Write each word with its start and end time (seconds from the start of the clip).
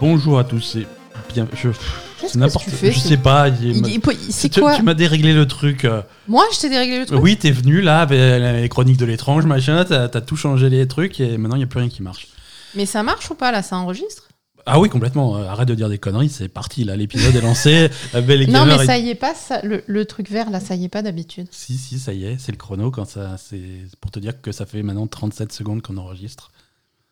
Bonjour 0.00 0.38
à 0.38 0.44
tous 0.44 0.76
et 0.76 0.86
bien. 1.34 1.46
Je, 1.54 1.68
Qu'est-ce 2.20 2.34
que 2.34 2.38
n'importe 2.38 2.64
tu 2.64 2.70
fais, 2.70 2.92
Je 2.92 2.98
c'est- 2.98 3.08
sais 3.08 3.16
pas. 3.16 3.48
il- 3.48 3.76
Il- 3.76 3.86
il- 3.88 4.32
C'est 4.32 4.48
tu, 4.48 4.60
quoi 4.60 4.76
tu 4.76 4.82
m'as 4.82 4.94
déréglé 4.94 5.32
le 5.32 5.46
truc. 5.46 5.84
euh. 5.84 6.02
Moi, 6.28 6.44
je 6.52 6.58
t'ai 6.60 6.68
déréglé 6.68 7.00
le 7.00 7.06
truc 7.06 7.20
Oui, 7.22 7.36
t'es 7.36 7.50
venu 7.50 7.80
là 7.80 8.00
avec 8.00 8.18
les 8.18 8.68
chroniques 8.68 8.98
de 8.98 9.04
l'étrange, 9.06 9.44
machin. 9.46 9.84
T'as 9.84 10.04
as 10.04 10.20
tout 10.20 10.36
changé 10.36 10.68
les 10.70 10.86
trucs 10.88 11.20
et 11.20 11.36
maintenant 11.38 11.56
il 11.56 11.60
n'y 11.60 11.64
a 11.64 11.68
plus 11.68 11.80
rien 11.80 11.88
qui 11.88 12.02
marche. 12.02 12.28
Mais 12.74 12.86
ça 12.86 13.02
marche 13.02 13.30
ou 13.30 13.34
pas 13.34 13.52
là 13.52 13.62
Ça 13.62 13.76
enregistre? 13.76 14.28
Ah 14.66 14.78
oui, 14.78 14.88
complètement. 14.90 15.36
euh, 15.38 15.46
Arrête 15.46 15.66
de 15.68 15.74
dire 15.74 15.88
des 15.88 15.96
conneries, 15.98 16.28
c'est 16.28 16.48
parti 16.48 16.84
là. 16.84 16.94
L'épisode 16.94 17.34
est 17.34 17.40
lancé. 17.40 17.88
La 18.12 18.20
belle 18.20 18.40
Non, 18.46 18.60
gamer 18.60 18.76
mais 18.78 18.84
est- 18.84 18.86
ça 18.86 18.98
y 18.98 19.08
est 19.08 19.14
pas, 19.14 19.34
ça, 19.34 19.60
le, 19.62 19.82
le 19.86 20.04
truc 20.04 20.30
vert 20.30 20.50
là, 20.50 20.60
ça 20.60 20.74
y 20.74 20.84
est 20.84 20.88
pas 20.90 21.00
d'habitude. 21.02 21.46
Si, 21.50 21.76
si, 21.78 21.98
ça 21.98 22.12
y 22.12 22.24
est, 22.26 22.36
c'est 22.38 22.52
le 22.52 22.58
chrono 22.58 22.90
quand 22.90 23.06
ça. 23.06 23.36
C'est 23.38 23.62
pour 24.00 24.10
te 24.10 24.18
dire 24.20 24.40
que 24.42 24.52
ça 24.52 24.66
fait 24.66 24.82
maintenant 24.82 25.06
37 25.06 25.52
secondes 25.52 25.80
qu'on 25.82 25.96
enregistre. 25.96 26.50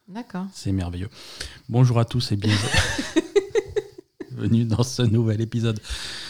D'accord. 0.09 0.47
C'est 0.55 0.73
merveilleux. 0.73 1.11
Bonjour 1.69 1.99
à 1.99 2.07
tous 2.07 2.33
et 2.33 2.37
bienvenue 2.37 4.65
dans 4.65 4.83
ce 4.83 5.03
nouvel 5.03 5.43
épisode. 5.43 5.79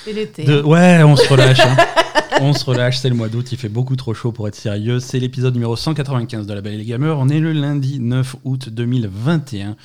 C'est 0.04 0.12
l'été. 0.12 0.44
De... 0.44 0.62
Ouais, 0.62 1.02
on 1.04 1.14
se 1.14 1.28
relâche. 1.28 1.60
hein. 1.60 1.76
on 2.40 2.52
se 2.54 2.64
relâche, 2.64 2.98
c'est 2.98 3.08
le 3.08 3.14
mois 3.14 3.28
d'août, 3.28 3.52
il 3.52 3.58
fait 3.58 3.68
beaucoup 3.68 3.94
trop 3.94 4.14
chaud 4.14 4.32
pour 4.32 4.48
être 4.48 4.56
sérieux. 4.56 4.98
C'est 4.98 5.20
l'épisode 5.20 5.54
numéro 5.54 5.76
195 5.76 6.46
de 6.48 6.54
La 6.54 6.60
Belle 6.60 6.74
et 6.74 6.78
les 6.78 6.84
Gamers. 6.84 7.18
On 7.20 7.28
est 7.28 7.38
le 7.38 7.52
lundi 7.52 8.00
9 8.00 8.36
août 8.44 8.68
2021. 8.68 9.76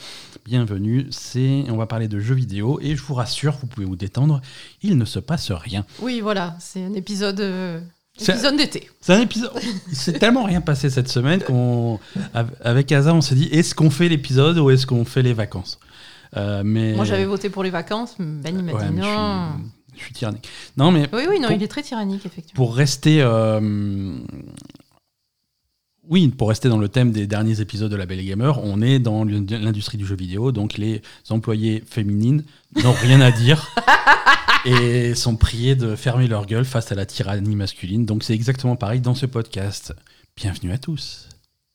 Bienvenue, 0.45 1.05
c'est 1.11 1.63
on 1.69 1.77
va 1.77 1.85
parler 1.85 2.07
de 2.07 2.19
jeux 2.19 2.35
vidéo 2.35 2.79
et 2.81 2.95
je 2.95 3.03
vous 3.03 3.13
rassure, 3.13 3.55
vous 3.61 3.67
pouvez 3.67 3.85
vous 3.85 3.95
détendre, 3.95 4.41
il 4.81 4.97
ne 4.97 5.05
se 5.05 5.19
passe 5.19 5.51
rien. 5.51 5.85
Oui, 6.01 6.19
voilà, 6.19 6.57
c'est 6.59 6.83
un 6.83 6.93
épisode, 6.95 7.39
euh, 7.39 7.79
épisode 8.19 8.57
d'été. 8.57 8.89
C'est 9.01 9.13
un 9.13 9.21
épisode. 9.21 9.51
Il 9.89 9.95
s'est 9.95 10.13
tellement 10.13 10.43
rien 10.43 10.61
passé 10.61 10.89
cette 10.89 11.07
semaine 11.09 11.41
qu'on, 11.41 11.99
avec 12.63 12.91
Asa, 12.91 13.13
on 13.13 13.21
s'est 13.21 13.35
dit 13.35 13.49
est-ce 13.51 13.73
qu'on 13.75 13.89
fait 13.89 14.07
l'épisode 14.09 14.57
ou 14.59 14.69
est-ce 14.69 14.85
qu'on 14.85 15.05
fait 15.05 15.21
les 15.23 15.33
vacances? 15.33 15.79
Euh, 16.37 16.61
Mais 16.65 16.93
Moi, 16.93 17.05
j'avais 17.05 17.25
voté 17.25 17.49
pour 17.49 17.63
les 17.63 17.69
vacances, 17.69 18.15
Ben 18.19 18.55
il 18.57 18.63
m'a 18.63 18.73
Ouais, 18.73 18.81
dit 18.89 18.95
je 18.97 19.01
non. 19.01 19.47
suis- 19.57 19.99
je 19.99 20.03
suis 20.03 20.13
tyrannique. 20.13 20.47
Non, 20.77 20.91
mais 20.91 21.07
Oui, 21.13 21.23
oui, 21.29 21.39
non, 21.39 21.47
Pour- 21.49 21.57
il 21.57 21.63
est 21.63 21.67
très 21.67 21.83
tyrannique, 21.83 22.25
effectivement. 22.25 22.55
pour 22.55 22.75
rester 22.75 23.21
euh, 23.21 23.59
oui 26.09 26.27
pour 26.29 26.49
rester 26.49 26.67
dans 26.69 26.77
le 26.79 26.89
thème 26.89 27.11
des 27.11 27.27
derniers 27.27 27.61
épisodes 27.61 27.91
de 27.91 27.95
la 27.95 28.05
Belle 28.05 28.19
et 28.19 28.25
Gamer 28.25 28.59
on 28.63 28.81
est 28.81 28.99
dans 28.99 29.23
l'industrie 29.23 29.97
du 29.97 30.05
jeu 30.05 30.15
vidéo 30.15 30.51
donc 30.51 30.77
les 30.77 31.01
employés 31.29 31.81
féminines 31.89 32.43
n'ont 32.83 32.91
rien 32.91 33.21
à 33.21 33.31
dire 33.31 33.73
et 34.65 35.15
sont 35.15 35.35
priés 35.35 35.75
de 35.75 35.95
fermer 35.95 36.27
leur 36.27 36.45
gueule 36.45 36.65
face 36.65 36.91
à 36.91 36.95
la 36.95 37.05
tyrannie 37.05 37.55
masculine. 37.55 38.05
Donc 38.05 38.23
c'est 38.23 38.33
exactement 38.33 38.75
pareil 38.75 39.01
dans 39.01 39.15
ce 39.15 39.25
podcast. 39.25 39.93
Bienvenue 40.35 40.71
à 40.71 40.77
tous. 40.77 41.29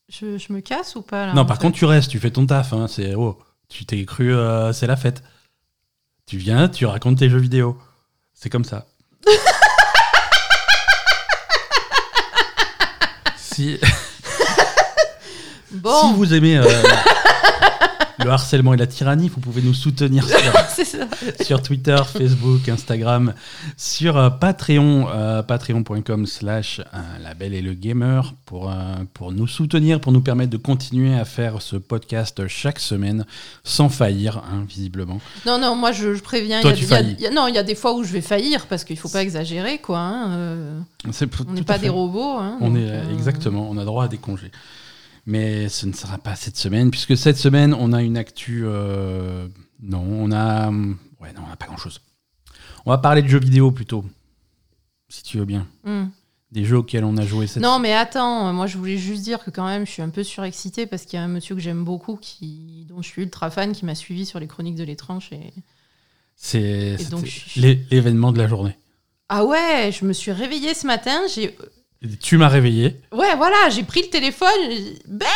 Je, 0.08 0.38
je 0.38 0.52
me 0.52 0.60
casse 0.60 0.96
ou 0.96 1.02
pas 1.02 1.26
là 1.26 1.34
non 1.34 1.44
par 1.44 1.58
fait 1.58 1.62
contre 1.64 1.76
tu 1.76 1.84
restes 1.84 2.10
tu 2.10 2.18
fais 2.18 2.30
ton 2.30 2.46
taf 2.46 2.72
hein, 2.72 2.86
c'est 2.88 3.14
oh 3.14 3.38
tu 3.68 3.84
t'es 3.84 4.02
cru 4.06 4.32
euh, 4.32 4.72
c'est 4.72 4.86
la 4.86 4.96
fête. 4.96 5.22
Tu 6.26 6.38
viens 6.38 6.68
tu 6.68 6.86
racontes 6.86 7.18
tes 7.18 7.28
jeux 7.28 7.38
vidéo. 7.38 7.78
C'est 8.32 8.50
comme 8.50 8.64
ça. 8.64 8.86
Si 13.36 13.78
Bon, 15.72 16.00
Si 16.10 16.14
vous 16.14 16.32
aimez 16.32 16.58
euh, 16.58 16.82
le 18.24 18.30
harcèlement 18.30 18.74
et 18.74 18.76
la 18.76 18.86
tyrannie, 18.86 19.28
vous 19.28 19.40
pouvez 19.40 19.62
nous 19.62 19.74
soutenir 19.74 20.24
sur, 21.42 21.62
Twitter, 21.62 21.96
Facebook, 22.12 22.68
Instagram, 22.68 23.32
sur 23.76 24.16
euh, 24.16 24.30
Patreon, 24.30 25.08
euh, 25.12 25.42
patreon.com 25.42 26.26
slash 26.26 26.80
euh, 26.80 26.98
la 27.22 27.34
belle 27.34 27.54
et 27.54 27.62
le 27.62 27.74
gamer 27.74 28.34
pour, 28.46 28.72
pour 29.14 29.32
nous 29.32 29.46
soutenir, 29.46 30.00
pour 30.00 30.12
nous 30.12 30.20
permettre 30.20 30.50
de 30.50 30.56
continuer 30.56 31.14
à 31.18 31.24
faire 31.24 31.62
ce 31.62 31.76
podcast 31.76 32.46
chaque 32.48 32.78
semaine 32.80 33.24
sans 33.64 33.88
faillir, 33.88 34.38
hein, 34.38 34.64
visiblement. 34.68 35.20
Non, 35.46 35.58
non, 35.58 35.74
moi 35.76 35.92
je, 35.92 36.14
je 36.14 36.22
préviens. 36.22 36.60
Toi, 36.60 36.72
il 36.72 36.74
y 36.74 36.76
a- 36.76 36.78
tu 36.78 36.84
il 36.84 36.90
y 36.90 36.92
a- 36.92 36.96
faillis. 36.96 37.16
il 37.18 37.22
y 37.24 37.26
a- 37.26 37.30
non, 37.30 37.46
il 37.46 37.54
y 37.54 37.58
a 37.58 37.62
des 37.62 37.74
fois 37.74 37.94
où 37.94 38.02
je 38.04 38.12
vais 38.12 38.20
faillir 38.20 38.66
parce 38.66 38.84
qu'il 38.84 38.98
faut 38.98 39.08
pas 39.08 39.22
exagérer, 39.22 39.78
quoi. 39.78 39.98
hein, 39.98 40.30
on 41.06 41.52
n'est 41.52 41.62
pas 41.62 41.78
des 41.78 41.88
robots. 41.88 42.36
hein, 42.38 42.58
On 42.60 42.70
donc, 42.70 42.78
est 42.78 43.12
exactement, 43.12 43.68
on 43.70 43.76
a 43.78 43.84
droit 43.84 44.04
à 44.04 44.08
des 44.08 44.18
congés. 44.18 44.50
Mais 45.30 45.68
ce 45.68 45.84
ne 45.84 45.92
sera 45.92 46.16
pas 46.16 46.36
cette 46.36 46.56
semaine, 46.56 46.90
puisque 46.90 47.14
cette 47.14 47.36
semaine, 47.36 47.74
on 47.74 47.92
a 47.92 48.02
une 48.02 48.16
actu. 48.16 48.62
euh, 48.64 49.46
non, 49.82 50.00
on 50.02 50.32
a. 50.32 50.70
Ouais, 50.70 51.32
non, 51.34 51.42
on 51.44 51.48
n'a 51.48 51.56
pas 51.56 51.66
grand-chose. 51.66 52.00
On 52.86 52.90
va 52.90 52.96
parler 52.96 53.20
de 53.20 53.28
jeux 53.28 53.38
vidéo 53.38 53.70
plutôt, 53.70 54.06
si 55.10 55.22
tu 55.22 55.36
veux 55.36 55.44
bien. 55.44 55.66
hmm. 55.84 56.06
Des 56.50 56.64
jeux 56.64 56.78
auxquels 56.78 57.04
on 57.04 57.18
a 57.18 57.26
joué 57.26 57.46
cette 57.46 57.62
Non, 57.62 57.78
mais 57.78 57.92
attends, 57.92 58.54
moi 58.54 58.66
je 58.66 58.78
voulais 58.78 58.96
juste 58.96 59.22
dire 59.22 59.44
que 59.44 59.50
quand 59.50 59.66
même 59.66 59.84
je 59.86 59.90
suis 59.90 60.00
un 60.00 60.08
peu 60.08 60.24
surexcitée 60.24 60.86
parce 60.86 61.02
qu'il 61.04 61.18
y 61.18 61.20
a 61.20 61.24
un 61.24 61.28
monsieur 61.28 61.54
que 61.54 61.60
j'aime 61.60 61.84
beaucoup, 61.84 62.16
qui, 62.16 62.86
dont 62.88 63.02
je 63.02 63.08
suis 63.08 63.20
ultra 63.22 63.50
fan, 63.50 63.72
qui 63.72 63.84
m'a 63.84 63.94
suivi 63.94 64.24
sur 64.24 64.40
les 64.40 64.46
chroniques 64.46 64.76
de 64.76 64.84
l'étrange. 64.84 65.28
Et... 65.32 65.52
C'est 66.36 66.96
je- 66.96 67.60
l'événement 67.90 68.32
de 68.32 68.38
la 68.38 68.48
journée. 68.48 68.78
Ah 69.28 69.44
ouais, 69.44 69.90
je 69.92 70.06
me 70.06 70.14
suis 70.14 70.32
réveillée 70.32 70.72
ce 70.72 70.86
matin, 70.86 71.20
j'ai. 71.34 71.54
Tu 72.20 72.36
m'as 72.38 72.48
réveillé. 72.48 73.00
Ouais, 73.12 73.34
voilà, 73.36 73.68
j'ai 73.70 73.82
pris 73.82 74.02
le 74.02 74.08
téléphone, 74.08 74.48
j'ai 74.70 74.78
dit, 74.80 74.98
Bête 75.06 75.28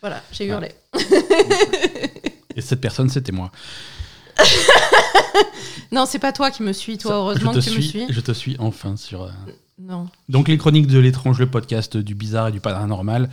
Voilà, 0.00 0.22
j'ai 0.32 0.46
hurlé. 0.46 0.70
Et 2.56 2.60
cette 2.60 2.80
personne, 2.80 3.08
c'était 3.08 3.32
moi. 3.32 3.50
Non, 5.92 6.06
c'est 6.06 6.20
pas 6.20 6.32
toi 6.32 6.52
qui 6.52 6.62
me 6.62 6.72
suis, 6.72 6.98
toi, 6.98 7.10
Ça, 7.10 7.16
heureusement 7.16 7.52
je 7.52 7.58
te 7.58 7.64
que 7.64 7.70
tu 7.70 7.76
me 7.76 7.80
suis, 7.82 7.90
suis. 8.04 8.06
Je 8.12 8.20
te 8.20 8.30
suis 8.32 8.54
enfin 8.60 8.96
sur. 8.96 9.22
euh, 9.24 9.30
Non. 9.80 10.08
Donc 10.28 10.46
les 10.46 10.56
chroniques 10.56 10.86
de 10.86 11.00
l'étrange, 11.00 11.40
le 11.40 11.50
podcast 11.50 11.96
du 11.96 12.14
bizarre 12.14 12.48
et 12.48 12.52
du 12.52 12.60
paranormal. 12.60 13.28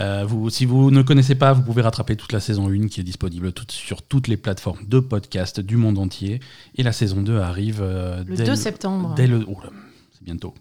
Euh, 0.00 0.24
vous, 0.26 0.48
si 0.48 0.64
vous 0.64 0.90
ne 0.90 1.02
connaissez 1.02 1.34
pas, 1.34 1.52
vous 1.52 1.60
pouvez 1.62 1.82
rattraper 1.82 2.16
toute 2.16 2.32
la 2.32 2.40
saison 2.40 2.70
1 2.70 2.88
qui 2.88 3.00
est 3.00 3.04
disponible 3.04 3.52
tout- 3.52 3.66
sur 3.68 4.00
toutes 4.02 4.26
les 4.28 4.38
plateformes 4.38 4.86
de 4.86 5.00
podcast 5.00 5.60
du 5.60 5.76
monde 5.76 5.98
entier. 5.98 6.40
Et 6.76 6.82
la 6.82 6.92
saison 6.92 7.20
2 7.20 7.38
arrive 7.40 7.80
euh, 7.82 8.24
Le 8.26 8.36
dès, 8.36 8.44
2 8.44 8.56
septembre. 8.56 9.12
dès 9.14 9.26
le... 9.26 9.44
oh 9.46 9.58
là, 9.62 9.68
c'est 10.14 10.24
bientôt. 10.24 10.54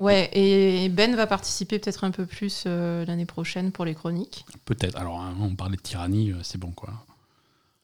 Ouais, 0.00 0.30
et 0.32 0.88
Ben 0.88 1.14
va 1.14 1.26
participer 1.26 1.78
peut-être 1.78 2.04
un 2.04 2.10
peu 2.10 2.24
plus 2.24 2.64
euh, 2.66 3.04
l'année 3.04 3.26
prochaine 3.26 3.70
pour 3.70 3.84
les 3.84 3.94
chroniques. 3.94 4.46
Peut-être. 4.64 4.96
Alors 4.96 5.20
hein, 5.20 5.34
on 5.40 5.54
parlait 5.54 5.76
de 5.76 5.82
tyrannie, 5.82 6.32
euh, 6.32 6.38
c'est 6.42 6.58
bon 6.58 6.70
quoi. 6.70 6.88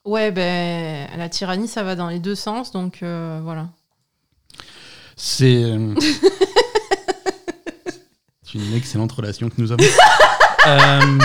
Ouais, 0.06 0.30
ben 0.30 1.08
la 1.18 1.28
tyrannie, 1.28 1.68
ça 1.68 1.82
va 1.82 1.94
dans 1.94 2.08
les 2.08 2.18
deux 2.18 2.34
sens, 2.34 2.72
donc 2.72 3.02
euh, 3.02 3.40
voilà. 3.42 3.68
C'est 5.14 5.64
euh, 5.64 5.94
c'est 8.42 8.54
une 8.54 8.74
excellente 8.74 9.12
relation 9.12 9.50
que 9.50 9.60
nous 9.60 9.72
avons. 9.72 9.84
Euh, 10.68 11.18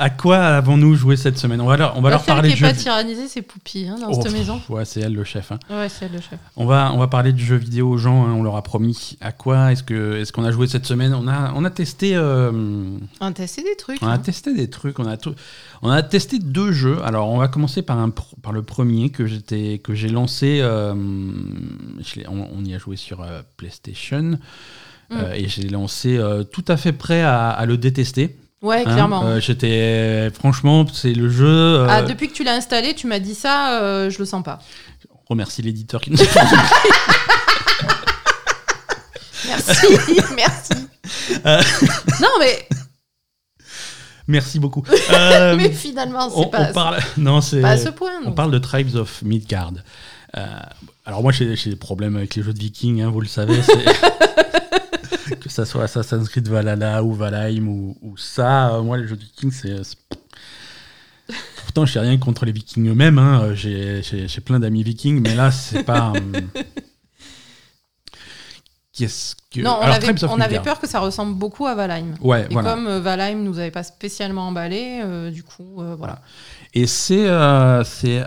à 0.00 0.10
quoi 0.10 0.38
avons-nous 0.38 0.94
joué 0.94 1.16
cette 1.16 1.38
semaine? 1.38 1.60
On 1.60 1.66
va 1.66 1.76
leur, 1.76 1.96
on 1.96 2.00
va 2.00 2.10
leur 2.10 2.20
seule 2.24 2.34
parler 2.34 2.52
qui 2.54 2.58
est 2.64 2.66
pas 2.66 2.72
tyrannisée, 2.72 3.28
c'est 3.28 3.42
Poupie, 3.42 3.86
hein, 3.86 3.96
dans 4.00 4.08
Oh, 4.08 4.14
cette 4.14 4.24
pff, 4.24 4.32
maison. 4.32 4.60
Ouais, 4.68 4.84
c'est 4.84 5.00
elle 5.00 5.12
le 5.14 5.24
chef. 5.24 5.52
hein. 5.52 5.58
Ouais, 5.70 5.88
c'est 5.88 6.06
elle 6.06 6.12
le 6.12 6.20
chef. 6.20 6.38
On 6.56 6.64
va, 6.66 6.90
on 6.94 6.98
va 6.98 7.06
parler 7.06 7.32
de 7.32 7.38
jeux 7.38 7.56
vidéo 7.56 7.90
aux 7.90 7.98
gens, 7.98 8.24
hein, 8.26 8.32
on 8.32 8.42
leur 8.42 8.56
a 8.56 8.62
promis. 8.62 9.16
À 9.20 9.32
quoi 9.32 9.72
est-ce 9.72 10.32
qu'on 10.32 10.44
a 10.44 10.50
joué 10.50 10.66
cette 10.66 10.86
semaine? 10.86 11.12
On 11.14 11.28
a, 11.28 11.52
on 11.54 11.64
a 11.64 11.70
testé 11.70 12.12
euh, 12.16 12.50
On 13.20 13.26
a 13.26 13.32
testé 13.32 13.62
des 13.62 13.76
trucs. 13.76 14.02
on 14.02 14.06
a 14.06 14.12
hein. 14.12 14.18
testé 14.18 14.54
des 14.54 14.70
trucs, 14.70 14.98
on 14.98 15.06
a, 15.06 15.16
tout- 15.16 15.34
on 15.82 15.90
a 15.90 16.02
testé 16.02 16.38
deux 16.38 16.72
jeux. 16.72 16.98
Alors 17.04 17.28
on 17.28 17.36
va 17.38 17.48
commencer 17.48 17.82
par, 17.82 17.98
un, 17.98 18.10
par 18.42 18.52
le 18.52 18.62
premier 18.62 19.10
que 19.10 19.26
j'ai 19.26 20.08
lancé. 20.08 20.60
euh, 20.62 20.94
je 22.00 22.20
on, 22.28 22.48
on 22.58 22.64
y 22.64 22.74
a 22.74 22.78
joué 22.78 22.96
sur 22.96 23.20
euh, 23.22 23.42
PlayStation. 23.56 24.38
euh, 25.12 25.32
et 25.34 25.48
j'ai 25.48 25.68
lancé 25.68 26.20
tout 26.52 26.64
à 26.68 26.76
fait 26.76 26.92
prêt 26.92 27.20
à, 27.22 27.50
à 27.50 27.66
le 27.66 27.76
détester. 27.76 28.36
Ouais, 28.62 28.80
hein. 28.86 28.92
clairement. 28.92 29.24
Euh, 29.24 29.40
J'étais 29.40 30.30
franchement, 30.34 30.84
c'est 30.92 31.12
le 31.14 31.30
jeu. 31.30 31.46
euh, 31.46 31.86
Ah, 31.88 32.02
depuis 32.02 32.28
que 32.28 32.34
tu 32.34 32.44
l'as 32.44 32.54
installé, 32.54 32.94
tu 32.94 33.06
m'as 33.06 33.18
dit 33.18 33.34
ça, 33.34 33.80
euh, 33.80 34.10
je 34.10 34.18
le 34.18 34.24
sens 34.26 34.42
pas. 34.44 34.58
on 35.14 35.30
remercie 35.30 35.62
l'éditeur 35.62 36.00
qui 36.00 36.10
nous. 36.10 36.18
Merci, 39.46 39.86
merci. 40.36 40.72
Euh. 41.46 41.62
Non, 42.20 42.28
mais, 42.38 42.68
Merci 44.28 44.60
beaucoup. 44.60 44.84
Mais 45.10 45.72
finalement, 45.72 46.30
c'est 46.30 46.36
on, 46.36 46.44
pas, 46.48 46.68
on 46.70 46.72
parle, 46.72 46.98
non, 47.16 47.40
c'est. 47.40 47.60
pas 47.62 47.70
à 47.70 47.76
ce 47.78 47.88
point. 47.88 48.12
On 48.24 48.32
parle 48.32 48.52
de 48.52 48.58
Tribes 48.58 48.94
of 48.94 49.22
Midgard. 49.22 49.72
Alors 51.04 51.22
moi 51.22 51.32
j'ai 51.32 51.56
j'ai 51.56 51.70
des 51.70 51.76
problèmes 51.76 52.14
avec 52.16 52.36
les 52.36 52.42
jeux 52.44 52.52
de 52.52 52.58
vikings, 52.60 53.02
hein, 53.02 53.10
vous 53.10 53.20
le 53.20 53.26
savez. 53.26 53.60
c'est- 53.62 53.84
que 55.38 55.48
ça 55.48 55.64
soit 55.66 55.84
Assassin's 55.84 56.28
Creed 56.28 56.48
Valhalla 56.48 57.02
ou 57.04 57.12
Valheim 57.14 57.66
ou, 57.68 57.96
ou 58.02 58.16
ça, 58.16 58.74
euh, 58.74 58.82
moi 58.82 58.96
les 58.98 59.06
jeux 59.06 59.16
de 59.16 59.22
vikings 59.22 59.52
c'est... 59.52 59.82
c'est- 59.84 59.96
Pourtant 61.62 61.86
je 61.86 61.98
n'ai 61.98 62.08
rien 62.08 62.18
contre 62.18 62.44
les 62.44 62.50
vikings 62.52 62.88
eux-mêmes, 62.88 63.18
hein, 63.18 63.54
j'ai 63.54 64.02
j'ai- 64.02 64.40
plein 64.40 64.58
d'amis 64.58 64.82
vikings, 64.82 65.20
mais 65.20 65.34
là 65.36 65.50
c'est 65.52 65.84
pas... 65.84 66.12
Qu'est-ce 68.92 69.36
que... 69.52 69.60
Non, 69.60 69.70
on, 69.78 69.82
Alors, 69.82 69.94
avait, 69.94 70.24
on 70.24 70.40
avait 70.40 70.60
peur 70.60 70.80
que 70.80 70.88
ça 70.88 70.98
ressemble 70.98 71.34
beaucoup 71.38 71.66
à 71.66 71.74
Valheim. 71.76 72.14
Ouais, 72.20 72.46
Et 72.50 72.52
voilà. 72.52 72.70
comme 72.74 72.86
euh, 72.88 73.00
Valheim 73.00 73.36
nous 73.44 73.58
avait 73.58 73.70
pas 73.70 73.84
spécialement 73.84 74.48
emballé, 74.48 75.00
euh, 75.04 75.30
du 75.30 75.42
coup, 75.44 75.80
euh, 75.80 75.94
voilà. 75.96 76.20
Et 76.74 76.86
c'est 76.88 77.26
euh, 77.28 77.84
c'est 77.84 78.24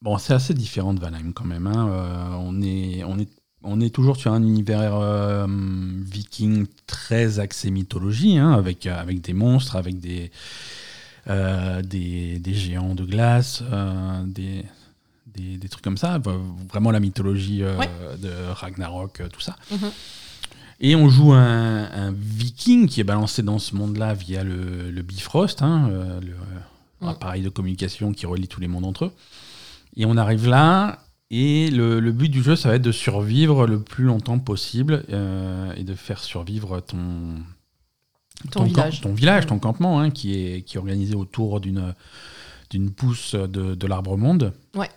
bon, 0.00 0.16
c'est 0.18 0.32
assez 0.32 0.54
différent 0.54 0.94
de 0.94 1.00
Valheim 1.00 1.32
quand 1.34 1.44
même. 1.44 1.66
hein. 1.66 1.88
Euh, 1.92 2.36
on 2.38 2.60
est 2.62 3.04
on 3.04 3.18
est 3.18 3.28
on 3.68 3.80
est 3.80 3.90
toujours 3.94 4.16
sur 4.16 4.32
un 4.32 4.42
univers 4.42 4.94
euh, 4.96 5.46
viking 5.48 6.66
très 6.86 7.38
axé 7.38 7.70
mythologie, 7.70 8.38
hein, 8.38 8.52
avec 8.52 8.86
avec 8.86 9.20
des 9.20 9.32
monstres, 9.32 9.76
avec 9.76 10.00
des 10.00 10.30
euh, 11.28 11.82
des, 11.82 12.38
des 12.38 12.54
géants 12.54 12.94
de 12.94 13.04
glace, 13.04 13.62
euh, 13.70 14.22
des, 14.24 14.64
des, 15.36 15.58
des 15.58 15.68
trucs 15.68 15.84
comme 15.84 15.98
ça. 15.98 16.18
Vraiment 16.72 16.90
la 16.90 17.00
mythologie 17.00 17.62
Ouais. 17.64 17.90
de 18.20 18.30
Ragnarok, 18.52 19.22
tout 19.32 19.40
ça. 19.42 19.56
Mhm. 19.70 19.90
Et 20.80 20.94
on 20.96 21.08
joue 21.08 21.32
un, 21.32 21.90
un 21.90 22.12
viking 22.12 22.86
qui 22.88 23.00
est 23.00 23.04
balancé 23.04 23.42
dans 23.42 23.58
ce 23.58 23.74
monde-là 23.74 24.14
via 24.14 24.44
le, 24.44 24.90
le 24.90 25.02
Bifrost, 25.02 25.62
hein, 25.62 25.90
le 26.22 26.34
Mm. 27.00 27.06
appareil 27.10 27.42
de 27.42 27.48
communication 27.48 28.12
qui 28.12 28.26
relie 28.26 28.48
tous 28.48 28.60
les 28.60 28.66
mondes 28.66 28.84
entre 28.84 29.04
eux. 29.04 29.12
Et 29.96 30.04
on 30.04 30.16
arrive 30.16 30.48
là, 30.48 30.98
et 31.30 31.70
le, 31.70 32.00
le 32.00 32.12
but 32.12 32.28
du 32.28 32.42
jeu, 32.42 32.56
ça 32.56 32.70
va 32.70 32.76
être 32.76 32.82
de 32.82 32.92
survivre 32.92 33.66
le 33.66 33.80
plus 33.82 34.04
longtemps 34.04 34.38
possible 34.38 35.04
euh, 35.10 35.72
et 35.76 35.84
de 35.84 35.94
faire 35.94 36.20
survivre 36.20 36.80
ton, 36.80 37.34
Ton 38.50 38.64
village. 38.64 39.00
ton 39.02 39.12
village, 39.12 39.46
ton 39.46 39.58
campement, 39.58 40.00
hein, 40.00 40.10
qui, 40.10 40.34
est, 40.34 40.62
qui 40.62 40.76
est 40.76 40.78
organisé 40.78 41.14
autour 41.14 41.60
d'une 41.60 41.94
d'une 42.70 42.90
pousse 42.90 43.34
de, 43.34 43.74
de 43.74 43.86
l'arbre 43.86 44.16
monde. 44.18 44.52
Ouais. 44.74 44.90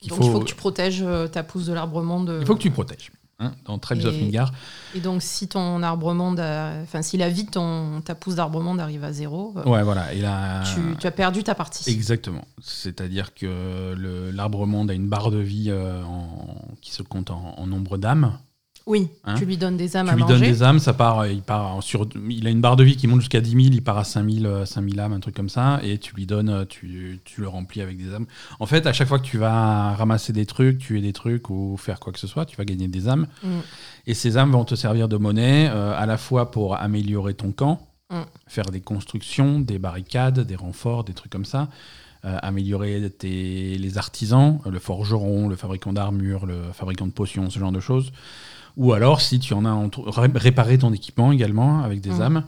qu'il 0.00 0.08
Donc 0.10 0.24
il 0.24 0.30
faut 0.30 0.40
que 0.40 0.44
tu 0.46 0.54
protèges 0.54 1.02
euh, 1.02 1.28
ta 1.28 1.42
pousse 1.42 1.66
de 1.66 1.74
l'arbre 1.74 2.02
monde. 2.02 2.38
il 2.40 2.46
faut 2.46 2.54
que 2.56 2.62
tu 2.62 2.70
protèges. 2.70 3.12
Hein, 3.42 3.52
dans 3.64 3.76
Tribes 3.78 4.04
of 4.06 4.14
Et- 4.14 4.20
Midgard. 4.22 4.52
Et 4.94 5.00
donc 5.00 5.20
si 5.22 5.48
ton 5.48 5.82
arbre 5.82 6.14
monde, 6.14 6.38
enfin 6.38 7.02
si 7.02 7.16
la 7.16 7.28
vie 7.28 7.44
de 7.44 7.50
ton, 7.50 8.00
ta 8.02 8.14
pousse 8.14 8.36
d'arbre 8.36 8.60
monde 8.62 8.78
arrive 8.78 9.02
à 9.02 9.12
zéro, 9.12 9.52
euh, 9.56 9.64
Ouais, 9.68 9.82
voilà. 9.82 10.12
Et 10.14 10.20
là, 10.20 10.62
tu, 10.72 10.80
tu 10.98 11.06
as 11.06 11.10
perdu 11.10 11.42
ta 11.42 11.54
partie. 11.54 11.90
Exactement. 11.90 12.44
C'est-à-dire 12.60 13.34
que 13.34 14.30
l'arbre 14.32 14.66
monde 14.66 14.90
a 14.90 14.94
une 14.94 15.08
barre 15.08 15.30
de 15.30 15.38
vie 15.38 15.66
euh, 15.70 16.02
en- 16.04 16.56
qui 16.80 16.92
se 16.92 17.02
compte 17.02 17.30
en, 17.30 17.54
en 17.58 17.66
nombre 17.66 17.98
d'âmes. 17.98 18.38
Oui, 18.86 19.08
Hein 19.24 19.34
tu 19.38 19.44
lui 19.44 19.56
donnes 19.56 19.76
des 19.76 19.96
âmes 19.96 20.06
Tu 20.06 20.12
à 20.12 20.14
lui 20.16 20.22
manger. 20.22 20.34
donnes 20.34 20.42
des 20.42 20.62
âmes, 20.62 20.78
ça 20.78 20.92
part, 20.92 21.20
euh, 21.20 21.28
il 21.28 21.42
part 21.42 21.76
en 21.76 21.80
sur, 21.80 22.08
il 22.28 22.46
a 22.46 22.50
une 22.50 22.60
barre 22.60 22.76
de 22.76 22.82
vie 22.84 22.96
qui 22.96 23.06
monte 23.06 23.20
jusqu'à 23.20 23.40
10 23.40 23.50
000, 23.50 23.62
il 23.74 23.82
part 23.82 23.98
à 23.98 24.04
5000, 24.04 24.46
euh, 24.46 24.64
5000 24.64 24.98
âmes, 25.00 25.12
un 25.12 25.20
truc 25.20 25.36
comme 25.36 25.48
ça, 25.48 25.78
et 25.82 25.98
tu 25.98 26.14
lui 26.16 26.26
donnes, 26.26 26.48
euh, 26.48 26.64
tu, 26.64 27.20
tu 27.24 27.40
le 27.42 27.48
remplis 27.48 27.80
avec 27.80 27.96
des 27.96 28.12
âmes. 28.12 28.26
En 28.60 28.66
fait, 28.66 28.86
à 28.86 28.92
chaque 28.92 29.08
fois 29.08 29.18
que 29.18 29.24
tu 29.26 29.38
vas 29.38 29.94
ramasser 29.94 30.32
des 30.32 30.46
trucs, 30.46 30.78
tuer 30.78 31.00
des 31.00 31.12
trucs 31.12 31.48
ou 31.50 31.76
faire 31.76 32.00
quoi 32.00 32.12
que 32.12 32.18
ce 32.18 32.26
soit, 32.26 32.44
tu 32.44 32.56
vas 32.56 32.64
gagner 32.64 32.88
des 32.88 33.08
âmes. 33.08 33.26
Mm. 33.42 33.48
Et 34.08 34.14
ces 34.14 34.36
âmes 34.36 34.50
vont 34.52 34.64
te 34.64 34.74
servir 34.74 35.08
de 35.08 35.16
monnaie, 35.16 35.68
euh, 35.70 35.94
à 35.96 36.06
la 36.06 36.16
fois 36.18 36.50
pour 36.50 36.76
améliorer 36.76 37.34
ton 37.34 37.52
camp, 37.52 37.86
Mm. 38.10 38.24
faire 38.46 38.66
des 38.66 38.80
constructions, 38.82 39.58
des 39.60 39.78
barricades, 39.78 40.40
des 40.40 40.56
renforts, 40.56 41.04
des 41.04 41.14
trucs 41.14 41.32
comme 41.32 41.46
ça, 41.46 41.68
euh, 42.26 42.36
améliorer 42.42 43.08
tes, 43.10 43.78
les 43.78 43.96
artisans, 43.96 44.60
euh, 44.66 44.70
le 44.70 44.78
forgeron, 44.78 45.48
le 45.48 45.56
fabricant 45.56 45.94
d'armure, 45.94 46.44
le 46.44 46.60
fabricant 46.74 47.06
de 47.06 47.12
potions, 47.12 47.48
ce 47.48 47.58
genre 47.58 47.72
de 47.72 47.80
choses. 47.80 48.12
Ou 48.76 48.92
alors, 48.92 49.20
si 49.20 49.38
tu 49.38 49.52
en 49.54 49.64
as 49.64 49.70
en 49.70 49.88
trou- 49.88 50.04
ré- 50.10 50.30
réparer 50.34 50.78
ton 50.78 50.92
équipement 50.92 51.30
également 51.32 51.82
avec 51.82 52.00
des 52.00 52.10
Mm. 52.10 52.22
âmes. 52.22 52.44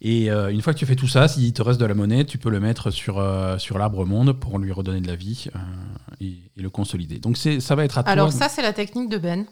Et 0.00 0.30
euh, 0.30 0.50
une 0.52 0.62
fois 0.62 0.72
que 0.74 0.78
tu 0.78 0.86
fais 0.86 0.94
tout 0.94 1.08
ça, 1.08 1.26
s'il 1.26 1.52
te 1.52 1.60
reste 1.60 1.80
de 1.80 1.84
la 1.86 1.94
monnaie, 1.94 2.24
tu 2.24 2.38
peux 2.38 2.50
le 2.50 2.60
mettre 2.60 2.90
sur, 2.90 3.18
euh, 3.18 3.58
sur 3.58 3.78
l'arbre 3.78 4.04
monde 4.06 4.32
pour 4.32 4.58
lui 4.60 4.70
redonner 4.70 5.00
de 5.00 5.08
la 5.08 5.16
vie 5.16 5.46
euh, 5.54 5.58
et, 6.20 6.34
et 6.56 6.62
le 6.62 6.70
consolider. 6.70 7.18
Donc 7.18 7.36
ça 7.36 7.74
va 7.74 7.84
être 7.84 7.98
à 7.98 8.02
toi. 8.04 8.12
Alors 8.12 8.32
ça, 8.32 8.48
c'est 8.48 8.62
la 8.62 8.72
technique 8.72 9.08
de 9.08 9.18
Ben. 9.18 9.44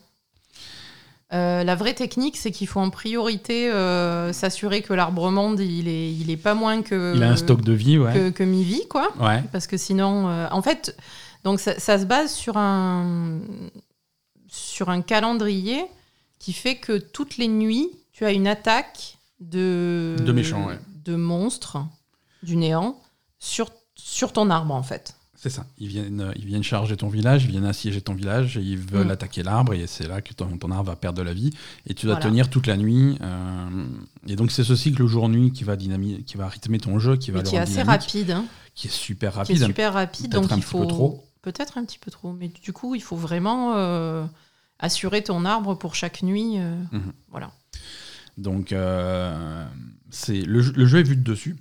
La 1.33 1.75
vraie 1.75 1.95
technique, 1.95 2.37
c'est 2.37 2.53
qu'il 2.53 2.69
faut 2.69 2.79
en 2.81 2.91
priorité 2.91 3.69
s'assurer 4.33 4.83
que 4.83 4.95
l'arbre 4.95 5.31
monde, 5.33 5.59
il 5.61 5.89
est, 5.89 6.13
il 6.13 6.31
est 6.31 6.37
pas 6.37 6.55
moins 6.55 6.83
que, 6.83 7.15
il 7.17 7.23
a 7.25 7.31
un 7.31 7.37
stock 7.37 7.63
de 7.63 7.73
vie, 7.73 7.99
ouais. 7.99 8.13
que, 8.15 8.31
que 8.31 8.45
mi-vie, 8.45 8.87
quoi. 8.89 9.09
Ouais. 9.21 9.43
Parce 9.53 9.67
que 9.67 9.77
sinon, 9.77 10.29
en 10.51 10.63
fait, 10.63 10.97
donc 11.43 11.59
ça, 11.59 11.79
ça 11.81 11.99
se 11.99 12.05
base 12.05 12.33
sur 12.33 12.57
un, 12.57 13.39
sur 14.47 14.89
un 14.89 15.03
calendrier 15.03 15.85
qui 16.47 16.53
fait 16.53 16.77
que 16.77 16.97
toutes 16.97 17.39
les 17.39 17.49
nuits, 17.49 17.89
tu 18.13 18.25
as 18.25 18.31
une 18.31 18.47
attaque 18.47 19.19
de, 19.41 20.15
De 20.21 20.31
méchants, 20.33 20.65
ouais. 20.69 20.79
de 21.05 21.17
monstres 21.17 21.79
du 22.45 22.55
néant 22.57 23.01
sur, 23.41 23.69
sur 23.97 24.33
ton 24.33 24.49
arbre, 24.51 24.73
en 24.73 24.85
fait. 24.85 25.17
C'est 25.35 25.51
ça. 25.51 25.67
Ils 25.79 25.89
viennent, 25.89 26.21
euh, 26.21 26.33
ils 26.37 26.47
viennent 26.47 26.63
charger 26.63 26.97
ton 26.97 27.09
village, 27.09 27.45
ils 27.45 27.51
viennent 27.51 27.67
assiéger 27.67 28.01
ton 28.01 28.15
village 28.15 28.57
et 28.57 28.61
ils 28.61 28.79
veulent 28.79 29.09
Mm. 29.09 29.11
attaquer 29.11 29.43
l'arbre 29.43 29.75
et 29.75 29.89
c'est 29.89 30.07
là 30.07 30.21
que 30.21 30.33
ton, 30.35 30.57
ton 30.57 30.71
arbre 30.71 30.89
va 30.91 30.95
perdre 30.97 31.19
de 31.19 31.23
la 31.25 31.35
vie 31.35 31.51
et 31.87 31.95
tu 31.95 32.07
dois 32.07 32.15
Voilà. 32.15 32.31
tenir 32.31 32.49
toute 32.49 32.67
la 32.69 32.77
nuit. 32.77 33.19
euh, 33.21 33.87
et 34.29 34.37
donc 34.37 34.53
c'est 34.53 34.63
ce 34.65 34.77
cycle 34.77 35.05
jour-nuit 35.07 35.51
qui 35.53 35.65
va 35.65 35.77
qui 35.77 36.37
va 36.37 36.47
rythmer 36.49 36.79
ton 36.79 36.99
jeu, 37.01 37.17
qui 37.17 37.33
va 37.33 37.43
qui 37.43 37.57
est 37.57 37.59
assez 37.59 37.83
rapide. 37.83 38.31
hein. 38.31 38.45
qui 38.77 38.87
est 38.87 38.91
super 38.91 39.33
qui 39.33 39.39
rapide. 39.39 39.63
est 39.63 39.67
super 39.67 39.93
rapide, 39.93 40.31
donc 40.33 40.45
un 40.53 40.57
il 40.57 40.61
petit 40.61 40.71
faut 40.71 40.81
peu 40.81 40.87
trop. 40.87 41.25
peut-être 41.43 41.77
un 41.77 41.85
petit 41.85 41.99
peu 41.99 42.11
trop, 42.13 42.33
mais 42.33 42.49
du 42.49 42.73
coup 42.73 42.95
il 42.95 43.03
faut 43.03 43.17
vraiment 43.17 43.75
euh, 43.77 44.25
assurer 44.79 45.23
ton 45.23 45.45
arbre 45.45 45.75
pour 45.77 45.95
chaque 45.95 46.23
nuit. 46.23 46.55
euh, 46.59 46.77
Mhm. 46.93 47.13
Voilà. 47.31 47.51
Donc 48.39 48.73
euh, 48.73 49.67
c'est 50.11 50.43
le, 50.43 50.61
jeu- 50.61 50.73
le 50.77 50.87
jeu 50.87 50.99
est 50.99 51.03
vu 51.05 51.17
de 51.17 51.23
dessus. 51.23 51.57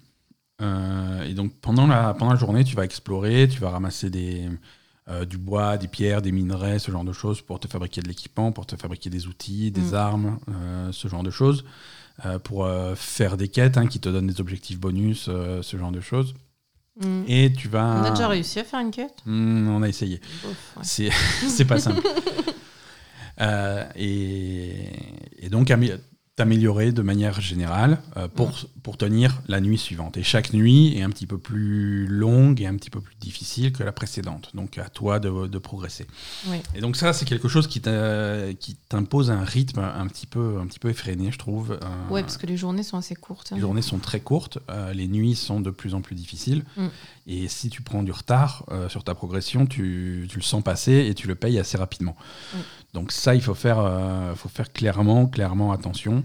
Euh, 0.61 1.23
et 1.23 1.33
donc 1.33 1.53
pendant 1.61 1.87
la, 1.87 2.13
pendant 2.13 2.31
la 2.33 2.39
journée, 2.39 2.63
tu 2.63 2.75
vas 2.75 2.83
explorer, 2.85 3.47
tu 3.49 3.59
vas 3.59 3.69
ramasser 3.69 4.09
des, 4.09 4.49
du 5.29 5.37
bois, 5.37 5.77
des 5.77 5.87
pierres, 5.87 6.21
des 6.21 6.31
minerais, 6.31 6.79
ce 6.79 6.91
genre 6.91 7.03
de 7.03 7.13
choses 7.13 7.41
pour 7.41 7.59
te 7.59 7.67
fabriquer 7.67 8.01
de 8.01 8.07
l'équipement, 8.07 8.51
pour 8.51 8.65
te 8.65 8.75
fabriquer 8.75 9.09
des 9.09 9.27
outils, 9.27 9.71
des 9.71 9.91
Mm. 9.91 9.95
armes, 9.95 10.39
ce 10.91 11.07
genre 11.07 11.23
de 11.23 11.29
choses, 11.31 11.63
pour 12.43 12.67
faire 12.95 13.37
des 13.37 13.49
quêtes 13.49 13.77
hein, 13.77 13.87
qui 13.87 13.99
te 13.99 14.09
donnent 14.09 14.27
des 14.27 14.39
objectifs 14.41 14.79
bonus, 14.79 15.25
ce 15.61 15.77
genre 15.77 15.91
de 15.91 16.01
choses. 16.01 16.33
Mm. 17.01 17.23
Et 17.27 17.51
tu 17.53 17.67
vas. 17.67 17.99
On 18.01 18.03
a 18.05 18.09
déjà 18.11 18.27
réussi 18.29 18.59
à 18.59 18.63
faire 18.63 18.79
une 18.79 18.91
quête? 18.91 19.17
Hmm, 19.25 19.67
on 19.67 19.81
a 19.83 19.87
essayé. 19.89 20.21
Ouais. 20.45 20.53
C'est 21.47 21.65
pas 21.65 21.79
simple. 21.79 22.01
Euh, 23.41 23.83
et, 23.95 24.89
et 25.39 25.49
donc 25.49 25.69
amé- 25.69 25.97
t'améliorer 26.35 26.91
de 26.91 27.01
manière 27.01 27.39
générale 27.39 27.99
euh, 28.17 28.27
pour, 28.27 28.51
pour 28.83 28.97
tenir 28.97 29.41
la 29.47 29.61
nuit 29.61 29.77
suivante. 29.77 30.17
Et 30.17 30.23
chaque 30.23 30.51
nuit 30.51 30.97
est 30.97 31.01
un 31.01 31.09
petit 31.09 31.27
peu 31.27 31.37
plus 31.37 32.07
longue 32.07 32.59
et 32.61 32.65
un 32.67 32.75
petit 32.75 32.89
peu 32.89 32.99
plus 32.99 33.15
difficile 33.21 33.71
que 33.71 33.83
la 33.83 33.93
précédente. 33.93 34.51
Donc 34.53 34.77
à 34.77 34.89
toi 34.89 35.19
de, 35.19 35.47
de 35.47 35.57
progresser. 35.57 36.05
Oui. 36.47 36.57
Et 36.75 36.81
donc 36.81 36.97
ça, 36.97 37.13
c'est 37.13 37.23
quelque 37.23 37.47
chose 37.47 37.67
qui 37.67 37.79
t'impose 37.79 39.31
un 39.31 39.45
rythme 39.45 39.79
un 39.79 40.07
petit 40.07 40.27
peu, 40.27 40.57
un 40.61 40.67
petit 40.67 40.79
peu 40.79 40.89
effréné, 40.89 41.31
je 41.31 41.37
trouve. 41.37 41.71
Euh, 41.81 42.09
Ouais, 42.11 42.21
parce 42.21 42.35
que 42.37 42.47
les 42.47 42.57
journées 42.57 42.83
sont 42.83 42.97
assez 42.97 43.15
courtes. 43.15 43.49
hein. 43.51 43.55
les 43.55 43.61
journées 43.61 43.81
sont 43.81 43.99
très 43.99 44.19
courtes, 44.19 44.59
euh, 44.69 44.93
les 44.93 45.07
nuits 45.07 45.35
sont 45.35 45.61
de 45.61 45.69
plus 45.69 45.93
en 45.93 46.01
plus 46.01 46.15
difficiles. 46.15 46.65
Mm. 46.75 46.87
Et 47.27 47.47
si 47.47 47.69
tu 47.69 47.81
prends 47.81 48.03
du 48.03 48.11
retard 48.11 48.65
sur 48.89 49.03
ta 49.03 49.15
progression, 49.15 49.65
tu, 49.65 50.27
tu 50.29 50.35
le 50.37 50.43
sens 50.43 50.61
passer 50.63 51.07
et 51.09 51.15
tu 51.15 51.27
le 51.27 51.33
payes 51.35 51.57
assez 51.59 51.77
rapidement. 51.77 52.15
Mm. 52.53 52.57
Donc 52.95 53.11
ça, 53.11 53.35
il 53.35 53.41
faut 53.41 53.53
faire, 53.53 53.77
euh, 53.79 54.33
faut 54.35 54.49
faire 54.49 54.71
clairement, 54.73 55.27
clairement 55.27 55.71
attention. 55.71 56.23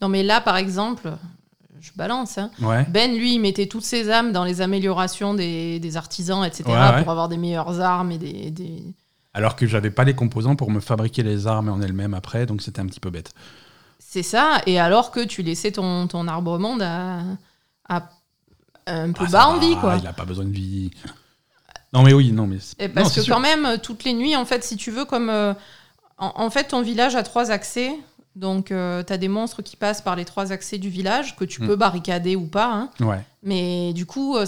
Non, 0.00 0.08
mais 0.08 0.22
là, 0.22 0.40
par 0.40 0.56
exemple, 0.56 1.10
je 1.80 1.90
balance. 1.96 2.38
hein. 2.38 2.50
Ouais. 2.60 2.84
Ben, 2.90 3.16
lui, 3.16 3.34
il 3.34 3.40
mettait 3.40 3.66
toutes 3.66 3.82
ses 3.84 4.10
âmes 4.10 4.30
dans 4.30 4.44
les 4.44 4.60
améliorations 4.60 5.34
des, 5.34 5.80
des 5.80 5.96
artisans, 5.96 6.44
etc., 6.44 6.64
Ouais, 6.66 6.74
ouais. 6.74 7.02
pour 7.02 7.10
avoir 7.10 7.28
des 7.28 7.38
meilleures 7.38 7.80
armes 7.80 8.12
et 8.12 8.18
des. 8.18 8.50
des- 8.50 8.84
Alors 9.34 9.56
que 9.56 9.66
j'avais 9.66 9.90
pas 9.90 10.04
les 10.04 10.14
composants 10.14 10.54
pour 10.54 10.70
me 10.70 10.78
fabriquer 10.80 11.22
les 11.22 11.46
armes 11.48 11.70
en 11.70 11.80
elles-mêmes 11.80 12.14
après, 12.14 12.46
donc 12.46 12.62
c'était 12.62 12.80
un 12.80 12.86
petit 12.86 13.00
peu 13.00 13.10
bête. 13.10 13.32
C'est 13.98 14.22
ça. 14.22 14.60
Et 14.66 14.78
alors 14.78 15.10
que 15.10 15.20
tu 15.24 15.42
laissais 15.42 15.72
ton, 15.72 16.06
ton 16.06 16.28
arbre 16.28 16.58
monde 16.58 16.82
à, 16.82 17.20
à 17.88 18.10
un 18.86 19.12
peu 19.12 19.24
Ah, 19.32 19.48
en 19.48 19.54
va, 19.54 19.58
vie, 19.58 19.76
quoi. 19.76 19.96
Il 19.96 20.06
a 20.06 20.12
pas 20.12 20.26
besoin 20.26 20.44
de 20.44 20.50
vie. 20.52 20.90
Non 21.94 22.02
mais 22.02 22.12
oui, 22.12 22.32
non 22.32 22.46
mais. 22.46 22.58
Et 22.78 22.88
parce 22.88 23.14
que 23.14 23.22
sûr. 23.22 23.34
quand 23.34 23.40
même, 23.40 23.78
toutes 23.82 24.04
les 24.04 24.12
nuits, 24.12 24.36
en 24.36 24.44
fait, 24.44 24.62
si 24.64 24.76
tu 24.76 24.90
veux, 24.90 25.04
comme... 25.06 25.30
euh, 25.30 25.54
en, 26.22 26.32
en 26.44 26.50
fait, 26.50 26.64
ton 26.68 26.82
village 26.82 27.14
a 27.16 27.22
trois 27.22 27.50
accès. 27.50 27.92
Donc, 28.34 28.68
tu 28.68 28.74
as 28.74 29.02
des 29.18 29.28
monstres 29.28 29.60
qui 29.60 29.76
passent 29.76 30.00
par 30.00 30.16
les 30.16 30.24
trois 30.24 30.52
accès 30.52 30.78
du 30.78 30.88
village, 30.88 31.36
que 31.36 31.44
tu 31.44 31.62
Mm. 31.62 31.66
peux 31.66 31.76
barricader 31.76 32.34
ou 32.34 32.46
pas. 32.46 32.72
hein. 32.72 32.90
Ouais, 33.00 33.20
Mais 33.42 33.92
du 33.92 34.06
coup, 34.06 34.36
euh, 34.38 34.46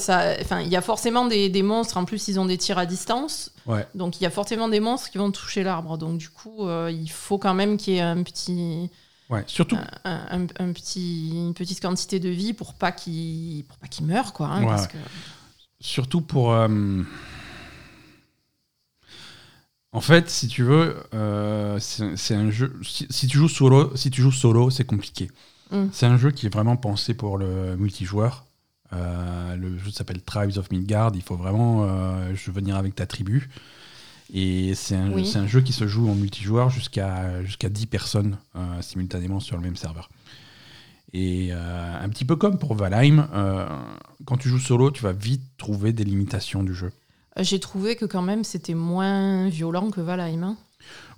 il 0.63 0.69
y 0.69 0.77
a 0.77 0.81
forcément 0.81 1.27
des, 1.27 1.51
des 1.51 1.63
monstres. 1.63 1.99
En 1.99 2.07
plus, 2.07 2.27
ils 2.29 2.41
ont 2.41 2.47
des 2.47 2.57
tirs 2.57 2.79
à 2.79 2.87
distance. 2.87 3.51
ouais. 3.67 3.87
Donc, 3.95 4.19
il 4.19 4.23
y 4.23 4.27
a 4.27 4.31
forcément 4.31 4.69
des 4.69 4.81
monstres 4.81 5.11
qui 5.11 5.19
vont 5.19 5.31
toucher 5.31 5.63
l'arbre. 5.65 5.99
Donc, 5.99 6.17
du 6.17 6.31
coup, 6.31 6.67
euh, 6.67 6.91
il 6.91 7.11
faut 7.11 7.37
quand 7.37 7.53
même 7.53 7.77
qu'il 7.77 7.93
y 7.95 7.97
ait 7.99 8.01
un 8.01 8.23
petit, 8.23 8.89
Ouais, 9.29 9.45
surtout. 9.47 9.77
un, 10.05 10.21
un- 10.31 10.47
un 10.65 10.73
petit, 10.73 11.29
une 11.35 11.53
petite 11.53 11.83
quantité 11.83 12.19
de 12.21 12.31
vie 12.31 12.55
pour 12.55 12.73
pas 12.73 12.91
qu'il 12.93 13.65
meure, 14.03 14.33
quoi. 14.33 14.47
hein, 14.47 14.61
Ouais, 14.63 14.67
parce 14.69 14.83
ouais. 14.85 14.89
que- 14.93 14.99
Surtout 15.81 16.23
pour. 16.23 16.53
euh, 16.53 16.69
En 19.95 20.01
fait, 20.01 20.29
si 20.29 20.49
tu 20.49 20.65
veux, 20.65 20.97
euh, 21.15 21.79
c'est 21.79 22.17
c'est 22.17 22.35
un 22.35 22.51
jeu. 22.51 22.77
Si, 22.83 23.07
si 23.11 23.29
tu 23.29 23.39
joues 23.39 23.49
solo, 23.49 23.95
si 23.95 24.11
tu 24.11 24.23
joues 24.23 24.33
solo, 24.33 24.69
c'est 24.69 24.85
compliqué. 24.85 25.31
Mm. 25.71 25.85
C'est 25.93 26.07
un 26.07 26.17
jeu 26.17 26.33
qui 26.33 26.47
est 26.47 26.53
vraiment 26.53 26.77
pensé 26.77 27.15
pour 27.15 27.39
le 27.39 27.77
multijoueur. 27.77 28.45
Euh, 28.93 29.55
le 29.55 29.79
jeu 29.79 29.93
s'appelle 29.93 30.21
Tribes 30.21 30.59
of 30.59 30.73
Midgard. 30.73 31.13
Il 31.15 31.23
faut 31.23 31.37
vraiment 31.37 31.85
euh, 31.85 32.35
venir 32.49 32.75
avec 32.75 32.97
ta 32.97 33.07
tribu. 33.07 33.49
Et 34.33 34.75
c'est 34.75 34.97
un, 34.97 35.13
Oui. 35.13 35.27
c'est 35.27 35.39
un 35.39 35.47
jeu 35.47 35.61
qui 35.61 35.73
se 35.73 35.87
joue 35.87 36.11
en 36.11 36.17
multijoueur 36.17 36.71
jusqu'à 36.71 37.45
jusqu'à 37.45 37.69
10 37.69 37.87
personnes 37.87 38.39
simultanément 38.81 39.39
sur 39.39 39.57
le 39.57 39.63
même 39.63 39.77
serveur. 39.77 40.09
Et 41.13 41.53
un 41.53 42.09
petit 42.09 42.25
peu 42.25 42.35
comme 42.35 42.59
pour 42.59 42.75
Valheim, 42.75 43.29
quand 44.25 44.39
tu 44.39 44.49
joues 44.49 44.59
solo, 44.59 44.91
tu 44.91 45.03
vas 45.03 45.13
vite 45.13 45.43
trouver 45.59 45.93
des 45.93 46.05
limitations 46.05 46.65
du 46.65 46.75
jeu. 46.75 46.91
J'ai 47.39 47.59
trouvé 47.61 47.97
que 47.97 48.05
quand 48.05 48.23
même 48.23 48.45
c'était 48.45 48.75
moins 48.75 49.49
violent 49.49 49.91
que 49.91 50.01
Valheim. 50.01 50.43
hein. 50.43 50.57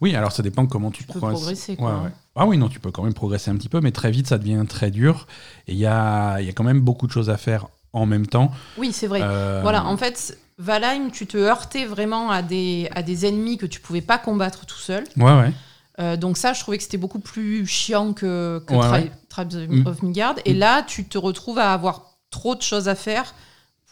Oui, 0.00 0.14
alors 0.14 0.30
ça 0.32 0.42
dépend 0.42 0.66
comment 0.66 0.90
tu, 0.90 1.02
Tu 1.04 1.12
peux 1.12 1.18
progresses. 1.18 1.40
progresser, 1.40 1.76
quoi. 1.76 1.96
Ouais, 1.98 2.04
ouais. 2.04 2.10
Ah 2.36 2.46
oui, 2.46 2.56
non, 2.56 2.68
tu 2.68 2.78
peux 2.80 2.90
quand 2.92 3.02
même 3.02 3.14
progresser 3.14 3.50
un 3.50 3.56
petit 3.56 3.68
peu, 3.68 3.80
mais 3.80 3.90
très 3.92 4.10
vite 4.10 4.28
ça 4.28 4.38
devient 4.38 4.64
très 4.68 4.90
dur. 4.90 5.26
Et 5.66 5.72
il 5.72 5.78
y 5.78 5.86
a, 5.86 6.40
y 6.40 6.48
a 6.48 6.52
quand 6.52 6.64
même 6.64 6.80
beaucoup 6.80 7.06
de 7.06 7.12
choses 7.12 7.30
à 7.30 7.36
faire 7.36 7.66
en 7.92 8.06
même 8.06 8.26
temps. 8.26 8.50
Oui, 8.78 8.92
c'est 8.92 9.06
vrai. 9.06 9.20
Euh, 9.22 9.60
Voilà, 9.62 9.84
en 9.86 9.96
fait, 9.96 10.38
Valheim, 10.58 11.10
tu 11.10 11.26
te 11.26 11.36
heurtais 11.36 11.84
vraiment 11.86 12.30
à 12.30 12.42
des, 12.42 12.88
à 12.94 13.02
des 13.02 13.26
ennemis 13.26 13.56
que 13.58 13.66
tu 13.66 13.80
pouvais 13.80 14.02
pas 14.02 14.18
combattre 14.18 14.66
tout 14.66 14.78
seul. 14.78 15.04
Ouais, 15.16 15.24
ouais. 15.36 15.52
Euh, 15.98 16.16
donc 16.16 16.36
ça, 16.36 16.52
je 16.52 16.60
trouvais 16.60 16.76
que 16.76 16.82
c'était 16.84 16.98
beaucoup 16.98 17.18
plus 17.20 17.66
chiant 17.66 18.12
que, 18.12 18.62
que 18.66 18.74
Ouais. 18.74 19.10
Tribes 19.30 19.52
of- 19.54 19.68
Mm. 19.68 19.86
of 19.86 20.02
Midgard. 20.02 20.34
Et 20.44 20.52
là, 20.54 20.82
tu 20.82 21.06
te 21.06 21.16
retrouves 21.18 21.58
à 21.58 21.72
avoir 21.72 22.16
trop 22.30 22.54
de 22.54 22.60
choses 22.62 22.86
à 22.88 22.94
faire 22.94 23.34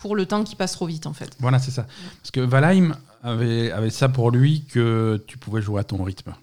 pour 0.05 0.17
le 0.17 0.27
temps 0.27 0.45
qui 0.45 0.55
passe 0.55 0.73
trop 0.73 0.85
vite, 0.85 1.07
en 1.07 1.15
fait. 1.15 1.35
Voilà, 1.41 1.59
c'est 1.59 1.71
ça. 1.71 1.87
Parce 2.21 2.31
que 2.31 2.41
Valheim 2.41 2.95
avait, 3.23 3.71
avait 3.71 3.89
ça 3.89 4.11
pour 4.11 4.31
lui 4.31 4.67
que 4.71 5.25
tu 5.27 5.39
pouvais 5.39 5.63
jouer 5.63 5.81
à 5.81 5.85
ton 5.85 6.05
rythme. 6.05 6.35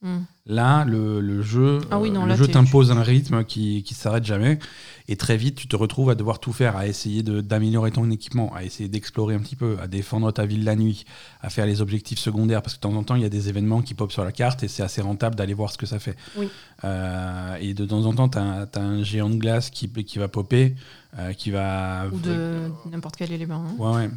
Mm. 0.00 0.18
Là, 0.46 0.84
le, 0.84 1.20
le 1.20 1.42
jeu, 1.42 1.80
Ah 1.90 1.98
oui, 1.98 2.08
euh, 2.08 2.12
non, 2.12 2.22
le 2.22 2.28
là, 2.28 2.36
jeu 2.36 2.46
t'impose 2.46 2.92
un 2.92 3.02
rythme 3.02 3.42
qui 3.44 3.82
qui 3.82 3.94
s'arrête 3.94 4.24
jamais. 4.24 4.60
Et 5.08 5.16
très 5.16 5.36
vite, 5.36 5.56
tu 5.56 5.66
te 5.66 5.74
retrouves 5.74 6.08
à 6.10 6.14
devoir 6.14 6.38
tout 6.38 6.52
faire, 6.52 6.76
à 6.76 6.86
essayer 6.86 7.22
de- 7.24 7.40
d'améliorer 7.40 7.90
ton 7.90 8.08
équipement, 8.10 8.54
à 8.54 8.62
essayer 8.62 8.88
d'explorer 8.88 9.34
un 9.34 9.40
petit 9.40 9.56
peu, 9.56 9.76
à 9.80 9.88
défendre 9.88 10.30
ta 10.32 10.46
ville 10.46 10.62
la 10.62 10.76
nuit, 10.76 11.04
à 11.40 11.50
faire 11.50 11.66
les 11.66 11.80
objectifs 11.82 12.20
secondaires. 12.20 12.62
Parce 12.62 12.74
que 12.74 12.78
de 12.78 12.82
temps 12.82 12.94
en 12.94 13.02
temps, 13.02 13.16
il 13.16 13.22
y 13.22 13.24
a 13.24 13.28
des 13.28 13.48
événements 13.48 13.82
qui 13.82 13.94
popent 13.94 14.12
sur 14.12 14.24
la 14.24 14.30
carte 14.32 14.62
et 14.62 14.68
c'est 14.68 14.84
assez 14.84 15.00
rentable 15.00 15.34
d'aller 15.34 15.54
voir 15.54 15.72
ce 15.72 15.78
que 15.78 15.86
ça 15.86 15.98
fait. 15.98 16.14
Oui. 16.36 16.48
Euh, 16.84 17.56
et 17.60 17.74
de 17.74 17.84
temps 17.84 18.04
en 18.04 18.14
temps, 18.14 18.28
tu 18.28 18.38
as, 18.38 18.68
un 18.80 19.02
géant 19.02 19.30
de 19.30 19.36
glace 19.36 19.70
qui, 19.70 19.88
qui 19.90 20.18
va 20.20 20.28
popper, 20.28 20.76
euh, 21.18 21.32
qui 21.32 21.50
va. 21.50 22.06
Ou 22.12 22.18
de 22.20 22.70
n'importe 22.88 23.16
quel 23.16 23.32
élément. 23.32 23.64
hein. 23.68 23.74
Ouais, 23.78 23.96
ouais. 23.96 24.10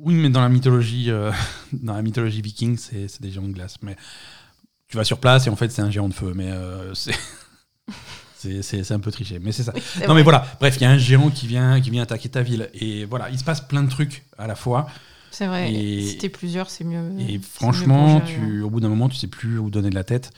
Oui, 0.00 0.14
mais 0.14 0.30
dans 0.30 0.40
la 0.40 0.48
mythologie, 0.48 1.10
dans 1.74 1.92
la 1.94 2.00
mythologie 2.02 2.40
viking, 2.40 2.78
c'est 2.78 3.06
c'est 3.08 3.20
des 3.20 3.30
géants 3.30 3.42
de 3.48 3.52
glace. 3.52 3.76
Mais 3.82 3.96
tu 4.88 4.96
vas 4.96 5.04
sur 5.04 5.18
place 5.18 5.46
et 5.46 5.50
en 5.50 5.56
fait, 5.56 5.70
c'est 5.70 5.82
un 5.82 5.90
géant 5.90 6.08
de 6.08 6.14
feu. 6.14 6.32
Mais 6.34 6.50
euh, 6.50 6.92
c'est 6.94 7.12
un 8.92 9.00
peu 9.00 9.10
triché. 9.10 9.38
Mais 9.38 9.52
c'est 9.52 9.62
ça. 9.64 9.72
Oui, 9.74 9.82
Non, 10.00 10.06
vrai. 10.06 10.14
mais 10.16 10.22
voilà. 10.22 10.46
Bref, 10.60 10.76
il 10.76 10.82
y 10.82 10.84
a 10.86 10.90
un 10.90 10.98
géant 10.98 11.30
qui 11.30 11.46
vient, 11.46 11.80
qui 11.80 11.90
vient 11.90 12.02
attaquer 12.02 12.28
ta 12.28 12.42
ville. 12.42 12.70
Et 12.74 13.04
voilà, 13.04 13.30
il 13.30 13.38
se 13.38 13.44
passe 13.44 13.60
plein 13.60 13.82
de 13.82 13.90
trucs 13.90 14.24
à 14.38 14.46
la 14.46 14.54
fois. 14.54 14.86
C'est 15.30 15.46
vrai. 15.46 15.72
Et- 15.72 16.06
Si 16.06 16.18
t'es 16.18 16.28
plusieurs, 16.28 16.70
c'est 16.70 16.84
mieux. 16.84 17.02
Et 17.28 17.38
franchement, 17.38 18.18
pour 18.20 18.26
gérer, 18.28 18.40
ouais. 18.40 18.46
tu, 18.48 18.60
au 18.62 18.70
bout 18.70 18.80
d'un 18.80 18.88
moment, 18.88 19.08
tu 19.08 19.16
sais 19.16 19.26
plus 19.26 19.58
où 19.58 19.70
donner 19.70 19.90
de 19.90 19.94
la 19.94 20.04
tête. 20.04 20.30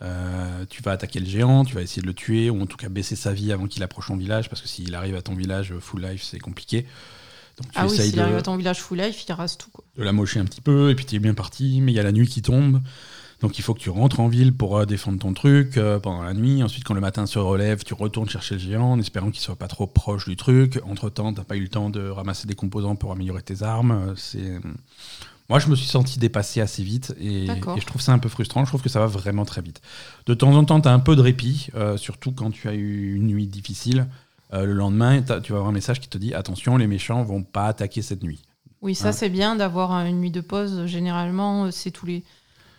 Euh, 0.00 0.64
tu 0.70 0.80
vas 0.82 0.92
attaquer 0.92 1.18
le 1.18 1.26
géant, 1.26 1.64
tu 1.64 1.74
vas 1.74 1.82
essayer 1.82 2.00
de 2.02 2.06
le 2.06 2.14
tuer, 2.14 2.50
ou 2.50 2.62
en 2.62 2.66
tout 2.66 2.76
cas 2.76 2.88
baisser 2.88 3.16
sa 3.16 3.32
vie 3.32 3.52
avant 3.52 3.66
qu'il 3.66 3.82
approche 3.82 4.06
ton 4.06 4.16
village, 4.16 4.48
parce 4.48 4.62
que 4.62 4.68
s'il 4.68 4.94
arrive 4.94 5.16
à 5.16 5.22
ton 5.22 5.34
village 5.34 5.72
euh, 5.72 5.80
full 5.80 6.00
life, 6.02 6.22
c'est 6.22 6.38
compliqué. 6.38 6.86
Donc 7.60 7.66
tu 7.72 7.78
Ah 7.78 7.86
oui, 7.88 7.96
s'il 7.98 8.20
arrive 8.20 8.36
à 8.36 8.42
ton 8.42 8.56
village 8.56 8.78
full 8.78 8.98
life, 9.00 9.24
il 9.28 9.32
rase 9.32 9.58
tout. 9.58 9.70
Quoi. 9.72 9.84
de 9.96 10.04
la 10.04 10.12
mocher 10.12 10.38
un 10.38 10.44
petit 10.44 10.60
peu, 10.60 10.90
et 10.90 10.94
puis 10.94 11.04
tu 11.04 11.16
es 11.16 11.18
bien 11.18 11.34
parti, 11.34 11.80
mais 11.82 11.90
il 11.90 11.96
y 11.96 11.98
a 11.98 12.04
la 12.04 12.12
nuit 12.12 12.28
qui 12.28 12.42
tombe. 12.42 12.80
Donc 13.40 13.58
il 13.58 13.62
faut 13.62 13.72
que 13.72 13.78
tu 13.78 13.90
rentres 13.90 14.20
en 14.20 14.28
ville 14.28 14.52
pour 14.52 14.78
euh, 14.78 14.84
défendre 14.84 15.18
ton 15.18 15.32
truc 15.32 15.76
euh, 15.76 16.00
pendant 16.00 16.22
la 16.22 16.34
nuit. 16.34 16.62
Ensuite, 16.62 16.84
quand 16.84 16.94
le 16.94 17.00
matin 17.00 17.24
se 17.26 17.38
relève, 17.38 17.84
tu 17.84 17.94
retournes 17.94 18.28
chercher 18.28 18.54
le 18.56 18.60
géant 18.60 18.92
en 18.92 18.98
espérant 18.98 19.30
qu'il 19.30 19.40
soit 19.40 19.56
pas 19.56 19.68
trop 19.68 19.86
proche 19.86 20.28
du 20.28 20.36
truc. 20.36 20.80
Entre-temps, 20.84 21.32
t'as 21.32 21.44
pas 21.44 21.56
eu 21.56 21.60
le 21.60 21.68
temps 21.68 21.90
de 21.90 22.08
ramasser 22.08 22.48
des 22.48 22.54
composants 22.54 22.96
pour 22.96 23.12
améliorer 23.12 23.42
tes 23.42 23.62
armes. 23.62 23.92
Euh, 23.92 24.14
C'est... 24.16 24.60
Moi, 25.48 25.58
je 25.60 25.68
me 25.68 25.76
suis 25.76 25.86
senti 25.86 26.18
dépassé 26.18 26.60
assez 26.60 26.82
vite 26.82 27.14
et, 27.18 27.46
je 27.46 27.86
trouve 27.86 28.02
ça 28.02 28.12
un 28.12 28.18
peu 28.18 28.28
frustrant. 28.28 28.64
Je 28.64 28.70
trouve 28.70 28.82
que 28.82 28.90
ça 28.90 29.00
va 29.00 29.06
vraiment 29.06 29.46
très 29.46 29.62
vite. 29.62 29.80
De 30.26 30.34
temps 30.34 30.54
en 30.54 30.64
temps, 30.64 30.78
tu 30.80 30.88
as 30.88 30.92
un 30.92 30.98
peu 30.98 31.16
de 31.16 31.22
répit, 31.22 31.68
euh, 31.74 31.96
surtout 31.96 32.32
quand 32.32 32.50
tu 32.50 32.68
as 32.68 32.74
eu 32.74 33.14
une 33.14 33.28
nuit 33.28 33.46
difficile. 33.46 34.08
Euh, 34.52 34.64
le 34.66 34.74
lendemain, 34.74 35.22
tu 35.22 35.52
vas 35.52 35.58
avoir 35.58 35.68
un 35.68 35.72
message 35.72 36.00
qui 36.00 36.08
te 36.08 36.18
dit 36.18 36.34
attention, 36.34 36.76
les 36.76 36.86
méchants 36.86 37.22
vont 37.24 37.42
pas 37.42 37.66
attaquer 37.66 38.02
cette 38.02 38.22
nuit. 38.22 38.42
Oui, 38.82 38.94
ça 38.94 39.06
Ouais. 39.06 39.12
c'est 39.12 39.30
bien 39.30 39.56
d'avoir 39.56 39.92
une 40.04 40.20
nuit 40.20 40.30
de 40.30 40.42
pause. 40.42 40.84
Généralement, 40.84 41.70
c'est 41.70 41.92
tous 41.92 42.04
les 42.04 42.24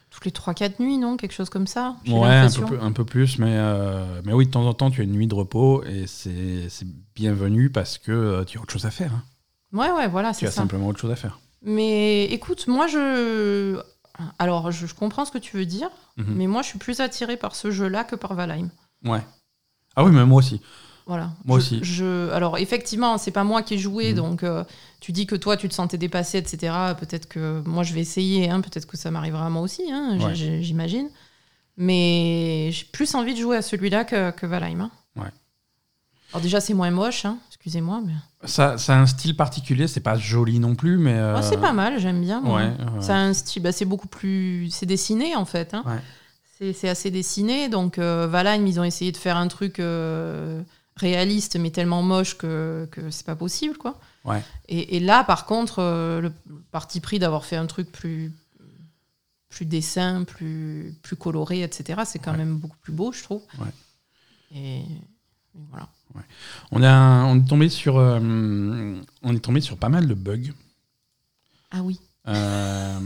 toutes 0.10 0.26
les 0.26 0.32
3-4 0.32 0.80
nuits, 0.82 0.98
non 0.98 1.18
Quelque 1.18 1.34
chose 1.34 1.50
comme 1.50 1.68
ça 1.68 1.96
Ouais, 2.08 2.28
un 2.28 2.50
peu, 2.50 2.66
plus- 2.66 2.80
un 2.80 2.92
peu 2.92 3.06
plus, 3.06 3.38
mais, 3.40 3.54
euh, 3.58 4.22
mais 4.26 4.34
oui, 4.34 4.46
de 4.48 4.52
temps 4.52 4.66
en 4.66 4.74
temps, 4.74 4.90
tu 4.92 5.02
as 5.02 5.04
une 5.04 5.12
nuit 5.14 5.28
de 5.28 5.36
repos 5.36 5.84
et 5.84 6.08
c'est 6.08 6.68
c'est 6.70 6.88
bienvenu 7.16 7.70
parce 7.70 7.98
que 7.98 8.12
euh, 8.12 8.44
tu 8.44 8.58
as 8.58 8.62
autre 8.62 8.74
chose 8.74 8.86
à 8.86 8.92
faire. 8.92 9.14
hein. 9.14 9.24
Ouais, 9.72 9.92
ouais, 9.92 10.08
voilà, 10.08 10.32
Tu 10.34 10.40
c'est 10.40 10.48
as 10.48 10.52
ça. 10.52 10.62
simplement 10.62 10.88
autre 10.88 11.00
chose 11.00 11.12
à 11.12 11.16
faire. 11.16 11.40
Mais 11.62 12.26
écoute, 12.26 12.68
moi 12.68 12.88
je. 12.88 13.80
Alors, 14.38 14.72
je, 14.72 14.86
je 14.88 14.94
comprends 14.96 15.24
ce 15.26 15.32
que 15.32 15.38
tu 15.38 15.56
veux 15.58 15.66
dire, 15.66 15.90
Mhm. 16.18 16.34
mais 16.36 16.48
moi 16.48 16.62
je 16.62 16.68
suis 16.70 16.80
plus 16.80 17.00
attirée 17.00 17.38
par 17.38 17.56
ce 17.56 17.70
jeu-là 17.72 18.04
que 18.04 18.16
par 18.16 18.34
Valheim. 18.34 18.70
Ouais. 19.06 19.22
Ah 19.96 20.04
oui, 20.04 20.12
mais 20.12 20.26
moi 20.26 20.40
aussi. 20.40 20.60
Voilà. 21.10 21.32
Moi 21.44 21.58
Je- 21.60 21.66
aussi. 21.66 21.80
Je, 21.82 22.30
alors, 22.32 22.60
effectivement, 22.60 23.18
c'est 23.18 23.32
pas 23.32 23.44
moi 23.44 23.64
qui 23.64 23.74
ai 23.74 23.78
joué, 23.80 24.12
Mhm. 24.12 24.16
donc 24.16 24.44
euh, 24.44 24.64
tu 25.02 25.12
dis 25.12 25.26
que 25.26 25.36
toi 25.36 25.58
tu 25.58 25.68
te 25.68 25.74
sentais 25.74 25.98
dépassé, 25.98 26.38
etc. 26.38 26.72
Peut-être 27.00 27.28
que 27.28 27.62
moi 27.66 27.84
je 27.84 27.94
vais 27.96 28.02
essayer, 28.02 28.50
hein, 28.50 28.62
peut-être 28.62 28.86
que 28.86 28.96
ça 28.96 29.10
m'arrivera 29.10 29.48
à 29.48 29.50
moi 29.50 29.64
aussi, 29.64 29.92
hein, 29.92 30.20
Ouais. 30.22 30.36
j'imagine. 30.36 31.10
Mais 31.78 32.70
j'ai 32.72 32.86
plus 32.92 33.16
envie 33.16 33.34
de 33.34 33.40
jouer 33.40 33.58
à 33.58 33.62
celui-là 33.62 34.04
que, 34.04 34.32
que 34.32 34.46
Valheim. 34.46 34.82
hein. 34.82 34.92
Ouais. 35.16 35.32
Alors, 36.32 36.42
déjà, 36.44 36.60
c'est 36.62 36.74
moins 36.76 36.92
moche, 36.92 37.26
hein, 37.26 37.38
excusez-moi, 37.48 38.02
mais. 38.06 38.14
Ça, 38.48 38.78
ça 38.78 38.96
a 38.96 39.00
un 39.00 39.08
style 39.08 39.36
particulier, 39.36 39.88
c'est 39.88 40.00
pas 40.02 40.16
joli 40.16 40.60
non 40.60 40.76
plus, 40.76 40.98
mais. 41.00 41.14
euh, 41.18 41.36
Ah, 41.38 41.42
c'est 41.42 41.58
pas 41.60 41.74
mal, 41.74 42.00
j'aime 42.00 42.22
bien. 42.22 42.40
moi. 42.42 42.60
Ouais, 42.60 42.66
ouais. 42.68 43.02
Ça 43.02 43.16
a 43.16 43.20
un 43.20 43.34
style, 43.34 43.64
bah, 43.64 43.72
c'est 43.72 43.86
beaucoup 43.86 44.08
plus. 44.08 44.70
C'est 44.70 44.86
dessiné 44.86 45.36
en 45.36 45.46
fait. 45.46 45.74
hein. 45.74 45.84
C'est- 46.60 46.74
C'est 46.74 46.90
assez 46.90 47.10
dessiné. 47.10 47.70
Donc 47.70 47.98
euh, 47.98 48.28
Valheim, 48.28 48.68
ils 48.68 48.80
ont 48.80 48.84
essayé 48.84 49.12
de 49.14 49.18
faire 49.18 49.38
un 49.38 49.48
truc 49.48 49.80
réaliste, 51.00 51.56
mais 51.58 51.72
tellement 51.72 52.04
moche 52.04 52.38
que, 52.38 52.88
que 52.92 53.10
c'est 53.10 53.26
pas 53.26 53.36
possible. 53.36 53.78
quoi. 53.78 54.00
Ouais. 54.26 54.44
Et, 54.68 54.98
et 54.98 55.00
là, 55.00 55.24
par 55.24 55.46
contre, 55.46 55.80
euh, 55.80 56.22
le 56.22 56.32
parti 56.72 57.00
pris 57.00 57.20
d'avoir 57.20 57.46
fait 57.46 57.56
un 57.56 57.66
truc 57.66 57.92
plus 57.92 58.32
plus 59.50 59.66
dessin, 59.66 60.24
plus, 60.26 60.94
plus 61.02 61.16
coloré, 61.16 61.64
etc., 61.64 62.02
c'est 62.06 62.20
quand 62.20 62.32
Ouais. 62.34 62.38
même 62.38 62.58
beaucoup 62.58 62.78
plus 62.84 62.94
beau, 62.94 63.12
je 63.12 63.24
trouve. 63.24 63.42
Ouais. 63.58 63.74
Et, 64.54 64.78
et 64.82 64.86
voilà. 65.72 65.88
On, 66.72 66.84
a, 66.84 67.24
on, 67.26 67.36
est 67.40 67.48
tombé 67.48 67.68
sur, 67.70 67.98
euh, 67.98 68.20
on 68.22 69.36
est 69.36 69.40
tombé 69.40 69.60
sur 69.62 69.78
pas 69.78 69.90
mal 69.90 70.08
de 70.08 70.14
bugs. 70.14 70.52
Ah 71.72 71.82
oui. 71.82 72.00
Euh, 72.28 73.00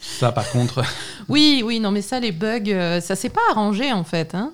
ça, 0.00 0.30
par 0.30 0.48
contre, 0.50 0.84
Oui, 1.28 1.62
oui, 1.64 1.80
non, 1.80 1.90
mais 1.90 2.02
ça, 2.02 2.20
les 2.20 2.32
bugs, 2.32 3.00
ça 3.00 3.16
s'est 3.16 3.28
pas 3.30 3.40
arrangé 3.50 3.92
en 3.92 4.04
fait. 4.04 4.34
hein. 4.36 4.52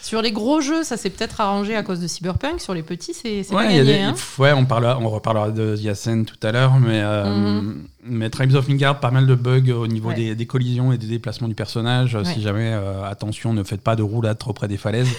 Sur 0.00 0.22
les 0.22 0.32
gros 0.32 0.60
jeux, 0.60 0.84
ça 0.84 0.96
s'est 0.96 1.10
peut-être 1.10 1.40
arrangé 1.40 1.74
à 1.76 1.82
cause 1.82 2.00
de 2.00 2.06
Cyberpunk. 2.06 2.60
Sur 2.60 2.72
les 2.74 2.82
petits, 2.82 3.14
c'est 3.14 3.38
ouais, 3.40 3.44
pas 3.50 3.64
gagné. 3.64 3.84
des- 3.84 3.98
hein. 3.98 4.14
ouais, 4.38 4.52
on, 4.52 4.64
parlera, 4.64 4.98
on 5.00 5.08
reparlera 5.08 5.50
de 5.50 5.76
Yassen 5.76 6.24
tout 6.24 6.36
à 6.42 6.52
l'heure, 6.52 6.74
mais, 6.78 7.00
euh, 7.02 7.24
Mhm. 7.60 7.84
Mais 8.08 8.30
Tribes 8.30 8.54
of 8.54 8.68
Midgard, 8.68 9.00
pas 9.00 9.10
mal 9.10 9.26
de 9.26 9.34
bugs 9.34 9.70
au 9.72 9.86
niveau 9.86 10.08
Ouais. 10.08 10.14
des, 10.14 10.34
des 10.34 10.46
collisions 10.46 10.92
et 10.92 10.98
des 10.98 11.06
déplacements 11.06 11.48
du 11.48 11.54
personnage. 11.54 12.14
Ouais. 12.14 12.24
Si 12.24 12.40
jamais, 12.42 12.72
euh, 12.72 13.04
attention, 13.04 13.52
ne 13.52 13.62
faites 13.62 13.82
pas 13.82 13.96
de 13.96 14.02
roulade 14.02 14.38
trop 14.38 14.52
près 14.52 14.68
des 14.68 14.76
falaises. 14.78 15.08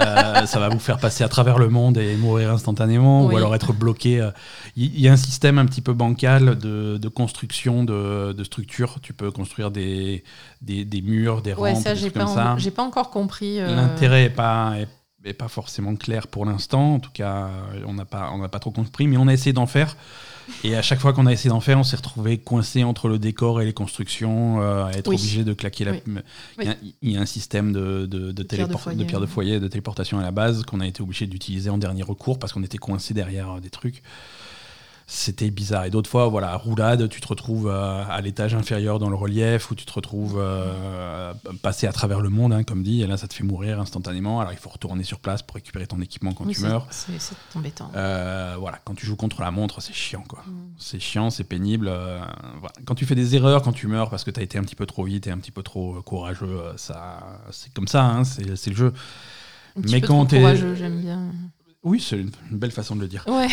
Euh, 0.00 0.46
ça 0.46 0.60
va 0.60 0.68
vous 0.68 0.78
faire 0.78 0.98
passer 0.98 1.24
à 1.24 1.28
travers 1.28 1.58
le 1.58 1.68
monde 1.68 1.98
et 1.98 2.14
mourir 2.16 2.52
instantanément, 2.52 3.26
Oui. 3.26 3.34
ou 3.34 3.36
alors 3.36 3.52
être 3.54 3.72
bloqué. 3.72 4.20
euh. 4.20 4.30
Il 4.76 4.98
y, 4.98 5.08
a 5.08 5.12
un 5.12 5.16
système 5.16 5.58
un 5.58 5.66
petit 5.66 5.80
peu 5.80 5.92
bancal 5.92 6.56
de, 6.56 6.98
de 6.98 7.08
construction 7.08 7.82
de, 7.82 8.32
de 8.32 8.44
structures. 8.44 9.00
Tu 9.02 9.12
peux 9.12 9.32
construire 9.32 9.72
des, 9.72 10.22
des, 10.62 10.84
des 10.84 11.02
murs, 11.02 11.42
des 11.42 11.52
Ouais, 11.54 11.72
rampes, 11.72 11.82
ça, 11.82 11.94
des 11.94 12.10
comme 12.12 12.22
pas, 12.26 12.26
ça. 12.28 12.54
j'ai 12.58 12.70
pas 12.70 12.84
encore 12.84 13.10
compris. 13.10 13.58
euh, 13.58 13.74
L'intérêt 13.74 14.26
est 14.26 14.30
pas, 14.30 14.74
est, 14.78 14.88
est 15.28 15.34
pas 15.34 15.48
forcément 15.48 15.96
clair 15.96 16.28
pour 16.28 16.46
l'instant. 16.46 16.94
En 16.94 17.00
tout 17.00 17.10
cas, 17.12 17.50
on 17.84 17.92
n'a 17.94 18.04
pas, 18.04 18.30
on 18.32 18.38
n'a 18.38 18.48
pas 18.48 18.60
trop 18.60 18.70
compris, 18.70 19.08
mais 19.08 19.16
on 19.16 19.26
a 19.26 19.32
essayé 19.32 19.52
d'en 19.52 19.66
faire. 19.66 19.96
Et 20.64 20.76
à 20.76 20.82
chaque 20.82 20.98
fois 21.00 21.12
qu'on 21.12 21.26
a 21.26 21.32
essayé 21.32 21.50
d'en 21.50 21.60
faire, 21.60 21.78
on 21.78 21.84
s'est 21.84 21.96
retrouvé 21.96 22.38
coincé 22.38 22.84
entre 22.84 23.08
le 23.08 23.18
décor 23.18 23.60
et 23.60 23.64
les 23.64 23.72
constructions, 23.72 24.60
euh, 24.62 24.84
à 24.86 24.92
être 24.92 25.08
Oui. 25.08 25.16
obligé 25.16 25.44
de 25.44 25.52
claquer 25.52 25.84
la. 25.84 25.92
Oui. 25.92 26.00
Il, 26.60 26.64
y 26.64 26.68
a, 26.68 26.76
il 27.02 27.10
y 27.12 27.16
a 27.16 27.20
un 27.20 27.26
système 27.26 27.72
de, 27.72 28.06
de, 28.06 28.32
de, 28.32 28.42
pierre 28.42 28.66
de 28.68 28.72
téléport- 28.72 28.80
foyer, 28.80 28.98
de 28.98 29.04
pierre 29.04 29.20
de 29.20 29.26
foyer, 29.26 29.60
de 29.60 29.68
téléportation 29.68 30.18
à 30.18 30.22
la 30.22 30.30
base 30.30 30.64
qu'on 30.64 30.80
a 30.80 30.86
été 30.86 31.02
obligé 31.02 31.26
d'utiliser 31.26 31.70
en 31.70 31.78
dernier 31.78 32.02
recours 32.02 32.38
parce 32.38 32.52
qu'on 32.52 32.62
était 32.62 32.78
coincé 32.78 33.14
derrière 33.14 33.60
des 33.60 33.70
trucs. 33.70 34.02
C'était 35.14 35.50
bizarre. 35.50 35.84
Et 35.84 35.90
d'autres 35.90 36.08
fois, 36.08 36.28
voilà, 36.28 36.56
roulade, 36.56 37.06
tu 37.10 37.20
te 37.20 37.28
retrouves 37.28 37.68
euh, 37.68 38.02
à 38.08 38.18
l'étage 38.22 38.54
inférieur 38.54 38.98
dans 38.98 39.10
le 39.10 39.14
relief, 39.14 39.70
ou 39.70 39.74
tu 39.74 39.84
te 39.84 39.92
retrouves 39.92 40.38
euh, 40.38 41.34
passer 41.60 41.86
à 41.86 41.92
travers 41.92 42.22
le 42.22 42.30
monde, 42.30 42.54
hein, 42.54 42.62
comme 42.62 42.82
dit, 42.82 43.02
et 43.02 43.06
là, 43.06 43.18
ça 43.18 43.28
te 43.28 43.34
fait 43.34 43.44
mourir 43.44 43.78
instantanément. 43.78 44.40
Alors, 44.40 44.54
il 44.54 44.58
faut 44.58 44.70
retourner 44.70 45.04
sur 45.04 45.20
place 45.20 45.42
pour 45.42 45.56
récupérer 45.56 45.86
ton 45.86 46.00
équipement 46.00 46.32
quand 46.32 46.46
oui, 46.46 46.54
tu 46.54 46.62
meurs. 46.62 46.86
C'est 46.90 47.12
embêtant. 47.54 47.90
Euh, 47.94 48.56
voilà, 48.58 48.78
quand 48.84 48.94
tu 48.94 49.04
joues 49.04 49.16
contre 49.16 49.42
la 49.42 49.50
montre, 49.50 49.82
c'est 49.82 49.92
chiant, 49.92 50.24
quoi. 50.26 50.44
Mm. 50.46 50.52
C'est 50.78 50.98
chiant, 50.98 51.28
c'est 51.28 51.44
pénible. 51.44 51.88
euh, 51.88 52.18
voilà. 52.60 52.72
Quand 52.86 52.94
tu 52.94 53.04
fais 53.04 53.14
des 53.14 53.36
erreurs, 53.36 53.60
quand 53.60 53.72
tu 53.72 53.88
meurs 53.88 54.08
parce 54.08 54.24
que 54.24 54.30
tu 54.30 54.40
as 54.40 54.42
été 54.42 54.56
un 54.56 54.62
petit 54.62 54.76
peu 54.76 54.86
trop 54.86 55.04
vite 55.04 55.26
et 55.26 55.30
un 55.30 55.36
petit 55.36 55.52
peu 55.52 55.62
trop 55.62 55.98
euh, 55.98 56.00
courageux, 56.00 56.58
ça, 56.76 57.38
c'est 57.50 57.70
comme 57.74 57.86
ça, 57.86 58.02
hein, 58.02 58.24
c'est 58.24 58.70
le 58.70 58.76
jeu. 58.76 58.94
Un 59.76 59.82
petit 59.82 59.92
mais 59.92 60.00
peu 60.00 60.06
quand 60.06 60.24
trop 60.24 60.38
courageux, 60.38 60.74
j'aime 60.74 61.02
bien. 61.02 61.32
Oui, 61.84 61.98
c'est 62.00 62.16
une 62.20 62.30
belle 62.52 62.70
façon 62.70 62.94
de 62.94 63.00
le 63.00 63.08
dire. 63.08 63.24
Ouais. 63.26 63.48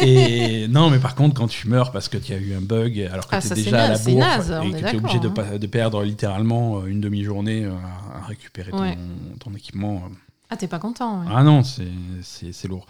Et 0.02 0.68
non, 0.68 0.90
mais 0.90 0.98
par 0.98 1.14
contre, 1.14 1.34
quand 1.34 1.48
tu 1.48 1.68
meurs 1.68 1.90
parce 1.92 2.08
que 2.08 2.18
tu 2.18 2.32
as 2.34 2.38
eu 2.38 2.54
un 2.54 2.60
bug, 2.60 3.00
alors 3.10 3.26
que 3.26 3.34
Ah, 3.36 3.40
tu 3.40 3.52
es 3.52 3.54
déjà 3.54 3.78
à 3.78 3.82
la 3.84 3.88
naze, 3.90 4.04
bourre 4.04 4.18
naze, 4.18 4.50
et 4.50 4.70
que 4.70 4.78
tu 4.78 4.84
es 4.84 4.96
obligé 4.98 5.18
de, 5.18 5.28
hein. 5.28 5.58
de 5.58 5.66
perdre 5.66 6.02
littéralement 6.02 6.80
euh, 6.80 6.86
une 6.86 7.00
demi-journée 7.00 7.64
euh, 7.64 7.72
à, 8.14 8.18
à 8.18 8.26
récupérer 8.26 8.70
ton, 8.70 8.80
Ouais. 8.82 8.98
ton 9.40 9.52
équipement. 9.54 10.02
euh. 10.06 10.14
Ah, 10.50 10.56
t'es 10.56 10.68
pas 10.68 10.78
content. 10.78 11.20
ouais. 11.20 11.26
Ah 11.34 11.42
non, 11.42 11.62
c'est- 11.62 12.68
lourd. 12.68 12.86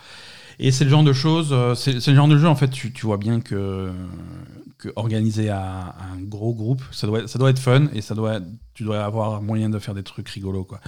Et 0.59 0.71
c'est 0.73 0.85
le 0.85 0.91
genre 0.91 1.05
de 1.05 1.13
choses, 1.13 1.55
c'est 1.77 2.05
le 2.09 2.15
genre 2.17 2.29
de 2.29 2.37
jeu, 2.37 2.49
en 2.49 2.57
fait, 2.57 2.69
tu, 2.69 2.93
tu 2.93 3.07
vois 3.07 3.17
bien 3.19 3.41
que, 3.41 3.93
que 4.79 4.89
organisé 4.97 5.49
à, 5.51 5.61
à 5.99 6.05
un 6.17 6.21
gros 6.21 6.53
groupe, 6.53 6.83
ça 6.91 7.07
doit, 7.07 7.27
ça 7.29 7.39
doit 7.39 7.51
être 7.51 7.59
fun 7.61 7.87
et 7.95 8.01
ça 8.03 8.15
doit, 8.17 8.41
tu 8.75 8.83
dois 8.83 9.05
avoir 9.05 9.41
moyen 9.41 9.71
de 9.71 9.79
faire 9.79 9.95
des 9.95 10.03
trucs 10.03 10.29
rigolos. 10.29 10.65
Quoi. 10.65 10.81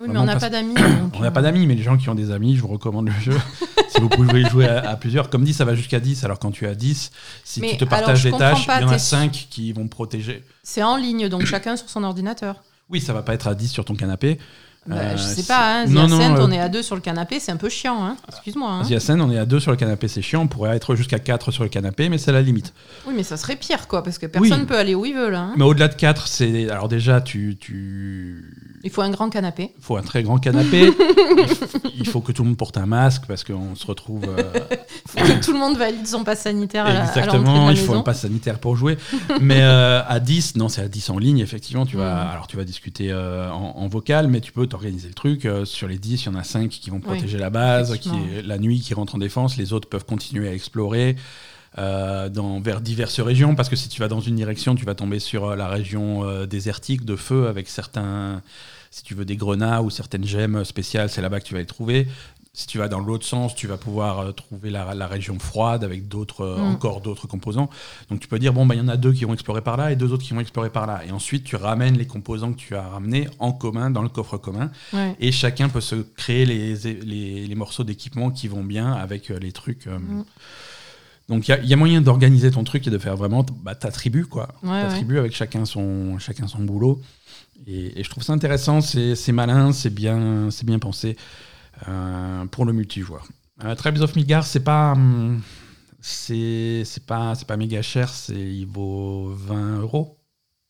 Oui, 0.00 0.08
mais 0.10 0.18
on 0.18 0.24
n'a 0.24 0.36
pas 0.36 0.50
d'amis. 0.50 0.74
On 1.14 1.20
n'a 1.20 1.28
euh, 1.28 1.30
pas 1.30 1.40
d'amis, 1.42 1.66
mais 1.66 1.74
les 1.74 1.82
gens 1.82 1.96
qui 1.96 2.08
ont 2.10 2.14
des 2.14 2.30
amis, 2.30 2.56
je 2.56 2.60
vous 2.60 2.68
recommande 2.68 3.06
le 3.06 3.14
jeu. 3.20 3.38
si 3.88 4.00
vous 4.00 4.08
pouvez 4.10 4.44
jouer 4.44 4.68
à, 4.68 4.90
à 4.90 4.96
plusieurs. 4.96 5.30
Comme 5.30 5.44
dit, 5.44 5.54
ça 5.54 5.64
va 5.64 5.74
jusqu'à 5.74 6.00
10. 6.00 6.24
Alors 6.24 6.38
quand 6.38 6.50
tu 6.50 6.66
es 6.66 6.68
à 6.68 6.74
10, 6.74 7.10
si 7.44 7.60
Mais 7.60 7.70
tu 7.70 7.76
te 7.78 7.84
partages 7.86 8.24
les 8.24 8.32
tâches, 8.32 8.66
il 8.66 8.82
y 8.82 8.84
en 8.84 8.88
a 8.88 8.92
t'es- 8.92 8.98
5 8.98 9.46
qui 9.48 9.72
vont 9.72 9.88
protéger. 9.88 10.44
C'est 10.62 10.82
en 10.82 10.96
ligne, 10.96 11.28
donc 11.28 11.46
chacun 11.46 11.76
sur 11.76 11.88
son 11.88 12.04
ordinateur. 12.04 12.62
Oui, 12.90 13.00
ça 13.00 13.12
va 13.12 13.22
pas 13.22 13.34
être 13.34 13.48
à 13.48 13.54
10 13.54 13.68
sur 13.68 13.84
ton 13.84 13.94
canapé. 13.94 14.38
Bah, 14.88 14.96
Euh, 14.98 15.16
je 15.16 15.22
sais 15.22 15.42
c'est- 15.42 15.48
pas, 15.48 15.80
hein, 15.82 15.86
Non, 15.86 16.06
non, 16.06 16.18
Ascent, 16.20 16.36
euh, 16.36 16.46
on 16.46 16.50
est 16.52 16.60
à 16.60 16.68
deux 16.68 16.82
sur 16.82 16.94
le 16.94 17.00
canapé, 17.00 17.40
c'est 17.40 17.50
un 17.52 17.56
peu 17.56 17.68
chiant, 17.68 18.04
hein. 18.04 18.16
excuse-moi. 18.28 18.70
hein. 18.70 18.82
On 19.18 19.30
est 19.30 19.38
à 19.38 19.44
2 19.46 19.58
sur 19.60 19.70
le 19.72 19.76
canapé, 19.76 20.08
c'est 20.08 20.22
chiant. 20.22 20.42
On 20.42 20.46
pourrait 20.48 20.76
être 20.76 20.94
jusqu'à 20.94 21.18
4 21.18 21.50
sur 21.50 21.62
le 21.64 21.68
canapé, 21.68 22.08
mais 22.08 22.18
c'est 22.18 22.32
la 22.32 22.42
limite. 22.42 22.72
Oui, 23.06 23.14
mais 23.16 23.22
ça 23.22 23.36
serait 23.36 23.56
pire, 23.56 23.88
quoi, 23.88 24.02
parce 24.04 24.18
que 24.18 24.26
personne 24.26 24.60
Oui. 24.60 24.66
peut 24.66 24.76
aller 24.78 24.94
où 24.94 25.04
il 25.04 25.14
veut, 25.14 25.30
là. 25.30 25.40
hein. 25.40 25.54
Mais 25.56 25.64
au-delà 25.64 25.88
de 25.88 25.94
4, 25.94 26.26
c'est. 26.28 26.70
Alors 26.70 26.88
déjà, 26.88 27.20
tu. 27.20 27.56
tu... 27.60 28.52
Il 28.84 28.90
faut 28.90 29.02
un 29.02 29.10
grand 29.10 29.30
canapé. 29.30 29.72
Il 29.78 29.82
faut 29.84 29.96
un 29.96 30.02
très 30.02 30.22
grand 30.22 30.38
canapé. 30.38 30.92
il, 31.98 32.06
faut 32.06 32.20
que 32.20 32.30
tout 32.32 32.42
le 32.42 32.48
monde 32.50 32.56
porte 32.58 32.76
un 32.76 32.86
masque 32.86 33.22
parce 33.26 33.42
qu'on 33.42 33.74
se 33.74 33.86
retrouve. 33.86 34.24
euh, 34.28 34.42
Il 35.16 35.20
faut 35.26 35.34
que 35.40 35.44
tout 35.44 35.52
le 35.52 35.58
monde 35.58 35.76
valide 35.76 36.06
son 36.06 36.22
passe 36.24 36.42
sanitaire 36.42 36.86
à 36.86 36.92
la- 36.92 37.00
à 37.00 37.04
de 37.04 37.08
Exactement, 37.08 37.66
la 37.66 37.72
il 37.72 37.78
faut 37.78 37.86
maison. 37.92 38.00
un 38.00 38.02
pass 38.02 38.20
sanitaire 38.20 38.58
pour 38.58 38.76
jouer. 38.76 38.96
mais 39.40 39.60
euh, 39.62 40.02
à 40.06 40.20
10, 40.20 40.56
non, 40.56 40.68
c'est 40.68 40.82
à 40.82 40.88
10 40.88 41.10
en 41.10 41.18
ligne, 41.18 41.38
effectivement. 41.38 41.84
Tu 41.86 41.96
vas, 41.96 42.06
Mm. 42.26 42.28
alors, 42.32 42.46
tu 42.46 42.56
vas 42.56 42.64
discuter 42.64 43.10
euh, 43.10 43.50
en, 43.50 43.74
en 43.76 43.88
vocal, 43.88 44.28
mais 44.28 44.40
tu 44.40 44.52
peux 44.52 44.66
t'organiser 44.76 45.08
le 45.08 45.14
truc. 45.14 45.44
euh, 45.44 45.64
sur 45.64 45.88
les 45.88 45.98
10, 45.98 46.22
il 46.22 46.26
y 46.26 46.28
en 46.28 46.34
a 46.34 46.44
5 46.44 46.68
qui 46.68 46.90
vont 46.90 47.00
protéger 47.00 47.38
la 47.38 47.50
base, 47.50 47.98
qui 47.98 48.10
la 48.44 48.58
nuit 48.58 48.80
qui 48.80 48.94
rentre 48.94 49.14
en 49.14 49.18
défense. 49.18 49.56
Les 49.56 49.72
autres 49.72 49.88
peuvent 49.88 50.04
continuer 50.04 50.48
à 50.48 50.54
explorer. 50.54 51.16
euh, 51.78 52.30
dans, 52.30 52.58
vers 52.60 52.80
diverses 52.80 53.20
régions, 53.20 53.54
parce 53.54 53.68
que 53.68 53.76
si 53.76 53.90
tu 53.90 54.00
vas 54.00 54.08
dans 54.08 54.20
une 54.20 54.36
direction, 54.36 54.74
tu 54.74 54.86
vas 54.86 54.94
tomber 54.94 55.18
sur 55.18 55.44
euh, 55.44 55.56
la 55.56 55.68
région 55.68 56.24
euh, 56.24 56.46
désertique 56.46 57.04
de 57.04 57.16
feu 57.16 57.48
avec 57.48 57.68
certains, 57.68 58.40
si 58.90 59.02
tu 59.02 59.14
veux 59.14 59.26
des 59.26 59.36
grenats 59.36 59.82
ou 59.82 59.90
certaines 59.90 60.24
gemmes 60.24 60.64
spéciales, 60.64 61.10
c'est 61.10 61.20
là-bas 61.20 61.40
que 61.40 61.44
tu 61.44 61.52
vas 61.52 61.60
les 61.60 61.66
trouver. 61.66 62.08
Si 62.58 62.66
tu 62.66 62.78
vas 62.78 62.88
dans 62.88 63.00
l'autre 63.00 63.26
sens, 63.26 63.54
tu 63.54 63.66
vas 63.66 63.76
pouvoir 63.76 64.18
euh, 64.20 64.32
trouver 64.32 64.70
la, 64.70 64.94
la 64.94 65.06
région 65.06 65.38
froide 65.38 65.84
avec 65.84 66.08
d'autres, 66.08 66.40
euh, 66.40 66.56
Mm. 66.56 66.72
encore 66.72 67.02
d'autres 67.02 67.26
composants. 67.26 67.68
Donc 68.08 68.18
tu 68.20 68.28
peux 68.28 68.38
dire, 68.38 68.54
bon, 68.54 68.64
bah, 68.64 68.74
il 68.74 68.78
y 68.78 68.80
en 68.80 68.88
a 68.88 68.96
deux 68.96 69.12
qui 69.12 69.26
vont 69.26 69.34
explorer 69.34 69.60
par 69.60 69.76
là 69.76 69.92
et 69.92 69.96
deux 69.96 70.10
autres 70.10 70.24
qui 70.24 70.32
vont 70.32 70.40
explorer 70.40 70.70
par 70.70 70.86
là. 70.86 71.02
Et 71.06 71.10
ensuite, 71.12 71.44
tu 71.44 71.54
ramènes 71.56 71.98
les 71.98 72.06
composants 72.06 72.52
que 72.54 72.58
tu 72.58 72.74
as 72.74 72.80
ramenés 72.88 73.28
en 73.40 73.52
commun 73.52 73.90
dans 73.90 74.00
le 74.00 74.08
coffre 74.08 74.38
commun. 74.38 74.70
Ouais. 74.94 75.14
Et 75.20 75.32
chacun 75.32 75.68
peut 75.68 75.82
se 75.82 75.96
créer 75.96 76.46
les, 76.46 76.74
les, 76.76 77.46
les 77.46 77.54
morceaux 77.54 77.84
d'équipement 77.84 78.30
qui 78.30 78.48
vont 78.48 78.64
bien 78.64 78.90
avec 78.90 79.30
euh, 79.30 79.38
les 79.38 79.52
trucs. 79.52 79.86
euh. 79.86 79.98
Mm. 79.98 80.24
Donc 81.28 81.48
il 81.48 81.50
y 81.50 81.54
a- 81.54 81.58
il 81.60 81.68
y, 81.68 81.74
a 81.74 81.76
moyen 81.76 82.00
d'organiser 82.00 82.50
ton 82.52 82.62
truc 82.64 82.86
et 82.86 82.90
de 82.90 82.98
faire 82.98 83.16
vraiment 83.16 83.44
bah, 83.62 83.74
ta 83.74 83.90
tribu, 83.90 84.24
quoi. 84.24 84.48
Ouais, 84.62 84.80
ta 84.80 84.86
ouais. 84.88 84.94
tribu 84.94 85.18
avec 85.18 85.34
chacun 85.34 85.64
son, 85.66 86.18
chacun 86.18 86.46
son 86.46 86.62
boulot. 86.62 87.02
Et, 87.66 88.00
et 88.00 88.04
je 88.04 88.08
trouve 88.10 88.22
ça 88.22 88.32
intéressant, 88.32 88.80
c'est 88.80 89.14
c'est 89.16 89.32
malin, 89.32 89.72
c'est 89.72 89.92
bien, 89.92 90.48
c'est 90.50 90.64
bien 90.64 90.78
pensé 90.78 91.16
pour 92.50 92.64
le 92.64 92.72
multijoueur. 92.72 93.26
Euh, 93.64 93.74
Tribes 93.74 94.00
of 94.00 94.14
Midgard, 94.16 94.46
c'est 94.46 94.60
pas. 94.60 94.92
hum, 94.92 95.40
c'est 96.00 96.82
c'est 96.84 97.04
pas, 97.06 97.34
c'est 97.34 97.46
pas 97.46 97.56
méga 97.56 97.82
cher, 97.82 98.08
c'est 98.08 98.34
il 98.34 98.66
vaut 98.66 99.32
20 99.34 99.80
euros. 99.80 100.18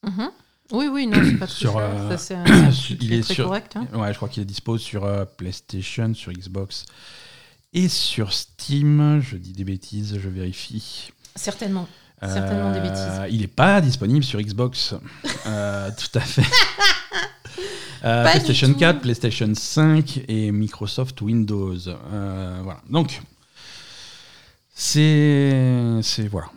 Mhm. 0.07 0.31
Oui, 0.73 0.87
oui, 0.91 1.07
non, 1.07 1.19
c'est 1.25 1.37
pas 1.39 1.47
très 1.47 1.55
Sur, 1.57 1.73
cher. 1.75 1.81
euh, 1.83 2.11
Ça, 2.11 2.19
c'est 2.19 2.35
un 2.35 2.45
il 3.01 3.13
est 3.13 3.19
est 3.19 3.23
très 3.23 3.35
sur- 3.35 3.45
correct. 3.47 3.77
hein. 3.77 3.87
Ouais, 3.95 4.11
je 4.13 4.17
crois 4.17 4.29
qu'il 4.29 4.43
est 4.43 4.47
dispo 4.47 4.79
sur 4.79 5.05
euh, 5.05 5.25
PlayStation, 5.25 6.13
sur 6.15 6.33
Xbox 6.33 6.87
et 7.73 7.89
sur 7.89 8.33
Steam. 8.33 9.21
Je 9.21 9.37
dis 9.37 9.53
des 9.53 9.65
bêtises, 9.65 10.19
je 10.19 10.29
vérifie. 10.29 11.11
Certainement. 11.35 11.87
Certainement 12.23 12.73
des 12.73 12.81
bêtises. 12.81 13.21
Il 13.31 13.43
n'est 13.43 13.47
pas 13.47 13.81
disponible 13.83 14.25
sur 14.25 14.41
Xbox. 14.41 14.95
Euh, 15.47 15.91
tout 15.97 16.19
à 16.19 16.23
fait. 16.23 16.43
Euh, 18.07 18.23
PlayStation 18.23 18.69
tout. 18.73 18.79
4, 18.79 19.01
PlayStation 19.01 19.53
5 19.55 20.21
et 20.29 20.53
Microsoft 20.53 21.21
Windows. 21.23 21.77
Euh, 21.89 22.61
voilà. 22.63 22.81
Donc, 22.89 23.21
c'est. 24.75 26.29
Voilà. 26.31 26.49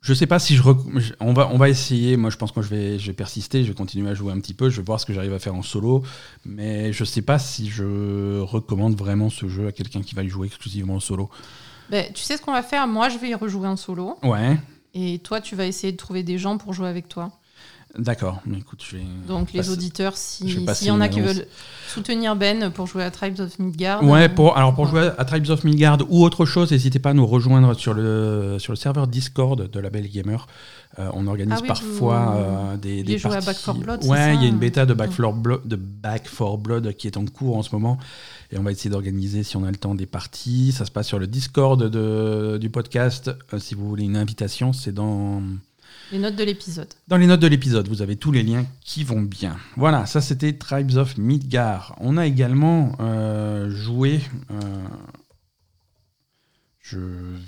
Je 0.00 0.12
sais 0.12 0.26
pas 0.26 0.38
si 0.38 0.54
je, 0.54 0.62
rec- 0.62 0.76
on 1.18 1.32
va 1.32 1.48
on 1.50 1.56
va 1.56 1.70
essayer. 1.70 2.18
Moi, 2.18 2.28
je 2.28 2.36
pense 2.36 2.52
que 2.52 2.60
je 2.60 2.68
vais 2.68 2.98
je 2.98 3.06
vais 3.06 3.14
persister. 3.14 3.62
Je 3.64 3.68
vais 3.68 3.74
continuer 3.74 4.10
à 4.10 4.14
jouer 4.14 4.32
un 4.32 4.38
petit 4.38 4.52
peu. 4.52 4.68
Je 4.68 4.76
vais 4.76 4.82
voir 4.84 5.00
ce 5.00 5.06
que 5.06 5.14
j'arrive 5.14 5.32
à 5.32 5.38
faire 5.38 5.54
en 5.54 5.62
solo. 5.62 6.02
Mais 6.44 6.92
je 6.92 7.04
sais 7.04 7.22
pas 7.22 7.38
si 7.38 7.70
je 7.70 8.38
recommande 8.40 8.96
vraiment 8.96 9.30
ce 9.30 9.48
jeu 9.48 9.66
à 9.66 9.72
quelqu'un 9.72 10.02
qui 10.02 10.14
va 10.14 10.22
y 10.22 10.28
jouer 10.28 10.46
exclusivement 10.46 10.96
en 10.96 11.00
solo. 11.00 11.30
Ben, 11.90 12.12
tu 12.12 12.22
sais 12.22 12.36
ce 12.36 12.42
qu'on 12.42 12.52
va 12.52 12.62
faire? 12.62 12.86
Moi, 12.86 13.08
je 13.08 13.16
vais 13.18 13.30
y 13.30 13.34
rejouer 13.34 13.66
en 13.66 13.76
solo. 13.76 14.18
Ouais. 14.22 14.58
Et 14.92 15.18
toi, 15.20 15.40
tu 15.40 15.56
vas 15.56 15.66
essayer 15.66 15.92
de 15.92 15.96
trouver 15.96 16.22
des 16.22 16.36
gens 16.38 16.58
pour 16.58 16.72
jouer 16.74 16.88
avec 16.88 17.08
toi. 17.08 17.32
D'accord. 17.98 18.40
Mais 18.46 18.58
écoute, 18.58 18.82
je 18.88 18.96
vais. 18.96 19.02
Donc, 19.28 19.52
les 19.52 19.60
passer- 19.60 19.70
auditeurs, 19.70 20.12
vais 20.12 20.18
si- 20.18 20.66
s'il 20.74 20.88
y 20.88 20.90
en 20.90 21.00
a 21.00 21.08
qui 21.08 21.20
veulent 21.20 21.46
soutenir 21.88 22.34
Ben 22.34 22.70
pour 22.70 22.86
jouer 22.86 23.04
à 23.04 23.10
Tribes 23.10 23.38
of 23.40 23.58
Midgard. 23.58 24.02
Ouais, 24.02 24.24
euh, 24.24 24.28
pour, 24.28 24.56
alors 24.56 24.74
pour 24.74 24.84
ouais. 24.84 24.90
jouer 24.90 25.10
à 25.16 25.24
Tribes 25.24 25.48
of 25.50 25.62
Midgard 25.64 25.98
ou 26.08 26.24
autre 26.24 26.44
chose, 26.44 26.72
n'hésitez 26.72 26.98
pas 26.98 27.10
à 27.10 27.14
nous 27.14 27.26
rejoindre 27.26 27.74
sur 27.74 27.94
le, 27.94 28.56
sur 28.58 28.72
le 28.72 28.76
serveur 28.76 29.06
Discord 29.06 29.70
de 29.70 29.80
la 29.80 29.90
Belle 29.90 30.08
Gamer. 30.10 30.46
Euh, 30.98 31.08
on 31.14 31.26
organise 31.26 31.54
Ah 31.56 31.60
oui, 31.62 31.68
parfois 31.68 32.24
vous- 32.26 32.38
euh, 32.72 32.76
des, 32.76 33.02
des 33.02 33.18
jouez 33.18 33.30
à 33.30 33.40
parties. 33.40 33.46
Back 33.46 33.56
4 33.64 33.78
Blood, 33.78 34.04
Ouais, 34.04 34.34
il 34.36 34.42
y 34.42 34.44
a 34.44 34.48
une 34.48 34.58
bêta 34.58 34.86
de. 34.86 34.94
Back, 34.94 35.10
4 35.16 35.32
Blood, 35.32 35.60
de 35.66 35.76
Back 35.76 36.24
4 36.30 36.56
Blood 36.58 36.92
qui 36.94 37.06
est 37.08 37.16
en 37.16 37.24
cours 37.26 37.56
en 37.56 37.62
ce 37.62 37.70
moment. 37.74 37.98
Et 38.52 38.58
on 38.58 38.62
va 38.62 38.70
essayer 38.72 38.90
d'organiser, 38.90 39.42
si 39.42 39.56
on 39.56 39.64
a 39.64 39.70
le 39.70 39.76
temps, 39.76 39.94
des 39.94 40.06
parties. 40.06 40.72
Ça 40.72 40.84
se 40.84 40.90
passe 40.92 41.06
sur 41.08 41.18
le 41.18 41.26
Discord 41.26 41.82
de, 41.82 42.58
du 42.60 42.70
podcast. 42.70 43.30
Euh, 43.52 43.58
si 43.58 43.74
vous 43.74 43.88
voulez 43.88 44.04
une 44.04 44.16
invitation, 44.16 44.72
c'est 44.72 44.92
dans, 44.92 45.42
Les 46.12 46.18
notes 46.18 46.36
de 46.36 46.44
l'épisode. 46.44 46.88
dans 47.08 47.16
les 47.16 47.26
notes 47.26 47.40
de 47.40 47.46
l'épisode, 47.46 47.88
vous 47.88 48.02
avez 48.02 48.16
tous 48.16 48.30
les 48.32 48.42
liens 48.42 48.66
qui 48.82 49.04
vont 49.04 49.22
bien. 49.22 49.56
Voilà, 49.76 50.06
ça 50.06 50.20
c'était 50.20 50.52
Tribes 50.52 50.96
of 50.96 51.16
Midgard. 51.18 51.96
On 51.98 52.16
a 52.16 52.26
également 52.26 52.94
euh, 53.00 53.70
joué. 53.70 54.20
euh, 54.50 54.84
je 56.80 56.98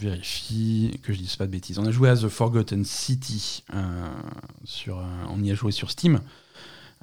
vérifie 0.01 0.99
que 1.03 1.13
je 1.13 1.19
dise 1.19 1.37
pas 1.37 1.47
de 1.47 1.53
bêtises. 1.53 1.79
On 1.79 1.87
a 1.87 1.91
joué 1.91 2.09
à 2.09 2.17
The 2.17 2.29
Forgotten 2.29 2.85
City. 2.85 3.63
euh, 3.75 4.09
sur, 4.65 5.03
on 5.31 5.43
y 5.43 5.51
a 5.51 5.55
joué 5.55 5.73
sur 5.73 5.91
Steam. 5.91 6.21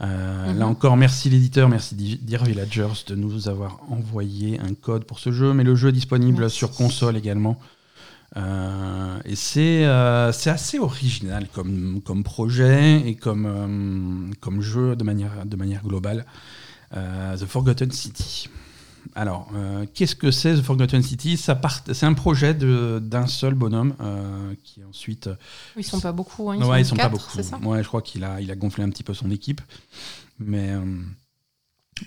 Euh, 0.01 0.51
Mhm. 0.51 0.57
Là 0.57 0.67
encore, 0.67 0.97
merci 0.97 1.29
l'éditeur, 1.29 1.69
merci 1.69 1.93
Dear 1.95 2.43
Villagers 2.45 3.03
de 3.07 3.13
nous 3.15 3.47
avoir 3.47 3.79
envoyé 3.91 4.59
un 4.59 4.73
code 4.73 5.05
pour 5.05 5.19
ce 5.19 5.31
jeu. 5.31 5.53
Mais 5.53 5.63
le 5.63 5.75
jeu 5.75 5.89
est 5.89 5.93
disponible 5.93 6.39
Merci. 6.41 6.57
sur 6.57 6.71
console 6.71 7.15
également. 7.15 7.59
Euh, 8.35 9.19
et 9.25 9.35
c'est 9.35 9.85
euh, 9.85 10.29
assez 10.29 10.79
original 10.79 11.47
comme, 11.53 12.01
comme 12.03 12.23
projet 12.23 13.07
et 13.07 13.15
comme, 13.15 13.45
euh, 13.45 14.33
comme 14.39 14.61
jeu 14.61 14.95
de 14.95 15.03
manière, 15.03 15.45
de 15.45 15.55
manière 15.55 15.83
globale. 15.83 16.25
Euh, 16.95 17.37
The 17.37 17.45
Forgotten 17.45 17.91
City. 17.91 18.49
Alors, 19.15 19.51
qu'est-ce 19.93 20.15
que 20.15 20.31
c'est 20.31 20.55
The 20.55 20.61
Forgotten 20.61 21.03
City? 21.03 21.37
C'est 21.37 22.03
un 22.03 22.13
projet 22.13 22.53
d'un 22.53 23.27
seul 23.27 23.53
bonhomme 23.53 23.93
qui 24.63 24.83
ensuite 24.83 25.29
Ils 25.75 25.83
sont 25.83 25.99
pas 25.99 26.13
beaucoup. 26.13 26.49
Hein, 26.49 26.55
ils 26.55 26.63
ouais, 26.63 26.67
sont, 26.67 26.75
ils 26.77 26.85
sont 26.85 26.95
pas 26.95 27.09
beaucoup. 27.09 27.41
ça? 27.41 27.57
Ouais, 27.57 27.83
je 27.83 27.87
crois 27.87 28.01
qu'il 28.01 28.23
a, 28.23 28.39
il 28.41 28.49
a 28.49 28.55
gonflé 28.55 28.83
un 28.83 28.89
petit 28.89 29.03
peu 29.03 29.13
son 29.13 29.29
équipe. 29.29 29.61
Mais 30.39 30.71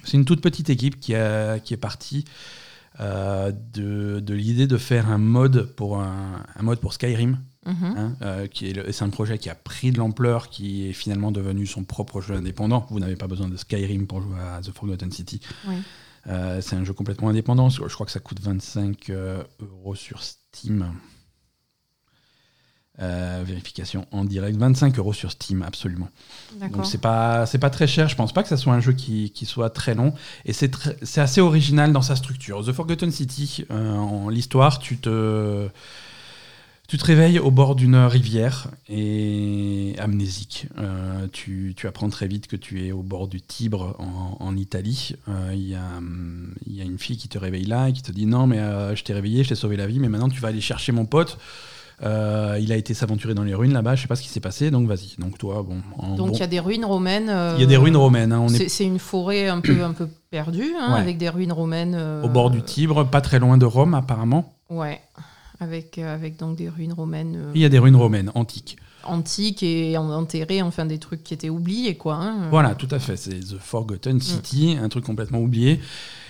c'est 0.05 0.17
une 0.17 0.25
toute 0.25 0.41
petite 0.41 0.71
équipe 0.71 0.99
qui, 0.99 1.15
a, 1.15 1.59
qui 1.61 1.75
est 1.75 1.79
partie 1.79 2.25
euh, 3.01 3.53
de, 3.73 4.21
de 4.21 4.35
l'idée 4.35 4.67
de 4.67 4.79
faire 4.79 5.11
un 5.11 5.19
mode 5.19 5.75
pour, 5.75 6.01
un, 6.01 6.43
un 6.55 6.63
mode 6.63 6.81
pour 6.81 6.93
Skyrim. 6.93 7.39
Mhm. 7.67 7.95
hein, 7.97 8.17
euh, 8.23 8.47
qui 8.47 8.67
est 8.67 8.93
c'est 8.93 9.03
un 9.03 9.09
projet 9.09 9.39
qui 9.39 9.51
a 9.51 9.57
pris 9.57 9.91
de 9.91 9.99
l'ampleur, 9.99 10.51
qui 10.51 10.89
est 10.89 10.93
finalement 10.93 11.33
devenu 11.33 11.67
son 11.67 11.83
propre 11.83 12.21
jeu 12.21 12.35
indépendant. 12.35 12.87
Vous 12.91 13.01
n'avez 13.01 13.17
pas 13.17 13.27
besoin 13.27 13.49
de 13.49 13.57
Skyrim 13.57 14.07
pour 14.07 14.23
jouer 14.23 14.39
à 14.39 14.61
The 14.61 14.71
Forgotten 14.71 15.11
City. 15.11 15.41
Oui. 15.67 15.75
Euh, 16.29 16.61
c'est 16.61 16.77
un 16.77 16.85
jeu 16.85 16.93
complètement 16.93 17.29
indépendant. 17.29 17.69
Je 17.69 17.83
crois 17.83 18.07
que 18.07 18.13
ça 18.13 18.21
coûte 18.21 18.41
25 18.41 19.11
euh, 19.11 19.43
euros 19.61 19.95
sur 19.95 20.23
Steam. 20.23 20.93
Euh, 23.03 23.43
vérification 23.45 24.07
en 24.11 24.25
direct. 24.25 24.57
25 24.57 24.99
euros 24.99 25.13
sur 25.13 25.31
Steam, 25.31 25.63
absolument. 25.63 26.09
Donc 26.73 26.87
c'est 26.87 27.01
pas 27.01 27.45
c'est 27.45 27.59
pas 27.59 27.69
très 27.69 27.87
cher. 27.87 28.09
Je 28.09 28.17
pense 28.17 28.33
pas 28.33 28.43
que 28.43 28.49
ça 28.49 28.57
soit 28.57 28.73
un 28.73 28.81
jeu 28.81 28.95
qui, 28.95 29.31
qui 29.33 29.45
soit 29.45 29.69
très 29.69 29.95
long. 29.95 30.15
Et 30.47 30.55
c'est 30.55 30.71
assez 31.19 31.43
original 31.43 31.93
dans 31.93 32.01
sa 32.01 32.17
structure. 32.17 32.65
The 32.65 32.73
Forgotten 32.73 33.11
City, 33.11 33.67
euh, 33.71 33.97
en 33.97 34.31
l'histoire, 34.31 34.79
tu 34.79 34.97
te 34.97 35.69
tu 36.89 36.99
te 36.99 37.05
réveilles 37.05 37.41
au 37.41 37.51
bord 37.51 37.75
d'une 37.75 37.97
rivière 37.97 38.69
et 38.89 39.95
amnésique. 39.99 40.69
Euh, 40.79 41.27
tu, 41.33 41.75
tu 41.77 41.89
apprends 41.89 42.09
très 42.09 42.29
vite 42.29 42.47
que 42.47 42.55
tu 42.57 42.87
es 42.87 42.93
au 42.93 43.03
bord 43.03 43.27
du 43.27 43.41
Tibre 43.41 43.97
en, 43.99 44.37
en 44.39 44.57
Italie. 44.57 45.17
Euh, 45.29 45.51
Il 45.53 45.69
y, 45.69 45.75
a, 45.75 46.01
y 46.69 46.81
a 46.81 46.85
une 46.85 46.99
fille 46.99 47.17
qui 47.17 47.29
te 47.29 47.39
réveille 47.39 47.65
là 47.65 47.89
et 47.89 47.93
qui 47.93 48.03
te 48.03 48.13
dit 48.13 48.27
non 48.27 48.47
mais 48.47 48.61
euh, 48.61 48.95
je 48.95 49.03
t'ai 49.03 49.15
réveillé, 49.15 49.43
je 49.43 49.51
t'ai 49.51 49.55
sauvé 49.57 49.77
la 49.77 49.87
vie, 49.87 49.99
mais 49.99 50.09
maintenant 50.09 50.29
tu 50.29 50.41
vas 50.41 50.49
aller 50.49 50.61
chercher 50.61 50.93
mon 50.93 51.07
pote. 51.07 51.39
Euh, 52.03 52.59
il 52.61 52.73
a 52.73 52.77
été 52.77 52.93
s'aventurer 52.93 53.33
dans 53.33 53.43
les 53.43 53.55
ruines 53.55 53.73
là-bas, 53.73 53.95
je 53.97 54.03
sais 54.03 54.09
pas 54.09 54.17
ce 54.17 54.23
qui 54.23 54.29
s'est 54.29 54.41
passé, 54.41 54.71
donc 54.71 54.87
vas-y. 54.87 55.15
Donc 55.19 55.39
toi, 55.39 55.63
bon. 55.67 55.77
Donc 56.17 56.29
bon- 56.29 56.33
il 56.35 56.39
y 56.41 56.43
a 56.43 56.47
des 56.47 56.61
ruines 56.61 56.85
romaines. 56.85 57.31
euh, 57.31 57.55
il 57.57 57.61
y 57.63 57.65
a 57.65 57.67
des 57.67 57.77
ruines 57.79 57.97
romaines. 57.97 58.33
hein, 58.33 58.47
est 58.49 58.69
C'est 58.69 58.85
une 58.85 58.99
forêt 58.99 59.49
un 59.49 59.61
peu, 59.61 59.83
un 59.83 59.93
peu 59.93 60.07
perdue, 60.31 60.75
hein, 60.79 60.93
Ouais. 60.95 61.01
avec 61.01 61.17
des 61.17 61.31
ruines 61.31 61.53
romaines. 61.53 61.95
euh, 61.97 62.23
au 62.23 62.29
bord 62.29 62.51
du 62.51 62.61
Tibre, 62.63 63.05
pas 63.05 63.23
très 63.23 63.39
loin 63.39 63.57
de 63.57 63.65
Rome 63.65 63.95
apparemment. 63.95 64.55
Ouais, 64.69 65.01
avec, 65.59 65.97
euh, 65.99 66.15
avec 66.15 66.37
donc 66.39 66.57
des 66.57 66.69
ruines 66.69 66.93
romaines 66.93 67.35
euh, 67.37 67.53
Il 67.55 67.63
y 67.63 67.65
a 67.65 67.69
des 67.71 67.79
ruines 67.79 67.97
romaines 67.97 68.31
antiques. 68.35 68.77
antiques 69.05 69.63
et 69.63 69.97
en- 69.97 70.11
enterrées, 70.11 70.61
enfin 70.63 70.85
des 70.85 70.99
trucs 70.99 71.23
qui 71.23 71.33
étaient 71.33 71.49
oubliés, 71.49 71.97
quoi. 71.97 72.17
hein. 72.17 72.49
Voilà, 72.51 72.75
tout 72.75 72.89
à 72.91 72.99
fait. 72.99 73.17
C'est 73.17 73.39
The 73.41 73.57
Forgotten 73.59 74.21
City, 74.21 74.77
un 74.83 74.89
truc 74.91 75.05
complètement 75.05 75.39
oublié. 75.39 75.81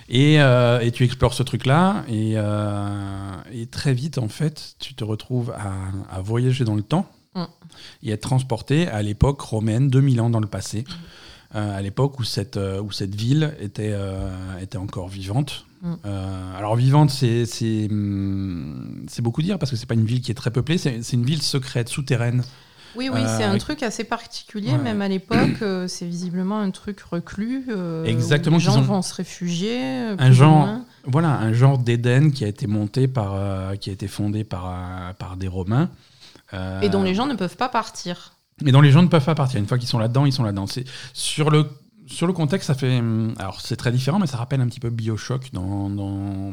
Et, 0.09 0.41
euh, 0.41 0.81
et 0.81 0.93
tu 0.93 1.05
explores 1.05 1.35
ce 1.35 1.43
truc-là, 1.43 2.05
et, 2.09 2.35
euh, 2.37 3.35
et 3.53 3.67
très 3.67 3.93
vite, 3.93 4.19
en 4.19 4.29
fait, 4.29 4.77
tu 4.79 4.95
te 4.95 5.05
retrouves 5.05 5.53
à, 5.53 5.73
à 6.15 6.21
voyager 6.21 6.65
dans 6.65 6.77
le 6.77 6.83
temps 6.83 7.11
Mm. 7.37 7.45
et 8.05 8.11
être 8.13 8.23
transporté 8.23 8.89
à 8.89 9.03
l'époque 9.03 9.41
romaine, 9.43 9.89
2000 9.89 10.21
ans 10.23 10.31
dans 10.31 10.41
le 10.41 10.47
passé, 10.47 10.85
euh, 11.55 11.79
à 11.79 11.83
l'époque 11.83 12.19
où 12.19 12.25
cette, 12.25 12.57
où 12.57 12.91
cette 12.93 13.15
ville 13.15 13.55
était, 13.61 13.95
était 14.61 14.79
encore 14.79 15.09
vivante. 15.09 15.67
Mm. 15.83 15.95
Alors 16.57 16.77
vivante, 16.77 17.11
c'est 17.11 17.45
c'est 17.45 17.89
beaucoup 19.23 19.43
dire 19.43 19.59
parce 19.59 19.71
que 19.71 19.77
c'est 19.77 19.87
pas 19.87 19.95
une 19.95 20.07
ville 20.07 20.23
qui 20.23 20.31
est 20.31 20.35
très 20.35 20.51
peuplée, 20.51 20.79
c'est 20.79 21.13
une 21.13 21.25
ville 21.25 21.43
secrète, 21.43 21.89
souterraine. 21.89 22.43
Oui, 22.97 23.11
oui, 23.13 23.21
Euh, 23.21 23.37
c'est 23.37 23.45
un 23.45 23.59
truc 23.59 23.83
assez 23.83 24.05
particulier, 24.05 24.73
Ouais. 24.73 24.79
même 24.79 25.03
à 25.03 25.09
l'époque. 25.09 25.63
euh, 25.63 25.87
c'est 25.89 26.07
visiblement 26.07 26.59
un 26.59 26.71
truc 26.71 27.01
reclus. 27.01 27.65
euh, 27.69 28.03
où 28.05 28.07
Exactement, 28.07 28.57
Les 28.57 28.63
gens 28.63 28.79
ont- 28.79 28.83
vont 28.83 29.03
se 29.03 29.15
réfugier. 29.15 29.81
Un 30.19 30.33
genre-. 30.33 30.69
Voilà, 31.05 31.31
un 31.39 31.53
genre 31.53 31.79
d'Éden 31.79 32.31
qui 32.33 32.45
a 32.45 32.49
été 32.49 32.67
monté 32.67 33.07
par, 33.09 33.79
qui 33.79 33.91
a 33.91 33.93
été 33.93 34.09
fondé 34.09 34.45
par, 34.45 35.15
par 35.19 35.37
des 35.37 35.49
Romains. 35.49 35.91
Et 36.83 36.89
dont 36.89 37.03
les 37.03 37.15
gens 37.15 37.27
ne 37.27 37.35
peuvent 37.35 37.57
pas 37.57 37.69
partir. 37.69 38.33
Mais 38.63 38.73
dont 38.73 38.81
les 38.81 38.91
gens 38.91 39.03
ne 39.03 39.09
peuvent 39.09 39.25
pas 39.25 39.35
partir. 39.35 39.61
Une 39.61 39.67
fois 39.67 39.77
qu'ils 39.79 39.89
sont 39.89 39.99
là-dedans, 39.99 40.25
ils 40.25 40.33
sont 40.33 40.43
là-dedans. 40.45 40.67
C'est- 40.67 40.85
Sur 41.13 41.51
le, 41.51 41.69
sur 42.07 42.27
le 42.27 42.33
contexte, 42.33 42.69
ça 42.69 42.75
fait. 42.75 42.99
hum, 43.01 43.35
Alors, 43.39 43.61
c'est 43.61 43.77
très 43.77 43.93
différent, 43.93 44.19
mais 44.19 44.27
ça 44.27 44.37
rappelle 44.39 44.61
un 44.61 44.67
petit 44.67 44.81
peu 44.81 44.89
Bioshock 44.91 45.51
dans, 45.53 45.91
dans, 45.91 46.53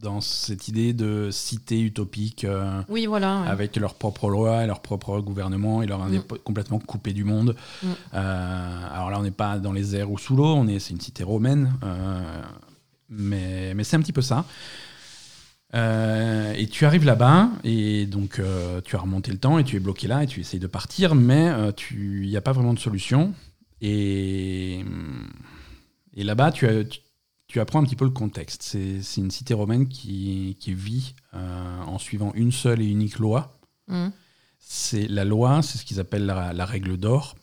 dans 0.00 0.20
cette 0.20 0.68
idée 0.68 0.92
de 0.92 1.30
cité 1.32 1.80
utopique 1.80 2.44
euh, 2.44 2.82
Oui, 2.88 3.06
voilà. 3.06 3.40
ouais. 3.42 3.48
avec 3.48 3.76
leurs 3.76 3.94
propres 3.94 4.28
lois, 4.28 4.62
et 4.62 4.66
leur 4.66 4.80
propre 4.80 5.20
gouvernement 5.20 5.82
et 5.82 5.86
leur 5.86 6.00
Mm. 6.04 6.12
indép- 6.14 6.42
complètement 6.42 6.78
coupé 6.78 7.12
du 7.12 7.24
monde. 7.24 7.56
Mm. 7.82 7.86
Euh, 8.14 8.88
alors 8.92 9.10
là, 9.10 9.18
on 9.18 9.22
n'est 9.22 9.30
pas 9.30 9.58
dans 9.58 9.72
les 9.72 9.96
airs 9.96 10.10
ou 10.10 10.18
sous 10.18 10.36
l'eau, 10.36 10.54
on 10.54 10.68
est, 10.68 10.78
c'est 10.80 10.92
une 10.92 11.00
cité 11.00 11.24
romaine, 11.24 11.72
euh, 11.82 12.42
mais, 13.08 13.72
mais 13.74 13.84
c'est 13.84 13.96
un 13.96 14.00
petit 14.00 14.12
peu 14.12 14.22
ça. 14.22 14.44
Et 15.74 16.68
tu 16.70 16.86
arrives 16.86 17.04
là-bas, 17.04 17.50
et 17.62 18.06
donc 18.06 18.40
tu 18.84 18.96
as 18.96 18.98
remonté 18.98 19.30
le 19.30 19.36
temps, 19.38 19.58
et 19.58 19.64
tu 19.64 19.76
es 19.76 19.80
bloqué 19.80 20.08
là, 20.08 20.22
et 20.22 20.26
tu 20.26 20.40
essayes 20.40 20.60
de 20.60 20.66
partir, 20.66 21.14
mais 21.14 21.52
il 21.90 22.28
n'y 22.28 22.36
a 22.36 22.40
pas 22.40 22.52
vraiment 22.52 22.72
de 22.72 22.78
solution. 22.78 23.34
Et, 23.82 24.82
et 26.14 26.24
là-bas, 26.24 26.50
tu, 26.52 26.66
as- 26.66 26.84
tu, 26.84 27.00
tu 27.56 27.60
apprends 27.60 27.80
un 27.80 27.84
petit 27.84 27.96
peu 27.96 28.04
le 28.04 28.10
contexte. 28.10 28.60
C'est 28.60 29.16
une 29.16 29.30
cité 29.30 29.54
romaine 29.54 29.88
qui, 29.88 30.58
qui 30.60 30.74
vit 30.74 31.14
euh, 31.32 31.80
en 31.84 31.98
suivant 31.98 32.34
une 32.34 32.52
seule 32.52 32.82
et 32.82 32.84
unique 32.84 33.18
loi. 33.18 33.58
Mm. 33.88 34.08
C'est 34.58 35.08
la 35.08 35.24
loi, 35.24 35.62
c'est 35.62 35.78
ce 35.78 35.86
qu'ils 35.86 35.98
appellent 35.98 36.26
la, 36.26 36.52
la 36.52 36.66
règle 36.66 36.98
d'or. 36.98 37.34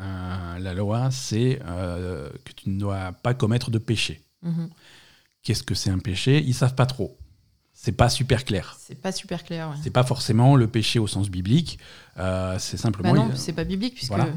Euh, 0.00 0.58
la 0.58 0.72
loi, 0.72 1.10
c'est 1.10 1.60
euh, 1.66 2.30
que 2.46 2.52
tu 2.52 2.70
ne 2.70 2.80
dois 2.80 3.12
pas 3.12 3.34
commettre 3.34 3.70
de 3.70 3.76
péché. 3.76 4.22
Mhm. 4.40 4.70
Qu'est-ce 5.42 5.62
que 5.64 5.74
c'est 5.74 5.90
un 5.90 5.98
péché? 5.98 6.42
Ils 6.46 6.54
savent 6.54 6.74
pas 6.74 6.86
trop. 6.86 7.18
C'est 7.74 7.92
pas 7.92 8.08
super 8.08 8.46
clair. 8.46 8.74
C'est 8.80 8.94
pas 8.94 9.12
super 9.12 9.44
clair. 9.44 9.68
ouais. 9.68 9.76
C'est 9.82 9.90
pas 9.90 10.02
forcément 10.02 10.56
le 10.56 10.66
péché 10.66 10.98
au 10.98 11.06
sens 11.06 11.28
biblique. 11.28 11.78
C'est 12.16 12.78
simplement. 12.78 13.12
Bah 13.12 13.18
non, 13.18 13.36
c'est 13.36 13.52
pas 13.52 13.64
biblique 13.64 13.96
puisque 13.96 14.08
Voilà. 14.08 14.32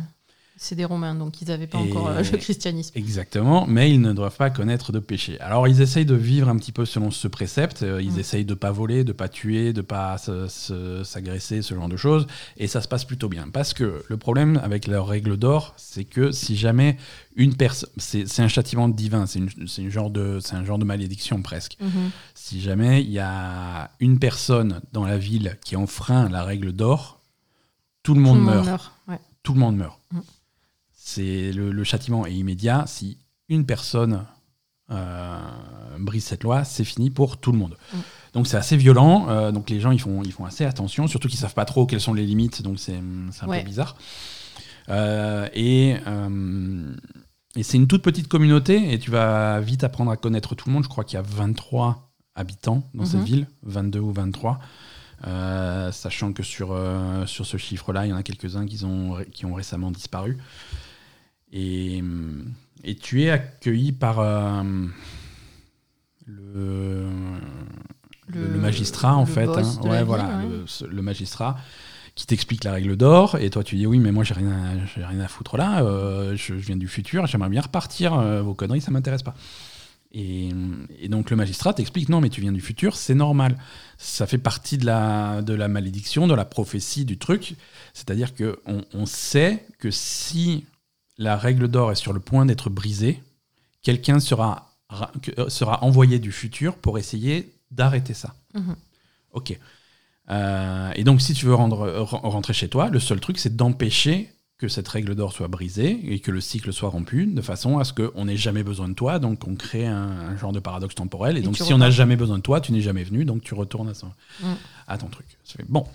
C'est 0.64 0.76
des 0.76 0.86
Romains, 0.86 1.16
donc 1.16 1.42
ils 1.42 1.48
n'avaient 1.48 1.66
pas 1.68 1.80
Et- 1.80 1.90
encore 1.92 2.08
euh, 2.10 2.22
le 2.22 2.38
christianisme. 2.38 2.92
Exactement, 2.96 3.66
mais 3.68 3.92
ils 3.92 4.00
ne 4.00 4.14
doivent 4.14 4.36
pas 4.38 4.50
connaître 4.52 4.92
de 4.92 5.00
péché. 5.00 5.40
Alors 5.42 5.68
ils 5.68 5.82
essayent 5.82 6.06
de 6.06 6.14
vivre 6.16 6.50
un 6.50 6.56
petit 6.58 6.72
peu 6.72 6.86
selon 6.86 7.10
ce 7.10 7.28
précepte, 7.28 7.82
euh, 7.84 8.02
ils 8.02 8.14
Mm. 8.14 8.20
essayent 8.20 8.46
de 8.46 8.54
pas 8.54 8.72
voler, 8.72 9.04
de 9.04 9.12
pas 9.12 9.28
tuer, 9.28 9.74
de 9.74 9.82
pas 9.82 10.18
se- 10.20 10.48
se- 10.48 11.04
s'agresser, 11.04 11.62
ce 11.64 11.74
genre 11.74 11.90
de 11.90 11.98
choses, 11.98 12.28
et 12.58 12.68
ça 12.68 12.82
se 12.82 12.88
passe 12.88 13.06
plutôt 13.06 13.28
bien. 13.28 13.48
Parce 13.52 13.74
que 13.74 14.04
le 14.08 14.18
problème 14.18 14.60
avec 14.64 14.88
leur 14.88 15.08
règle 15.08 15.36
d'or, 15.38 15.74
c'est 15.78 16.04
que 16.06 16.32
si 16.32 16.56
jamais 16.56 16.98
une 17.36 17.56
personne, 17.56 17.90
c'est 17.98 18.40
un 18.42 18.48
châtiment 18.48 18.88
divin, 18.88 19.26
c'est 19.26 19.40
une 19.40 19.90
genre 19.90 20.12
de, 20.12 20.40
c'est 20.42 20.56
un 20.56 20.64
genre 20.66 20.78
de 20.78 20.86
malédiction 20.86 21.42
presque. 21.42 21.78
Mhm. 21.82 22.12
Si 22.36 22.62
jamais 22.62 23.02
il 23.02 23.10
y 23.10 23.20
a 23.20 23.90
une 24.00 24.20
personne 24.20 24.82
dans 24.94 25.06
la 25.06 25.18
ville 25.18 25.58
qui 25.66 25.76
enfreint 25.76 26.30
la 26.30 26.44
règle 26.44 26.72
d'or, 26.72 27.22
tout 28.04 28.14
le 28.14 28.20
monde 28.22 28.44
meurt 28.44 28.66
meurt. 28.66 28.92
ouais. 29.08 29.20
tout 29.44 29.54
le 29.54 29.60
monde 29.60 29.78
meurt. 29.78 29.98
C'est 31.16 31.52
le, 31.52 31.72
le 31.72 31.84
châtiment 31.84 32.26
est 32.26 32.34
immédiat. 32.34 32.86
Si 32.88 33.18
une 33.50 33.66
personne 33.66 34.26
euh, 34.92 35.40
brise 36.00 36.24
cette 36.26 36.44
loi, 36.44 36.64
c'est 36.64 36.84
fini 36.84 37.10
pour 37.10 37.38
tout 37.38 37.52
le 37.52 37.58
monde. 37.58 37.76
Mm. 37.94 37.98
Donc 38.34 38.48
c'est 38.48 38.58
assez 38.58 38.78
violent. 38.78 39.28
euh, 39.30 39.52
donc 39.52 39.70
les 39.70 39.80
gens 39.80 39.92
ils 39.92 40.00
font 40.00 40.24
ils 40.24 40.32
font 40.32 40.46
assez 40.46 40.66
attention, 40.66 41.08
surtout 41.08 41.28
qu'ils 41.28 41.40
savent 41.40 41.54
pas 41.54 41.66
trop 41.66 41.86
quelles 41.86 42.02
sont 42.02 42.14
les 42.14 42.26
limites. 42.26 42.62
Donc 42.62 42.80
c'est 42.80 42.96
un 42.98 43.48
Ouais. 43.48 43.60
peu 43.62 43.66
bizarre. 43.68 43.96
Euh, 44.90 45.48
et 45.54 45.96
et 47.58 47.64
c'est 47.64 47.76
une 47.78 47.88
toute 47.88 48.02
petite 48.02 48.28
communauté 48.30 48.94
et 48.94 49.00
tu 49.00 49.12
vas 49.12 49.60
vite 49.60 49.84
apprendre 49.84 50.12
à 50.12 50.18
connaître 50.18 50.56
tout 50.56 50.70
le 50.70 50.74
monde. 50.74 50.84
Je 50.84 50.90
crois 50.90 51.04
qu'il 51.04 51.16
y 51.16 51.20
a 51.20 51.22
23 51.24 52.14
habitants 52.36 52.84
dans 52.94 53.04
cette 53.06 53.20
Mhm. 53.20 53.26
ville, 53.26 53.48
22 53.64 54.00
ou 54.00 54.12
23. 54.14 54.60
Euh, 55.28 55.92
sachant 55.92 56.32
que 56.34 56.42
sur, 56.44 56.72
euh, 56.72 57.26
sur 57.28 57.46
ce 57.46 57.58
chiffre-là, 57.58 58.06
il 58.06 58.10
y 58.10 58.14
en 58.14 58.16
a 58.16 58.24
quelques-uns 58.24 58.66
qui 58.66 58.84
ont, 58.86 59.18
qui 59.32 59.46
ont 59.46 59.54
récemment 59.54 59.92
disparu. 59.92 60.38
Et, 61.54 62.02
et 62.84 62.96
tu 62.96 63.24
es 63.24 63.30
accueilli 63.30 63.92
par 63.92 64.20
euh, 64.20 64.64
le, 66.26 67.06
le, 68.28 68.48
le 68.48 68.60
magistrat, 68.60 69.16
en 69.16 69.22
le 69.22 69.26
fait. 69.26 69.46
hein. 69.48 69.80
Ouais, 69.84 70.04
voilà, 70.04 70.42
le, 70.90 71.02
magistrat 71.02 71.58
qui 72.16 72.26
t'explique 72.28 72.64
la 72.64 72.74
règle 72.74 72.96
d'or. 72.98 73.38
Et 73.40 73.50
toi, 73.50 73.64
tu 73.64 73.76
dis 73.76 73.86
oui, 73.86 74.00
mais 74.00 74.12
moi, 74.12 74.24
j'ai 74.24 74.34
rien, 74.34 74.52
à- 74.52 75.08
rien 75.08 75.20
à 75.20 75.28
foutre 75.28 75.58
là. 75.58 75.84
euh, 75.84 76.32
je, 76.36 76.54
je 76.58 76.66
viens 76.66 76.78
du 76.78 76.88
futur, 76.88 77.26
j'aimerais 77.28 77.50
bien 77.50 77.62
repartir. 77.62 78.14
euh, 78.14 78.42
vos 78.42 78.54
conneries, 78.54 78.82
ça 78.82 78.92
m'intéresse 78.92 79.24
pas. 79.24 79.36
Et, 80.14 80.50
et 81.00 81.08
donc 81.08 81.30
le 81.30 81.38
magistrat 81.38 81.74
t'explique 81.74 82.10
non 82.10 82.20
mais 82.20 82.28
tu 82.28 82.42
viens 82.42 82.52
du 82.52 82.60
futur, 82.60 82.98
c'est 82.98 83.16
normal. 83.16 83.58
Ça 83.98 84.28
fait 84.28 84.38
partie 84.38 84.78
de 84.78 84.86
la, 84.86 85.42
de 85.42 85.54
la 85.54 85.70
malédiction, 85.70 86.28
de 86.28 86.34
la 86.34 86.44
prophétie 86.44 87.06
du 87.06 87.18
truc. 87.18 87.56
C'est-à-dire 87.94 88.36
que 88.36 88.60
on, 88.66 88.84
on 88.94 89.06
sait 89.06 89.66
que 89.80 89.90
si 89.90 90.66
la 91.22 91.38
règle 91.38 91.68
d'or 91.68 91.92
est 91.92 91.96
sur 91.96 92.14
le 92.14 92.20
point 92.20 92.46
d'être 92.46 92.70
brisée, 92.70 93.22
quelqu'un 93.84 94.20
sera, 94.20 94.74
euh, 95.38 95.50
sera 95.50 95.84
envoyé 95.84 96.20
du 96.20 96.32
futur 96.32 96.76
pour 96.76 96.98
essayer 96.98 97.52
d'arrêter 97.70 98.14
ça. 98.14 98.34
Mhm. 98.54 98.76
Ok. 99.34 99.58
Euh, 100.30 100.92
et 100.96 101.04
donc 101.04 101.22
si 101.22 101.34
tu 101.34 101.46
veux 101.46 101.56
rendre, 101.56 101.88
re- 101.88 102.06
rentrer 102.30 102.54
chez 102.54 102.70
toi, 102.70 102.90
le 102.90 103.00
seul 103.00 103.20
truc 103.20 103.38
c'est 103.40 103.56
d'empêcher 103.56 104.30
que 104.58 104.68
cette 104.68 104.88
règle 104.88 105.16
d'or 105.16 105.34
soit 105.34 105.48
brisée 105.48 106.00
et 106.14 106.20
que 106.20 106.30
le 106.30 106.40
cycle 106.40 106.72
soit 106.72 106.90
rompu 106.90 107.26
de 107.26 107.42
façon 107.42 107.80
à 107.80 107.84
ce 107.84 107.94
qu'on 107.94 108.26
n'ait 108.26 108.38
jamais 108.38 108.62
besoin 108.64 108.88
de 108.88 108.94
toi. 108.94 109.18
Donc 109.18 109.48
on 109.48 109.56
crée 109.56 109.88
un, 109.88 109.96
un 110.32 110.38
genre 110.38 110.52
de 110.54 110.60
paradoxe 110.60 110.94
temporel. 110.96 111.36
Et, 111.36 111.40
Et 111.40 111.44
donc 111.44 111.58
si 111.58 111.74
on 111.74 111.80
n'a 111.80 111.90
jamais 111.90 112.16
besoin 112.16 112.38
de 112.38 112.44
toi, 112.44 112.62
tu 112.62 112.72
n'es 112.72 112.82
jamais 112.82 113.04
venu, 113.04 113.26
donc 113.26 113.42
tu 113.42 113.56
retournes 113.56 113.90
à, 113.90 113.94
son- 113.96 114.12
Mm. 114.42 114.54
à 114.88 114.98
ton 115.00 115.08
truc. 115.08 115.26
Bon. 115.68 115.86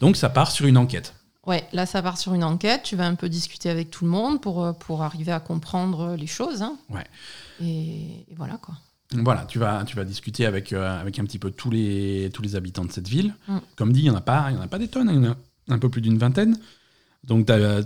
Donc 0.00 0.16
ça 0.16 0.28
part 0.28 0.50
sur 0.50 0.66
une 0.66 0.76
enquête. 0.76 1.14
Ouais, 1.46 1.66
là 1.72 1.86
ça 1.86 2.02
part 2.02 2.18
sur 2.18 2.34
une 2.34 2.44
enquête, 2.44 2.82
tu 2.82 2.96
vas 2.96 3.06
un 3.06 3.14
peu 3.14 3.28
discuter 3.28 3.70
avec 3.70 3.90
tout 3.90 4.04
le 4.04 4.10
monde 4.10 4.40
pour, 4.42 4.62
euh, 4.62 4.72
pour 4.72 5.02
arriver 5.02 5.32
à 5.32 5.40
comprendre 5.40 6.14
les 6.16 6.26
choses. 6.26 6.60
hein. 6.62 6.76
Ouais. 6.90 7.06
Et, 7.62 8.26
et 8.30 8.34
voilà 8.36 8.58
quoi. 8.58 8.74
Voilà, 9.12 9.44
tu 9.46 9.58
vas, 9.58 9.82
tu 9.84 9.96
vas 9.96 10.04
discuter 10.04 10.46
avec, 10.46 10.72
euh, 10.72 11.00
avec 11.00 11.18
un 11.18 11.24
petit 11.24 11.38
peu 11.40 11.50
tous 11.50 11.70
les, 11.70 12.30
tous 12.32 12.42
les 12.42 12.54
habitants 12.56 12.84
de 12.84 12.92
cette 12.92 13.08
ville. 13.08 13.34
Mm. 13.48 13.58
Comme 13.74 13.92
dit, 13.92 14.00
il 14.00 14.04
n'y 14.04 14.10
en, 14.10 14.14
a 14.14 14.20
pas- 14.20 14.50
il 14.50 14.54
y 14.54 14.58
en 14.58 14.62
a 14.62 14.68
pas 14.68 14.78
des 14.78 14.86
tonnes, 14.88 15.08
il 15.12 15.24
y 15.24 15.28
en 15.28 15.32
a 15.32 15.36
un 15.74 15.78
peu 15.78 15.88
plus 15.88 16.00
d'une 16.00 16.16
vingtaine. 16.18 16.58
Donc 17.24 17.46
t'as- 17.46 17.80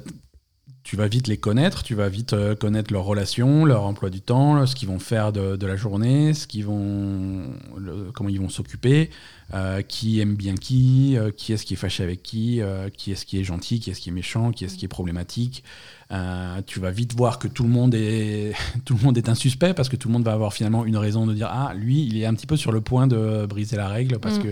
tu 0.85 0.97
vas 0.97 1.09
vite 1.09 1.29
les 1.29 1.39
connaître, 1.39 1.83
tu 1.83 1.95
vas 1.95 2.09
vite 2.11 2.35
euh, 2.35 2.55
connaître 2.55 2.93
leurs 2.93 3.05
relations, 3.05 3.65
leur 3.65 3.85
emploi 3.85 4.11
du 4.11 4.21
temps, 4.21 4.67
ce 4.67 4.75
qu'ils 4.75 4.89
vont 4.89 4.99
faire 4.99 5.33
de, 5.33 5.57
de 5.57 5.67
la 5.67 5.77
journée, 5.77 6.35
ce 6.35 6.47
qu'ils 6.47 6.67
vont, 6.67 7.45
le- 7.79 8.11
comment 8.13 8.29
ils 8.29 8.39
vont 8.41 8.51
s'occuper, 8.51 9.09
euh, 9.55 9.81
qui 9.81 10.21
aime 10.21 10.35
bien 10.37 10.55
qui, 10.57 11.17
euh, 11.17 11.31
qui 11.31 11.55
est-ce 11.55 11.65
qui 11.65 11.73
est 11.73 11.79
fâché 11.79 12.03
avec 12.03 12.23
qui, 12.23 12.61
euh, 12.61 12.91
qui 12.91 13.13
est-ce 13.13 13.25
qui 13.25 13.39
est 13.41 13.45
gentil, 13.45 13.81
qui 13.81 13.91
est-ce 13.91 14.01
qui 14.01 14.11
est 14.11 14.13
méchant, 14.13 14.53
qui 14.53 14.67
est-ce 14.67 14.77
qui 14.77 14.85
est 14.85 14.89
problématique. 14.89 15.65
Euh, 16.13 16.61
tu 16.67 16.81
vas 16.81 16.91
vite 16.91 17.15
voir 17.17 17.39
que 17.39 17.49
tout 17.49 17.63
le 17.63 17.71
monde 17.71 17.95
est 17.95 18.53
tout 18.85 18.95
le 18.95 19.03
monde 19.03 19.17
est 19.17 19.31
un 19.31 19.35
suspect 19.35 19.73
parce 19.73 19.89
que 19.89 19.97
tout 19.97 20.09
le 20.09 20.13
monde 20.13 20.23
va 20.25 20.33
avoir 20.35 20.53
finalement 20.53 20.85
une 20.85 20.99
raison 20.99 21.27
de 21.27 21.33
dire 21.33 21.49
ah 21.51 21.73
lui 21.75 22.05
il 22.07 22.19
est 22.21 22.27
un 22.27 22.35
petit 22.35 22.47
peu 22.47 22.57
sur 22.59 22.73
le 22.73 22.83
point 22.83 23.07
de 23.07 23.47
briser 23.47 23.77
la 23.77 23.89
règle 23.89 24.19
parce 24.19 24.39
Mm. 24.39 24.43
que 24.43 24.49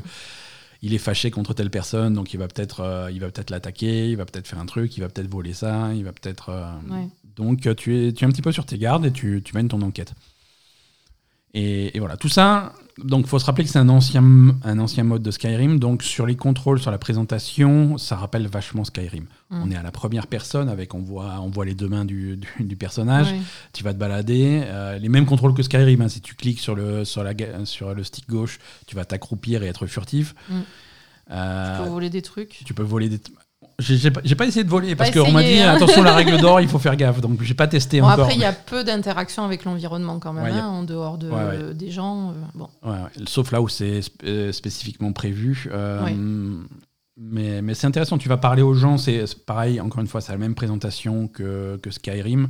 il 0.85 0.93
est 0.95 0.99
fâché 0.99 1.31
contre 1.31 1.55
telle 1.55 1.71
personne 1.71 2.13
donc 2.15 2.35
il 2.35 2.39
va 2.39 2.49
peut-être 2.49 2.81
euh, 2.81 3.11
il 3.13 3.21
va 3.21 3.31
peut-être 3.31 3.51
l'attaquer 3.51 4.09
il 4.11 4.17
va 4.17 4.25
peut-être 4.25 4.49
faire 4.49 4.59
un 4.59 4.67
truc 4.67 4.97
il 4.97 5.01
va 5.01 5.09
peut-être 5.09 5.29
voler 5.31 5.53
ça 5.55 5.93
il 5.95 6.05
va 6.05 6.13
peut-être 6.13 6.49
euh, 6.51 6.65
Ouais. 6.91 7.09
donc 7.37 7.67
euh, 7.67 7.75
tu 7.75 7.97
es 8.09 8.13
tu 8.13 8.25
es 8.25 8.27
un 8.27 8.31
petit 8.31 8.43
peu 8.43 8.53
sur 8.53 8.67
tes 8.67 8.79
gardes 8.79 9.07
et 9.07 9.13
tu, 9.13 9.43
tu 9.45 9.55
mènes 9.55 9.69
ton 9.69 9.81
enquête 9.83 10.13
et, 11.55 11.97
et 11.97 12.01
voilà 12.01 12.17
tout 12.17 12.29
ça 12.29 12.73
donc 12.99 13.27
faut 13.27 13.39
se 13.39 13.45
rappeler 13.47 13.65
que 13.65 13.71
c'est 13.71 13.79
un 13.79 13.89
ancien 13.89 14.23
un 14.65 14.79
ancien 14.79 15.03
mode 15.05 15.23
de 15.23 15.31
Skyrim 15.31 15.79
donc 15.79 16.03
sur 16.03 16.27
les 16.27 16.37
contrôles 16.37 16.79
sur 16.81 16.91
la 16.91 16.99
présentation 16.99 17.97
ça 17.99 18.17
rappelle 18.17 18.47
vachement 18.47 18.85
Skyrim 18.85 19.25
Mm. 19.51 19.63
on 19.65 19.71
est 19.71 19.77
à 19.77 19.83
la 19.83 19.91
première 19.93 20.27
personne 20.29 20.69
avec 20.71 20.95
on 20.95 21.01
voit 21.01 21.39
on 21.43 21.49
voit 21.51 21.67
les 21.67 21.75
deux 21.75 21.89
mains 21.89 22.07
du, 22.07 22.39
du, 22.39 22.49
du 22.65 22.77
personnage 22.77 23.33
Ouais. 23.33 23.41
tu 23.75 23.85
vas 23.85 23.93
te 23.93 23.99
balader, 23.99 24.63
euh, 24.65 24.99
les 24.99 25.09
mêmes 25.11 25.27
contrôles 25.27 25.53
que 25.53 25.63
Skyrim. 25.63 26.01
hein. 26.01 26.09
Si 26.09 26.21
tu 26.23 26.35
cliques 26.35 26.61
sur 26.61 26.75
le, 26.75 27.05
sur, 27.05 27.23
la, 27.23 27.33
sur 27.67 27.93
le 27.95 28.03
stick 28.03 28.27
gauche, 28.29 28.59
tu 28.87 28.97
vas 28.97 29.05
t'accroupir 29.05 29.63
et 29.63 29.67
être 29.67 29.87
furtif. 29.87 30.35
Mm. 30.49 30.55
Euh, 31.33 31.77
Tu 31.79 31.83
peux 31.85 31.89
voler 31.91 32.11
des 32.11 32.23
trucs. 32.23 32.63
tu 32.65 32.75
peux 32.75 32.83
voler 32.83 33.09
des. 33.09 33.21
J'ai 33.83 34.11
pas, 34.11 34.21
pas 34.21 34.47
essayé 34.47 34.65
de 34.65 34.71
voler 34.71 34.95
parce 34.97 35.11
Pas 35.11 35.21
qu'on 35.21 35.33
m'a 35.33 35.43
dit 35.43 35.59
hein. 35.61 35.75
attention 35.75 36.03
la 36.03 36.15
règle 36.15 36.39
d'or, 36.39 36.61
il 36.63 36.69
faut 36.69 36.79
faire 36.79 36.97
gaffe. 36.97 37.21
Donc 37.21 37.43
j'ai 37.43 37.55
pas 37.55 37.67
testé 37.67 38.01
Bon, 38.01 38.07
encore. 38.09 38.25
après, 38.25 38.35
il 38.37 38.41
y 38.41 38.45
a 38.45 38.53
peu 38.53 38.85
d'interaction 38.85 39.45
avec 39.45 39.65
l'environnement 39.65 40.19
quand 40.19 40.33
même, 40.33 40.45
Ouais, 40.45 40.51
a- 40.53 40.65
hein, 40.65 40.69
en 40.69 40.83
dehors 40.85 41.19
de, 41.19 41.29
Ouais, 41.29 41.37
ouais. 41.69 41.75
des 41.75 41.91
gens. 41.91 42.31
euh, 42.31 42.33
bon. 42.55 42.69
Sauf 43.27 43.51
là 43.53 43.61
où 43.61 43.69
c'est 43.69 44.01
sp- 44.01 44.11
euh, 44.25 44.53
spécifiquement 44.53 45.13
prévu. 45.13 45.69
Euh. 45.73 46.01
Mais, 47.19 47.61
mais 47.61 47.75
c'est 47.75 47.87
intéressant, 47.87 48.17
tu 48.17 48.31
vas 48.31 48.39
parler 48.39 48.63
aux 48.63 48.73
gens, 48.73 48.97
c'est 48.97 49.27
pareil, 49.45 49.83
encore 49.83 50.01
une 50.01 50.07
fois, 50.07 50.23
c'est 50.23 50.33
la 50.33 50.39
même 50.39 50.55
présentation 50.55 51.29
que, 51.29 51.77
que 51.83 51.91
Skyrim 51.91 52.49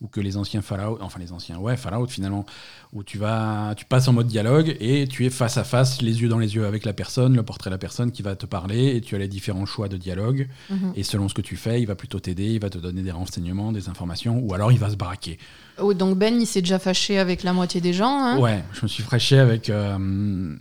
ou 0.00 0.06
que 0.06 0.20
les 0.20 0.36
anciens 0.36 0.62
Fallout, 0.62 0.98
enfin 1.00 1.18
les 1.18 1.32
anciens, 1.32 1.58
ouais, 1.58 1.76
Fallout 1.76 2.06
finalement, 2.06 2.46
où 2.92 3.02
tu 3.02 3.18
vas, 3.18 3.74
tu 3.76 3.84
passes 3.86 4.06
en 4.06 4.12
mode 4.12 4.28
dialogue 4.28 4.76
et 4.78 5.08
tu 5.08 5.26
es 5.26 5.30
face 5.30 5.56
à 5.58 5.64
face, 5.64 6.00
les 6.00 6.22
yeux 6.22 6.28
dans 6.28 6.38
les 6.38 6.54
yeux 6.54 6.64
avec 6.64 6.84
la 6.84 6.92
personne, 6.92 7.34
le 7.34 7.42
portrait 7.42 7.70
de 7.70 7.74
la 7.74 7.78
personne 7.78 8.12
qui 8.12 8.22
va 8.22 8.36
te 8.36 8.46
parler 8.46 8.94
et 8.94 9.00
tu 9.00 9.16
as 9.16 9.18
les 9.18 9.26
différents 9.26 9.66
choix 9.66 9.88
de 9.88 9.96
dialogue. 9.96 10.48
Mhm. 10.70 10.92
Et 10.94 11.02
selon 11.02 11.28
ce 11.28 11.34
que 11.34 11.42
tu 11.42 11.56
fais, 11.56 11.80
il 11.82 11.86
va 11.86 11.96
plutôt 11.96 12.20
t'aider, 12.20 12.46
il 12.52 12.60
va 12.60 12.70
te 12.70 12.78
donner 12.78 13.02
des 13.02 13.10
renseignements, 13.10 13.72
des 13.72 13.88
informations, 13.88 14.38
ou 14.38 14.54
alors 14.54 14.70
il 14.70 14.78
va 14.78 14.90
se 14.90 14.96
braquer. 14.96 15.38
Oh, 15.78 15.92
donc 15.92 16.16
Ben, 16.18 16.40
il 16.40 16.46
s'est 16.46 16.62
déjà 16.62 16.78
fâché 16.78 17.18
avec 17.18 17.42
la 17.42 17.52
moitié 17.52 17.80
des 17.80 17.92
gens. 17.92 18.16
hein? 18.16 18.38
Ouais, 18.38 18.62
je 18.74 18.82
me 18.82 18.88
suis 18.88 19.02
fraîché 19.02 19.40
avec. 19.40 19.70
euh, 19.70 20.54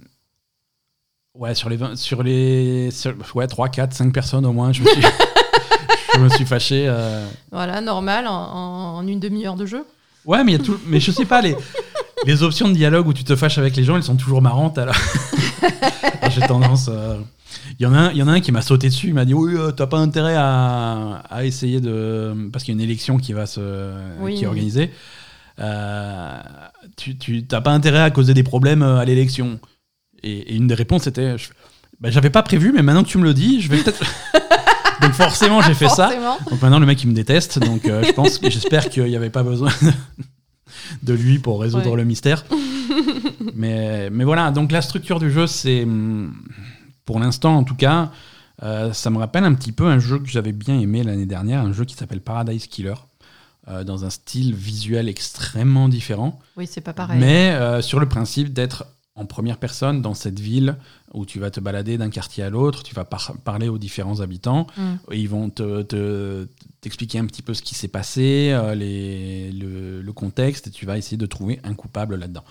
ouais, 1.36 1.56
sur 1.56 1.70
les, 1.70 1.78
20 1.78 1.96
sur 1.98 2.24
les 2.24 2.92
sur- 2.92 3.16
ouais, 3.36 3.48
3, 3.48 3.70
4, 3.70 3.94
5 3.94 4.14
personnes 4.14 4.46
au 4.46 4.54
moins, 4.54 4.72
je 4.72 4.82
me 4.82 4.88
suis, 4.88 5.02
je 6.16 6.20
me 6.20 6.30
suis 6.30 6.46
fâché. 6.46 6.86
euh. 6.88 7.26
Voilà, 7.52 7.82
normal, 7.82 8.26
en, 8.28 9.06
une 9.08 9.20
demi-heure 9.20 9.56
de 9.56 9.66
jeu. 9.66 9.86
Ouais, 10.26 10.44
mais, 10.44 10.54
il 10.54 10.58
y 10.58 10.62
a 10.62 10.64
tout, 10.64 10.78
mais 10.88 11.00
je 11.00 11.12
sais 11.12 11.26
pas, 11.26 11.42
les, 11.42 11.56
les 12.26 12.44
options 12.44 12.70
de 12.70 12.74
dialogue 12.74 13.08
où 13.08 13.14
tu 13.14 13.24
te 13.24 13.36
fâches 13.36 13.58
avec 13.58 13.76
les 13.76 13.84
gens, 13.84 13.96
elles 13.98 14.04
sont 14.04 14.16
toujours 14.16 14.42
marrantes. 14.42 14.78
Alors, 14.78 14.96
Alors, 16.22 16.32
j'ai 16.32 16.42
tendance. 16.42 16.90
euh, 16.92 17.18
Il 17.80 17.84
y, 17.84 17.86
en 17.86 17.94
a 17.94 17.98
un, 17.98 18.12
il 18.12 18.18
y 18.18 18.24
en 18.24 18.28
a 18.28 18.32
un 18.34 18.40
qui 18.40 18.52
m'a 18.52 18.62
sauté 18.62 18.88
dessus, 18.88 19.08
il 19.08 19.14
m'a 19.14 19.26
dit 19.26 19.34
Oui, 19.34 19.54
euh, 19.56 19.72
t'as 19.72 19.88
pas 19.88 19.98
intérêt 19.98 20.36
à, 20.38 21.24
à 21.30 21.44
essayer 21.44 21.82
de. 21.82 22.34
Parce 22.54 22.64
qu'il 22.64 22.74
y 22.74 22.78
a 22.78 22.80
une 22.82 22.88
élection 22.90 23.18
qui, 23.18 23.34
va 23.34 23.46
se, 23.46 23.92
Oui. 24.22 24.36
qui 24.36 24.44
est 24.46 24.48
organisée. 24.48 24.92
Euh, 25.60 26.40
tu 26.98 27.16
tu- 27.18 27.46
t'as 27.46 27.62
pas 27.62 27.72
intérêt 27.72 28.00
à 28.02 28.10
causer 28.10 28.34
des 28.34 28.42
problèmes 28.44 28.82
euh, 28.82 28.98
à 28.98 29.06
l'élection. 29.06 29.60
Et, 30.24 30.54
et 30.54 30.56
une 30.56 30.68
des 30.68 30.76
réponses 30.76 31.08
était 31.08 31.38
je- 31.38 31.50
bah, 32.00 32.10
J'avais 32.12 32.30
pas 32.30 32.44
prévu, 32.44 32.72
mais 32.74 32.82
maintenant 32.82 33.04
que 33.04 33.10
tu 33.10 33.18
me 33.18 33.24
le 33.24 33.34
dis, 33.34 33.62
je 33.62 33.70
vais 33.70 33.78
peut-être. 33.78 34.04
donc 35.02 35.12
forcément, 35.14 35.62
j'ai 35.62 35.74
fait 35.74 35.90
ça. 35.90 36.12
Donc 36.50 36.62
maintenant, 36.62 36.80
le 36.80 36.86
mec, 36.86 37.02
il 37.04 37.10
me 37.10 37.14
déteste. 37.14 37.60
Donc 37.60 37.86
euh, 37.86 38.04
je 38.04 38.12
pense 38.14 38.40
j'espère 38.42 38.90
qu'il 38.90 39.04
n'y 39.06 39.16
avait 39.16 39.30
pas 39.30 39.44
besoin 39.44 39.70
de 41.04 41.14
lui 41.14 41.40
pour 41.40 41.62
résoudre 41.62 41.92
Ouais. 41.92 41.98
le 41.98 42.04
mystère. 42.06 42.46
mais, 43.56 44.10
mais 44.10 44.24
voilà, 44.24 44.52
donc 44.52 44.72
la 44.72 44.82
structure 44.82 45.20
du 45.20 45.32
jeu, 45.32 45.48
c'est. 45.48 45.84
hum, 45.84 46.34
Pour 47.06 47.20
l'instant, 47.20 47.56
en 47.58 47.64
tout 47.64 47.76
cas, 47.76 48.12
euh, 48.64 48.94
ça 48.94 49.10
me 49.10 49.18
rappelle 49.18 49.44
un 49.44 49.54
petit 49.54 49.72
peu 49.72 49.86
un 49.88 50.00
jeu 50.00 50.20
que 50.20 50.28
j'avais 50.30 50.52
bien 50.54 50.80
aimé 50.80 51.04
l'année 51.04 51.26
dernière, 51.26 51.62
un 51.62 51.74
jeu 51.74 51.86
qui 51.86 51.96
s'appelle 51.96 52.22
Paradise 52.22 52.68
Killer. 52.68 52.94
euh, 53.70 53.84
dans 53.86 54.04
un 54.06 54.10
style 54.10 54.54
visuel 54.54 55.08
extrêmement 55.08 55.88
différent, 55.90 56.40
Oui, 56.58 56.68
c'est 56.70 56.82
pas 56.82 56.92
pareil. 56.94 57.18
mais 57.20 57.52
euh, 57.52 57.82
sur 57.82 58.00
le 58.02 58.08
principe 58.10 58.52
d'être 58.54 58.86
en 59.16 59.26
première 59.28 59.58
personne 59.58 60.02
dans 60.02 60.16
cette 60.16 60.40
ville 60.40 60.76
où 61.14 61.26
tu 61.26 61.40
vas 61.40 61.52
te 61.52 61.60
balader 61.60 61.98
d'un 62.00 62.10
quartier 62.10 62.44
à 62.44 62.50
l'autre, 62.50 62.82
tu 62.82 62.96
vas 62.96 63.06
par- 63.06 63.36
parler 63.44 63.68
aux 63.68 63.78
différents 63.78 64.22
habitants, 64.22 64.66
Mm. 64.76 64.82
et 65.12 65.20
ils 65.20 65.30
vont 65.30 65.50
te, 65.52 65.84
te- 65.84 66.48
t'expliquer 66.82 67.20
un 67.20 67.26
petit 67.28 67.44
peu 67.44 67.54
ce 67.54 67.62
qui 67.62 67.76
s'est 67.76 67.88
passé, 67.88 68.50
euh, 68.52 68.74
les, 68.74 69.52
le, 69.52 70.02
le 70.02 70.14
contexte, 70.14 70.68
et 70.68 70.72
tu 70.72 70.86
vas 70.88 70.98
essayer 70.98 71.18
de 71.18 71.26
trouver 71.28 71.60
un 71.64 71.76
coupable 71.76 72.16
là-dedans. 72.16 72.44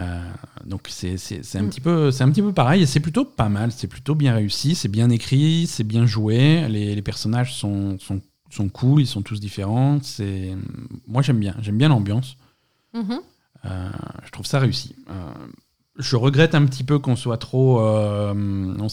Euh, 0.00 0.20
donc 0.66 0.82
c'est 0.90 1.14
un, 1.56 1.62
Mm. 1.62 1.68
petit 1.70 1.80
peu- 1.80 2.10
c'est 2.10 2.22
un 2.22 2.30
petit 2.30 2.42
peu 2.42 2.52
pareil, 2.52 2.82
et 2.82 2.86
c'est 2.86 3.00
plutôt 3.00 3.24
pas 3.24 3.48
mal, 3.48 3.72
c'est 3.72 3.86
plutôt 3.88 4.14
bien 4.14 4.34
réussi, 4.34 4.74
c'est 4.74 4.88
bien 4.88 5.08
écrit, 5.08 5.66
c'est 5.66 5.84
bien 5.84 6.04
joué, 6.04 6.68
les, 6.68 6.94
les 6.94 7.02
personnages 7.02 7.54
sont, 7.54 7.98
sont, 7.98 8.20
sont 8.50 8.68
cool, 8.68 9.00
ils 9.00 9.06
sont 9.06 9.22
tous 9.22 9.40
différents. 9.40 9.98
c'est 10.02 10.54
Moi 11.06 11.22
j'aime 11.22 11.38
bien, 11.40 11.54
j'aime 11.62 11.78
bien 11.78 11.88
l'ambiance. 11.88 12.36
Mhm. 12.92 13.20
Euh, 13.64 13.88
je 14.26 14.30
trouve 14.30 14.44
ça 14.46 14.58
réussi. 14.58 14.94
Je 15.98 16.16
regrette 16.16 16.54
un 16.54 16.64
petit 16.64 16.84
peu 16.84 16.98
qu'on 16.98 17.16
soit 17.16 17.38
trop. 17.38 17.80
euh, 17.80 18.32
on 18.78 18.86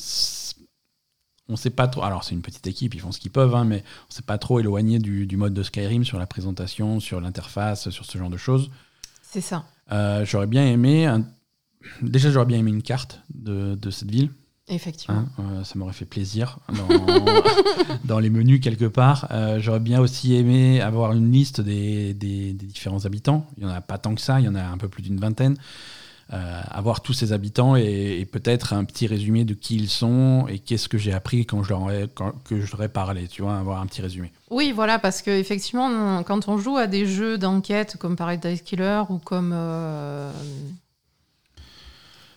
on 1.48 1.56
sait 1.56 1.70
pas 1.70 1.88
trop. 1.88 2.02
Alors, 2.04 2.24
c'est 2.24 2.34
une 2.34 2.42
petite 2.42 2.66
équipe, 2.66 2.96
ils 2.96 3.00
font 3.00 3.12
ce 3.12 3.20
qu'ils 3.20 3.30
peuvent, 3.32 3.54
hein, 3.54 3.66
mais 3.66 3.84
on 4.10 4.12
s'est 4.12 4.24
pas 4.24 4.40
trop 4.40 4.60
éloigné 4.60 4.98
du, 4.98 5.28
du 5.28 5.38
mode 5.38 5.54
de 5.54 5.62
Skyrim 5.62 6.04
sur 6.04 6.18
la 6.18 6.26
présentation, 6.26 7.00
sur 7.00 7.22
l'interface, 7.22 7.92
sur 7.92 8.04
ce 8.06 8.18
genre 8.18 8.32
de 8.32 8.38
choses. 8.38 8.72
C'est 9.22 9.42
ça. 9.42 9.66
Euh, 9.92 10.26
j'aurais 10.26 10.48
bien 10.48 10.66
aimé. 10.66 11.06
un- 11.06 11.24
Déjà, 12.02 12.32
j'aurais 12.32 12.48
bien 12.48 12.58
aimé 12.58 12.72
une 12.72 12.82
carte 12.82 13.22
de, 13.32 13.76
de 13.76 13.90
cette 13.92 14.10
ville. 14.10 14.32
Effectivement. 14.68 15.26
hein, 15.38 15.44
euh, 15.60 15.64
ça 15.64 15.78
m'aurait 15.78 15.94
fait 15.94 16.06
plaisir 16.06 16.58
dans, 16.70 16.88
dans 18.06 18.18
les 18.20 18.32
menus 18.32 18.60
quelque 18.60 18.86
part. 18.86 19.28
Euh, 19.30 19.60
J'aurais 19.60 19.80
bien 19.80 20.00
aussi 20.00 20.34
aimé 20.34 20.82
avoir 20.82 21.12
une 21.14 21.32
liste 21.32 21.62
des, 21.62 22.16
des- 22.16 22.54
des 22.54 22.66
différents 22.66 23.06
habitants. 23.06 23.46
Il 23.58 23.66
n'y 23.66 23.72
en 23.72 23.76
a 23.76 23.82
pas 23.82 24.00
tant 24.00 24.16
que 24.16 24.22
ça, 24.22 24.40
il 24.40 24.46
y 24.48 24.50
en 24.50 24.56
a 24.56 24.64
un 24.64 24.80
peu 24.80 24.90
plus 24.90 25.04
d'une 25.04 25.20
vingtaine. 25.20 25.56
Euh, 26.34 26.62
avoir 26.72 27.02
tous 27.02 27.14
ces 27.14 27.34
habitants 27.34 27.76
et, 27.76 28.28
peut-être 28.32 28.74
un 28.74 28.84
petit 28.84 29.06
résumé 29.06 29.46
de 29.46 29.54
qui 29.54 29.76
ils 29.76 29.90
sont 29.90 30.48
et 30.50 30.58
qu'est-ce 30.58 30.90
que 30.90 30.98
j'ai 30.98 31.14
appris 31.14 31.46
quand 31.46 31.62
je 31.62 31.70
leur 31.70 31.92
ai, 31.92 32.08
ai 32.84 32.88
parlé, 32.88 33.28
tu 33.28 33.44
vois, 33.44 33.56
avoir 33.58 33.80
un 33.80 33.86
petit 33.86 34.02
résumé. 34.02 34.32
Oui, 34.50 34.72
voilà, 34.72 34.98
parce 34.98 35.22
que 35.22 35.30
effectivement, 35.30 36.24
quand 36.24 36.48
on 36.48 36.58
joue 36.58 36.78
à 36.78 36.88
des 36.88 37.06
jeux 37.06 37.38
d'enquête 37.38 37.98
comme 38.00 38.16
Paradise 38.16 38.64
Killer 38.64 39.04
ou 39.10 39.20
comme 39.20 39.52
euh, 39.54 40.32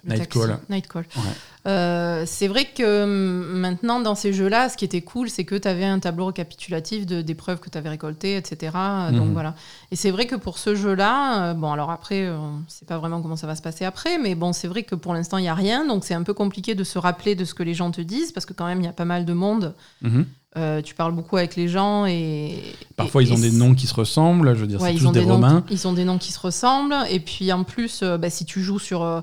Nightcall. 0.06 0.58
Nightcall. 0.68 1.04
Ouais. 1.16 1.22
Euh, 1.66 2.22
c'est 2.26 2.48
vrai 2.48 2.66
que 2.74 3.02
hum, 3.04 3.58
maintenant, 3.58 4.00
dans 4.00 4.14
ces 4.14 4.32
jeux-là, 4.32 4.68
ce 4.68 4.76
qui 4.76 4.84
était 4.84 5.02
cool, 5.02 5.28
c'est 5.28 5.44
que 5.44 5.54
tu 5.54 5.68
avais 5.68 5.84
un 5.84 5.98
tableau 5.98 6.26
récapitulatif 6.26 7.04
de, 7.04 7.20
des 7.20 7.34
preuves 7.34 7.58
que 7.60 7.68
tu 7.68 7.76
avais 7.76 7.88
récoltées, 7.90 8.36
etc. 8.36 8.72
Donc 9.12 9.26
Mhm. 9.26 9.32
voilà. 9.32 9.54
Et 9.90 9.96
c'est 9.96 10.10
vrai 10.10 10.26
que 10.26 10.36
pour 10.36 10.56
ce 10.58 10.74
jeu-là, 10.74 11.50
euh, 11.50 11.54
bon, 11.54 11.70
alors 11.72 11.90
après, 11.90 12.22
euh, 12.26 12.36
on 12.38 12.52
ne 12.58 12.62
sait 12.68 12.86
pas 12.86 12.98
vraiment 12.98 13.20
comment 13.20 13.36
ça 13.36 13.46
va 13.46 13.54
se 13.56 13.62
passer 13.62 13.84
après, 13.84 14.18
mais 14.18 14.34
bon, 14.34 14.52
c'est 14.52 14.68
vrai 14.68 14.82
que 14.84 14.94
pour 14.94 15.12
l'instant, 15.14 15.36
il 15.38 15.42
n'y 15.42 15.48
a 15.48 15.54
rien. 15.54 15.86
Donc 15.86 16.04
c'est 16.04 16.14
un 16.14 16.22
peu 16.22 16.32
compliqué 16.34 16.74
de 16.74 16.84
se 16.84 16.98
rappeler 16.98 17.34
de 17.34 17.44
ce 17.44 17.52
que 17.54 17.62
les 17.62 17.74
gens 17.74 17.90
te 17.90 18.00
disent, 18.00 18.32
parce 18.32 18.46
que 18.46 18.52
quand 18.54 18.66
même, 18.66 18.80
il 18.80 18.84
y 18.84 18.88
a 18.88 18.92
pas 18.92 19.04
mal 19.04 19.24
de 19.24 19.32
monde. 19.32 19.74
Mhm. 20.02 20.26
Euh, 20.56 20.80
tu 20.80 20.94
parles 20.94 21.12
beaucoup 21.12 21.36
avec 21.36 21.56
les 21.56 21.68
gens 21.68 22.06
et. 22.06 22.62
Parfois, 22.96 23.22
et- 23.22 23.26
ils 23.26 23.32
ont 23.32 23.36
et 23.36 23.40
des 23.42 23.50
noms 23.52 23.74
qui 23.74 23.86
se 23.86 23.94
ressemblent, 23.94 24.54
je 24.54 24.60
veux 24.62 24.66
dire, 24.66 24.80
Ouais, 24.80 24.94
c'est 24.94 25.04
tous 25.04 25.12
des, 25.12 25.20
Romains. 25.20 25.62
qui- 25.66 25.74
ils 25.74 25.86
ont 25.86 25.92
des 25.92 26.04
noms 26.04 26.16
qui 26.18 26.32
se 26.32 26.40
ressemblent. 26.40 26.96
Et 27.10 27.20
puis 27.20 27.52
en 27.52 27.64
plus, 27.64 28.00
euh, 28.02 28.16
bah, 28.16 28.30
si 28.30 28.44
tu 28.46 28.62
joues 28.62 28.78
sur. 28.78 29.02
euh, 29.02 29.20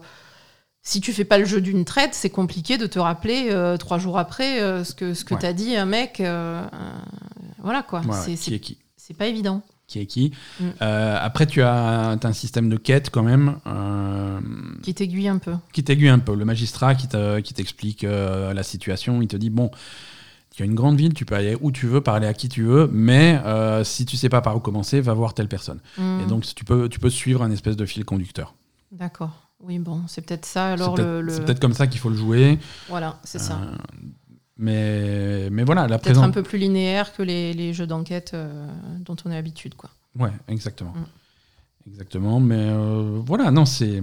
si 0.87 1.01
tu 1.01 1.11
fais 1.11 1.25
pas 1.25 1.39
le 1.39 1.45
jeu 1.45 1.59
d'une 1.61 1.83
traite, 1.83 2.13
c'est 2.13 2.29
compliqué 2.29 2.77
de 2.77 2.85
te 2.85 2.99
rappeler 2.99 3.47
euh, 3.49 3.75
trois 3.75 3.97
jours 3.97 4.17
après 4.19 4.61
euh, 4.61 4.83
ce 4.83 4.93
que, 4.93 5.13
ce 5.15 5.25
que 5.25 5.33
Ouais. 5.33 5.39
t'as 5.41 5.51
dit 5.51 5.75
un 5.75 5.85
mec. 5.85 6.21
euh, 6.21 6.63
voilà 7.61 7.81
quoi. 7.83 8.01
C'est- 8.13 8.31
qui 8.31 8.37
c'est 8.37 8.53
est 8.53 8.59
qui 8.59 8.77
c'est 8.95 9.15
pas 9.17 9.25
évident. 9.27 9.61
qui 9.87 9.99
est 9.99 10.05
qui. 10.05 10.31
Mm. 10.59 10.69
Après, 10.79 11.45
tu 11.47 11.61
as, 11.61 12.17
un 12.23 12.33
système 12.33 12.69
de 12.69 12.77
quête 12.77 13.09
quand 13.11 13.21
même. 13.23 13.57
Qui 14.83 14.93
t'aiguille 14.93 15.27
un 15.27 15.37
peu. 15.39 15.53
qui 15.73 15.83
t'aiguille 15.83 16.09
un 16.09 16.19
peu. 16.19 16.35
Le 16.35 16.45
magistrat 16.45 16.95
qui 16.95 17.07
te- 17.07 17.39
qui 17.39 17.53
t'explique 17.53 18.03
la 18.03 18.63
situation, 18.63 19.21
il 19.21 19.27
te 19.27 19.37
dit 19.37 19.49
bon, 19.49 19.69
il 20.55 20.59
y 20.59 20.63
a 20.63 20.65
une 20.65 20.73
grande 20.75 20.97
ville, 20.97 21.13
tu 21.13 21.25
peux 21.25 21.35
aller 21.35 21.55
où 21.61 21.71
tu 21.71 21.85
veux, 21.87 22.01
parler 22.01 22.25
à 22.27 22.33
qui 22.33 22.47
tu 22.49 22.63
veux, 22.63 22.87
mais 22.91 23.39
si 23.83 24.05
tu 24.05 24.17
sais 24.17 24.29
pas 24.29 24.41
par 24.41 24.55
où 24.55 24.59
commencer, 24.59 25.01
va 25.01 25.13
voir 25.13 25.33
telle 25.35 25.47
personne. 25.49 25.79
Hmm, 25.97 26.21
Et 26.23 26.25
donc 26.27 26.45
tu 26.55 26.63
peux, 26.65 26.89
tu 26.89 26.99
peux 26.99 27.09
suivre 27.11 27.41
un 27.43 27.51
espèce 27.51 27.75
de 27.75 27.85
fil 27.85 28.05
conducteur. 28.05 28.53
D'accord. 28.91 29.44
Oui, 29.65 29.79
bon, 29.79 30.01
c'est 30.07 30.21
peut-être 30.21 30.45
ça. 30.45 30.75
C'est 30.75 30.81
Alors, 30.83 30.95
peut-être 30.95 31.07
le, 31.07 31.21
le- 31.21 31.33
c'est 31.33 31.43
peut-être 31.45 31.59
comme 31.59 31.73
ça 31.73 31.87
qu'il 31.87 31.99
faut 31.99 32.09
le 32.09 32.15
jouer. 32.15 32.59
Voilà, 32.87 33.19
c'est 33.23 33.39
ça. 33.39 33.59
Euh, 33.61 33.75
mais, 34.57 35.49
mais 35.49 35.63
voilà, 35.63 35.87
la 35.87 35.97
Peut-être 35.99 36.21
un 36.21 36.29
peu 36.29 36.43
plus 36.43 36.57
linéaire 36.57 37.13
que 37.13 37.23
les, 37.23 37.53
les 37.53 37.73
jeux 37.73 37.87
d'enquête 37.87 38.31
euh, 38.33 38.67
dont 38.99 39.15
on 39.25 39.31
a 39.31 39.33
l'habitude, 39.33 39.75
quoi. 39.75 39.89
Ouais, 40.17 40.31
exactement. 40.47 40.93
Mm. 40.93 41.89
Exactement. 41.91 42.39
Mais 42.39 42.55
euh, 42.69 43.19
voilà, 43.25 43.51
non, 43.51 43.65
c'est. 43.65 44.01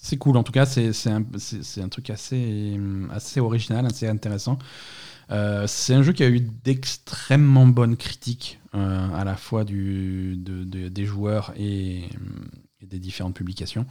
C'est 0.00 0.16
cool, 0.16 0.36
en 0.36 0.44
tout 0.44 0.52
cas, 0.52 0.64
c'est 0.64 0.92
c'est 0.92 1.10
un, 1.10 1.22
un 1.22 1.88
truc 1.88 2.10
assez, 2.10 2.78
assez 3.10 3.40
original, 3.40 3.84
assez 3.84 4.06
intéressant. 4.06 4.58
Euh, 5.30 5.66
c'est 5.66 5.92
un 5.92 6.02
jeu 6.02 6.12
qui 6.12 6.22
a 6.22 6.28
eu 6.28 6.40
d'extrêmement 6.40 7.66
bonnes 7.66 7.96
critiques, 7.96 8.60
euh, 8.74 9.08
à 9.14 9.24
la 9.24 9.36
fois 9.36 9.64
du, 9.64 10.36
de- 10.36 10.62
de- 10.64 10.88
des 10.88 11.04
joueurs 11.04 11.52
et 11.58 12.04
des 12.88 12.98
différentes 12.98 13.34
publications. 13.34 13.86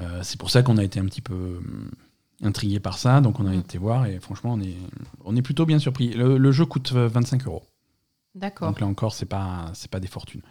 Euh, 0.00 0.20
c'est 0.22 0.38
pour 0.38 0.50
ça 0.50 0.62
qu'on 0.62 0.76
a 0.78 0.84
été 0.84 0.98
un 0.98 1.04
petit 1.04 1.20
peu 1.20 1.34
euh, 1.34 1.60
intrigué 2.42 2.80
par 2.80 2.98
ça, 2.98 3.20
donc 3.20 3.38
on 3.40 3.46
a 3.46 3.52
Mm. 3.52 3.60
été 3.60 3.78
voir 3.78 4.06
et 4.06 4.18
franchement, 4.20 4.54
on 4.54 4.60
est, 4.60 4.76
on 5.24 5.36
est 5.36 5.42
plutôt 5.42 5.66
bien 5.66 5.78
surpris. 5.78 6.12
Le, 6.14 6.36
le 6.36 6.52
jeu 6.52 6.66
coûte 6.66 6.92
euh, 6.94 7.06
25 7.08 7.46
euros. 7.46 7.62
D'accord. 8.34 8.68
Donc 8.68 8.80
là 8.80 8.86
encore, 8.86 9.12
c'est 9.14 9.26
pas, 9.26 9.70
c'est 9.74 9.90
pas 9.90 10.00
des 10.00 10.08
fortunes. 10.08 10.42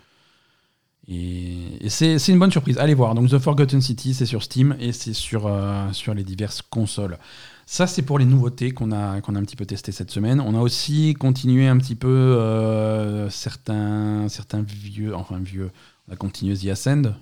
Et, 1.09 1.85
et 1.85 1.89
c'est, 1.89 2.17
c'est 2.17 2.31
une 2.31 2.39
bonne 2.39 2.51
surprise. 2.51 2.77
Allez 2.77 2.93
voir. 2.93 3.13
Donc 3.13 3.29
The 3.29 3.37
Forgotten 3.37 3.81
City, 3.81 4.13
c'est 4.13 4.25
sur 4.25 4.41
Steam 4.41 4.75
et 4.79 4.93
c'est 4.93 5.11
sur, 5.13 5.47
euh, 5.47 5.91
sur 5.91 6.13
les 6.13 6.23
diverses 6.23 6.61
consoles. 6.61 7.17
Ça, 7.65 7.87
c'est 7.87 8.03
pour 8.03 8.19
les 8.19 8.25
nouveautés 8.25 8.71
qu'on 8.71 8.91
a, 8.93 9.19
qu'on 9.19 9.35
a 9.35 9.39
un 9.39 9.43
petit 9.43 9.57
peu 9.57 9.65
testé 9.65 9.91
cette 9.91 10.11
semaine. 10.11 10.39
On 10.39 10.55
a 10.55 10.61
aussi 10.61 11.13
continué 11.13 11.67
un 11.67 11.77
petit 11.77 11.95
peu 11.95 12.07
euh, 12.07 13.29
certains, 13.29 14.29
certains 14.29 14.61
vieux, 14.61 15.13
enfin 15.13 15.39
vieux. 15.39 15.71
On 16.07 16.13
a 16.13 16.15
continué 16.15 16.55
The 16.57 16.67
Ascend. 16.67 17.15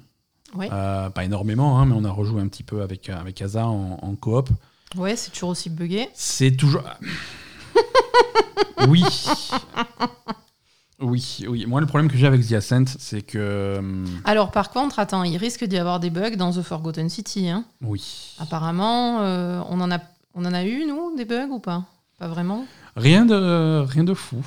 Ouais. 0.55 0.69
Euh, 0.71 1.09
pas 1.09 1.23
énormément, 1.23 1.79
hein, 1.79 1.85
mais 1.85 1.95
on 1.95 2.03
a 2.03 2.11
rejoué 2.11 2.41
un 2.41 2.47
petit 2.47 2.63
peu 2.63 2.81
avec, 2.81 3.09
avec 3.09 3.41
Asa 3.41 3.67
en, 3.67 3.99
en 4.01 4.15
coop. 4.15 4.49
Ouais, 4.95 5.15
c'est 5.15 5.31
toujours 5.31 5.49
aussi 5.49 5.69
buggé. 5.69 6.09
C'est 6.13 6.51
toujours. 6.57 6.83
oui. 8.87 9.03
Oui, 10.99 11.39
oui. 11.47 11.65
Moi, 11.65 11.81
le 11.81 11.87
problème 11.87 12.11
que 12.11 12.17
j'ai 12.17 12.27
avec 12.27 12.45
The 12.47 12.53
Ascent, 12.53 12.85
c'est 12.99 13.21
que. 13.21 13.77
hum, 13.79 14.05
Alors, 14.25 14.51
par 14.51 14.69
contre, 14.69 14.99
attends, 14.99 15.23
il 15.23 15.37
risque 15.37 15.63
d'y 15.63 15.77
avoir 15.77 15.99
des 15.99 16.09
bugs 16.09 16.35
dans 16.35 16.51
The 16.51 16.61
Forgotten 16.61 17.09
City. 17.09 17.49
Hein. 17.49 17.65
Oui. 17.81 18.35
Apparemment, 18.39 19.21
euh, 19.21 19.61
on, 19.69 19.79
en 19.81 19.89
a, 19.91 19.99
on 20.35 20.45
en 20.45 20.53
a 20.53 20.63
eu, 20.63 20.85
nous, 20.85 21.15
des 21.15 21.25
bugs 21.25 21.47
ou 21.49 21.59
pas? 21.59 21.85
Pas 22.19 22.27
vraiment? 22.27 22.65
Rien 22.95 23.25
de, 23.25 23.79
rien 23.87 24.03
de 24.03 24.13
fou. 24.13 24.45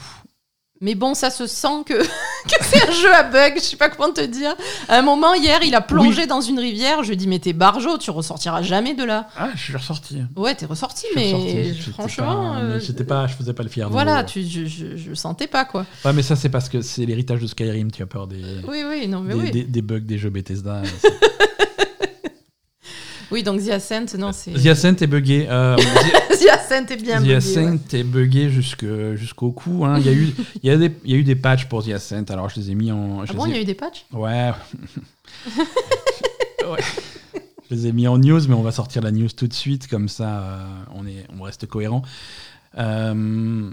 Mais 0.85 0.94
bon, 0.94 1.14
ça 1.14 1.31
se 1.31 1.47
sent 1.47 1.83
que, 1.87 1.94
que 2.03 2.55
c'est 2.61 2.87
un 2.87 2.92
jeu 2.92 3.12
à 3.14 3.23
bugs, 3.23 3.55
je 3.57 3.61
sais 3.61 3.77
pas 3.77 3.88
comment 3.88 4.12
te 4.12 4.20
dire. 4.20 4.55
À 4.88 4.99
un 4.99 5.03
moment, 5.03 5.33
hier, 5.33 5.61
il 5.64 5.75
a 5.75 5.81
plongé 5.81 6.27
dans 6.27 6.42
une 6.42 6.59
rivière. 6.59 7.03
Je 7.03 7.09
lui 7.09 7.14
ai 7.14 7.16
dit, 7.16 7.27
mais 7.27 7.38
t'es 7.38 7.55
barjo, 7.55 7.97
tu 7.97 8.11
ressortiras 8.11 8.61
jamais 8.61 8.92
de 8.92 9.03
là. 9.03 9.29
Ah, 9.38 9.49
je 9.55 9.62
suis 9.62 9.77
ressorti. 9.77 10.18
Ouais, 10.37 10.55
t'es 10.55 10.66
ressorti, 10.66 11.07
mais. 11.16 11.73
J'étais 11.73 11.90
franchement. 11.92 12.53
pas- 12.53 12.59
euh, 12.61 12.81
j'étais 12.81 13.05
pas, 13.05 13.27
je 13.27 13.35
faisais 13.35 13.55
pas 13.55 13.62
le 13.62 13.70
fier. 13.70 13.88
voilà, 13.88 14.25
tu, 14.25 14.42
je, 14.47 14.66
je, 14.66 14.97
je 14.99 15.14
sentais 15.14 15.47
pas, 15.47 15.64
quoi. 15.64 15.87
Ouais, 16.05 16.12
mais 16.12 16.23
ça, 16.23 16.37
c'est 16.37 16.51
parce 16.51 16.68
que 16.68 16.83
c'est 16.83 17.07
l'héritage 17.07 17.40
de 17.40 17.47
Skyrim. 17.47 17.90
Tu 17.90 18.03
as 18.03 18.07
peur 18.07 18.27
des, 18.27 18.42
Oui, 18.68 18.85
oui, 18.87 19.09
non, 19.09 19.20
mais 19.20 19.33
des, 19.35 19.40
oui. 19.40 19.51
des- 19.53 19.64
des 19.64 19.83
bugs 19.83 20.01
des 20.01 20.18
jeux 20.18 20.29
Bethesda. 20.31 20.83
Oui, 23.30 23.42
donc 23.42 23.62
The 23.64 23.70
Ascent, 23.70 24.06
non, 24.18 24.32
c'est. 24.32 24.52
The 24.52 24.66
Ascent 24.66 24.96
est 25.00 25.06
buggé. 25.06 25.46
euh, 25.48 25.76
The- 25.76 26.38
The 26.44 26.48
Ascent 26.50 26.87
est 26.90 27.02
bien 27.02 27.22
The 27.22 27.28
Ascent 27.30 27.72
ouais. 27.92 27.98
est 28.00 28.04
buggé 28.04 28.50
jusqu'au 28.50 29.52
cou. 29.52 29.84
hein. 29.84 29.98
Il, 30.00 30.06
y 30.06 30.08
a 30.08 30.12
eu, 30.12 30.28
il, 30.62 30.66
y 30.68 30.70
a 30.70 30.76
des, 30.76 30.92
il 31.04 31.10
y 31.10 31.14
a 31.14 31.16
eu 31.16 31.24
des 31.24 31.37
patchs 31.37 31.66
pour 31.66 31.84
The 31.84 31.88
Ascent. 31.90 32.24
Alors, 32.30 32.48
je 32.50 32.60
les 32.60 32.70
ai 32.70 32.74
mis 32.74 32.92
en. 32.92 33.24
je 33.24 33.32
Ah 33.32 33.37
bon, 33.37 33.46
ai- 33.46 33.50
il 33.50 33.54
y 33.54 33.58
a 33.58 33.62
eu 33.62 33.64
des 33.64 33.74
patchs? 33.74 34.04
Ouais. 34.12 34.50
Ouais. 36.66 36.80
Je 37.70 37.74
les 37.74 37.87
ai 37.88 37.92
mis 37.92 38.06
en 38.08 38.16
news, 38.18 38.40
mais 38.48 38.54
on 38.54 38.62
va 38.62 38.72
sortir 38.72 39.02
la 39.02 39.10
news 39.10 39.28
tout 39.37 39.46
de 39.46 39.52
suite, 39.52 39.87
comme 39.88 40.08
ça 40.08 40.40
euh, 40.40 40.66
on, 40.94 41.06
est, 41.06 41.26
on 41.38 41.42
reste 41.42 41.66
cohérent. 41.66 42.02
Euh, 42.78 43.70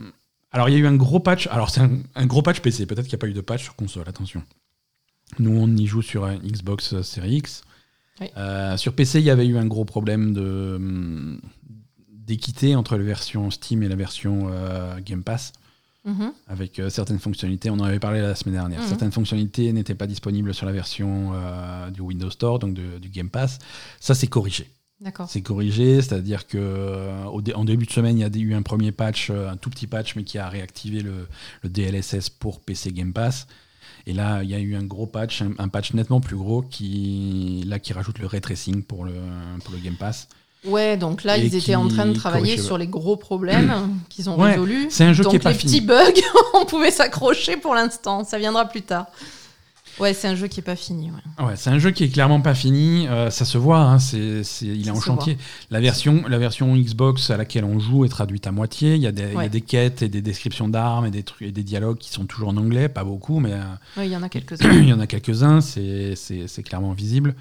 alors 0.52 0.68
il 0.70 0.74
y 0.74 0.76
a 0.76 0.80
eu 0.80 0.88
un 0.88 0.96
gros 0.96 1.20
patch, 1.20 1.48
alors 1.48 1.70
c'est 1.70 1.80
un, 1.82 1.92
un 2.16 2.26
gros 2.26 2.42
patch 2.42 2.60
PC, 2.60 2.86
peut-être 2.86 3.06
qu'il 3.06 3.14
n'y 3.14 3.20
a 3.20 3.24
pas 3.26 3.28
eu 3.28 3.34
de 3.34 3.42
patch 3.42 3.64
sur 3.64 3.76
console, 3.76 4.04
attention. 4.08 4.44
Nous 5.40 5.52
on 5.58 5.68
y 5.76 5.86
joue 5.88 6.02
sur 6.02 6.28
Xbox 6.30 6.94
euh, 6.94 7.04
Series 7.04 7.38
X. 7.38 7.64
Oui. 8.22 8.28
Euh, 8.38 8.78
sur 8.78 8.94
PC 8.94 9.20
il 9.20 9.26
y 9.26 9.30
avait 9.30 9.48
eu 9.48 9.58
un 9.58 9.66
gros 9.66 9.86
problème 9.86 10.34
de 10.34 10.74
hum, 10.76 11.42
d'équité 12.10 12.76
entre 12.76 12.96
la 12.98 13.04
version 13.04 13.50
Steam 13.52 13.84
et 13.84 13.90
la 13.90 13.96
version 13.96 14.48
euh, 14.52 15.00
Game 15.04 15.24
Pass 15.24 15.54
Mhm. 16.04 16.32
avec 16.48 16.80
euh, 16.80 16.90
certaines 16.90 17.20
fonctionnalités. 17.20 17.70
On 17.70 17.76
en 17.76 17.84
avait 17.84 18.00
parlé 18.00 18.22
la 18.22 18.34
semaine 18.34 18.56
dernière. 18.56 18.82
Mhm. 18.82 18.88
Certaines 18.88 19.12
fonctionnalités 19.12 19.72
n'étaient 19.72 19.94
pas 19.94 20.08
disponibles 20.08 20.52
sur 20.52 20.66
la 20.66 20.72
version 20.72 21.32
du 21.94 22.02
Windows 22.02 22.32
Store, 22.32 22.58
donc 22.58 22.74
de- 22.74 22.98
du 22.98 23.10
Game 23.10 23.30
Pass. 23.30 23.60
Ça, 24.00 24.16
c'est 24.16 24.26
corrigé. 24.26 24.68
C'est 25.28 25.42
corrigé, 25.44 26.02
c'est-à-dire 26.02 26.48
que 26.48 27.26
au 27.28 27.42
dé- 27.42 27.54
en 27.54 27.66
début 27.66 27.86
de 27.86 27.92
semaine, 27.92 28.18
il 28.18 28.22
y 28.22 28.24
a 28.24 28.30
eu 28.36 28.54
un 28.56 28.64
premier 28.64 28.92
patch, 28.92 29.30
un 29.30 29.58
tout 29.58 29.70
petit 29.70 29.86
patch, 29.88 30.16
mais 30.16 30.24
qui 30.24 30.38
a 30.40 30.48
réactivé 30.50 31.02
le, 31.02 31.28
le 31.62 31.70
DLSS 31.70 32.30
pour 32.32 32.62
PC 32.62 32.92
Game 32.92 33.14
Pass. 33.14 33.46
Et 34.08 34.14
là, 34.14 34.42
il 34.44 34.50
y 34.50 34.56
a 34.56 34.60
eu 34.60 34.76
un 34.76 34.84
gros 34.84 35.06
patch, 35.06 35.42
un, 35.42 35.52
un 35.60 35.68
patch 35.68 35.94
nettement 35.94 36.22
plus 36.22 36.36
gros 36.36 36.62
qui, 36.64 37.64
là, 37.68 37.80
qui 37.80 37.94
rajoute 37.94 38.20
le 38.20 38.28
ray 38.28 38.42
tracing 38.42 38.84
pour 38.84 39.06
le, 39.06 39.14
pour 39.64 39.74
le 39.74 39.80
Game 39.80 39.96
Pass. 39.96 40.28
Ouais, 40.66 40.96
donc 40.98 41.24
là, 41.24 41.38
Et 41.38 41.46
ils 41.46 41.56
étaient 41.56 41.76
en 41.76 41.88
train 41.88 42.06
de 42.06 42.14
travailler 42.14 42.58
sur 42.58 42.78
les 42.78 42.86
gros 42.88 43.16
problèmes 43.18 43.74
qu'ils 44.10 44.30
ont 44.30 44.40
Ouais, 44.40 44.52
résolus. 44.52 44.88
c'est 44.92 45.06
un 45.06 45.14
jeu 45.14 45.24
donc 45.24 45.32
qui 45.32 45.36
est 45.38 45.40
pas 45.40 45.52
les 45.52 45.58
fini. 45.58 45.72
petits 45.74 45.86
bugs, 45.86 46.22
on 46.54 46.66
pouvait 46.66 46.92
s'accrocher 46.92 47.58
pour 47.58 47.74
l'instant. 47.74 48.24
Ça 48.24 48.38
viendra 48.38 48.66
plus 48.66 48.84
tard. 48.84 49.08
Ouais, 50.00 50.14
c'est 50.14 50.28
un 50.28 50.36
jeu 50.36 50.48
qui 50.48 50.60
est 50.62 50.64
pas 50.64 50.76
fini. 50.76 51.12
Ouais. 51.12 51.46
Ouais, 51.46 51.56
c'est 51.56 51.70
un 51.70 51.78
jeu 51.80 51.92
qui 51.92 52.04
est 52.06 52.10
clairement 52.10 52.42
pas 52.42 52.56
fini. 52.56 53.08
euh, 53.08 53.30
ça 53.30 53.46
se 53.46 53.58
voit, 53.58 53.80
hein, 53.82 54.00
c'est, 54.00 54.42
il 54.62 54.82
est 54.82 54.84
Ça 54.86 54.94
en 54.94 55.00
chantier. 55.02 55.38
La 55.70 55.80
version, 55.80 56.24
la 56.28 56.38
version 56.38 56.76
Xbox 56.76 57.30
à 57.30 57.38
laquelle 57.38 57.66
on 57.66 57.80
joue 57.80 58.06
est 58.06 58.10
traduite 58.10 58.48
à 58.48 58.52
moitié. 58.52 58.96
Il 58.96 59.02
y, 59.02 59.08
a 59.08 59.12
des, 59.12 59.28
il 59.34 59.36
y 59.42 59.46
a 59.46 59.50
des 59.50 59.62
quêtes 59.62 60.02
et 60.02 60.10
des 60.10 60.22
descriptions 60.22 60.68
d'armes 60.70 61.06
et 61.06 61.12
des, 61.12 61.24
trucs, 61.24 61.48
et 61.48 61.52
des 61.52 61.64
dialogues 61.64 61.98
qui 61.98 62.10
sont 62.12 62.26
toujours 62.26 62.50
en 62.50 62.58
anglais, 62.58 62.90
pas 62.90 63.04
beaucoup, 63.04 63.40
mais 63.40 63.54
euh, 63.54 63.62
Ouais, 63.98 64.08
il 64.08 64.12
y 64.12 64.16
en 64.18 64.24
a 64.24 64.30
quelques-uns. 64.30 64.72
il 64.74 64.88
y 64.88 64.94
en 64.94 65.00
a 65.00 65.08
quelques-uns, 65.08 65.62
c'est, 65.62 66.16
c'est, 66.16 66.48
c'est 66.48 66.64
clairement 66.64 66.94
visible. 66.94 67.36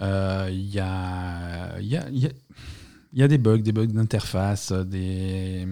Euh, 0.00 0.48
Il 0.52 0.72
y, 0.72 0.78
a, 0.80 1.78
il 1.80 1.86
y, 1.86 1.96
a, 1.96 2.06
il 2.10 2.18
y 2.18 2.26
a- 2.26 2.30
il 3.14 3.18
y 3.20 3.22
a 3.22 3.28
des 3.28 3.38
bugs, 3.38 3.56
des 3.58 3.72
bugs 3.72 3.86
d'interface, 3.86 4.70
des. 4.70 5.66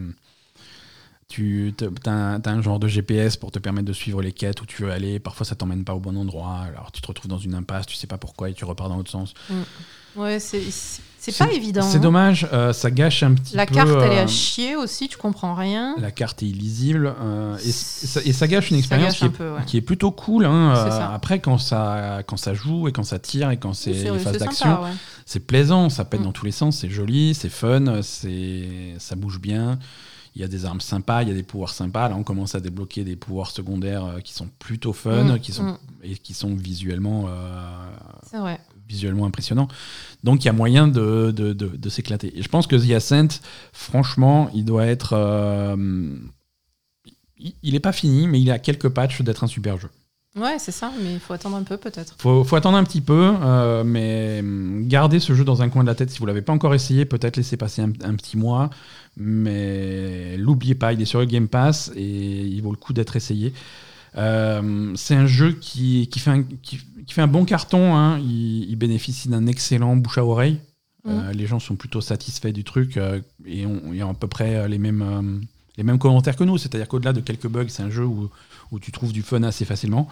Tu 1.28 1.74
as 2.06 2.10
un, 2.44 2.62
genre 2.62 2.78
de 2.78 2.86
GPS 2.86 3.36
pour 3.36 3.50
te 3.50 3.58
permettre 3.58 3.86
de 3.86 3.92
suivre 3.92 4.22
les 4.22 4.30
quêtes 4.32 4.62
où 4.62 4.66
tu 4.66 4.82
veux 4.84 4.92
aller. 4.92 5.18
Parfois, 5.18 5.44
ça 5.44 5.56
t'emmène 5.56 5.82
pas 5.84 5.92
au 5.94 5.98
bon 5.98 6.16
endroit. 6.16 6.60
Alors, 6.68 6.92
tu 6.92 7.00
te 7.00 7.06
retrouves 7.08 7.28
dans 7.28 7.38
une 7.38 7.54
impasse, 7.54 7.86
tu 7.86 7.96
sais 7.96 8.06
pas 8.06 8.16
pourquoi 8.16 8.48
et 8.48 8.54
tu 8.54 8.64
repars 8.64 8.88
dans 8.88 8.96
l'autre 8.96 9.10
sens. 9.10 9.34
Ouais, 10.14 10.38
c'est 10.38 11.36
pas 11.36 11.52
évident. 11.52 11.82
C'est 11.82 11.96
hein. 11.96 12.00
dommage, 12.00 12.48
euh, 12.52 12.72
ça 12.72 12.92
gâche 12.92 13.24
un 13.24 13.34
petit 13.34 13.56
La 13.56 13.66
peu. 13.66 13.74
carte, 13.74 13.88
elle 13.90 14.12
est 14.12 14.18
euh, 14.18 14.24
à 14.24 14.26
chier 14.28 14.76
aussi, 14.76 15.08
tu 15.08 15.16
comprends 15.18 15.54
rien. 15.54 15.96
la 15.98 16.12
carte 16.12 16.42
est 16.44 16.46
illisible 16.46 17.12
euh, 17.20 17.58
et, 17.58 17.68
et 17.68 17.72
ça, 17.72 18.20
et 18.24 18.32
ça 18.32 18.46
gâche 18.46 18.70
une 18.70 18.76
expérience 18.78 19.08
gâche 19.08 19.18
qui, 19.18 19.24
un 19.24 19.28
est, 19.28 19.30
peu, 19.32 19.50
ouais. 19.50 19.64
qui 19.66 19.76
est 19.76 19.82
plutôt 19.82 20.12
cool. 20.12 20.46
hein. 20.46 20.74
Euh, 20.76 21.14
après, 21.14 21.40
quand 21.40 21.58
ça, 21.58 22.22
quand 22.26 22.36
ça 22.36 22.54
joue 22.54 22.86
et 22.86 22.92
quand 22.92 23.02
ça 23.02 23.18
tire 23.18 23.50
et 23.50 23.56
quand 23.56 23.72
c'est 23.74 23.92
les 23.92 24.18
phases 24.20 24.38
d'action, 24.38 24.84
ouais. 24.84 24.90
c'est 25.26 25.40
plaisant, 25.40 25.90
ça 25.90 26.04
pète 26.04 26.20
Mm. 26.20 26.24
dans 26.24 26.32
tous 26.32 26.46
les 26.46 26.52
sens, 26.52 26.78
c'est 26.78 26.88
joli, 26.88 27.34
c'est 27.34 27.48
fun, 27.50 28.00
c'est 28.02 28.94
ça 28.98 29.16
bouge 29.16 29.40
bien. 29.40 29.78
Il 30.36 30.40
y 30.40 30.44
a 30.44 30.48
des 30.48 30.66
armes 30.66 30.82
sympas, 30.82 31.22
il 31.22 31.28
y 31.28 31.30
a 31.30 31.34
des 31.34 31.42
pouvoirs 31.42 31.72
sympas. 31.72 32.10
Là, 32.10 32.14
on 32.16 32.22
commence 32.22 32.54
à 32.54 32.60
débloquer 32.60 33.04
des 33.04 33.16
pouvoirs 33.16 33.50
secondaires 33.50 34.04
euh, 34.04 34.20
qui 34.20 34.34
sont 34.34 34.48
plutôt 34.58 34.92
fun, 34.92 35.24
Mm, 35.24 35.38
qui 35.40 35.50
sont 35.52 35.64
mm. 35.64 35.78
et 36.04 36.14
qui 36.16 36.34
sont 36.34 36.54
visuellement 36.54 37.24
euh, 37.28 38.38
vrai. 38.38 38.60
visuellement 38.86 39.24
impressionnants. 39.24 39.66
Donc, 40.24 40.44
il 40.44 40.46
y 40.46 40.50
a 40.50 40.52
moyen 40.52 40.88
de, 40.88 41.32
de, 41.34 41.54
de- 41.54 41.74
de 41.76 41.88
s'éclater. 41.88 42.38
Et 42.38 42.42
je 42.42 42.48
pense 42.50 42.66
que 42.66 42.76
The 42.76 42.90
Ascent, 42.92 43.40
franchement, 43.72 44.50
il 44.54 44.66
doit 44.66 44.84
être. 44.86 45.14
euh, 45.14 45.74
il- 47.38 47.54
il 47.62 47.72
n'est 47.72 47.80
pas 47.80 47.92
fini, 47.92 48.26
mais 48.28 48.40
il 48.40 48.50
a 48.50 48.58
quelques 48.58 48.88
patchs 48.90 49.22
d'être 49.22 49.44
un 49.44 49.46
super 49.48 49.78
jeu. 49.78 49.88
Ouais, 50.36 50.58
c'est 50.58 50.72
ça, 50.72 50.92
mais 51.02 51.14
il 51.14 51.18
faut 51.20 51.32
attendre 51.32 51.56
un 51.56 51.62
peu 51.62 51.78
peut-être. 51.78 52.14
Faut, 52.18 52.44
faut 52.44 52.56
attendre 52.56 52.76
un 52.76 52.84
petit 52.84 53.00
peu, 53.00 53.32
euh, 53.40 53.84
mais 53.84 54.40
hum, 54.40 54.86
gardez 54.86 55.18
ce 55.18 55.34
jeu 55.34 55.44
dans 55.44 55.62
un 55.62 55.70
coin 55.70 55.82
de 55.82 55.88
la 55.88 55.94
tête 55.94 56.10
si 56.10 56.18
vous 56.18 56.26
l'avez 56.26 56.42
pas 56.42 56.52
encore 56.52 56.74
essayé. 56.74 57.06
Peut-être 57.06 57.38
laisser 57.38 57.56
passer 57.56 57.80
un, 57.80 57.90
un 58.04 58.14
petit 58.16 58.36
mois, 58.36 58.68
mais 59.16 60.36
l'oubliez 60.36 60.74
pas, 60.74 60.92
il 60.92 61.00
est 61.00 61.06
sur 61.06 61.20
le 61.20 61.26
Game 61.26 61.48
Pass 61.48 61.90
et 61.96 62.40
il 62.46 62.60
vaut 62.62 62.70
le 62.70 62.76
coup 62.76 62.92
d'être 62.92 63.16
essayé. 63.16 63.52
Euh, 64.16 64.92
c'est 64.94 65.14
un 65.14 65.26
jeu 65.26 65.52
qui, 65.52 66.08
qui, 66.08 66.18
fait 66.20 66.30
un, 66.30 66.42
qui, 66.42 66.78
qui 67.06 67.12
fait 67.14 67.20
un 67.22 67.26
bon 67.26 67.44
carton. 67.44 67.94
hein. 67.96 68.18
Il, 68.18 68.64
il 68.70 68.76
bénéficie 68.76 69.28
d'un 69.28 69.46
excellent 69.46 69.96
bouche 69.96 70.18
à 70.18 70.24
oreille. 70.24 70.58
Euh, 71.08 71.32
les 71.32 71.46
gens 71.46 71.60
sont 71.60 71.76
plutôt 71.76 72.00
satisfaits 72.00 72.48
du 72.52 72.64
truc 72.64 72.96
euh, 72.96 73.20
et 73.44 73.64
on- 73.64 73.92
il 73.92 73.98
y 73.98 74.02
a 74.02 74.08
à 74.08 74.14
peu 74.14 74.26
près 74.26 74.68
les 74.68 74.78
mêmes, 74.78 75.40
les 75.76 75.84
mêmes 75.84 75.98
commentaires 75.98 76.34
que 76.34 76.44
nous. 76.44 76.58
C'est-à-dire 76.58 76.88
qu'au-delà 76.88 77.12
de 77.12 77.20
quelques 77.20 77.46
bugs, 77.46 77.68
c'est 77.68 77.82
un 77.84 77.90
jeu 77.90 78.04
où, 78.04 78.28
où 78.72 78.80
tu 78.80 78.90
trouves 78.90 79.12
du 79.12 79.22
fun 79.22 79.42
assez 79.44 79.64
facilement. 79.64 80.08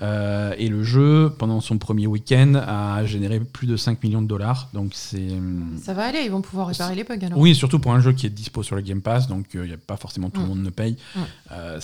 Euh, 0.00 0.54
et 0.58 0.68
le 0.68 0.82
jeu, 0.82 1.34
pendant 1.38 1.60
son 1.60 1.78
premier 1.78 2.06
week-end, 2.06 2.54
a 2.54 3.04
généré 3.04 3.40
plus 3.40 3.66
de 3.66 3.76
5 3.76 4.02
millions 4.02 4.22
de 4.22 4.28
dollars. 4.28 4.68
Donc 4.72 4.92
c'est. 4.94 5.28
Ça 5.82 5.92
va 5.94 6.04
aller, 6.04 6.20
ils 6.24 6.30
vont 6.30 6.40
pouvoir 6.42 6.68
réparer 6.68 6.94
les 6.94 7.04
bugs 7.04 7.18
alors. 7.20 7.38
Oui, 7.38 7.54
surtout 7.54 7.78
pour 7.80 7.92
un 7.92 8.00
jeu 8.00 8.12
qui 8.12 8.26
est 8.26 8.30
dispo 8.30 8.62
sur 8.62 8.76
le 8.76 8.82
Game 8.82 9.00
Pass, 9.02 9.26
donc 9.28 9.46
il 9.54 9.62
n'y 9.62 9.72
a 9.72 9.76
pas 9.76 9.96
forcément 9.96 10.30
tout 10.30 10.40
le 10.40 10.46
Mm. 10.46 10.48
monde 10.50 10.62
ne 10.62 10.70
paye. 10.70 10.96
Mm. 11.16 11.20
Euh, 11.52 11.78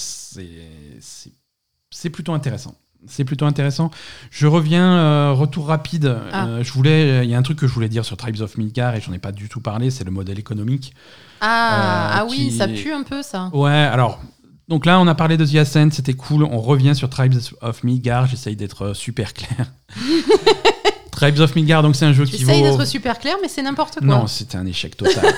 c'est 1.90 2.10
plutôt 2.10 2.32
intéressant. 2.32 2.74
C'est 3.06 3.24
plutôt 3.24 3.44
intéressant. 3.44 3.90
Je 4.30 4.46
reviens, 4.46 4.96
euh, 4.96 5.32
retour 5.32 5.66
rapide. 5.66 6.16
Ah. 6.32 6.46
Euh, 6.46 6.64
je 6.64 6.72
voulais, 6.72 7.24
il 7.24 7.30
y 7.30 7.34
a 7.34 7.38
un 7.38 7.42
truc 7.42 7.58
que 7.58 7.66
je 7.66 7.72
voulais 7.74 7.90
dire 7.90 8.04
sur 8.04 8.16
Tribes 8.16 8.40
of 8.40 8.56
Midgard 8.56 8.94
et 8.94 9.00
j'en 9.02 9.12
ai 9.12 9.18
pas 9.18 9.30
du 9.32 9.48
tout 9.50 9.60
parlé, 9.60 9.90
c'est 9.90 10.04
le 10.04 10.10
modèle 10.10 10.38
économique. 10.38 10.94
Ah, 11.42 12.14
Euh, 12.16 12.20
ah 12.22 12.26
oui, 12.30 12.50
ça 12.50 12.66
pue 12.66 12.92
un 12.92 13.02
peu 13.02 13.22
ça. 13.22 13.50
Ouais, 13.52 13.70
alors. 13.70 14.22
Donc 14.68 14.86
là, 14.86 14.98
on 15.00 15.06
a 15.06 15.14
parlé 15.14 15.36
de 15.36 15.44
The 15.44 15.56
Ascent, 15.56 15.90
c'était 15.90 16.14
cool. 16.14 16.44
On 16.44 16.60
revient 16.60 16.94
sur 16.94 17.10
Tribes 17.10 17.34
of 17.60 17.84
Midgard. 17.84 18.26
J'essaye 18.26 18.56
d'être 18.56 18.82
euh, 18.86 18.94
super 18.94 19.34
clair. 19.34 19.72
Tribes 21.10 21.38
of 21.40 21.54
Midgard, 21.54 21.82
donc 21.82 21.96
c'est 21.96 22.06
un 22.06 22.12
jeu 22.12 22.24
qui 22.24 22.42
vaut. 22.44 22.50
d'être 22.50 22.84
super 22.86 23.18
clair, 23.18 23.36
mais 23.42 23.48
c'est 23.48 23.62
n'importe 23.62 23.98
quoi. 23.98 24.06
Non, 24.06 24.26
c'était 24.26 24.56
un 24.56 24.66
échec 24.66 24.96
total. 24.96 25.24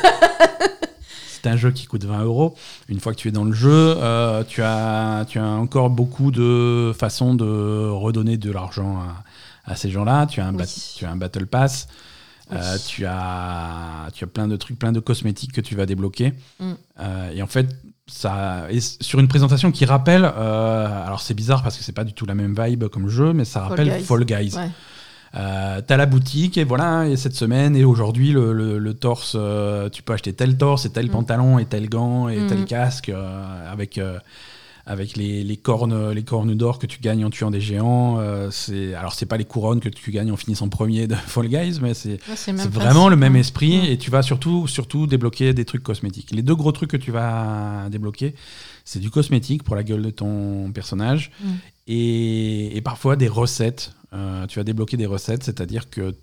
c'est 1.28 1.46
un 1.48 1.56
jeu 1.56 1.70
qui 1.70 1.86
coûte 1.86 2.04
20 2.04 2.22
euros. 2.22 2.56
Une 2.88 2.98
fois 2.98 3.12
que 3.12 3.18
tu 3.18 3.28
es 3.28 3.30
dans 3.32 3.44
le 3.44 3.52
jeu, 3.52 3.94
euh, 3.98 4.42
tu, 4.44 4.62
as, 4.62 5.26
tu 5.28 5.38
as 5.38 5.44
encore 5.44 5.90
beaucoup 5.90 6.30
de 6.30 6.92
façons 6.98 7.34
de 7.34 7.88
redonner 7.90 8.36
de 8.38 8.50
l'argent 8.50 8.98
à, 8.98 9.24
à 9.72 9.76
ces 9.76 9.90
gens-là. 9.90 10.26
Tu, 10.26 10.40
as 10.40 10.46
un 10.46 10.54
Oui. 10.54 10.94
tu 10.96 11.04
as 11.04 11.10
un 11.10 11.16
Battle 11.16 11.46
Pass. 11.46 11.88
Oui. 12.50 12.56
Euh, 12.58 12.78
tu, 12.86 13.04
as, 13.06 14.08
tu 14.14 14.24
as 14.24 14.26
plein 14.28 14.46
de 14.46 14.56
trucs, 14.56 14.78
plein 14.78 14.92
de 14.92 15.00
cosmétiques 15.00 15.52
que 15.52 15.60
tu 15.60 15.74
vas 15.74 15.84
débloquer. 15.84 16.32
Mm. 16.60 16.72
Euh, 17.00 17.30
et 17.32 17.42
en 17.42 17.46
fait, 17.48 17.66
ça, 18.08 18.66
et 18.70 18.76
s- 18.76 18.98
sur 19.00 19.18
une 19.18 19.28
présentation 19.28 19.72
qui 19.72 19.84
rappelle, 19.84 20.24
euh, 20.24 21.04
alors 21.06 21.20
c'est 21.20 21.34
bizarre 21.34 21.62
parce 21.62 21.76
que 21.76 21.82
c'est 21.82 21.92
pas 21.92 22.04
du 22.04 22.12
tout 22.12 22.24
la 22.26 22.34
même 22.34 22.54
vibe 22.58 22.84
comme 22.88 23.08
jeu, 23.08 23.32
mais 23.32 23.44
ça 23.44 23.60
Fall 23.60 23.68
rappelle 23.70 23.88
Guys. 23.98 24.04
Fall 24.04 24.24
Guys. 24.24 24.54
Ouais. 24.56 24.70
Euh, 25.34 25.80
T'as 25.86 25.96
la 25.96 26.06
boutique 26.06 26.56
et 26.56 26.64
voilà, 26.64 27.06
et 27.08 27.16
cette 27.16 27.34
semaine 27.34 27.74
et 27.76 27.84
aujourd'hui, 27.84 28.32
le, 28.32 28.52
le- 28.52 28.78
le 28.78 28.94
torse, 28.94 29.32
euh, 29.38 29.88
tu 29.90 30.02
peux 30.02 30.12
acheter 30.12 30.32
tel 30.32 30.56
torse 30.56 30.86
et 30.86 30.90
tel 30.90 31.06
Mm. 31.06 31.10
pantalon 31.10 31.58
et 31.58 31.66
tel 31.66 31.88
gant 31.88 32.28
et 32.28 32.46
tel 32.46 32.64
casque 32.64 33.08
euh, 33.10 33.72
avec, 33.72 33.98
avec 34.88 35.16
les, 35.16 35.42
les 35.42 35.56
cornes, 35.56 36.12
les 36.12 36.22
cornes 36.22 36.54
d'or 36.54 36.78
que 36.78 36.86
tu 36.86 37.00
gagnes 37.00 37.24
en 37.24 37.30
tuant 37.30 37.50
des 37.50 37.60
géants. 37.60 38.18
Euh, 38.20 38.50
c'est 38.52 38.94
alors 38.94 39.14
c'est 39.14 39.26
pas 39.26 39.36
les 39.36 39.44
couronnes 39.44 39.80
que 39.80 39.88
tu 39.88 40.12
gagnes 40.12 40.30
en 40.30 40.36
finissant 40.36 40.68
premier 40.68 41.08
de 41.08 41.14
Fall 41.26 41.48
Guys, 41.48 41.80
mais 41.82 41.92
c'est 41.92 42.20
Ouais, 42.28 42.68
vraiment 42.68 43.08
le 43.08 43.16
même 43.16 43.34
esprit 43.36 43.90
et 43.90 43.98
tu 43.98 44.10
vas 44.12 44.22
surtout, 44.22 44.66
surtout 44.68 45.06
débloquer 45.08 45.52
des 45.54 45.64
trucs 45.64 45.82
cosmétiques. 45.82 46.30
Les 46.30 46.42
deux 46.42 46.54
gros 46.54 46.70
trucs 46.72 46.90
que 46.90 46.96
tu 46.96 47.10
vas 47.10 47.88
débloquer, 47.90 48.34
c'est 48.84 49.00
du 49.00 49.10
cosmétique 49.10 49.64
pour 49.64 49.74
la 49.74 49.82
gueule 49.82 50.02
de 50.02 50.10
ton 50.10 50.70
personnage 50.72 51.32
Mm. 51.42 51.48
et, 51.88 52.76
et 52.76 52.80
parfois 52.80 53.16
des 53.16 53.28
recettes. 53.28 53.92
Euh, 54.12 54.46
tu 54.46 54.58
vas 54.60 54.64
débloquer 54.64 54.96
des 54.96 55.06
recettes, 55.06 55.42
c'est-à-dire 55.42 55.90
que 55.90 56.14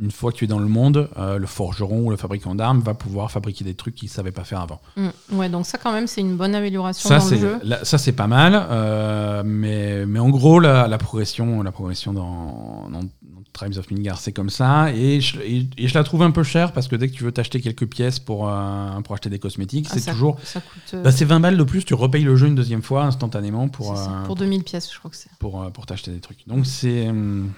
une 0.00 0.10
fois 0.10 0.32
que 0.32 0.38
tu 0.38 0.44
es 0.44 0.48
dans 0.48 0.58
le 0.58 0.68
monde, 0.68 1.10
euh, 1.18 1.36
le 1.38 1.46
forgeron 1.46 2.00
ou 2.06 2.10
le 2.10 2.16
fabricant 2.16 2.54
d'armes 2.54 2.80
va 2.80 2.94
pouvoir 2.94 3.30
fabriquer 3.30 3.62
des 3.62 3.74
trucs 3.74 3.94
qu'il 3.94 4.08
ne 4.08 4.12
savait 4.12 4.32
pas 4.32 4.44
faire 4.44 4.60
avant. 4.60 4.80
Mm. 4.96 5.08
Ouais, 5.32 5.48
donc 5.50 5.66
ça 5.66 5.76
quand 5.76 5.92
même 5.92 6.06
c'est 6.06 6.22
une 6.22 6.36
bonne 6.36 6.54
amélioration 6.54 7.08
Ça, 7.08 7.18
dans 7.18 7.24
le 7.24 7.30
c'est 7.30 7.38
jeu. 7.38 7.60
ça, 7.82 7.98
c'est 7.98 8.12
pas 8.12 8.26
mal, 8.26 8.54
euh, 8.70 9.42
mais, 9.44 10.06
mais 10.06 10.18
en 10.18 10.30
gros, 10.30 10.60
la, 10.60 10.88
la 10.88 10.96
progression, 10.98 11.62
la 11.62 11.72
progression 11.72 12.14
dans, 12.14 12.88
dans, 12.90 13.00
dans 13.00 13.08
Tribes 13.52 13.76
of 13.76 13.90
Midgard, 13.90 14.18
c'est 14.18 14.32
comme 14.32 14.48
ça. 14.48 14.90
Et 14.94 15.20
je, 15.20 15.38
et, 15.40 15.68
et 15.76 15.88
je 15.88 15.92
la 15.94 16.04
trouve 16.04 16.22
un 16.22 16.30
peu 16.30 16.42
chère 16.42 16.72
parce 16.72 16.88
que 16.88 16.96
dès 16.96 17.08
que 17.08 17.12
tu 17.12 17.22
veux 17.24 17.32
t'acheter 17.32 17.60
quelques 17.60 17.86
pièces 17.86 18.18
pour, 18.18 18.48
euh, 18.48 18.98
pour 19.02 19.12
acheter 19.14 19.28
des 19.28 19.38
cosmétiques, 19.38 19.88
Ah, 19.90 19.98
c'est 19.98 20.10
toujours. 20.10 20.38
Ça 20.42 20.62
coûte. 20.62 21.02
Bah, 21.04 21.12
c'est 21.12 21.26
20 21.26 21.40
balles 21.40 21.58
de 21.58 21.64
plus, 21.64 21.84
tu 21.84 21.92
repayes 21.92 22.24
le 22.24 22.34
jeu 22.34 22.46
une 22.46 22.54
deuxième 22.54 22.82
fois 22.82 23.04
instantanément 23.04 23.68
pour, 23.68 23.94
ça, 23.94 24.22
pour 24.24 24.36
2000 24.36 24.64
pièces, 24.64 24.90
je 24.90 24.98
crois 24.98 25.10
que 25.10 25.18
c'est. 25.18 25.30
pour, 25.38 25.70
pour 25.72 25.84
t'acheter 25.84 26.10
des 26.12 26.20
trucs. 26.20 26.48
Donc 26.48 26.64
c'est 26.64 27.10
hum, 27.10 27.50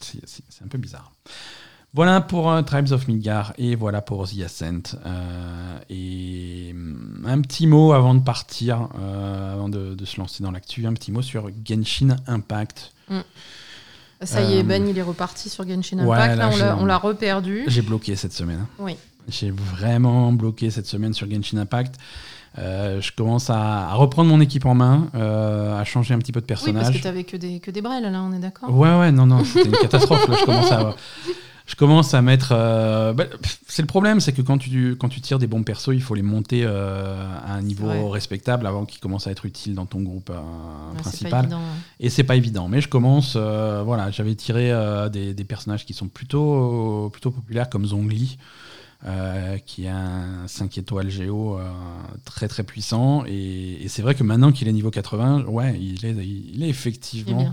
c'est 0.00 0.64
un 0.64 0.68
peu 0.68 0.78
bizarre. 0.78 1.12
Voilà 1.94 2.20
pour 2.20 2.50
euh, 2.50 2.60
Tribes 2.62 2.90
of 2.90 3.06
Midgard 3.06 3.52
et 3.56 3.76
voilà 3.76 4.00
pour 4.02 4.28
The 4.28 4.40
Ascent. 4.44 4.96
Euh, 5.06 5.78
et 5.88 6.72
hum, 6.74 7.24
un 7.26 7.40
petit 7.40 7.66
mot 7.68 7.92
avant 7.92 8.14
de 8.14 8.20
partir, 8.20 8.88
euh, 9.00 9.54
avant 9.54 9.68
de, 9.68 9.94
de 9.94 10.04
se 10.04 10.18
lancer 10.18 10.42
dans 10.42 10.50
l'actu, 10.50 10.86
un 10.86 10.92
petit 10.92 11.12
mot 11.12 11.22
sur 11.22 11.48
Genshin 11.64 12.16
Impact. 12.26 12.92
Ça 14.22 14.42
y 14.42 14.56
est, 14.58 14.62
Ben 14.62 14.86
il 14.88 14.96
est 14.98 15.02
reparti 15.02 15.48
sur 15.50 15.68
Genshin 15.68 15.98
ouais, 16.04 16.16
Impact. 16.16 16.36
là, 16.38 16.56
là, 16.66 16.76
on 16.80 16.84
l'a- 16.86 16.96
reperdu. 16.98 17.64
J'ai 17.68 17.82
bloqué 17.82 18.16
cette 18.16 18.32
semaine. 18.32 18.60
hein. 18.62 18.68
Oui. 18.78 18.96
J'ai 19.28 19.50
vraiment 19.50 20.32
bloqué 20.32 20.70
cette 20.70 20.86
semaine 20.86 21.12
sur 21.14 21.30
Genshin 21.30 21.58
Impact. 21.58 21.96
Euh, 22.58 23.00
je 23.00 23.10
commence 23.12 23.50
à, 23.50 23.88
à 23.88 23.94
reprendre 23.94 24.30
mon 24.30 24.40
équipe 24.40 24.64
en 24.66 24.74
main, 24.74 25.08
euh, 25.14 25.78
à 25.78 25.84
changer 25.84 26.14
un 26.14 26.18
petit 26.18 26.30
peu 26.32 26.40
de 26.40 26.44
Oui, 26.44 26.48
parce 26.48 26.64
personnage. 26.64 26.96
que 26.98 27.02
t'avais 27.02 27.24
que 27.24 27.36
des, 27.36 27.58
que 27.60 27.70
des 27.70 27.82
brels, 27.82 28.04
là, 28.10 28.22
on 28.22 28.32
est 28.32 28.38
d'accord 28.38 28.70
Ouais, 28.76 28.96
ouais, 28.98 29.12
non, 29.12 29.26
non, 29.26 29.44
c'était 29.44 29.68
une 29.68 29.76
catastrophe. 29.76 30.26
Là, 30.28 30.36
je 30.40 30.44
commence 30.44 30.70
à, 30.72 30.94
je 31.66 31.76
commence 31.76 32.12
à 32.14 32.20
mettre. 32.22 32.52
euh, 32.52 33.12
bah, 33.14 33.24
c'est 33.66 33.80
le 33.82 33.86
problème, 33.86 34.20
c'est 34.20 34.32
que 34.32 34.42
quand 34.42 34.58
tu, 34.58 34.96
quand 34.96 35.08
tu 35.08 35.20
tires 35.20 35.38
des 35.38 35.46
bons 35.46 35.62
persos, 35.62 35.90
il 35.94 36.02
faut 36.02 36.14
les 36.14 36.22
monter 36.22 36.62
euh, 36.64 37.26
à 37.46 37.54
un 37.54 37.62
niveau 37.62 38.08
respectable 38.10 38.66
avant 38.66 38.84
qu'ils 38.84 39.00
commencent 39.00 39.26
à 39.26 39.30
être 39.30 39.46
utiles 39.46 39.74
dans 39.74 39.86
ton 39.86 40.00
groupe 40.02 40.30
euh, 40.30 40.34
Ouais, 40.34 40.40
C'est 40.40 40.96
pas 40.96 41.00
principal. 41.02 41.40
évident. 41.44 41.60
Et 42.00 42.10
c'est 42.10 42.24
pas 42.24 42.36
évident. 42.36 42.68
Mais 42.68 42.80
je 42.82 42.88
commence. 42.88 43.34
euh, 43.36 43.82
voilà, 43.84 44.10
j'avais 44.10 44.34
tiré 44.34 44.70
euh, 44.72 45.08
des, 45.08 45.32
des 45.32 45.44
personnages 45.44 45.86
qui 45.86 45.94
sont 45.94 46.08
plutôt, 46.08 47.08
plutôt 47.10 47.30
populaires 47.30 47.70
comme 47.70 47.86
Zhongli. 47.86 48.36
euh, 49.06 49.58
qui 49.66 49.84
est 49.84 49.88
un 49.88 50.46
5 50.46 50.78
étoiles 50.78 51.10
géo 51.10 51.58
euh, 51.58 51.62
très 52.24 52.48
très 52.48 52.62
puissant 52.62 53.24
et, 53.26 53.84
et 53.84 53.88
c'est 53.88 54.00
vrai 54.00 54.14
que 54.14 54.22
maintenant 54.24 54.50
qu'il 54.50 54.66
est 54.66 54.72
niveau 54.72 54.90
80 54.90 55.44
ouais 55.44 55.78
il 55.78 56.06
est, 56.06 56.12
il 56.12 56.18
est 56.20 56.24
Il 56.54 56.62
est 56.62 56.68
effectivement 56.70 57.52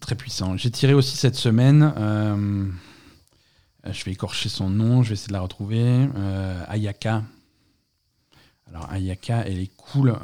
très 0.00 0.14
puissant. 0.14 0.56
J'ai 0.56 0.70
tiré 0.70 0.94
aussi 0.94 1.16
cette 1.16 1.36
semaine. 1.36 1.92
euh, 1.96 2.66
je 3.90 4.04
vais 4.04 4.12
écorcher 4.12 4.48
son 4.48 4.68
nom, 4.68 5.02
je 5.02 5.08
vais 5.10 5.14
essayer 5.14 5.28
de 5.28 5.32
la 5.32 5.40
retrouver. 5.40 6.08
euh, 6.16 6.64
Ayaka. 6.68 7.22
Alors 8.68 8.90
Ayaka, 8.90 9.44
elle 9.46 9.58
est 9.58 9.74
cool. 9.76 10.14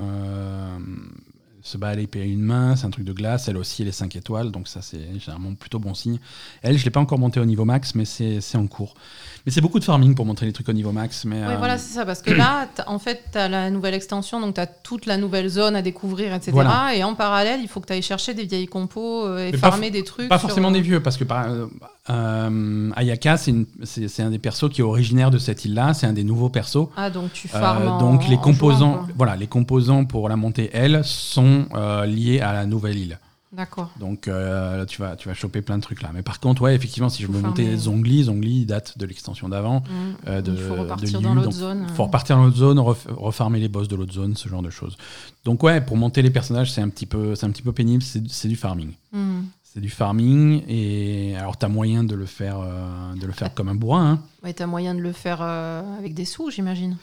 Euh, 1.66 1.72
se 1.72 1.78
bat 1.78 1.88
à 1.88 1.94
l'épée 1.94 2.20
à 2.20 2.24
une 2.24 2.40
main, 2.42 2.76
c'est 2.76 2.86
un 2.86 2.90
truc 2.90 3.04
de 3.04 3.12
glace. 3.12 3.48
Elle 3.48 3.56
aussi, 3.56 3.82
elle 3.82 3.88
est 3.88 3.92
5 3.92 4.14
étoiles, 4.16 4.50
donc 4.52 4.68
ça 4.68 4.80
c'est 4.82 5.00
généralement 5.18 5.54
plutôt 5.54 5.78
bon 5.78 5.94
signe. 5.94 6.18
Elle, 6.62 6.78
je 6.78 6.84
l'ai 6.84 6.90
pas 6.90 7.00
encore 7.00 7.18
montée 7.18 7.40
au 7.40 7.44
niveau 7.44 7.64
max, 7.64 7.94
mais 7.94 8.04
c'est 8.04 8.40
c'est 8.40 8.58
en 8.58 8.66
cours. 8.66 8.94
Mais 9.44 9.52
c'est 9.52 9.60
beaucoup 9.60 9.78
de 9.78 9.84
farming 9.84 10.14
pour 10.16 10.26
montrer 10.26 10.46
les 10.46 10.52
trucs 10.52 10.68
au 10.68 10.72
niveau 10.72 10.90
max. 10.90 11.24
Mais, 11.24 11.36
Oui, 11.36 11.52
euh, 11.54 11.56
voilà, 11.58 11.78
c'est 11.78 11.94
ça. 11.94 12.04
Parce 12.04 12.20
que 12.20 12.32
là, 12.32 12.66
en 12.88 12.98
fait, 12.98 13.22
tu 13.30 13.38
as 13.38 13.48
la 13.48 13.70
nouvelle 13.70 13.94
extension, 13.94 14.40
donc 14.40 14.54
tu 14.56 14.60
as 14.60 14.66
toute 14.66 15.06
la 15.06 15.16
nouvelle 15.18 15.48
zone 15.48 15.76
à 15.76 15.82
découvrir, 15.82 16.34
etc. 16.34 16.50
Voilà. 16.52 16.96
Et 16.96 17.04
en 17.04 17.14
parallèle, 17.14 17.60
il 17.62 17.68
faut 17.68 17.80
que 17.80 17.86
tu 17.86 17.92
ailles 17.92 18.02
chercher 18.02 18.34
des 18.34 18.44
vieilles 18.44 18.66
compos 18.66 19.24
euh, 19.26 19.46
et 19.48 19.52
Mais 19.52 19.58
farmer 19.58 19.90
des 19.92 20.02
trucs. 20.02 20.28
Pas 20.28 20.38
sur- 20.38 20.48
forcément 20.48 20.72
des 20.72 20.80
vieux, 20.80 21.00
parce 21.00 21.16
que 21.16 21.22
par, 21.22 21.48
euh, 21.48 21.66
euh, 22.10 22.90
Ayaka, 22.96 23.36
c'est 23.36 24.20
un 24.22 24.30
des 24.30 24.38
persos 24.38 24.68
qui 24.70 24.80
est 24.80 24.84
originaire 24.84 25.30
de 25.30 25.38
cette 25.38 25.64
île-là, 25.64 25.94
c'est 25.94 26.06
un 26.06 26.12
des 26.12 26.24
nouveaux 26.24 26.48
persos. 26.48 26.88
Ah, 26.96 27.10
donc 27.10 27.32
tu 27.32 27.48
Euh, 27.48 27.58
farmes. 27.60 27.86
en- 27.88 27.98
donc 27.98 28.26
les 28.28 28.36
en 28.36 28.38
composants, 28.40 28.94
jouant, 28.94 29.06
voilà, 29.16 29.36
les 29.36 29.46
composants 29.46 30.04
pour 30.04 30.28
la 30.28 30.36
montée 30.36 30.70
elle 30.72 31.02
sont 31.04 31.55
euh, 31.74 32.06
liés 32.06 32.40
à 32.40 32.52
la 32.52 32.66
nouvelle 32.66 32.98
île. 32.98 33.18
D'accord. 33.52 33.90
Donc 33.98 34.28
euh, 34.28 34.84
tu 34.84 35.00
vas 35.00 35.16
tu 35.16 35.28
vas 35.28 35.34
choper 35.34 35.62
plein 35.62 35.78
de 35.78 35.82
trucs 35.82 36.02
là. 36.02 36.10
Mais 36.12 36.20
par 36.22 36.40
contre, 36.40 36.62
ouais, 36.62 36.74
effectivement, 36.74 37.08
si 37.08 37.22
je 37.22 37.28
veux 37.28 37.40
monter 37.40 37.62
farmer. 37.62 37.78
Zongli, 37.78 38.24
Zongli 38.24 38.60
il 38.62 38.66
date 38.66 38.98
de 38.98 39.06
l'extension 39.06 39.48
d'avant. 39.48 39.80
Mm. 39.80 39.84
euh, 40.28 40.42
de, 40.42 40.52
il 40.52 40.58
faut 40.58 40.74
de 40.74 40.80
repartir 40.80 41.20
dans 41.22 41.34
l'autre 41.34 41.52
zone. 41.52 41.86
faut 41.94 42.04
repartir 42.04 42.36
dans 42.36 42.44
l'autre 42.44 42.56
zone, 42.58 42.78
ref- 42.80 43.06
refarmer 43.08 43.60
les 43.60 43.68
boss 43.68 43.88
de 43.88 43.96
l'autre 43.96 44.12
zone, 44.12 44.36
ce 44.36 44.48
genre 44.48 44.62
de 44.62 44.68
choses. 44.68 44.96
Donc 45.44 45.62
ouais, 45.62 45.80
pour 45.80 45.96
monter 45.96 46.20
les 46.22 46.30
personnages, 46.30 46.70
c'est 46.72 46.82
un 46.82 46.88
petit 46.90 47.06
peu 47.06 47.34
un 47.40 47.50
petit 47.50 47.62
peu 47.62 47.72
pénible, 47.72 48.02
c'est 48.02 48.48
du 48.48 48.56
farming. 48.56 48.90
Mm. 49.12 49.42
C'est 49.62 49.80
du 49.80 49.90
farming 49.90 50.62
et 50.68 51.36
alors 51.36 51.56
tu 51.58 51.64
as 51.64 51.68
moyen 51.68 52.02
de 52.02 52.14
le 52.14 52.26
faire 52.26 52.56
euh, 52.60 53.14
de 53.14 53.26
le 53.26 53.32
faire 53.32 53.54
comme 53.54 53.68
un 53.68 53.74
bourrin. 53.74 54.10
hein. 54.12 54.18
Ouais, 54.42 54.52
t'as 54.54 54.66
moyen 54.66 54.94
de 54.94 55.00
le 55.00 55.12
faire 55.12 55.38
euh, 55.40 55.82
avec 55.98 56.14
des 56.14 56.24
sous, 56.24 56.50
j'imagine. 56.50 56.96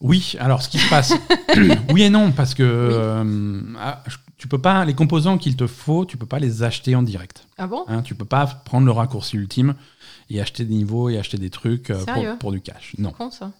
Oui, 0.00 0.34
alors 0.38 0.62
ce 0.62 0.68
qui 0.68 0.78
se 0.78 0.88
passe, 0.88 1.12
oui 1.92 2.02
et 2.02 2.10
non 2.10 2.32
parce 2.32 2.54
que 2.54 2.62
euh, 2.62 3.60
ah, 3.78 4.02
tu 4.38 4.48
peux 4.48 4.58
pas 4.58 4.86
les 4.86 4.94
composants 4.94 5.36
qu'il 5.36 5.56
te 5.56 5.66
faut, 5.66 6.06
tu 6.06 6.16
peux 6.16 6.26
pas 6.26 6.38
les 6.38 6.62
acheter 6.62 6.94
en 6.94 7.02
direct. 7.02 7.46
Ah 7.58 7.66
bon? 7.66 7.84
Hein, 7.86 8.00
tu 8.00 8.14
peux 8.14 8.24
pas 8.24 8.46
prendre 8.46 8.86
le 8.86 8.92
raccourci 8.92 9.36
ultime 9.36 9.74
et 10.30 10.40
acheter 10.40 10.64
des 10.64 10.74
niveaux 10.74 11.10
et 11.10 11.18
acheter 11.18 11.36
des 11.36 11.50
trucs 11.50 11.90
euh, 11.90 12.02
pour, 12.06 12.38
pour 12.38 12.52
du 12.52 12.62
cash. 12.62 12.94
Non, 12.96 13.10
Con 13.10 13.30
ça. 13.30 13.52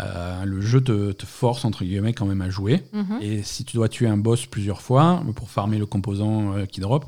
Euh, 0.00 0.44
le 0.44 0.60
jeu 0.60 0.82
te, 0.82 1.12
te 1.12 1.24
force 1.24 1.64
entre 1.64 1.84
guillemets 1.84 2.14
quand 2.14 2.26
même 2.26 2.42
à 2.42 2.50
jouer. 2.50 2.82
Mhm. 2.92 3.18
Et 3.20 3.42
si 3.44 3.64
tu 3.64 3.76
dois 3.76 3.88
tuer 3.88 4.08
un 4.08 4.16
boss 4.16 4.46
plusieurs 4.46 4.82
fois 4.82 5.22
pour 5.36 5.50
farmer 5.50 5.78
le 5.78 5.86
composant 5.86 6.66
qui 6.66 6.80
drop, 6.80 7.06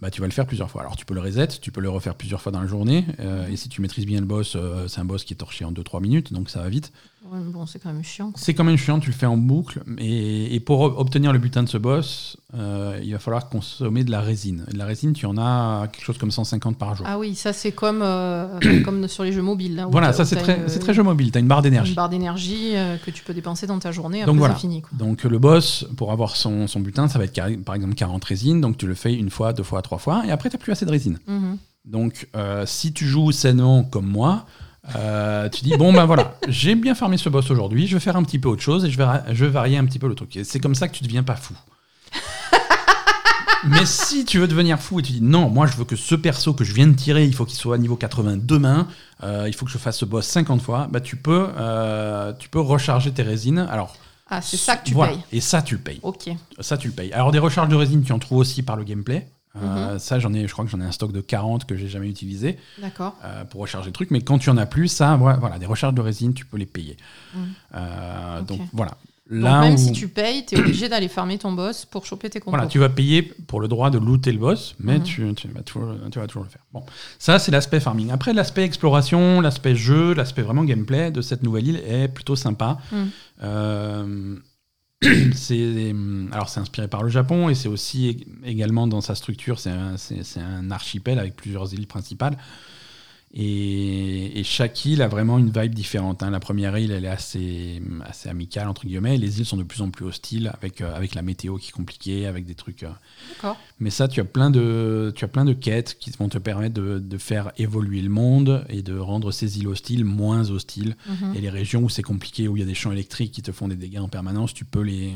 bah, 0.00 0.10
tu 0.10 0.20
vas 0.20 0.26
le 0.26 0.32
faire 0.32 0.46
plusieurs 0.46 0.70
fois. 0.70 0.82
Alors 0.82 0.96
tu 0.96 1.04
peux 1.04 1.14
le 1.14 1.20
reset, 1.20 1.48
tu 1.60 1.70
peux 1.70 1.80
le 1.80 1.88
refaire 1.90 2.14
plusieurs 2.14 2.40
fois 2.42 2.52
dans 2.52 2.60
la 2.60 2.66
journée. 2.66 3.06
euh, 3.20 3.46
et 3.48 3.56
si 3.56 3.68
tu 3.68 3.80
maîtrises 3.80 4.06
bien 4.06 4.20
le 4.20 4.26
boss, 4.26 4.54
euh, 4.56 4.86
c'est 4.88 5.00
un 5.00 5.04
boss 5.04 5.24
qui 5.24 5.32
est 5.34 5.36
torché 5.36 5.64
en 5.64 5.72
2-3 5.72 6.00
minutes, 6.02 6.32
donc 6.32 6.50
ça 6.50 6.60
va 6.62 6.68
vite. 6.68 6.92
Ouais, 7.32 7.38
bon, 7.42 7.64
c'est 7.64 7.78
quand 7.78 7.90
même 7.90 8.04
chiant. 8.04 8.32
C'est 8.36 8.52
quand 8.52 8.64
même 8.64 8.76
chiant, 8.76 9.00
tu 9.00 9.08
le 9.08 9.16
fais 9.16 9.24
en 9.24 9.38
boucle. 9.38 9.82
Et, 9.96 10.54
et 10.54 10.60
pour 10.60 10.82
ob- 10.82 10.94
obtenir 10.98 11.32
le 11.32 11.38
butin 11.38 11.62
de 11.62 11.68
ce 11.70 11.78
boss, 11.78 12.36
euh, 12.52 13.00
il 13.02 13.12
va 13.12 13.18
falloir 13.18 13.48
consommer 13.48 14.04
de 14.04 14.10
la 14.10 14.20
résine. 14.20 14.66
Et 14.68 14.74
de 14.74 14.78
la 14.78 14.84
résine, 14.84 15.14
tu 15.14 15.24
en 15.24 15.38
as 15.38 15.88
quelque 15.90 16.04
chose 16.04 16.18
comme 16.18 16.30
150 16.30 16.76
par 16.76 16.94
jour. 16.94 17.06
Ah 17.08 17.18
oui, 17.18 17.34
ça 17.34 17.54
c'est 17.54 17.72
comme, 17.72 18.00
comme 18.84 19.08
sur 19.08 19.24
les 19.24 19.32
jeux 19.32 19.40
mobiles. 19.42 19.74
Là, 19.76 19.88
où 19.88 19.90
voilà, 19.90 20.12
ça 20.12 20.26
c'est 20.26 20.36
très, 20.36 20.58
une- 20.58 20.68
c'est 20.68 20.80
très 20.80 20.92
jeu 20.92 21.02
mobile, 21.02 21.30
tu 21.32 21.38
as 21.38 21.40
une 21.40 21.48
barre 21.48 21.58
Une 21.60 21.64
d'énergie. 21.64 21.94
barre 21.94 22.10
d'énergie 22.10 22.72
que 23.06 23.10
tu 23.10 23.24
peux 23.24 23.32
dépenser 23.32 23.66
dans 23.66 23.78
ta 23.78 23.90
journée, 23.90 24.20
après 24.20 24.30
Donc 24.30 24.38
voilà. 24.38 24.54
fini. 24.54 24.82
Quoi. 24.82 24.90
Donc 24.92 25.24
le 25.24 25.38
boss, 25.38 25.86
pour 25.96 26.12
avoir 26.12 26.36
son, 26.36 26.66
son 26.66 26.80
butin, 26.80 27.08
ça 27.08 27.18
va 27.18 27.24
être 27.24 27.62
par 27.64 27.74
exemple 27.74 27.94
40 27.94 28.22
résines, 28.22 28.60
donc 28.60 28.76
tu 28.76 28.86
le 28.86 28.94
fais 28.94 29.14
une 29.14 29.30
fois, 29.30 29.54
deux 29.54 29.62
fois, 29.62 29.80
trois 29.84 29.98
fois, 29.98 30.24
et 30.26 30.30
après 30.32 30.50
tu 30.50 30.56
n'as 30.56 30.60
plus 30.62 30.72
assez 30.72 30.84
de 30.84 30.90
résine. 30.90 31.18
Mhm. 31.28 31.58
Donc, 31.84 32.28
euh, 32.34 32.64
si 32.66 32.92
tu 32.92 33.06
joues 33.06 33.30
sainement 33.30 33.84
comme 33.84 34.06
moi, 34.06 34.46
euh, 34.96 35.48
tu 35.50 35.62
dis 35.64 35.76
bon 35.76 35.92
ben 35.92 36.04
voilà, 36.06 36.34
j'ai 36.48 36.74
bien 36.74 36.94
farmé 36.94 37.16
ce 37.18 37.28
boss 37.28 37.50
aujourd'hui, 37.50 37.86
je 37.86 37.94
vais 37.94 38.00
faire 38.00 38.16
un 38.16 38.22
petit 38.24 38.38
peu 38.38 38.48
autre 38.48 38.62
chose 38.62 38.84
et 38.84 38.90
je 38.90 38.98
vais, 38.98 39.06
je 39.32 39.44
vais 39.44 39.50
varier 39.50 39.76
un 39.78 39.84
petit 39.84 39.98
peu 39.98 40.08
le 40.08 40.14
truc. 40.14 40.34
Et 40.36 40.44
c'est 40.44 40.58
comme 40.60 40.74
ça 40.74 40.88
que 40.88 40.94
tu 40.96 41.04
deviens 41.04 41.22
pas 41.22 41.36
fou. 41.36 41.54
Mais 43.66 43.86
si 43.86 44.26
tu 44.26 44.38
veux 44.38 44.46
devenir 44.48 44.78
fou 44.78 45.00
et 45.00 45.02
tu 45.02 45.12
dis 45.12 45.22
non, 45.22 45.48
moi 45.48 45.66
je 45.66 45.76
veux 45.76 45.84
que 45.86 45.96
ce 45.96 46.14
perso 46.14 46.52
que 46.52 46.64
je 46.64 46.74
viens 46.74 46.86
de 46.86 46.92
tirer, 46.92 47.24
il 47.24 47.34
faut 47.34 47.46
qu'il 47.46 47.56
soit 47.56 47.76
à 47.76 47.78
niveau 47.78 47.96
80 47.96 48.36
demain, 48.42 48.88
euh, 49.22 49.44
il 49.46 49.54
faut 49.54 49.64
que 49.64 49.70
je 49.72 49.78
fasse 49.78 49.96
ce 49.98 50.04
boss 50.04 50.26
50 50.26 50.60
fois, 50.60 50.86
bah 50.90 51.00
tu 51.00 51.16
peux, 51.16 51.48
tu 52.38 52.48
peux 52.50 52.60
recharger 52.60 53.10
tes 53.12 53.22
résines. 53.22 53.58
Alors, 53.70 53.96
Ah, 54.28 54.42
c'est 54.42 54.58
ça 54.58 54.76
que 54.76 54.84
tu 54.86 54.92
voilà. 54.94 55.12
payes. 55.12 55.22
Et 55.32 55.40
ça 55.40 55.62
tu 55.62 55.76
le 55.76 55.80
payes. 55.80 56.00
Ok. 56.02 56.28
Ça, 56.60 56.76
tu 56.76 56.88
le 56.88 56.94
payes. 56.94 57.12
Alors, 57.12 57.30
des 57.32 57.38
recharges 57.38 57.68
de 57.68 57.76
résine, 57.76 58.02
tu 58.02 58.12
en 58.12 58.18
trouves 58.18 58.38
aussi 58.38 58.62
par 58.62 58.76
le 58.76 58.84
gameplay. 58.84 59.26
Mhm. 59.54 59.62
Euh, 59.64 59.98
Ça, 59.98 60.18
j'en 60.18 60.32
ai, 60.34 60.46
je 60.48 60.52
crois 60.52 60.64
que 60.64 60.70
j'en 60.70 60.80
ai 60.80 60.84
un 60.84 60.92
stock 60.92 61.12
de 61.12 61.20
40 61.20 61.64
que 61.64 61.76
j'ai 61.76 61.88
jamais 61.88 62.08
utilisé 62.08 62.58
euh, 63.24 63.44
pour 63.44 63.60
recharger 63.60 63.86
le 63.88 63.92
truc. 63.92 64.10
Mais 64.10 64.20
quand 64.20 64.38
tu 64.38 64.50
en 64.50 64.56
as 64.56 64.66
plus, 64.66 64.88
ça, 64.88 65.16
voilà, 65.16 65.58
des 65.58 65.66
recharges 65.66 65.94
de 65.94 66.00
résine, 66.00 66.34
tu 66.34 66.44
peux 66.44 66.56
les 66.56 66.66
payer. 66.66 66.96
Mhm. 67.34 67.40
Euh. 67.76 68.42
Donc, 68.42 68.60
voilà. 68.72 68.96
Donc 69.30 69.40
même 69.42 69.72
où, 69.74 69.78
si 69.78 69.92
tu 69.92 70.08
payes, 70.08 70.44
tu 70.44 70.54
es 70.54 70.58
obligé 70.58 70.86
d'aller 70.90 71.08
farmer 71.08 71.38
ton 71.38 71.50
boss 71.52 71.86
pour 71.86 72.04
choper 72.04 72.28
tes 72.28 72.40
compos. 72.40 72.50
voilà, 72.50 72.66
tu 72.66 72.78
vas 72.78 72.90
payer 72.90 73.22
pour 73.22 73.58
le 73.62 73.68
droit 73.68 73.88
de 73.88 73.96
looter 73.96 74.32
le 74.32 74.38
boss, 74.38 74.74
mais 74.78 74.98
Mhm. 74.98 75.02
tu, 75.02 75.34
tu 75.34 75.48
vas 75.48 75.62
toujours, 75.62 75.94
tu 76.12 76.18
vas 76.18 76.26
toujours 76.26 76.42
le 76.44 76.50
faire. 76.50 76.60
Bon, 76.74 76.84
ça, 77.18 77.38
c'est 77.38 77.50
l'aspect 77.50 77.80
farming. 77.80 78.10
Après, 78.10 78.34
l'aspect 78.34 78.64
exploration, 78.64 79.40
l'aspect 79.40 79.76
jeu, 79.76 80.12
l'aspect 80.12 80.42
vraiment 80.42 80.62
gameplay 80.64 81.10
de 81.10 81.22
cette 81.22 81.42
nouvelle 81.42 81.68
île 81.68 81.82
est 81.88 82.08
plutôt 82.08 82.36
sympa. 82.36 82.76
Mhm. 85.08 85.30
Euh, 85.30 85.32
c'est 85.34 85.94
alors 86.34 86.48
c'est 86.48 86.60
inspiré 86.60 86.88
par 86.88 87.02
le 87.02 87.08
Japon 87.08 87.48
et 87.48 87.54
c'est 87.54 87.68
aussi 87.68 88.10
ég- 88.12 88.26
également 88.48 88.86
dans 88.86 89.00
sa 89.00 89.14
structure 89.14 89.58
c'est 89.58 89.70
un, 89.70 89.96
c'est- 89.96 90.22
c'est 90.24 90.40
un 90.40 90.70
archipel 90.70 91.18
avec 91.18 91.36
plusieurs 91.36 91.72
îles 91.74 91.86
principales 91.86 92.36
Et, 93.36 94.38
et 94.38 94.44
chaque 94.44 94.84
île 94.84 95.02
a 95.02 95.08
vraiment 95.08 95.38
une 95.38 95.50
vibe 95.50 95.74
différente. 95.74 96.22
hein. 96.22 96.30
La 96.30 96.38
première 96.38 96.78
île, 96.78 96.92
elle 96.92 97.04
est 97.04 97.08
assez, 97.08 97.82
assez 98.04 98.28
amicale, 98.28 98.68
entre 98.68 98.86
guillemets. 98.86 99.16
et 99.16 99.18
Les 99.18 99.40
îles 99.40 99.44
sont 99.46 99.56
de 99.56 99.64
plus 99.64 99.82
en 99.82 99.90
plus 99.90 100.04
hostiles, 100.04 100.52
avec, 100.54 100.80
euh, 100.80 100.94
avec 100.94 101.16
la 101.16 101.22
météo 101.22 101.56
qui 101.56 101.70
est 101.70 101.72
compliquée, 101.72 102.26
avec 102.26 102.44
des 102.46 102.54
trucs. 102.54 102.84
euh. 102.84 102.90
D'accord. 103.34 103.56
Mais 103.80 103.90
ça, 103.90 104.06
tu 104.06 104.20
as 104.20 104.24
plein 104.24 104.50
de, 104.50 105.12
tu 105.16 105.24
as 105.24 105.28
plein 105.28 105.44
de 105.44 105.52
quêtes 105.52 105.96
qui 105.98 106.10
vont 106.12 106.28
te 106.28 106.38
permettre 106.38 106.74
de, 106.74 107.00
de 107.00 107.18
faire 107.18 107.50
évoluer 107.58 108.02
le 108.02 108.08
monde 108.10 108.64
et 108.68 108.82
de 108.82 108.96
rendre 108.96 109.32
ces 109.32 109.58
îles 109.58 109.66
hostiles 109.66 110.04
moins 110.04 110.50
hostiles. 110.50 110.96
Mhm. 111.08 111.34
Et 111.34 111.40
les 111.40 111.50
régions 111.50 111.82
où 111.82 111.88
c'est 111.88 112.02
compliqué, 112.04 112.46
où 112.46 112.56
il 112.56 112.60
y 112.60 112.62
a 112.62 112.66
des 112.66 112.74
champs 112.74 112.92
électriques 112.92 113.32
qui 113.32 113.42
te 113.42 113.50
font 113.50 113.66
des 113.66 113.76
dégâts 113.76 113.98
en 113.98 114.08
permanence, 114.08 114.54
tu 114.54 114.64
peux 114.64 114.82
les, 114.82 115.12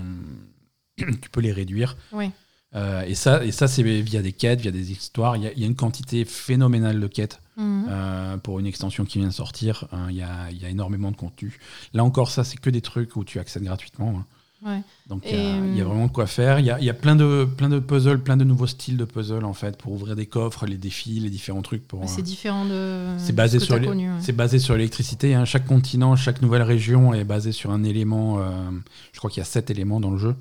tu 0.97 1.31
peux 1.31 1.41
les 1.41 1.53
réduire. 1.53 1.97
Oui. 2.13 2.31
Euh, 2.75 3.03
et 3.03 3.15
ça, 3.15 3.45
et 3.45 3.51
ça 3.53 3.67
c'est 3.67 3.83
via 3.83 4.21
des 4.21 4.33
quêtes, 4.33 4.61
via 4.61 4.71
des 4.71 4.91
histoires. 4.93 5.37
Il 5.37 5.45
y, 5.45 5.47
a- 5.47 5.53
il 5.53 5.61
y 5.61 5.65
a 5.65 5.67
une 5.67 5.77
quantité 5.77 6.25
phénoménale 6.27 7.01
de 7.01 7.07
quêtes 7.07 7.41
Mhm. 7.59 7.87
euh, 7.91 8.37
pour 8.39 8.59
une 8.61 8.67
extension 8.67 9.05
qui 9.05 9.19
vient 9.19 9.29
de 9.29 9.33
sortir. 9.33 9.85
hein. 9.93 10.07
Il 10.11 10.17
y, 10.17 10.23
a, 10.23 10.51
il 10.51 10.63
y 10.63 10.65
a 10.65 10.69
énormément 10.71 11.11
de 11.11 11.17
contenu. 11.17 11.59
Là 11.93 12.05
encore, 12.05 12.31
ça, 12.31 12.45
c'est 12.45 12.57
que 12.59 12.71
des 12.71 12.81
trucs 12.81 13.17
où 13.17 13.25
tu 13.25 13.39
accèdes 13.39 13.65
gratuitement. 13.65 14.15
hein. 14.21 14.25
Ouais. 14.65 14.81
Donc 15.09 15.23
il 15.25 15.37
y, 15.37 15.39
a- 15.39 15.57
y 15.57 15.83
hum, 15.83 15.89
vraiment 15.89 16.07
de 16.07 16.11
quoi 16.13 16.27
faire. 16.27 16.59
Il 16.59 16.67
y 16.67 16.71
a, 16.71 16.81
il 16.81 16.85
y 16.85 16.91
a 16.91 16.95
plein, 16.95 17.15
de, 17.15 17.45
plein 17.45 17.69
de 17.69 17.79
puzzles, 17.79 18.21
plein 18.23 18.37
de 18.37 18.43
nouveaux 18.43 18.67
styles 18.67 18.97
de 18.97 19.05
puzzles 19.05 19.45
en 19.45 19.53
fait 19.53 19.77
pour 19.77 19.93
ouvrir 19.93 20.17
des 20.17 20.27
coffres, 20.27 20.67
les 20.67 20.77
défis, 20.77 21.21
les 21.21 21.31
différents 21.31 21.63
trucs. 21.63 21.87
Pour, 21.87 22.09
C'est 22.09 22.23
différent 22.23 22.65
de. 22.65 23.07
c'est 23.19 23.35
basé 23.35 23.61
ce 23.61 23.67
sur 23.67 23.75
t'as 23.77 23.81
les- 23.83 23.87
connu, 23.87 24.11
ouais. 24.11 24.19
c'est 24.21 24.33
basé 24.33 24.59
sur 24.59 24.75
l'électricité. 24.75 25.35
hein. 25.37 25.45
Chaque 25.45 25.65
continent, 25.65 26.17
chaque 26.17 26.43
nouvelle 26.43 26.63
région 26.63 27.15
est 27.15 27.23
basé 27.23 27.53
sur 27.53 27.71
un 27.71 27.85
élément. 27.85 28.41
euh, 28.41 28.71
je 29.13 29.19
crois 29.19 29.31
qu'il 29.31 29.41
y 29.41 29.43
a 29.43 29.45
sept 29.45 29.71
éléments 29.71 30.01
dans 30.01 30.11
le 30.11 30.19
jeu. 30.19 30.35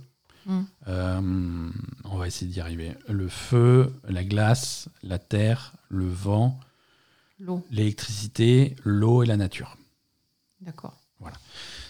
Mm. 0.47 0.61
Euh, 0.87 1.69
on 2.05 2.17
va 2.17 2.25
essayer 2.25 2.49
d'y 2.51 2.59
arriver. 2.59 2.93
Le 3.07 3.27
feu, 3.27 3.93
la 4.09 4.23
glace, 4.23 4.89
la 5.03 5.19
terre, 5.19 5.73
le 5.89 6.07
vent, 6.07 6.59
L'eau. 7.39 7.63
l'électricité, 7.71 8.75
l'eau 8.83 9.23
et 9.23 9.25
la 9.27 9.37
nature. 9.37 9.77
D'accord. 10.61 10.93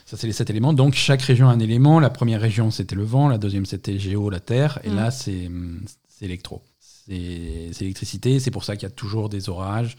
Ça, 0.05 0.15
c'est 0.15 0.27
les 0.27 0.31
sept 0.33 0.49
éléments. 0.49 0.71
Donc, 0.71 0.93
chaque 0.93 1.21
région 1.21 1.49
a 1.49 1.51
un 1.51 1.59
élément. 1.59 1.99
La 1.99 2.09
première 2.09 2.39
région, 2.39 2.71
c'était 2.71 2.95
le 2.95 3.03
vent. 3.03 3.27
La 3.27 3.37
deuxième, 3.37 3.65
c'était 3.65 3.99
géo, 3.99 4.29
la 4.29 4.39
terre. 4.39 4.79
Et 4.85 4.89
Mm. 4.89 4.95
là, 4.95 5.11
c'est 5.11 5.49
c'est 6.07 6.23
électro. 6.25 6.63
C'est 6.79 7.69
c'est 7.73 7.81
l'électricité. 7.81 8.39
C'est 8.39 8.49
pour 8.51 8.63
ça 8.63 8.77
qu'il 8.77 8.83
y 8.87 8.91
a 8.91 8.95
toujours 8.95 9.27
des 9.27 9.49
orages. 9.49 9.97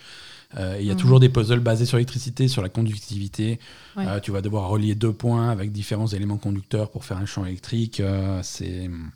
Euh, 0.56 0.78
il 0.80 0.86
y 0.86 0.90
a 0.90 0.94
Mm. 0.94 0.96
toujours 0.98 1.20
des 1.20 1.28
puzzles 1.28 1.60
basés 1.60 1.84
sur 1.84 1.98
l'électricité, 1.98 2.48
sur 2.48 2.62
la 2.62 2.70
conductivité. 2.70 3.60
Ouais. 3.96 4.06
Euh, 4.06 4.18
tu 4.20 4.30
vas 4.30 4.40
devoir 4.40 4.68
relier 4.70 4.94
deux 4.94 5.12
points 5.12 5.50
avec 5.50 5.72
différents 5.72 6.06
éléments 6.06 6.38
conducteurs 6.38 6.90
pour 6.90 7.04
faire 7.04 7.18
un 7.18 7.26
champ 7.26 7.44
électrique. 7.44 8.00
Euh, 8.00 8.40
c'est 8.42 8.86
hum, 8.86 9.10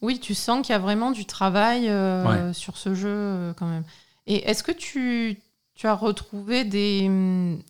Oui, 0.00 0.20
tu 0.20 0.34
sens 0.34 0.66
qu'il 0.66 0.72
y 0.72 0.76
a 0.76 0.78
vraiment 0.78 1.10
du 1.10 1.26
travail 1.26 1.82
Ouais. 1.90 2.52
sur 2.54 2.78
ce 2.78 2.94
jeu 2.94 3.52
quand 3.58 3.68
même. 3.68 3.84
Et 4.26 4.36
est-ce 4.48 4.62
que 4.62 4.72
tu, 4.72 5.38
tu 5.76 5.88
as 5.88 5.94
retrouvé 5.94 6.64
des, 6.64 7.10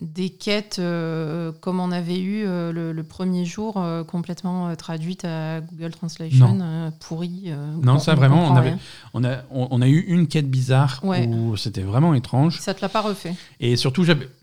des 0.03 0.29
quêtes 0.29 0.79
euh, 0.79 1.53
comme 1.61 1.81
on 1.81 1.91
avait 1.91 2.21
eu 2.21 2.45
euh, 2.45 2.71
le, 2.71 2.93
le 2.93 3.03
premier 3.03 3.47
jour, 3.47 3.79
euh, 3.79 4.05
complètement 4.05 4.77
traduites 4.77 5.25
à 5.25 5.63
Google 5.63 5.91
Translation, 5.93 6.93
pourries 7.01 7.51
Non, 7.83 7.95
on- 7.95 7.99
ça, 7.99 8.15
vraiment, 8.15 8.47
on 8.53 8.57
avait- 8.57 8.69
rien. 8.71 8.79
on, 9.15 9.25
a, 9.25 9.39
on, 9.51 9.69
on 9.71 9.81
a 9.81 9.89
eu 9.89 10.01
une 10.01 10.27
quête 10.29 10.51
bizarre 10.51 11.01
Ouais. 11.03 11.27
où 11.27 11.57
c'était 11.57 11.81
vraiment 11.83 12.13
étrange. 12.15 12.61
Ça 12.61 12.75
te 12.75 12.83
l'a 12.83 12.91
pas 12.91 13.01
refait 13.01 13.35
Et 13.61 13.77
surtout, 13.77 14.05
j'avais 14.05 14.29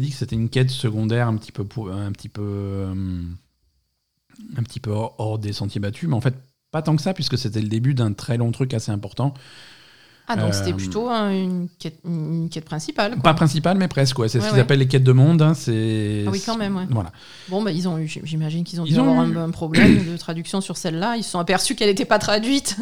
dit 0.00 0.10
que 0.10 0.16
c'était 0.16 0.36
une 0.36 0.48
quête 0.48 0.70
secondaire 0.70 1.28
un 1.28 1.36
petit 1.36 1.52
peu 1.52 1.64
pour, 1.64 1.90
un 1.92 2.12
petit 2.12 2.30
peu 2.30 2.86
un 4.56 4.62
petit 4.62 4.80
peu 4.80 4.90
hors, 4.90 5.14
hors 5.18 5.38
des 5.38 5.52
sentiers 5.52 5.80
battus, 5.80 6.08
mais 6.08 6.14
en 6.16 6.20
fait 6.20 6.34
pas 6.70 6.82
tant 6.82 6.96
que 6.96 7.02
ça 7.02 7.14
puisque 7.14 7.38
c'était 7.38 7.60
le 7.62 7.68
début 7.68 7.94
d'un 7.94 8.12
très 8.12 8.36
long 8.36 8.50
truc 8.50 8.74
assez 8.74 8.90
important. 8.90 9.32
Ah, 10.26 10.36
donc 10.36 10.50
Euh, 10.50 10.52
c'était 10.52 10.72
plutôt 10.72 11.10
hein, 11.10 11.30
une, 11.30 11.68
quête, 11.78 11.98
une 12.06 12.48
quête 12.50 12.64
principale. 12.64 13.12
quoi. 13.12 13.22
Pas 13.22 13.34
principal, 13.34 13.76
mais 13.76 13.88
presque. 13.88 14.18
Ouais. 14.18 14.28
C'est 14.28 14.38
ce 14.38 14.44
Ouais, 14.44 14.48
qu'ils 14.48 14.56
ouais. 14.56 14.62
appellent 14.62 14.78
les 14.78 14.88
quêtes 14.88 15.04
de 15.04 15.12
monde. 15.12 15.42
hein, 15.42 15.52
C'est 15.54 16.24
Ah 16.26 16.30
oui, 16.30 16.42
quand 16.44 16.56
même, 16.56 16.76
ouais. 16.76 16.86
Voilà. 16.88 17.12
Bon, 17.50 17.62
bah, 17.62 17.72
ils 17.72 17.86
ont 17.88 17.98
eu, 17.98 18.08
j'imagine 18.24 18.64
qu'ils 18.64 18.80
ont 18.80 18.86
Ils 18.86 18.96
eu- 18.96 19.00
un, 19.00 19.36
un 19.36 19.50
problème 19.50 20.02
de 20.12 20.16
traduction 20.16 20.60
sur 20.62 20.76
celle-là. 20.78 21.16
Ils 21.18 21.24
se 21.24 21.30
sont 21.30 21.38
aperçus 21.38 21.74
qu'elle 21.74 21.88
n'était 21.88 22.06
pas 22.06 22.18
traduite 22.18 22.76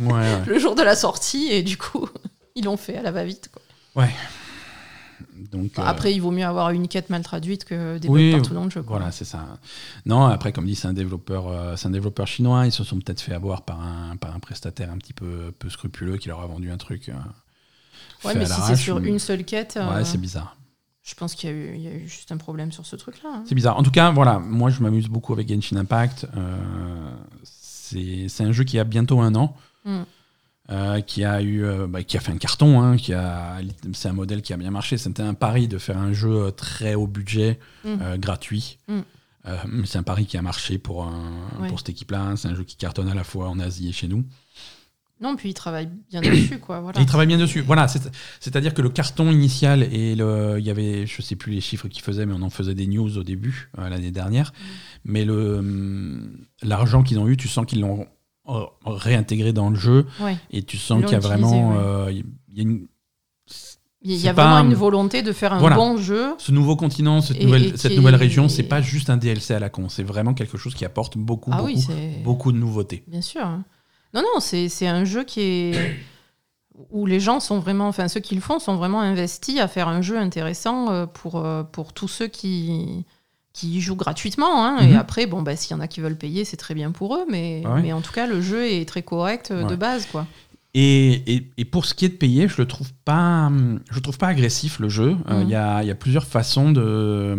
Ouais, 0.00 0.12
ouais. 0.12 0.42
le 0.46 0.58
jour 0.58 0.74
de 0.74 0.82
la 0.82 0.96
sortie 0.96 1.48
et 1.52 1.62
du 1.62 1.76
coup, 1.76 2.08
ils 2.56 2.64
l'ont 2.64 2.76
fait 2.76 2.96
à 2.96 3.02
la 3.02 3.12
va-vite. 3.12 3.48
quoi. 3.52 3.62
Donc 5.50 5.78
euh, 5.78 5.82
Après, 5.84 6.12
il 6.12 6.20
vaut 6.20 6.30
mieux 6.30 6.44
avoir 6.46 6.70
une 6.70 6.88
quête 6.88 7.10
mal 7.10 7.22
traduite 7.22 7.64
que 7.64 7.98
des 7.98 8.08
Oui, 8.08 8.30
bugs 8.32 8.38
partout 8.38 8.54
dans 8.54 8.64
le 8.64 8.70
jeu. 8.70 8.82
quoi. 8.82 8.96
Voilà, 8.98 9.12
c'est 9.12 9.24
ça. 9.24 9.46
Non, 10.06 10.24
après, 10.26 10.52
comme 10.52 10.66
dit, 10.66 10.74
c'est 10.74 10.88
un 10.88 10.92
développeur, 10.92 11.48
euh, 11.48 11.76
c'est 11.76 11.88
un 11.88 11.90
développeur 11.92 12.26
chinois. 12.26 12.66
Ils 12.66 12.72
se 12.72 12.84
sont 12.84 12.96
peut-être 13.00 13.20
fait 13.20 13.34
avoir 13.34 13.62
par 13.62 13.80
un, 13.80 14.16
par 14.16 14.34
un 14.34 14.38
prestataire 14.38 14.90
un 14.90 14.98
petit 14.98 15.12
peu, 15.12 15.52
peu 15.58 15.68
scrupuleux 15.70 16.16
qui 16.18 16.28
leur 16.28 16.40
a 16.40 16.46
vendu 16.46 16.70
un 16.70 16.76
truc. 16.78 17.08
euh, 17.08 17.12
Ouais, 18.24 18.32
fait 18.34 18.38
mais 18.38 18.44
à 18.44 18.54
si 18.54 18.60
c'est 18.62 18.76
sur 18.76 18.98
une 18.98 19.18
seule 19.18 19.44
quête, 19.44 19.76
euh, 19.76 19.94
Ouais, 19.96 20.04
c'est 20.04 20.18
bizarre. 20.18 20.56
je 21.02 21.14
pense 21.14 21.34
qu'il 21.34 21.50
y, 21.50 21.52
a 21.52 21.56
eu- 21.56 21.74
il 21.74 21.80
y 21.82 21.88
a 21.88 21.92
eu 21.92 22.06
juste 22.08 22.30
un 22.30 22.36
problème 22.36 22.70
sur 22.70 22.86
ce 22.86 22.94
truc-là. 22.94 23.30
hein. 23.34 23.44
C'est 23.48 23.54
bizarre. 23.56 23.76
En 23.76 23.82
tout 23.82 23.90
cas, 23.90 24.10
voilà, 24.12 24.38
moi 24.38 24.70
je 24.70 24.80
m'amuse 24.80 25.08
beaucoup 25.08 25.32
avec 25.32 25.48
Genshin 25.48 25.76
Impact. 25.76 26.26
C'est 27.42 28.28
c'est 28.28 28.44
un 28.44 28.52
jeu 28.52 28.64
qui 28.64 28.78
a 28.78 28.84
bientôt 28.84 29.20
un 29.20 29.34
an, 29.34 29.56
Mm. 29.84 30.02
Euh, 30.72 31.00
qui 31.02 31.22
a 31.24 31.40
eu, 31.42 31.64
euh, 31.64 31.86
bah, 31.86 32.02
qui 32.02 32.16
a 32.16 32.20
fait 32.20 32.32
un 32.32 32.38
carton. 32.38 32.80
hein, 32.80 32.96
qui 32.96 33.12
a, 33.12 33.58
c'est 33.92 34.08
un 34.08 34.12
modèle 34.14 34.42
qui 34.42 34.52
a 34.52 34.56
bien 34.56 34.70
marché. 34.72 34.96
C'était 34.98 35.22
un 35.22 35.34
pari 35.34 35.68
de 35.68 35.78
faire 35.78 35.98
un 35.98 36.12
jeu 36.12 36.50
très 36.56 36.94
haut 36.94 37.06
budget, 37.06 37.58
Mm. 37.84 37.88
euh, 38.02 38.16
gratuit. 38.16 38.78
Mm. 38.88 39.00
Mais 39.68 39.86
c'est 39.86 39.98
un 39.98 40.02
pari 40.04 40.24
qui 40.26 40.36
a 40.36 40.42
marché 40.42 40.78
pour, 40.78 41.04
un- 41.04 41.32
Ouais. 41.60 41.68
pour 41.68 41.78
cette 41.80 41.88
équipe-là. 41.90 42.20
hein. 42.20 42.36
C'est 42.36 42.48
un 42.48 42.54
jeu 42.54 42.62
qui 42.64 42.76
cartonne 42.76 43.08
à 43.08 43.14
la 43.14 43.24
fois 43.24 43.48
en 43.48 43.58
Asie 43.58 43.88
et 43.88 43.92
chez 43.92 44.06
nous. 44.08 44.24
Non, 45.20 45.36
puis 45.36 45.50
ils 45.50 45.54
travaillent 45.54 45.90
bien 46.10 46.20
dessus, 46.20 46.58
quoi. 46.58 46.80
Voilà. 46.80 47.00
Il 47.00 47.06
travaille 47.06 47.26
bien 47.26 47.38
dessus. 47.38 47.60
Voilà, 47.60 47.86
c'est- 47.88 48.10
c'est-à-dire 48.40 48.72
que 48.74 48.82
le 48.82 48.88
carton 48.88 49.30
initial 49.32 49.82
et 49.82 50.14
le, 50.14 50.56
il 50.58 50.64
y 50.64 50.70
avait, 50.70 51.06
je 51.06 51.22
sais 51.22 51.34
plus 51.36 51.52
les 51.52 51.60
chiffres 51.60 51.88
qu'ils 51.88 52.02
faisaient, 52.02 52.24
mais 52.26 52.34
on 52.34 52.42
en 52.42 52.50
faisait 52.50 52.74
des 52.74 52.86
news 52.86 53.18
au 53.18 53.22
début 53.24 53.68
euh, 53.78 53.88
l'année 53.88 54.10
dernière. 54.12 54.52
Mais 55.04 55.24
le 55.24 55.56
hum, 55.58 56.36
l'argent 56.62 57.02
qu'ils 57.02 57.18
ont 57.18 57.28
eu, 57.28 57.36
tu 57.36 57.48
sens 57.48 57.66
qu'ils 57.66 57.80
l'ont 57.80 58.06
réintégré 58.84 59.52
dans 59.52 59.70
le 59.70 59.76
jeu 59.76 60.06
Ouais. 60.20 60.36
et 60.50 60.62
tu 60.62 60.76
sens 60.76 61.02
qu'il 61.02 61.12
y 61.12 61.14
a 61.14 61.20
vraiment, 61.20 61.70
ouais. 61.70 61.76
euh, 61.78 62.12
y 62.52 62.60
a 62.60 62.62
une- 62.62 62.86
Il 64.04 64.16
y 64.16 64.28
a 64.28 64.32
vraiment 64.32 64.56
un- 64.56 64.64
une 64.64 64.74
volonté 64.74 65.22
de 65.22 65.32
faire 65.32 65.52
un 65.52 65.58
Voilà. 65.60 65.76
bon 65.76 65.96
jeu. 65.96 66.34
ce 66.38 66.50
nouveau 66.50 66.74
continent, 66.74 67.20
cette 67.20 67.36
Et- 67.40 67.44
nouvelle, 67.44 67.66
et 67.66 67.76
cette 67.76 67.94
nouvelle 67.96 68.16
région, 68.16 68.48
c'est 68.48 68.64
pas 68.64 68.80
juste 68.82 69.10
un 69.10 69.16
DLC 69.16 69.54
à 69.54 69.60
la 69.60 69.68
con, 69.70 69.88
c'est 69.88 70.02
vraiment 70.02 70.34
quelque 70.34 70.58
chose 70.58 70.74
qui 70.74 70.84
apporte 70.84 71.16
beaucoup, 71.16 71.50
Ah 71.52 71.58
beaucoup, 71.58 71.68
oui, 71.68 71.86
beaucoup 72.24 72.50
de 72.50 72.58
nouveautés. 72.58 73.04
Bien 73.06 73.20
sûr. 73.20 73.44
Non, 74.14 74.22
non, 74.22 74.40
c'est 74.40 74.86
un 74.88 75.04
jeu 75.04 75.22
qui 75.24 75.40
est. 75.40 75.72
où 76.90 77.06
les 77.06 77.20
gens 77.20 77.38
sont 77.38 77.60
vraiment. 77.60 77.86
Enfin, 77.86 78.08
ceux 78.08 78.18
qui 78.20 78.34
le 78.34 78.40
font 78.40 78.58
sont 78.58 78.74
vraiment 78.76 79.00
investis 79.00 79.60
à 79.60 79.68
faire 79.68 79.86
un 79.88 80.00
jeu 80.02 80.18
intéressant 80.18 80.90
euh, 80.90 81.06
pour, 81.06 81.36
euh, 81.36 81.62
pour 81.62 81.92
tous 81.92 82.08
ceux 82.08 82.26
qui 82.28 83.04
qui 83.52 83.80
jouent 83.80 83.96
gratuitement. 83.96 84.64
hein. 84.64 84.78
Et 84.82 84.92
Mhm. 84.92 84.96
après, 84.98 85.26
bon, 85.26 85.42
bah, 85.42 85.56
s'il 85.56 85.76
y 85.76 85.78
en 85.78 85.80
a 85.82 85.88
qui 85.88 86.00
veulent 86.00 86.16
payer, 86.16 86.44
c'est 86.44 86.56
très 86.56 86.74
bien 86.74 86.90
pour 86.90 87.16
eux. 87.16 87.24
Mais, 87.30 87.62
ouais. 87.66 87.82
mais 87.82 87.92
en 87.92 88.00
tout 88.00 88.12
cas, 88.12 88.26
le 88.26 88.40
jeu 88.40 88.66
est 88.66 88.88
très 88.88 89.02
correct 89.02 89.50
euh, 89.50 89.64
de 89.64 89.76
base. 89.76 90.06
quoi. 90.06 90.26
Et, 90.74 91.34
et- 91.34 91.50
et 91.58 91.64
pour 91.66 91.84
ce 91.84 91.92
qui 91.92 92.06
est 92.06 92.08
de 92.08 92.14
payer, 92.16 92.48
je 92.48 92.56
le 92.56 92.66
trouve 92.66 92.90
pas, 93.04 93.50
je 93.90 93.94
le 93.94 94.00
trouve 94.00 94.16
pas 94.16 94.28
agressif 94.28 94.78
le 94.78 94.88
jeu. 94.88 95.16
Euh, 95.28 95.40
Il 95.40 95.44
Mhm. 95.46 95.50
y, 95.50 95.54
a, 95.54 95.82
il 95.82 95.88
y 95.88 95.90
a 95.90 95.94
plusieurs 95.94 96.24
façons 96.24 96.72
de, 96.72 97.36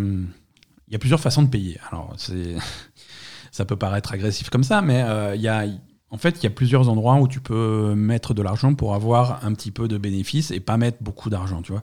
il 0.86 0.92
y 0.92 0.94
a 0.96 0.98
plusieurs 1.00 1.18
façons 1.20 1.42
de 1.42 1.48
payer. 1.48 1.78
Alors 1.90 2.12
c'est, 2.16 2.54
ça 3.50 3.64
peut 3.64 3.76
paraître 3.76 4.12
agressif 4.12 4.50
comme 4.50 4.62
ça, 4.64 4.82
mais 4.82 5.02
euh, 5.02 5.34
il 5.34 5.40
y 5.42 5.48
a, 5.48 5.64
en 6.10 6.16
fait, 6.16 6.36
il 6.40 6.44
y 6.44 6.46
a 6.46 6.50
plusieurs 6.50 6.88
endroits 6.88 7.16
où 7.16 7.26
tu 7.26 7.40
peux 7.40 7.94
mettre 7.96 8.34
de 8.34 8.42
l'argent 8.42 8.74
pour 8.74 8.94
avoir 8.94 9.44
un 9.44 9.52
petit 9.52 9.72
peu 9.72 9.88
de 9.88 9.98
bénéfice 9.98 10.52
et 10.52 10.60
pas 10.60 10.76
mettre 10.76 10.98
beaucoup 11.02 11.28
d'argent. 11.28 11.60
Tu 11.60 11.72
vois, 11.72 11.82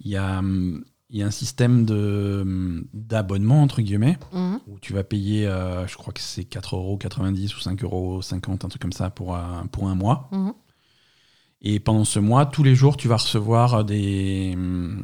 il 0.00 0.10
y 0.10 0.16
a, 0.18 0.40
hum, 0.40 0.84
il 1.14 1.20
y 1.20 1.22
a 1.22 1.26
un 1.26 1.30
système 1.30 1.84
de 1.86 2.84
d'abonnement 2.92 3.62
entre 3.62 3.80
guillemets 3.82 4.18
Mhm. 4.32 4.58
où 4.66 4.78
tu 4.80 4.92
vas 4.92 5.04
payer, 5.04 5.46
euh, 5.46 5.86
je 5.86 5.96
crois 5.96 6.12
que 6.12 6.20
c'est 6.20 6.42
4,90€ 6.42 7.54
ou 7.56 7.60
5,50€, 7.60 8.64
un 8.66 8.68
truc 8.68 8.82
comme 8.82 8.92
ça 8.92 9.10
pour 9.10 9.36
un, 9.36 9.66
pour 9.70 9.88
un 9.88 9.94
mois. 9.94 10.28
Mhm. 10.32 10.52
Et 11.62 11.80
pendant 11.80 12.04
ce 12.04 12.18
mois, 12.18 12.44
tous 12.46 12.62
les 12.64 12.74
jours, 12.74 12.96
tu 12.96 13.08
vas 13.08 13.16
recevoir 13.16 13.84
des, 13.84 14.54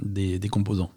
des, 0.02 0.38
des 0.38 0.48
composants. 0.48 0.90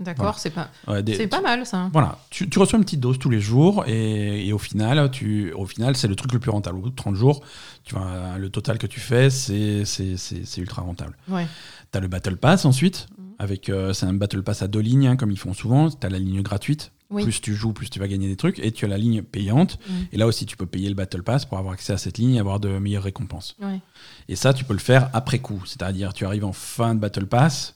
D'accord, 0.00 0.24
Voilà. 0.24 0.38
c'est 0.38 0.50
pas, 0.50 0.70
Ouais, 0.88 1.04
des- 1.04 1.14
c'est 1.14 1.28
pas 1.28 1.40
mal 1.40 1.64
ça. 1.64 1.88
Voilà, 1.92 2.18
tu, 2.30 2.48
tu 2.50 2.58
reçois 2.58 2.78
une 2.80 2.84
petite 2.84 2.98
dose 2.98 3.16
tous 3.20 3.30
les 3.30 3.38
jours 3.40 3.84
et, 3.86 4.44
et 4.48 4.52
au 4.52 4.58
final, 4.58 5.08
tu, 5.12 5.52
au 5.52 5.66
final, 5.66 5.94
c'est 5.96 6.08
le 6.08 6.16
truc 6.16 6.32
le 6.32 6.40
plus 6.40 6.50
rentable. 6.50 6.78
Au 6.78 6.80
bout 6.80 6.90
de 6.90 6.96
30 6.96 7.14
jours, 7.14 7.44
tu 7.84 7.94
vois, 7.94 8.36
le 8.36 8.48
total 8.50 8.78
que 8.78 8.88
tu 8.88 8.98
fais, 8.98 9.30
c'est 9.30 9.84
c'est- 9.84 10.16
c'est- 10.16 10.44
c'est 10.44 10.60
ultra 10.60 10.82
rentable. 10.82 11.16
Ouais. 11.28 11.46
Tu 11.92 11.98
as 11.98 12.00
le 12.00 12.08
Battle 12.08 12.36
Pass 12.36 12.64
ensuite. 12.64 13.06
Avec 13.38 13.68
euh, 13.68 13.92
c'est 13.92 14.06
un 14.06 14.12
Battle 14.14 14.42
Pass 14.42 14.62
à 14.62 14.68
deux 14.68 14.80
lignes, 14.80 15.06
hein, 15.06 15.16
comme 15.16 15.30
ils 15.30 15.38
font 15.38 15.54
souvent. 15.54 15.90
Tu 15.90 16.06
as 16.06 16.10
la 16.10 16.18
ligne 16.18 16.42
gratuite, 16.42 16.92
Oui. 17.10 17.22
plus 17.24 17.40
tu 17.40 17.54
joues, 17.54 17.72
plus 17.72 17.90
tu 17.90 17.98
vas 17.98 18.08
gagner 18.08 18.28
des 18.28 18.36
trucs, 18.36 18.58
et 18.58 18.70
tu 18.72 18.84
as 18.84 18.88
la 18.88 18.98
ligne 18.98 19.22
payante. 19.22 19.78
Mhm. 19.88 20.06
Et 20.12 20.16
là 20.16 20.26
aussi, 20.26 20.46
tu 20.46 20.56
peux 20.56 20.66
payer 20.66 20.88
le 20.88 20.94
Battle 20.94 21.22
Pass 21.22 21.44
pour 21.44 21.58
avoir 21.58 21.74
accès 21.74 21.92
à 21.92 21.98
cette 21.98 22.18
ligne 22.18 22.34
et 22.34 22.38
avoir 22.40 22.60
de 22.60 22.78
meilleures 22.78 23.02
récompenses. 23.04 23.56
Ouais. 23.60 23.80
Et 24.28 24.36
ça, 24.36 24.52
tu 24.54 24.64
peux 24.64 24.72
le 24.74 24.78
faire 24.78 25.10
après 25.12 25.38
coup. 25.38 25.62
C'est-à-dire, 25.66 26.12
tu 26.12 26.24
arrives 26.26 26.44
en 26.44 26.52
fin 26.52 26.94
de 26.94 27.00
Battle 27.00 27.26
Pass, 27.26 27.74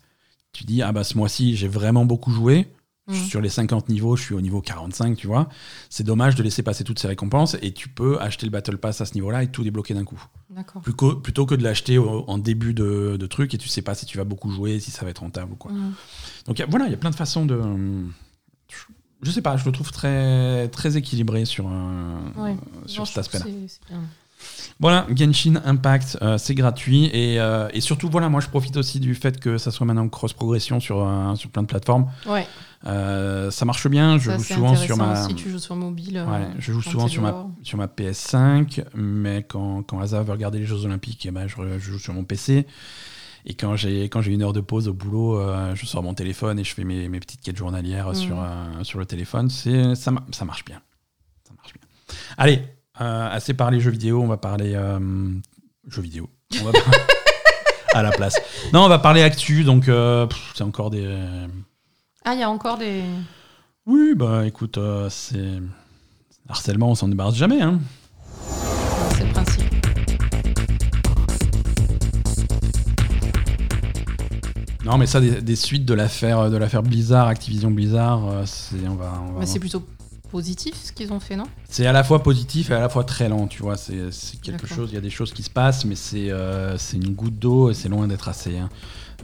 tu 0.53 0.65
dis, 0.65 0.83
ah 0.83 0.93
bah 0.93 1.05
ce 1.05 1.17
mois-ci, 1.17 1.57
j'ai 1.57 1.69
vraiment 1.69 2.05
beaucoup 2.05 2.31
joué. 2.33 2.67
Mhm. 3.09 3.15
Sur 3.15 3.41
les 3.41 3.49
50 3.49 3.89
niveaux, 3.89 4.17
je 4.17 4.23
suis 4.23 4.35
au 4.35 4.41
niveau 4.43 4.61
45, 4.61 5.17
tu 5.17 5.27
vois. 5.27 5.49
C'est 5.89 6.05
dommage 6.05 6.35
de 6.35 6.43
laisser 6.43 6.63
passer 6.63 6.85
toutes 6.85 6.99
ces 6.99 7.09
récompenses 7.09 7.57
et 7.63 7.73
tu 7.73 7.89
peux 7.89 8.21
acheter 8.21 8.45
le 8.45 8.51
Battle 8.53 8.77
Pass 8.77 9.01
à 9.01 9.07
ce 9.07 9.15
niveau-là 9.15 9.43
et 9.43 9.47
tout 9.51 9.63
débloquer 9.65 9.95
d'un 9.95 10.05
coup. 10.05 10.23
D'accord. 10.51 10.83
Plutôt, 10.83 11.17
plutôt 11.17 11.47
que 11.47 11.55
de 11.55 11.63
l'acheter 11.65 11.97
en 11.99 12.37
début 12.39 12.75
de, 12.75 13.17
de 13.19 13.27
truc 13.27 13.55
et 13.55 13.59
tu 13.59 13.69
sais 13.69 13.81
pas 13.83 13.95
si 13.95 14.05
tu 14.07 14.19
vas 14.19 14.25
beaucoup 14.25 14.51
jouer, 14.51 14.79
si 14.79 14.91
ça 14.91 15.05
va 15.05 15.11
être 15.11 15.21
rentable 15.21 15.53
ou 15.53 15.57
quoi. 15.57 15.73
Mhm. 15.73 15.93
Donc 16.47 16.61
a- 16.61 16.67
voilà, 16.67 16.85
il 16.87 16.91
y 16.91 16.95
a 16.95 16.99
plein 16.99 17.11
de 17.11 17.15
façons 17.17 17.47
de. 17.47 17.59
Je 19.23 19.31
sais 19.33 19.43
pas, 19.43 19.57
je 19.57 19.65
le 19.65 19.73
trouve 19.73 19.91
très, 19.91 20.69
très 20.69 20.97
équilibré 20.97 21.45
sur, 21.45 21.65
Ouais. 21.65 22.57
sur 22.87 23.01
Non, 23.01 23.05
cet 23.05 23.15
je 23.15 23.21
aspect-là. 23.21 23.47
Voilà, 24.81 25.07
Genshin 25.15 25.61
Impact, 25.65 26.19
euh, 26.23 26.39
c'est 26.39 26.55
gratuit. 26.55 27.07
Et, 27.13 27.41
euh, 27.41 27.69
et 27.73 27.81
surtout, 27.81 28.09
voilà, 28.09 28.29
moi 28.29 28.41
je 28.41 28.49
profite 28.49 28.77
aussi 28.77 29.01
du 29.01 29.15
fait 29.17 29.41
que 29.41 29.59
ça 29.59 29.71
soit 29.73 29.85
maintenant 29.87 30.09
cross-progression 30.09 30.79
sur, 30.79 31.05
euh, 31.05 31.35
sur 31.35 31.51
plein 31.51 31.63
de 31.63 31.67
plateformes. 31.67 32.07
Ouais, 32.27 32.47
ça 32.85 33.65
marche 33.65 33.89
bien, 33.89 34.19
je 34.19 34.31
ça 34.31 34.37
joue 34.37 34.45
souvent 34.45 34.77
sur 34.77 34.97
ma. 34.97 35.25
aussi. 35.25 35.35
Tu 35.35 35.51
joues 35.51 35.59
sur 35.59 35.75
mobile. 35.75 36.25
Ouais, 36.29 36.49
je 36.59 36.73
joue 36.73 36.81
souvent 36.83 37.09
sur 37.09 37.23
ma, 37.23 37.47
sur 37.63 37.77
ma 37.79 37.87
PS5, 37.87 38.85
mais 38.95 39.43
quand, 39.49 39.83
quand 39.83 39.99
Asa 40.01 40.23
veut 40.23 40.33
regarder 40.33 40.61
les 40.61 40.67
Jeux 40.67 40.85
Olympiques, 40.85 41.27
eh 41.27 41.31
ben, 41.33 41.49
je, 41.49 41.57
je 41.79 41.91
joue 41.93 41.99
sur 41.99 42.15
mon 42.15 42.25
PC. 42.25 42.67
Et 43.47 43.55
quand 43.55 43.77
j'ai 43.77 44.05
quand 44.05 44.21
j'ai 44.21 44.33
une 44.33 44.43
heure 44.43 44.53
de 44.53 44.61
pause 44.61 44.89
au 44.89 44.93
boulot, 44.95 45.41
euh, 45.41 45.75
je 45.75 45.87
sors 45.87 46.03
mon 46.03 46.13
téléphone 46.13 46.59
et 46.59 46.65
je 46.65 46.75
fais 46.75 46.85
mes, 46.85 47.09
mes 47.09 47.19
petites 47.19 47.41
quêtes 47.41 47.57
journalières 47.57 48.09
Mhm. 48.09 48.15
sur, 48.15 48.41
euh, 48.41 48.85
sur 48.85 48.99
le 48.99 49.07
téléphone. 49.07 49.49
C'est 49.49 49.95
ça, 49.95 50.13
ça 50.33 50.45
marche 50.45 50.65
bien. 50.65 50.81
Ça 51.47 51.55
marche 51.57 51.73
bien. 51.73 52.17
Allez, 52.37 52.63
assez 53.05 53.55
parlé 53.55 53.81
jeux 53.81 53.91
vidéo, 53.91 54.21
on 54.23 54.27
va 54.27 54.37
parler 54.37 54.73
euh, 54.75 54.99
jeux 55.89 56.03
vidéo. 56.03 56.29
On 56.61 56.65
va 56.65 56.73
par- 56.73 56.83
à 57.95 58.03
la 58.03 58.11
place. 58.11 58.35
Non, 58.73 58.83
on 58.85 58.89
va 58.89 58.99
parler 58.99 59.23
actu, 59.23 59.65
donc 59.65 59.89
euh, 59.89 60.27
pff, 60.27 60.53
c'est 60.55 60.65
encore 60.65 60.91
des. 60.91 61.09
Ah, 62.25 62.35
il 62.35 62.41
y 62.41 62.43
a 62.43 62.51
encore 62.51 62.79
des. 62.79 63.03
Oui, 63.87 64.15
bah 64.15 64.47
écoute, 64.47 64.77
euh, 64.79 65.09
c'est 65.11 65.61
harcèlement, 66.49 66.91
on 66.91 66.95
s'en 66.95 67.09
débarrasse 67.09 67.37
jamais. 67.37 67.61
Hein. 67.63 67.81
C'est 69.17 69.25
le 69.25 69.33
principe. 69.33 69.65
Non, 74.85 74.97
mais 74.97 75.07
ça, 75.07 75.21
des, 75.21 75.43
des 75.43 75.57
suites 75.57 75.85
de 75.85 75.93
l'affaire 75.95 76.51
de 76.51 76.57
l'affaire 76.57 76.83
Blizzard, 76.83 77.27
Activision 77.27 77.71
Blizzard, 77.71 78.27
euh, 78.29 78.43
c'est 78.47 78.77
on 78.89 78.95
va, 78.95 79.13
on 79.29 79.33
va 79.33 79.41
Mais 79.41 79.47
c'est 79.47 79.59
plutôt 79.59 79.83
positif 80.31 80.75
ce 80.77 80.93
qu'ils 80.93 81.13
ont 81.13 81.21
fait, 81.21 81.37
non? 81.37 81.45
C'est 81.69 81.87
à 81.87 81.93
la 81.93 82.05
fois 82.05 82.23
positif 82.23 82.71
et 82.71 82.75
à 82.75 82.81
la 82.81 82.89
fois 82.89 83.05
très 83.05 83.29
lent, 83.29 83.47
tu 83.47 83.63
vois. 83.63 83.77
C'est 83.77 84.41
quelque 84.43 84.67
chose, 84.67 84.91
il 84.93 84.95
y 84.95 84.99
a 84.99 85.01
des 85.01 85.11
choses 85.11 85.33
qui 85.33 85.43
se 85.43 85.51
passent, 85.51 85.85
mais 85.85 85.95
c'est 85.97 86.31
euh, 86.31 86.77
une 86.93 87.15
goutte 87.15 87.39
d'eau 87.39 87.71
et 87.71 87.75
c'est 87.75 87.89
loin 87.89 88.07
d'être 88.07 88.29
assez. 88.29 88.57
hein. 88.59 88.69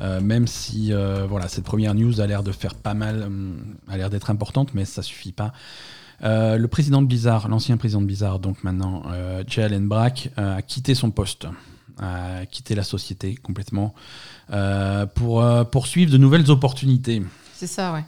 Euh, 0.03 0.21
même 0.21 0.49
si 0.49 0.93
euh, 0.93 1.25
voilà, 1.29 1.47
cette 1.47 1.65
première 1.65 1.95
news 1.95 2.21
a 2.21 2.27
l'air 2.27 2.43
de 2.43 2.51
faire 2.51 2.75
pas 2.75 2.95
mal, 2.95 3.23
hum, 3.23 3.77
a 3.89 3.97
l'air 3.97 4.11
d'être 4.11 4.31
importante, 4.31 4.75
mais 4.75 4.85
ça 4.85 5.03
suffit 5.03 5.33
pas. 5.33 5.53
Le 6.23 6.67
président 6.67 7.03
de 7.03 7.07
Blizzard, 7.07 7.49
l'ancien 7.49 7.77
président 7.77 8.01
de 8.01 8.07
Blizzard, 8.07 8.39
donc 8.39 8.65
maintenant, 8.65 9.03
Jay 9.47 9.63
Allen 9.63 9.87
Brack, 9.87 10.31
a 10.39 10.63
quitté 10.63 10.95
son 10.95 11.11
poste, 11.11 11.47
a 12.01 12.47
quitté 12.47 12.75
la 12.75 12.83
société 12.83 13.35
complètement 13.35 13.95
pour 15.15 15.45
poursuivre 15.71 16.11
de 16.11 16.17
nouvelles 16.17 16.51
opportunités. 16.51 17.23
C'est 17.53 17.67
ça, 17.67 17.93
ouais. 17.93 18.05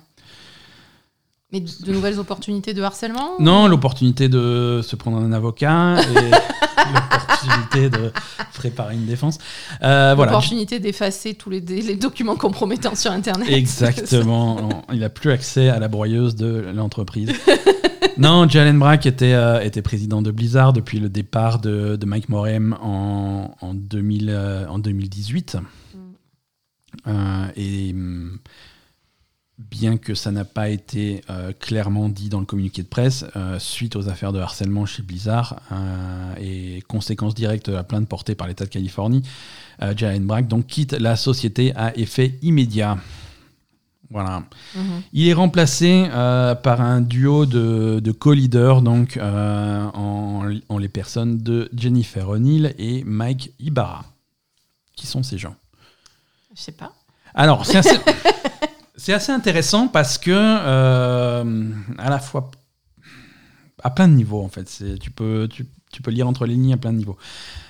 Mais 1.52 1.60
de 1.60 1.92
nouvelles 1.92 2.18
opportunités 2.18 2.74
de 2.74 2.82
harcèlement 2.82 3.34
Non, 3.38 3.68
l'opportunité 3.68 4.28
de 4.28 4.80
se 4.82 4.96
prendre 4.96 5.18
un 5.18 5.30
avocat 5.32 5.96
et 6.00 6.30
l'opportunité 6.92 7.88
de 7.88 8.12
préparer 8.54 8.94
une 8.94 9.06
défense. 9.06 9.38
Euh, 9.82 10.14
voilà. 10.16 10.32
L'opportunité 10.32 10.80
d'effacer 10.80 11.34
tous 11.34 11.50
les, 11.50 11.60
les 11.60 11.94
documents 11.94 12.34
compromettants 12.34 12.96
sur 12.96 13.12
Internet. 13.12 13.48
Exactement. 13.48 14.82
Il 14.92 14.98
n'a 14.98 15.08
plus 15.08 15.30
accès 15.30 15.68
à 15.68 15.78
la 15.78 15.86
broyeuse 15.86 16.34
de 16.34 16.72
l'entreprise. 16.74 17.32
non, 18.18 18.48
Jalen 18.48 18.78
Brack 18.78 19.06
était, 19.06 19.34
euh, 19.34 19.60
était 19.60 19.82
président 19.82 20.22
de 20.22 20.32
Blizzard 20.32 20.72
depuis 20.72 20.98
le 20.98 21.08
départ 21.08 21.60
de, 21.60 21.94
de 21.94 22.06
Mike 22.06 22.28
Morem 22.28 22.76
en, 22.82 23.54
en, 23.60 23.74
2000, 23.74 24.30
euh, 24.30 24.66
en 24.66 24.80
2018. 24.80 25.58
Euh, 27.06 27.46
et 27.56 27.92
hum, 27.92 28.38
bien 29.58 29.96
que 29.96 30.14
ça 30.14 30.30
n'a 30.30 30.44
pas 30.44 30.68
été 30.68 31.22
euh, 31.30 31.52
clairement 31.58 32.08
dit 32.08 32.28
dans 32.28 32.40
le 32.40 32.46
communiqué 32.46 32.82
de 32.82 32.88
presse, 32.88 33.24
euh, 33.36 33.58
suite 33.58 33.96
aux 33.96 34.08
affaires 34.08 34.32
de 34.32 34.38
harcèlement 34.38 34.84
chez 34.84 35.02
Blizzard 35.02 35.60
euh, 35.72 36.34
et 36.38 36.82
conséquences 36.88 37.34
directes 37.34 37.70
de 37.70 37.74
la 37.74 37.82
plainte 37.82 38.08
portée 38.08 38.34
par 38.34 38.48
l'État 38.48 38.64
de 38.64 38.70
Californie, 38.70 39.22
Jalen 39.94 40.24
Brack 40.24 40.48
donc 40.48 40.66
quitte 40.66 40.92
la 40.92 41.16
société 41.16 41.74
à 41.76 41.96
effet 41.98 42.38
immédiat. 42.40 42.96
Voilà. 44.08 44.44
Mhm. 44.74 45.02
Il 45.12 45.28
est 45.28 45.34
remplacé 45.34 46.08
par 46.10 46.80
un 46.80 47.02
duo 47.02 47.44
de, 47.44 48.00
de 48.00 48.12
co-leaders, 48.12 48.80
donc 48.80 49.18
en, 49.22 50.50
en 50.68 50.78
les 50.78 50.88
personnes 50.88 51.38
de 51.38 51.68
Jennifer 51.76 52.26
O'Neill 52.26 52.74
et 52.78 53.04
Mike 53.04 53.52
Ibarra. 53.58 54.06
Qui 54.94 55.06
sont 55.06 55.22
ces 55.22 55.36
gens? 55.36 55.56
Je 56.54 56.62
sais 56.62 56.72
pas. 56.72 56.94
Alors, 57.34 57.66
c'est 57.66 57.76
assez, 57.76 57.98
c'est 58.96 59.12
assez 59.12 59.32
intéressant 59.32 59.88
parce 59.88 60.18
que, 60.18 60.30
euh, 60.32 61.70
à 61.98 62.10
la 62.10 62.18
fois, 62.18 62.50
à 63.82 63.90
plein 63.90 64.08
de 64.08 64.14
niveaux, 64.14 64.42
en 64.42 64.48
fait, 64.48 64.68
c'est- 64.68 64.98
tu 64.98 65.10
peux, 65.10 65.48
tu, 65.50 65.66
tu 65.92 66.02
peux 66.02 66.10
lire 66.10 66.26
entre 66.26 66.46
les 66.46 66.54
lignes 66.54 66.72
à 66.72 66.76
plein 66.76 66.92
de 66.92 66.98
niveaux. 66.98 67.16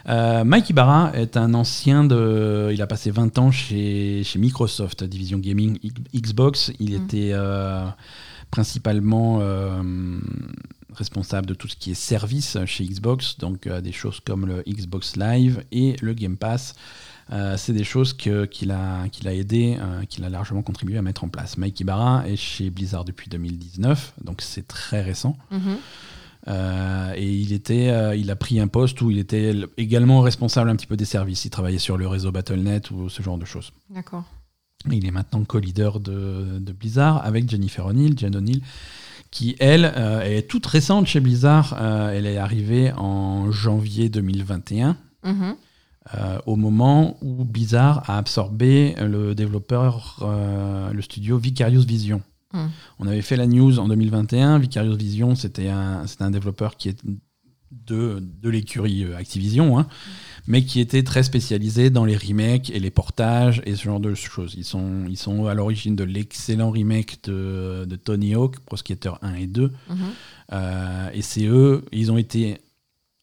Euh, 0.09 0.45
Mike 0.45 0.71
Ibarra 0.71 1.11
est 1.15 1.37
un 1.37 1.53
ancien 1.55 2.05
de. 2.05 2.71
Il 2.73 2.81
a 2.81 2.87
passé 2.87 3.11
20 3.11 3.39
ans 3.39 3.51
chez, 3.51 4.23
chez 4.25 4.39
Microsoft, 4.39 5.05
division 5.05 5.39
gaming 5.39 5.79
Xbox. 6.15 6.73
Il 6.81 6.97
Mhm. 6.97 7.05
était 7.05 7.31
euh, 7.35 7.87
principalement 8.51 9.41
responsable 10.95 11.47
de 11.47 11.55
tout 11.55 11.69
ce 11.69 11.77
qui 11.77 11.91
est 11.91 11.95
service 11.95 12.57
chez 12.65 12.85
Xbox, 12.85 13.37
donc 13.39 13.69
des 13.69 13.93
choses 13.93 14.21
comme 14.21 14.47
le 14.47 14.63
Xbox 14.67 15.17
Live 15.17 15.63
et 15.73 15.97
le 16.01 16.15
Game 16.15 16.37
Pass. 16.37 16.75
Euh, 17.33 17.57
c'est 17.57 17.73
des 17.73 17.85
choses 17.85 18.13
qu'il 18.13 18.71
a, 18.71 19.09
qu'il 19.09 19.27
a 19.27 19.35
aidé, 19.35 19.77
euh, 19.81 20.05
qu'il 20.05 20.25
a 20.25 20.29
largement 20.29 20.63
contribué 20.63 20.97
à 20.97 21.03
mettre 21.03 21.25
en 21.25 21.29
place. 21.29 21.59
Mike 21.59 21.81
Ibarra 21.81 22.29
est 22.29 22.37
chez 22.37 22.71
Blizzard 22.71 23.05
depuis 23.05 23.29
2019, 23.29 24.15
donc 24.23 24.43
c'est 24.43 24.69
très 24.69 25.03
récent. 25.03 25.37
Mhm. 25.51 25.79
Euh, 26.49 27.13
et 27.17 27.33
il, 27.33 27.53
était, 27.53 27.89
euh, 27.89 28.15
il 28.15 28.31
a 28.31 28.37
pris 28.37 28.61
un 28.61 28.69
poste 28.69 29.01
où 29.03 29.11
il 29.11 29.19
était 29.19 29.53
également 29.77 30.21
responsable 30.21 30.71
un 30.71 30.77
petit 30.77 30.87
peu 30.87 30.97
des 30.97 31.05
services. 31.05 31.45
Il 31.45 31.51
travaillait 31.51 31.79
sur 31.79 31.97
le 31.97 32.07
réseau 32.07 32.31
Battle.net 32.31 32.91
ou 32.91 33.09
ce 33.09 33.23
genre 33.23 33.39
de 33.39 33.45
choses. 33.45 33.73
D'accord. 33.91 34.25
Il 34.91 35.05
est 35.07 35.11
maintenant 35.11 35.43
co-leader 35.43 35.99
de, 35.99 36.59
de 36.61 36.73
Blizzard 36.73 37.25
avec 37.25 37.51
Jennifer 37.51 37.85
O'Neill, 37.87 38.17
Jen 38.17 38.37
O'Neill, 38.37 38.63
qui, 39.33 39.57
elle, 39.59 39.93
euh, 39.97 40.23
est 40.23 40.49
toute 40.49 40.67
récente 40.67 41.07
chez 41.07 41.19
Blizzard. 41.19 41.77
Elle 42.13 42.27
est 42.27 42.37
arrivée 42.39 42.93
en 42.93 43.51
janvier 43.51 44.09
2021. 44.09 44.97
Mhm. 45.25 45.57
Euh, 46.15 46.39
au 46.47 46.57
moment 46.57 47.17
où 47.21 47.45
Blizzard 47.45 48.09
a 48.09 48.19
absorbé 48.19 48.95
le 49.01 49.35
développeur, 49.35 50.19
euh, 50.23 50.93
le 50.93 51.03
studio 51.03 51.37
Vicarious 51.37 51.83
Vision. 51.83 52.23
Hmm. 52.53 52.69
On 53.01 53.07
avait 53.09 53.23
fait 53.23 53.37
la 53.37 53.47
news 53.47 53.79
en 53.79 53.89
2021. 53.89 54.59
Vicarious 54.59 54.97
Vision, 54.97 55.35
c'était 55.35 55.69
un, 55.69 56.07
c'était 56.07 56.23
un 56.23 56.31
développeur 56.31 56.77
qui 56.77 56.91
est 56.91 56.99
de, 57.87 58.23
de 58.43 58.49
l'écurie 58.51 59.05
euh, 59.05 59.17
Activision, 59.17 59.79
hein, 59.79 59.87
mais 60.47 60.65
qui 60.65 60.81
était 60.81 61.03
très 61.03 61.23
spécialisé 61.23 61.91
dans 61.91 62.05
les 62.05 62.17
remakes 62.17 62.71
et 62.71 62.79
les 62.79 62.91
portages 62.91 63.63
et 63.67 63.75
ce 63.75 63.83
genre 63.83 64.01
de 64.01 64.15
choses. 64.15 64.55
Ils 64.57 64.65
sont, 64.65 65.05
ils 65.09 65.17
sont 65.17 65.47
à 65.47 65.55
l'origine 65.55 65.97
de 65.97 66.05
l'excellent 66.05 66.71
remake 66.71 67.25
de, 67.25 67.85
de 67.85 67.97
Tony 67.97 68.35
Hawk, 68.35 68.61
Pro 68.61 68.77
Skater 68.77 69.13
1 69.23 69.35
et 69.35 69.47
2. 69.47 69.73
Mhm. 69.89 69.97
Euh, 70.53 71.11
et 71.13 71.23
c'est 71.23 71.47
eux, 71.47 71.85
ils 71.93 72.13
ont 72.13 72.19
été 72.19 72.59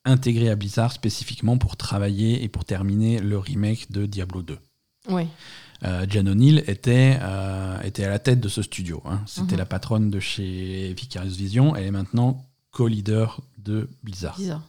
intégrés 0.06 0.50
à 0.50 0.56
Blizzard 0.56 0.92
spécifiquement 0.92 1.58
pour 1.58 1.78
travailler 1.78 2.44
et 2.44 2.50
pour 2.50 2.66
terminer 2.66 3.20
le 3.20 3.38
remake 3.38 3.92
de 3.92 4.06
Diablo 4.06 4.42
2. 4.42 4.58
Oui. 5.10 5.28
Euh, 5.84 6.06
Jen 6.10 6.30
O'Neill 6.30 6.64
était, 6.68 7.18
euh, 7.22 7.80
était 7.82 8.06
à 8.06 8.10
la 8.10 8.20
tête 8.20 8.40
de 8.40 8.48
ce 8.50 8.62
studio. 8.62 9.02
hein. 9.06 9.22
C'était 9.26 9.54
Mhm. 9.54 9.60
la 9.60 9.66
patronne 9.66 10.10
de 10.10 10.20
chez 10.20 10.94
Vicarious 10.94 11.34
Vision. 11.36 11.76
Elle 11.76 11.86
est 11.88 11.92
maintenant 11.92 12.46
co-leader 12.72 13.42
de 13.58 13.90
Blizzard. 14.02 14.38
Bizarre. 14.38 14.62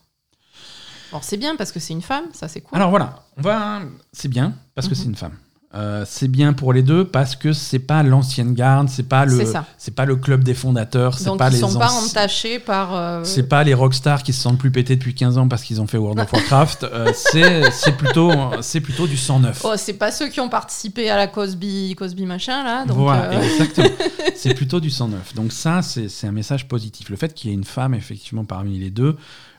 Bon, 1.12 1.20
c'est 1.22 1.36
bien 1.36 1.54
parce 1.56 1.70
que 1.70 1.78
c'est 1.78 1.92
une 1.92 2.02
femme, 2.02 2.24
ça 2.32 2.48
c'est 2.48 2.60
cool. 2.60 2.76
Alors 2.76 2.90
voilà, 2.90 3.24
on 3.36 3.42
va... 3.42 3.82
c'est 4.12 4.28
bien 4.28 4.54
parce 4.74 4.88
que 4.88 4.94
Mhm. 4.94 4.98
c'est 5.00 5.04
une 5.06 5.14
femme. 5.14 5.36
Euh, 5.74 6.04
c'est 6.06 6.28
bien 6.28 6.52
pour 6.52 6.72
les 6.72 6.82
deux 6.82 7.04
parce 7.04 7.34
que 7.34 7.52
c'est 7.52 7.80
pas 7.80 8.02
l'ancienne 8.04 8.54
garde, 8.54 8.88
c'est 8.88 9.08
pas 9.08 9.24
le, 9.24 9.44
C'est 9.76 9.94
pas 9.94 10.04
le 10.04 10.14
club 10.16 10.44
des 10.44 10.54
fondateurs, 10.54 11.18
c'est 11.18 11.36
pas 11.36 11.48
ils 11.48 11.54
les 11.54 11.58
sont 11.58 11.78
pas 11.78 11.90
entachés 11.90 12.58
par. 12.60 12.94
euh, 12.94 13.20
C'est 13.24 13.48
pas 13.48 13.64
les 13.64 13.74
rockstars 13.74 14.22
qui 14.22 14.32
se 14.32 14.40
sentent 14.40 14.58
plus 14.58 14.70
pétés 14.70 14.94
depuis 14.94 15.14
15 15.14 15.36
ans 15.38 15.48
parce 15.48 15.62
qu'ils 15.64 15.80
ont 15.80 15.86
fait 15.88 15.98
World 15.98 16.20
of 16.20 16.32
Warcraft. 16.32 16.84
Euh, 16.84 17.10
c'est 17.14 17.70
c'est 17.72 17.96
plutôt, 17.96 18.30
c'est 18.60 18.80
plutôt 18.80 19.06
du 19.08 19.16
109. 19.16 19.62
Oh, 19.64 19.72
c'est 19.76 19.94
pas 19.94 20.12
ceux 20.12 20.28
qui 20.28 20.38
ont 20.40 20.48
participé 20.48 21.10
à 21.10 21.16
la 21.16 21.26
Cosby, 21.26 21.94
Cosby 21.98 22.24
machin 22.24 22.62
là. 22.62 22.84
Donc, 22.84 22.98
voilà, 22.98 23.42
exactement. 23.42 23.88
C'est 24.36 24.54
plutôt 24.54 24.78
du 24.80 24.90
109. 24.90 25.34
Donc 25.34 25.52
ça, 25.52 25.80
c'est 25.82 26.26
un 26.26 26.32
message 26.32 26.68
positif. 26.68 27.08
Le 27.08 27.16
fait 27.16 27.32
qu'il 27.34 27.50
y 27.50 27.52
ait 27.52 27.56
une 27.56 27.64
femme, 27.64 27.94
effectivement, 27.94 28.44
parmi 28.44 28.78
les 28.78 28.90
deux, 28.90 29.16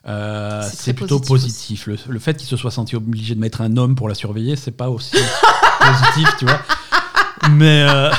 euh, 0.08 0.64
C'est 0.74 0.94
plutôt 0.94 1.20
positif 1.20 1.86
positif. 1.86 2.08
Le, 2.08 2.14
le 2.14 2.20
fait 2.20 2.36
qu'il 2.38 2.48
se 2.48 2.58
soit 2.58 2.72
senti 2.72 2.96
obligé 2.96 3.36
de 3.36 3.40
mettre 3.40 3.62
un 3.62 3.76
homme 3.78 3.96
pour 3.96 4.08
la 4.10 4.16
surveiller, 4.16 4.56
c'est 4.56 4.72
pas 4.72 4.90
aussi 4.90 5.16
positif, 5.80 6.30
tu 6.40 6.46
vois. 6.46 6.60
Mais, 7.52 7.86
euh, 7.90 8.12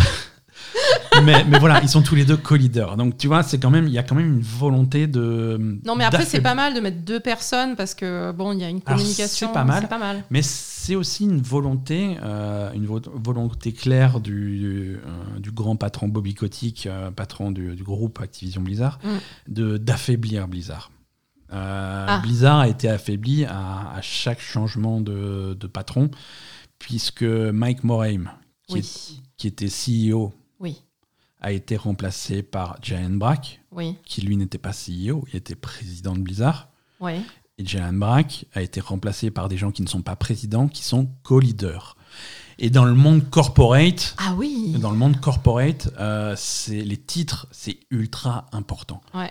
mais, 1.24 1.44
mais 1.44 1.58
voilà, 1.58 1.80
ils 1.82 1.88
sont 1.88 2.02
tous 2.02 2.14
les 2.14 2.24
deux 2.24 2.36
co-leaders. 2.36 2.96
Donc 2.96 3.16
tu 3.18 3.26
vois, 3.26 3.42
c'est 3.42 3.58
quand 3.58 3.70
même, 3.70 3.86
il 3.86 3.92
y 3.92 3.98
a 3.98 4.02
quand 4.02 4.14
même 4.14 4.34
une 4.36 4.40
volonté 4.42 5.06
de. 5.06 5.78
Non, 5.84 5.96
mais 5.96 6.04
après, 6.04 6.24
c'est 6.24 6.40
pas 6.40 6.54
mal 6.54 6.74
de 6.74 6.80
mettre 6.80 6.98
deux 7.02 7.20
personnes 7.20 7.76
parce 7.76 7.94
que, 7.94 8.32
bon, 8.32 8.52
il 8.52 8.60
y 8.60 8.64
a 8.64 8.68
une 8.68 8.80
communication. 8.80 9.48
c'est 9.48 9.52
pas 9.52 9.64
pas 9.88 9.98
mal. 9.98 10.24
Mais 10.30 10.42
c'est 10.42 10.94
aussi 10.94 11.24
une 11.24 11.40
volonté, 11.40 12.16
euh, 12.22 12.70
une 12.74 12.86
vo- 12.86 13.00
volonté 13.14 13.72
claire 13.72 14.20
du, 14.20 14.98
du 15.38 15.50
grand 15.50 15.76
patron 15.76 16.06
Bobby 16.08 16.34
Kotick, 16.34 16.88
patron 17.16 17.50
du, 17.50 17.74
du 17.74 17.82
groupe 17.82 18.20
Activision 18.20 18.60
Blizzard, 18.60 18.98
Mm. 19.02 19.08
de 19.52 19.76
d'affaiblir 19.78 20.46
Blizzard. 20.48 20.90
Euh, 21.52 22.06
Ah. 22.08 22.18
Blizzard 22.22 22.58
a 22.60 22.68
été 22.68 22.88
affaibli 22.88 23.44
à, 23.44 23.90
à 23.92 24.00
chaque 24.02 24.40
changement 24.40 25.00
de, 25.00 25.56
de 25.58 25.66
patron, 25.66 26.10
puisque 26.78 27.22
Mike 27.22 27.84
Morhaime, 27.84 28.30
qui, 28.68 28.74
Oui. 28.74 28.80
est- 28.80 29.20
qui 29.36 29.46
était 29.46 29.68
CEO, 29.68 30.32
Oui. 30.60 30.82
a 31.40 31.52
été 31.52 31.76
remplacé 31.76 32.42
par 32.42 32.78
Jalen 32.82 33.18
Brack, 33.18 33.60
Oui. 33.72 33.96
qui 34.04 34.22
lui 34.22 34.36
n'était 34.36 34.58
pas 34.58 34.72
CEO, 34.72 35.24
il 35.32 35.36
était 35.36 35.54
président 35.54 36.14
de 36.14 36.20
Blizzard. 36.20 36.68
Et 37.58 37.64
Jalen 37.66 37.98
Brack 37.98 38.44
a 38.54 38.60
été 38.62 38.80
remplacé 38.80 39.30
par 39.30 39.48
des 39.48 39.56
gens 39.56 39.70
qui 39.70 39.82
ne 39.82 39.88
sont 39.88 40.02
pas 40.02 40.16
présidents, 40.16 40.68
qui 40.68 40.82
sont 40.84 41.08
co-leaders. 41.22 41.96
Et 42.58 42.68
dans 42.70 42.84
le 42.84 42.94
monde 42.94 43.28
corporate, 43.30 44.14
Ah 44.18 44.34
oui. 44.36 44.74
dans 44.78 44.90
le 44.90 44.96
monde 44.96 45.18
corporate, 45.20 45.90
euh, 45.98 46.34
c'est 46.36 46.82
les 46.82 46.96
titres, 46.96 47.46
c'est 47.50 47.78
ultra 47.90 48.46
important. 48.52 49.00
Ouais. 49.14 49.30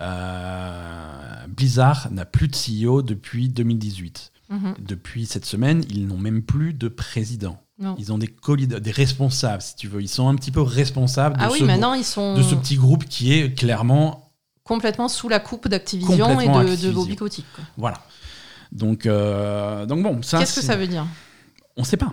Euh, 0.00 1.46
Blizzard 1.48 2.08
n'a 2.10 2.24
plus 2.24 2.48
de 2.48 2.56
CEO 2.56 3.02
depuis 3.02 3.48
2018. 3.48 4.32
Mhm. 4.48 4.74
Depuis 4.78 5.26
cette 5.26 5.44
semaine, 5.44 5.84
ils 5.88 6.06
n'ont 6.06 6.18
même 6.18 6.42
plus 6.42 6.72
de 6.72 6.88
président. 6.88 7.60
Non. 7.78 7.94
Ils 7.98 8.12
ont 8.12 8.18
des 8.18 8.30
des 8.66 8.90
responsables, 8.90 9.60
si 9.60 9.74
tu 9.76 9.88
veux. 9.88 10.00
Ils 10.00 10.08
sont 10.08 10.28
un 10.28 10.34
petit 10.34 10.50
peu 10.50 10.62
responsables 10.62 11.36
de, 11.36 11.42
Ah 11.42 11.48
oui, 11.52 11.58
ce, 11.58 11.64
maintenant 11.64 11.94
ils 11.94 12.04
sont 12.04 12.34
de 12.34 12.42
ce 12.42 12.54
petit 12.54 12.76
groupe 12.76 13.04
qui 13.04 13.32
est 13.32 13.58
clairement 13.58 14.32
complètement 14.64 15.08
sous 15.08 15.28
la 15.28 15.40
coupe 15.40 15.68
d'Activision 15.68 16.40
et 16.40 16.46
de. 16.46 16.90
Bobby 16.90 17.16
Kotick. 17.16 17.44
quoi. 17.54 17.64
voilà. 17.76 18.02
Donc, 18.72 19.06
euh, 19.06 19.86
donc 19.86 20.02
bon, 20.02 20.22
ça. 20.22 20.38
Qu'est-ce 20.38 20.56
que 20.60 20.66
ça 20.66 20.76
veut 20.76 20.88
dire? 20.88 21.06
On 21.76 21.82
ne 21.82 21.86
sait 21.86 21.96
pas. 21.96 22.12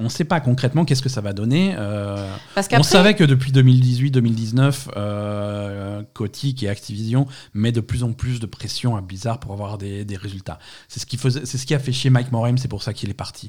On 0.00 0.04
ne 0.04 0.08
sait 0.08 0.24
pas 0.24 0.40
concrètement 0.40 0.84
qu'est-ce 0.84 1.02
que 1.02 1.08
ça 1.08 1.20
va 1.20 1.32
donner. 1.32 1.74
Euh, 1.78 2.16
Parce 2.54 2.68
on 2.72 2.82
savait 2.82 3.14
que 3.14 3.24
depuis 3.24 3.50
2018-2019, 3.52 4.74
euh, 4.96 6.02
Kotick 6.14 6.62
et 6.62 6.68
Activision 6.68 7.26
mettent 7.54 7.74
de 7.76 7.80
plus 7.80 8.02
en 8.04 8.12
plus 8.12 8.40
de 8.40 8.46
pression 8.46 8.96
à 8.96 9.00
Blizzard 9.00 9.40
pour 9.40 9.52
avoir 9.52 9.78
des, 9.78 10.04
des 10.04 10.16
résultats. 10.16 10.58
C'est 10.88 11.00
ce, 11.00 11.06
qui 11.06 11.16
faisait, 11.16 11.44
ce 11.46 11.64
qui 11.66 11.74
a 11.74 11.78
fait 11.78 11.92
chier 11.92 12.10
Mike 12.10 12.32
Morhaime, 12.32 12.58
c'est 12.58 12.68
pour 12.68 12.82
ça 12.82 12.92
qu'il 12.92 13.10
est 13.10 13.14
parti. 13.14 13.48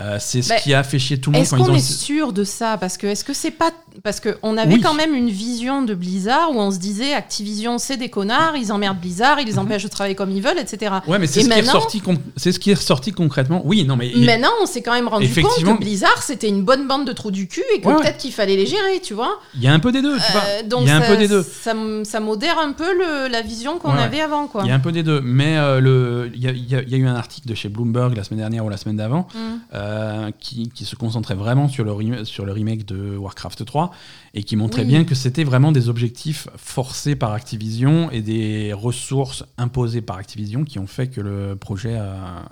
Euh, 0.00 0.18
c'est 0.20 0.42
ce 0.42 0.50
Mais 0.52 0.60
qui 0.60 0.74
a 0.74 0.82
fait 0.82 0.98
chier 0.98 1.18
tout 1.20 1.30
le 1.30 1.38
monde 1.38 1.42
est-ce 1.42 1.54
qu'on 1.56 1.74
est 1.74 1.78
sûr 1.80 2.32
de 2.32 2.44
ça? 2.44 2.76
Parce 2.78 2.96
que 2.96 3.06
est-ce 3.06 3.24
que 3.24 3.32
c'est 3.32 3.50
pas 3.50 3.70
parce 4.04 4.20
que 4.20 4.38
on 4.42 4.56
avait 4.56 4.74
Oui. 4.74 4.80
quand 4.80 4.94
même 4.94 5.14
une 5.14 5.30
vision 5.30 5.82
de 5.82 5.94
Blizzard 5.94 6.50
où 6.52 6.60
on 6.60 6.70
se 6.70 6.78
disait 6.78 7.14
Activision 7.14 7.78
c'est 7.78 7.96
des 7.96 8.08
connards, 8.08 8.56
ils 8.56 8.70
emmerdent 8.72 9.00
Blizzard, 9.00 9.40
ils 9.40 9.46
les 9.46 9.58
empêchent 9.58 9.82
de 9.84 9.88
travailler 9.88 10.14
comme 10.14 10.30
ils 10.30 10.42
veulent, 10.42 10.58
etc. 10.58 10.94
Ouais, 11.06 11.18
mais 11.18 11.26
c'est 11.26 11.40
ce, 11.42 11.46
qui 11.48 11.52
est 11.52 11.62
maintenant- 11.62 11.80
ce 12.36 12.48
qui 12.58 12.70
est 12.70 12.74
ressorti 12.74 13.12
concrètement. 13.12 13.62
Oui, 13.64 13.84
non, 13.84 13.96
mais... 13.96 14.12
Maintenant, 14.16 14.50
on 14.62 14.66
s'est 14.66 14.82
quand 14.82 14.92
même 14.92 15.08
rendu 15.08 15.26
compte 15.28 15.78
que 15.78 15.87
Blizzard 15.88 16.22
c'était 16.22 16.48
une 16.48 16.62
bonne 16.64 16.86
bande 16.86 17.06
de 17.06 17.12
trous 17.12 17.30
du 17.30 17.48
cul 17.48 17.62
et 17.74 17.80
que 17.80 17.86
Ouais, 17.88 17.94
ouais. 17.94 18.00
peut-être 18.02 18.18
qu'il 18.18 18.32
fallait 18.32 18.56
les 18.56 18.66
gérer, 18.66 19.00
tu 19.02 19.14
vois. 19.14 19.38
Il 19.54 19.62
y 19.62 19.68
a 19.68 19.72
un 19.72 19.78
peu 19.80 19.90
des 19.90 20.02
deux, 20.02 20.16
tu 20.18 20.32
vois. 20.32 20.42
Euh, 20.46 20.62
donc 20.64 20.82
Il 20.82 20.88
y 20.88 20.90
a 20.90 20.96
un 20.96 21.00
ça, 21.00 21.06
peu 21.08 21.16
des 21.16 21.28
deux. 21.28 21.42
Ça, 21.42 22.20
modère 22.20 22.58
un 22.58 22.72
peu 22.72 22.92
le- 22.92 23.28
la 23.28 23.40
vision 23.42 23.78
qu'on 23.78 23.92
Ouais, 23.94 24.02
avait 24.02 24.20
avant, 24.20 24.46
quoi. 24.48 24.62
Il 24.64 24.68
y 24.68 24.70
a 24.70 24.74
un 24.74 24.80
peu 24.80 24.92
des 24.92 25.02
deux. 25.02 25.20
Mais 25.22 25.56
euh, 25.56 25.80
le- 25.80 26.30
il 26.34 26.42
y, 26.42 26.46
a- 26.46 26.52
y 26.82 26.90
y 26.90 26.96
eu 26.96 27.06
un 27.06 27.14
article 27.14 27.48
de 27.48 27.54
chez 27.54 27.68
Bloomberg 27.70 28.14
la 28.16 28.22
semaine 28.24 28.40
dernière 28.40 28.64
ou 28.66 28.68
la 28.68 28.76
semaine 28.76 28.96
d'avant 28.96 29.28
Mm. 29.34 29.38
euh, 29.74 30.30
qui, 30.38 30.68
qui 30.68 30.84
se 30.84 30.94
concentrait 30.96 31.34
vraiment 31.36 31.68
sur 31.68 31.84
le, 31.84 31.92
rem- 31.92 32.24
sur 32.24 32.44
le 32.44 32.52
remake 32.52 32.84
de 32.84 33.16
Warcraft 33.16 33.64
3 33.64 33.90
et 34.34 34.42
qui 34.42 34.56
montrait 34.56 34.82
Oui. 34.82 34.88
bien 34.88 35.04
que 35.04 35.14
c'était 35.14 35.44
vraiment 35.44 35.72
des 35.72 35.88
objectifs 35.88 36.48
forcés 36.56 37.16
par 37.16 37.32
Activision 37.32 38.10
et 38.10 38.20
des 38.20 38.72
ressources 38.74 39.44
imposées 39.56 40.02
par 40.02 40.16
Activision 40.18 40.64
qui 40.64 40.78
ont 40.78 40.86
fait 40.86 41.06
que 41.08 41.20
le 41.20 41.56
projet 41.56 41.96
a, 41.96 42.44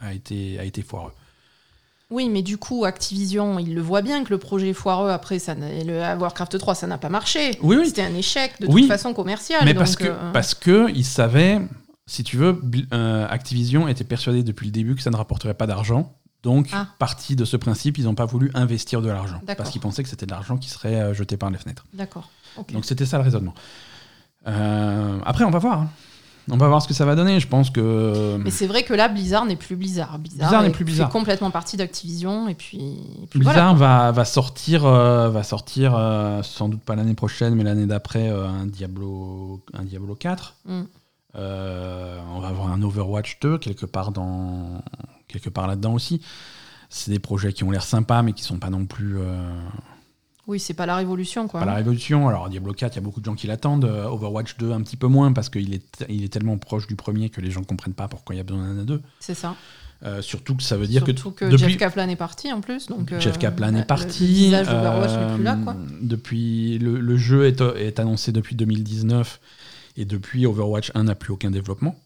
a 0.00 0.14
été, 0.14 0.58
a 0.58 0.64
été 0.64 0.82
foireux. 0.82 1.12
Oui, 2.10 2.28
mais 2.30 2.40
du 2.42 2.56
coup, 2.56 2.84
Activision, 2.86 3.58
il 3.58 3.74
le 3.74 3.82
voit 3.82 4.00
bien 4.00 4.24
que 4.24 4.30
le 4.30 4.38
projet 4.38 4.70
est 4.70 4.74
foireux. 4.74 5.10
Après, 5.10 5.38
ça 5.38 5.54
le 5.54 6.16
Warcraft 6.18 6.58
3, 6.58 6.74
ça 6.74 6.86
n'a 6.86 6.96
pas 6.96 7.10
marché. 7.10 7.58
Oui, 7.62 7.76
oui. 7.78 7.86
C'était 7.86 8.02
un 8.02 8.14
échec 8.14 8.52
de 8.60 8.66
Oui. 8.66 8.82
toute 8.82 8.90
façon 8.90 9.12
commercial. 9.12 9.60
Mais 9.64 9.74
donc, 9.74 9.80
parce 9.80 9.96
que, 9.96 10.04
euh, 10.04 10.32
parce 10.32 10.54
que 10.54 10.90
ils 10.94 11.04
savaient, 11.04 11.60
si 12.06 12.24
tu 12.24 12.38
veux, 12.38 12.60
euh, 12.94 13.26
Activision 13.28 13.88
était 13.88 14.04
persuadé 14.04 14.42
depuis 14.42 14.66
le 14.66 14.72
début 14.72 14.94
que 14.96 15.02
ça 15.02 15.10
ne 15.10 15.16
rapporterait 15.16 15.52
pas 15.54 15.66
d'argent. 15.66 16.14
Donc, 16.42 16.68
Ah. 16.72 16.86
parti 16.98 17.36
de 17.36 17.44
ce 17.44 17.56
principe, 17.58 17.98
ils 17.98 18.04
n'ont 18.04 18.14
pas 18.14 18.24
voulu 18.24 18.50
investir 18.54 19.02
de 19.02 19.08
l'argent. 19.08 19.40
D'accord. 19.42 19.56
Parce 19.56 19.70
qu'ils 19.70 19.80
pensaient 19.82 20.02
que 20.04 20.08
c'était 20.08 20.24
de 20.24 20.30
l'argent 20.30 20.56
qui 20.56 20.70
serait 20.70 20.94
euh, 21.00 21.12
jeté 21.12 21.36
par 21.36 21.50
les 21.50 21.58
fenêtres. 21.58 21.84
D'accord. 21.92 22.30
Donc, 22.72 22.84
c'était 22.86 23.04
ça 23.06 23.18
le 23.18 23.24
raisonnement. 23.24 23.54
Euh, 24.46 25.18
après, 25.26 25.44
on 25.44 25.50
va 25.50 25.58
voir. 25.58 25.80
hein. 25.82 25.90
On 26.50 26.56
va 26.56 26.68
voir 26.68 26.82
ce 26.82 26.88
que 26.88 26.94
ça 26.94 27.04
va 27.04 27.14
donner. 27.14 27.40
Je 27.40 27.46
pense 27.46 27.70
que. 27.70 28.36
Mais 28.42 28.50
c'est 28.50 28.66
vrai 28.66 28.82
que 28.82 28.94
là, 28.94 29.08
Blizzard 29.08 29.44
n'est 29.44 29.56
plus 29.56 29.76
Blizzard. 29.76 30.18
Blizzard, 30.18 30.48
Blizzard 30.48 30.62
n'est 30.62 30.68
est- 30.68 30.72
plus 30.72 30.84
Blizzard. 30.84 31.10
complètement 31.10 31.50
partie 31.50 31.76
d'Activision. 31.76 32.48
Et 32.48 32.54
puis, 32.54 32.78
et 33.22 33.26
puis 33.26 33.40
Blizzard 33.40 33.74
voilà. 33.74 34.06
va, 34.06 34.12
va 34.12 34.24
sortir, 34.24 34.86
euh, 34.86 35.28
va 35.30 35.42
sortir 35.42 35.94
euh, 35.96 36.42
sans 36.42 36.68
doute 36.68 36.82
pas 36.82 36.96
l'année 36.96 37.14
prochaine, 37.14 37.54
mais 37.54 37.64
l'année 37.64 37.86
d'après, 37.86 38.30
euh, 38.30 38.46
un, 38.46 38.66
Diablo, 38.66 39.62
un 39.74 39.84
Diablo 39.84 40.14
4. 40.14 40.54
Mm. 40.64 40.82
On 41.34 42.40
va 42.40 42.48
avoir 42.48 42.72
un 42.72 42.82
Overwatch 42.82 43.38
2 43.40 43.58
quelque 43.58 43.86
part, 43.86 44.10
dans, 44.10 44.82
quelque 45.28 45.50
part 45.50 45.66
là-dedans 45.66 45.94
aussi. 45.94 46.20
C'est 46.88 47.10
des 47.10 47.18
projets 47.20 47.52
qui 47.52 47.62
ont 47.64 47.70
l'air 47.70 47.84
sympas, 47.84 48.22
mais 48.22 48.32
qui 48.32 48.42
sont 48.42 48.58
pas 48.58 48.70
non 48.70 48.86
plus 48.86 49.18
Oui, 50.48 50.58
c'est 50.58 50.74
pas 50.74 50.86
la 50.86 50.96
révolution, 50.96 51.46
quoi. 51.46 51.60
pas 51.60 51.66
la 51.66 51.74
révolution. 51.74 52.26
Alors 52.26 52.48
Diablo 52.48 52.72
4, 52.72 52.94
il 52.94 52.96
y 52.96 52.98
a 52.98 53.02
beaucoup 53.02 53.20
de 53.20 53.26
gens 53.26 53.34
qui 53.34 53.46
l'attendent. 53.46 53.84
Euh, 53.84 54.06
Overwatch 54.06 54.56
2, 54.56 54.72
un 54.72 54.80
petit 54.80 54.96
peu 54.96 55.06
moins, 55.06 55.32
parce 55.32 55.50
qu'il 55.50 55.74
est, 55.74 56.04
il 56.08 56.24
est 56.24 56.32
tellement 56.32 56.56
proche 56.56 56.86
du 56.86 56.96
premier 56.96 57.28
que 57.28 57.42
les 57.42 57.50
gens 57.50 57.62
comprennent 57.62 57.94
pas 57.94 58.08
pourquoi 58.08 58.34
il 58.34 58.38
y 58.38 58.40
a 58.40 58.44
besoin 58.44 58.74
d'un 58.74 58.84
2. 58.84 59.02
C'est 59.20 59.34
ça. 59.34 59.54
Euh, 60.04 60.22
surtout 60.22 60.54
que 60.54 60.62
ça 60.62 60.76
veut 60.76 60.86
dire 60.86 61.04
Surtout 61.04 61.32
que, 61.32 61.44
que, 61.44 61.50
depuis, 61.50 61.70
Jeff 61.70 61.76
Kaplan 61.76 62.08
est 62.08 62.16
parti 62.16 62.52
en 62.52 62.60
plus. 62.60 62.86
Donc, 62.86 63.12
euh, 63.12 63.20
Jeff 63.20 63.36
Kaplan 63.36 63.74
est 63.74 63.84
parti. 63.84 64.50
Le, 64.50 64.56
n'est 64.58 65.34
plus 65.34 65.42
là, 65.42 65.56
euh, 65.58 65.64
quoi. 65.64 65.76
Depuis, 66.00 66.78
le, 66.78 67.00
le 67.00 67.16
jeu 67.16 67.46
est, 67.46 67.60
est 67.60 67.98
annoncé 67.98 68.30
depuis 68.30 68.54
2019 68.54 69.40
et 69.96 70.04
depuis 70.04 70.46
Overwatch 70.46 70.92
1 70.94 71.04
n'a 71.04 71.14
plus 71.14 71.32
aucun 71.32 71.50
développement. 71.50 71.96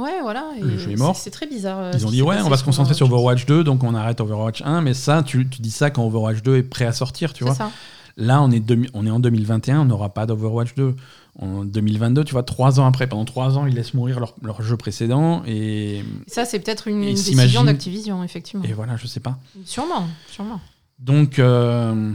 Ouais, 0.00 0.20
voilà. 0.22 0.50
et 0.56 0.60
le 0.60 0.78
jeu 0.78 0.90
est 0.92 0.96
mort. 0.96 1.16
C'est 1.16 1.30
très 1.30 1.46
bizarre. 1.46 1.78
euh, 1.78 1.92
Ils 1.94 2.06
ont 2.06 2.10
dit 2.10 2.22
ouais, 2.22 2.36
on 2.44 2.48
va 2.48 2.56
se 2.56 2.64
concentrer 2.64 2.94
sur 2.94 3.06
Overwatch. 3.06 3.42
Overwatch 3.44 3.58
2, 3.58 3.64
donc 3.64 3.84
on 3.84 3.94
arrête 3.94 4.20
Overwatch 4.20 4.62
1. 4.64 4.80
Mais 4.82 4.94
ça, 4.94 5.22
tu, 5.22 5.48
tu 5.48 5.60
dis 5.62 5.70
ça 5.70 5.90
quand 5.90 6.04
Overwatch 6.06 6.42
2 6.42 6.56
est 6.56 6.62
prêt 6.62 6.86
à 6.86 6.92
sortir, 6.92 7.32
tu 7.32 7.44
vois. 7.44 7.54
ça. 7.54 7.70
Là, 8.16 8.42
on 8.42 8.50
est, 8.50 8.60
demi- 8.60 8.88
on 8.92 9.06
est 9.06 9.10
en 9.10 9.20
2021, 9.20 9.80
on 9.80 9.84
n'aura 9.86 10.10
pas 10.12 10.26
d'Overwatch 10.26 10.74
2. 10.74 10.94
En 11.38 11.64
2022, 11.64 12.24
tu 12.24 12.32
vois, 12.32 12.42
trois 12.42 12.78
ans 12.80 12.86
après, 12.86 13.06
pendant 13.06 13.24
trois 13.24 13.56
ans, 13.56 13.66
ils 13.66 13.74
laissent 13.74 13.94
mourir 13.94 14.18
leur, 14.20 14.34
leur 14.42 14.60
jeu 14.62 14.76
précédent 14.76 15.42
et, 15.46 16.04
Ça, 16.26 16.44
c'est 16.44 16.58
peut-être 16.58 16.88
une, 16.88 17.00
décision 17.02 17.64
d'Activision, 17.64 18.22
effectivement. 18.24 18.64
et 18.64 18.72
voilà, 18.72 18.96
je 18.96 19.06
sais 19.06 19.20
pas. 19.20 19.38
Sûrement, 19.64 20.06
sûrement. 20.28 20.60
Donc, 20.98 21.38
euh, 21.38 22.12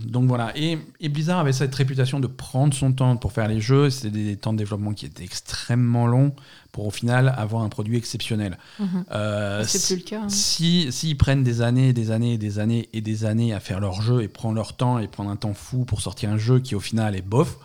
donc 0.00 0.26
voilà. 0.28 0.52
Et, 0.56 0.78
et 1.00 1.08
Blizzard 1.08 1.38
avait 1.38 1.52
cette 1.52 1.74
réputation 1.74 2.20
de 2.20 2.26
prendre 2.26 2.74
son 2.74 2.92
temps 2.92 3.16
pour 3.16 3.32
faire 3.32 3.48
les 3.48 3.60
jeux. 3.60 3.88
C'était 3.90 4.10
des, 4.10 4.24
des 4.24 4.36
temps 4.36 4.52
de 4.52 4.58
développement 4.58 4.92
qui 4.92 5.06
étaient 5.06 5.24
extrêmement 5.24 6.06
longs 6.06 6.34
pour 6.72 6.86
au 6.86 6.90
final 6.90 7.34
avoir 7.38 7.62
un 7.62 7.68
produit 7.70 7.96
exceptionnel. 7.96 8.58
Mhm. 8.78 9.04
Euh, 9.12 9.64
c'est 9.66 9.78
si- 9.78 9.94
plus 9.94 10.02
le 10.04 10.08
cas. 10.08 10.20
hein. 10.24 10.28
Si 10.28 10.92
s'ils 10.92 11.16
prennent 11.16 11.42
des 11.42 11.62
années, 11.62 11.92
des 11.92 12.10
années, 12.10 12.34
et 12.34 12.38
des 12.38 12.58
années 12.58 12.88
et 12.92 13.00
des 13.00 13.24
années 13.24 13.54
à 13.54 13.60
faire 13.60 13.80
leur 13.80 14.02
jeu 14.02 14.22
et 14.22 14.28
prendre 14.28 14.54
leur 14.54 14.74
temps 14.76 14.98
et 14.98 15.08
prendre 15.08 15.30
un 15.30 15.36
temps 15.36 15.54
fou 15.54 15.84
pour 15.84 16.00
sortir 16.02 16.30
un 16.30 16.36
jeu 16.38 16.58
qui 16.60 16.74
au 16.74 16.80
final 16.80 17.16
est 17.16 17.22
bof, 17.22 17.56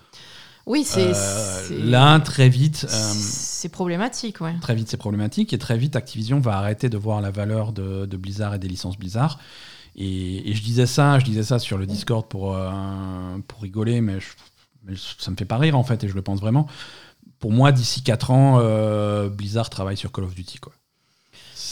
Oui, 0.66 0.84
c'est. 0.86 1.12
euh, 1.14 1.84
là 1.84 2.20
très 2.22 2.48
vite, 2.48 2.86
euh, 2.90 3.12
C'est 3.14 3.70
problématique, 3.70 4.40
ouais. 4.40 4.54
très 4.62 4.76
vite 4.76 4.88
c'est 4.90 4.96
problématique 4.98 5.52
et 5.54 5.58
très 5.58 5.78
vite 5.78 5.96
Activision 5.98 6.40
va 6.40 6.58
arrêter 6.58 6.88
de 6.88 6.98
voir 6.98 7.20
la 7.20 7.32
valeur 7.32 7.74
de, 7.74 8.06
de 8.06 8.18
Blizzard 8.18 8.54
et 8.54 8.60
des 8.60 8.68
licences 8.70 8.98
Blizzard. 8.98 9.38
Et, 9.96 10.50
et 10.50 10.54
je 10.54 10.64
disais 10.64 10.86
ça, 10.86 11.20
je 11.20 11.26
disais 11.26 11.44
ça 11.44 11.60
sur 11.60 11.78
le 11.78 11.86
Discord 11.86 12.26
pour, 12.28 12.56
euh, 12.56 12.70
pour 13.48 13.62
rigoler, 13.62 14.00
mais, 14.02 14.20
je- 14.20 14.30
mais 14.86 14.94
ça 15.20 15.30
me 15.32 15.36
fait 15.36 15.46
pas 15.46 15.58
rire 15.58 15.78
en 15.78 15.84
fait 15.84 16.04
et 16.04 16.08
je 16.08 16.14
le 16.16 16.22
pense 16.22 16.40
vraiment. 16.40 16.68
Pour 17.40 17.52
moi, 17.52 17.72
d'ici 17.72 18.02
4 18.04 18.32
ans, 18.32 18.60
euh, 18.60 19.28
Blizzard 19.30 19.70
travaille 19.70 19.98
sur 19.98 20.12
Call 20.12 20.24
of 20.26 20.36
Duty 20.36 20.60
quoi. 20.60 20.74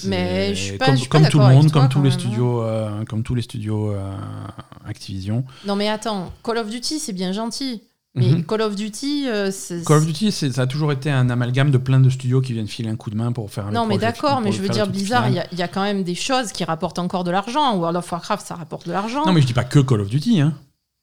Mais 0.06 0.54
je 0.56 0.62
suis 0.64 0.78
pas- 0.78 0.86
comme, 0.86 0.96
je 0.96 1.00
suis 1.02 1.10
pas 1.10 1.20
comme 1.20 1.30
tout 1.30 1.40
le 1.40 1.46
monde, 1.46 1.64
toi, 1.64 1.72
comme 1.72 1.82
quand 1.84 1.90
tous 1.90 2.04
les 2.04 2.10
hein. 2.10 2.14
studios, 2.14 2.62
euh, 2.64 3.06
comme 3.06 3.24
tous 3.24 3.36
les 3.36 3.42
studios 3.42 3.94
Activision. 4.86 5.44
Non, 5.66 5.76
mais 5.76 5.90
attends, 5.90 6.32
Call 6.44 6.58
of 6.58 6.70
Duty, 6.70 7.00
c'est 7.00 7.14
bien 7.14 7.32
gentil. 7.32 7.82
Mais 8.16 8.28
Mhm. 8.32 8.43
Call 8.45 8.62
of 8.64 8.76
Duty, 8.76 9.28
euh, 9.30 9.51
c'est. 9.51 9.84
Call 9.86 9.97
of 9.97 10.05
Duty, 10.07 10.32
ça 10.32 10.47
a 10.64 10.66
toujours 10.68 10.91
été 10.91 11.12
un 11.12 11.30
amalgame 11.30 11.70
de 11.70 11.78
plein 11.78 11.99
de 11.99 12.10
studios 12.10 12.41
qui 12.41 12.53
viennent 12.53 12.68
filer 12.68 12.89
un 12.89 12.95
coup 12.95 13.12
de 13.12 13.16
main 13.16 13.32
pour 13.32 13.51
faire 13.51 13.68
le 13.68 13.74
Non, 13.74 13.86
mais 13.86 13.99
d'accord, 13.99 14.41
mais 14.41 14.51
je 14.51 14.62
veux 14.62 14.70
dire, 14.70 14.88
Blizzard, 14.88 15.30
il 15.30 15.36
y, 15.36 15.39
a- 15.39 15.45
il 15.51 15.60
y 15.60 15.62
a 15.62 15.68
quand 15.68 15.84
même 15.84 16.03
des 16.03 16.16
choses 16.16 16.51
qui 16.51 16.64
rapportent 16.64 16.97
encore 16.99 17.24
de 17.24 17.30
l'argent. 17.32 17.78
World 17.78 17.95
of 17.97 18.12
Warcraft, 18.12 18.45
ça 18.45 18.55
rapporte 18.55 18.88
de 18.88 18.91
l'argent. 18.93 19.26
Non, 19.28 19.32
mais 19.32 19.41
je 19.41 19.47
dis 19.47 19.53
pas 19.53 19.64
que 19.64 19.80
Call 19.80 20.01
of 20.01 20.10
Duty, 20.10 20.41
hein. 20.41 20.53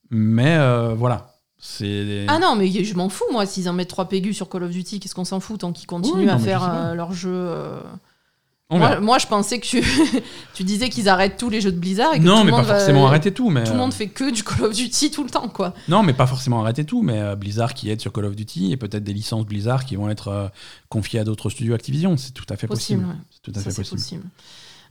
Mais 0.09 0.57
euh, 0.57 0.93
voilà. 0.95 1.33
C'est. 1.59 2.25
Ah 2.27 2.39
non, 2.39 2.55
mais 2.55 2.69
je 2.69 2.93
m'en 2.93 3.09
fous, 3.09 3.23
moi, 3.31 3.45
s'ils 3.45 3.67
en 3.69 3.73
mettent 3.73 3.89
3 3.89 4.09
pégus 4.09 4.35
sur 4.35 4.49
Call 4.49 4.63
of 4.63 4.71
Duty, 4.71 4.99
qu'est-ce 4.99 5.15
qu'on 5.15 5.25
s'en 5.25 5.39
fout 5.39 5.59
tant 5.61 5.71
qu'ils 5.71 5.87
continuent 5.87 6.25
Oui, 6.25 6.29
à 6.29 6.37
faire 6.37 6.61
je 6.61 6.87
euh, 6.89 6.93
leur 6.93 7.13
jeu. 7.13 7.31
Euh, 8.73 8.99
Moi, 9.01 9.17
je 9.17 9.27
pensais 9.27 9.59
que 9.59 9.65
tu, 9.65 9.81
tu 10.53 10.63
disais 10.63 10.89
qu'ils 10.89 11.07
arrêtent 11.09 11.37
tous 11.37 11.49
les 11.49 11.61
jeux 11.61 11.71
de 11.71 11.79
Blizzard 11.79 12.13
et 12.13 12.19
que 12.19 12.23
Non, 12.23 12.39
tout 12.39 12.39
mais 12.39 12.45
le 12.45 12.51
pas 12.51 12.57
monde 12.57 12.65
va- 12.67 12.75
forcément 12.77 13.07
arrêter 13.07 13.31
tout. 13.33 13.49
Mais, 13.49 13.63
Tout 13.63 13.71
le 13.71 13.75
euh, 13.77 13.79
monde 13.81 13.93
fait 13.93 14.07
que 14.09 14.29
du 14.31 14.43
Call 14.43 14.63
of 14.65 14.73
Duty 14.73 15.11
tout 15.11 15.23
le 15.23 15.29
temps, 15.29 15.47
quoi. 15.49 15.73
Non, 15.87 16.03
mais 16.03 16.13
pas 16.13 16.27
forcément 16.27 16.61
arrêter 16.61 16.83
tout, 16.83 17.01
mais 17.01 17.19
euh, 17.19 17.35
Blizzard 17.35 17.73
qui 17.73 17.89
aide 17.89 18.01
sur 18.01 18.11
Call 18.11 18.25
of 18.25 18.35
Duty 18.35 18.71
et 18.71 18.77
peut-être 18.77 19.03
des 19.03 19.13
licences 19.13 19.45
Blizzard 19.45 19.85
qui 19.85 19.95
vont 19.95 20.09
être 20.09 20.27
euh, 20.27 20.47
confiées 20.89 21.19
à 21.19 21.23
d'autres 21.23 21.49
studios 21.49 21.73
Activision. 21.73 22.17
C'est 22.17 22.33
tout 22.33 22.45
à 22.49 22.57
fait 22.57 22.67
possible. 22.67 23.01
Possible, 23.03 23.17
ouais. 23.17 23.25
C'est 23.31 23.41
tout 23.41 23.51
à 23.59 23.63
Ça, 23.63 23.69
fait 23.71 23.75
possible. 23.81 23.97
possible. 24.01 24.23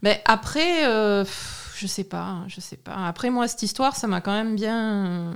Mais 0.03 0.21
après, 0.25 0.85
euh, 0.87 1.23
pff, 1.23 1.75
je 1.79 1.87
sais 1.87 2.03
pas, 2.03 2.37
je 2.47 2.59
sais 2.61 2.77
pas. 2.77 3.07
Après, 3.07 3.29
moi, 3.29 3.47
cette 3.47 3.63
histoire, 3.63 3.95
ça 3.95 4.07
m'a 4.07 4.21
quand 4.21 4.31
même 4.33 4.55
bien. 4.55 5.35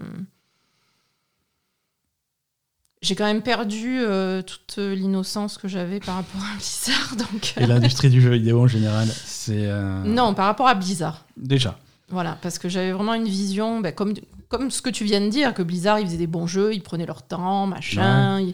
Euh, 3.02 3.08
J'ai 3.08 3.16
quand 3.16 3.26
même 3.26 3.42
perdu 3.42 4.00
euh, 4.00 4.42
toute 4.42 4.78
l'innocence 4.78 5.58
que 5.58 5.68
j'avais 5.68 6.00
par 6.00 6.16
rapport 6.16 6.42
à 6.42 6.56
Blizzard. 6.56 7.16
Donc, 7.18 7.54
Et 7.58 7.66
l'industrie 7.66 8.10
du 8.10 8.22
jeu 8.22 8.32
vidéo 8.32 8.62
en 8.62 8.68
général, 8.68 9.08
c'est. 9.26 9.66
euh, 9.68 10.04
non, 10.04 10.34
par 10.34 10.46
rapport 10.46 10.68
à 10.68 10.76
Blizzard. 10.76 11.26
Déjà. 11.38 11.78
Voilà, 12.10 12.38
parce 12.42 12.60
que 12.60 12.68
j'avais 12.70 12.92
vraiment 12.92 13.14
une 13.14 13.28
vision, 13.28 13.80
bah, 13.80 13.92
comme, 13.94 14.14
comme 14.50 14.70
ce 14.70 14.82
que 14.82 14.90
tu 14.90 15.06
viens 15.06 15.22
de 15.22 15.30
dire, 15.30 15.54
que 15.54 15.64
Blizzard, 15.64 16.00
ils 16.00 16.06
faisaient 16.08 16.18
des 16.18 16.28
bons 16.28 16.46
jeux, 16.48 16.74
ils 16.74 16.82
prenaient 16.84 17.06
leur 17.06 17.22
temps, 17.24 17.68
machin. 17.68 18.40
ils- 18.42 18.54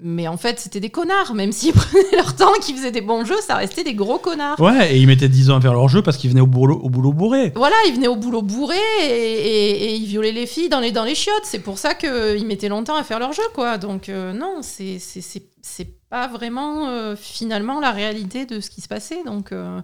Mais 0.00 0.26
en 0.26 0.36
fait, 0.36 0.58
c'était 0.58 0.80
des 0.80 0.90
connards. 0.90 1.34
Même 1.34 1.52
s'ils 1.52 1.72
prenaient 1.74 2.16
leur 2.16 2.34
temps, 2.34 2.52
qu'ils 2.60 2.76
faisaient 2.76 2.90
des 2.90 3.00
bons 3.00 3.24
jeux, 3.24 3.40
ça 3.46 3.54
restait 3.56 3.84
des 3.84 3.94
gros 3.94 4.18
connards. 4.18 4.58
Ouais, 4.60 4.94
et 4.94 4.98
ils 4.98 5.06
mettaient 5.06 5.28
10 5.28 5.50
ans 5.50 5.56
à 5.56 5.60
faire 5.60 5.72
leur 5.72 5.88
jeu 5.88 6.02
parce 6.02 6.16
qu'ils 6.16 6.30
venaient 6.30 6.40
au 6.40 6.46
boulot, 6.48 6.76
au 6.82 6.90
boulot 6.90 7.12
bourré. 7.12 7.52
Voilà, 7.54 7.76
ils 7.86 7.94
venaient 7.94 8.08
au 8.08 8.16
boulot 8.16 8.42
bourré 8.42 8.76
et, 9.02 9.06
et- 9.06 9.84
et 9.84 9.94
ils 9.94 10.06
violaient 10.06 10.32
les 10.32 10.46
filles 10.46 10.68
dans 10.68 10.80
les, 10.80 10.90
dans 10.90 11.04
les 11.04 11.14
chiottes. 11.14 11.44
C'est 11.44 11.60
pour 11.60 11.78
ça 11.78 11.94
qu'ils 11.94 12.44
mettaient 12.46 12.68
longtemps 12.68 12.96
à 12.96 13.04
faire 13.04 13.20
leur 13.20 13.32
jeu, 13.32 13.42
quoi. 13.54 13.78
Donc, 13.78 14.08
euh, 14.08 14.32
non, 14.32 14.58
c'est- 14.62 14.98
c'est 14.98 15.20
c'est- 15.20 15.46
c'est 15.62 15.88
pas 16.10 16.26
vraiment 16.26 16.88
euh, 16.88 17.14
finalement 17.16 17.78
la 17.80 17.90
réalité 17.92 18.46
de 18.46 18.60
ce 18.60 18.70
qui 18.70 18.80
se 18.80 18.88
passait. 18.88 19.22
Donc, 19.24 19.52
euh, 19.52 19.80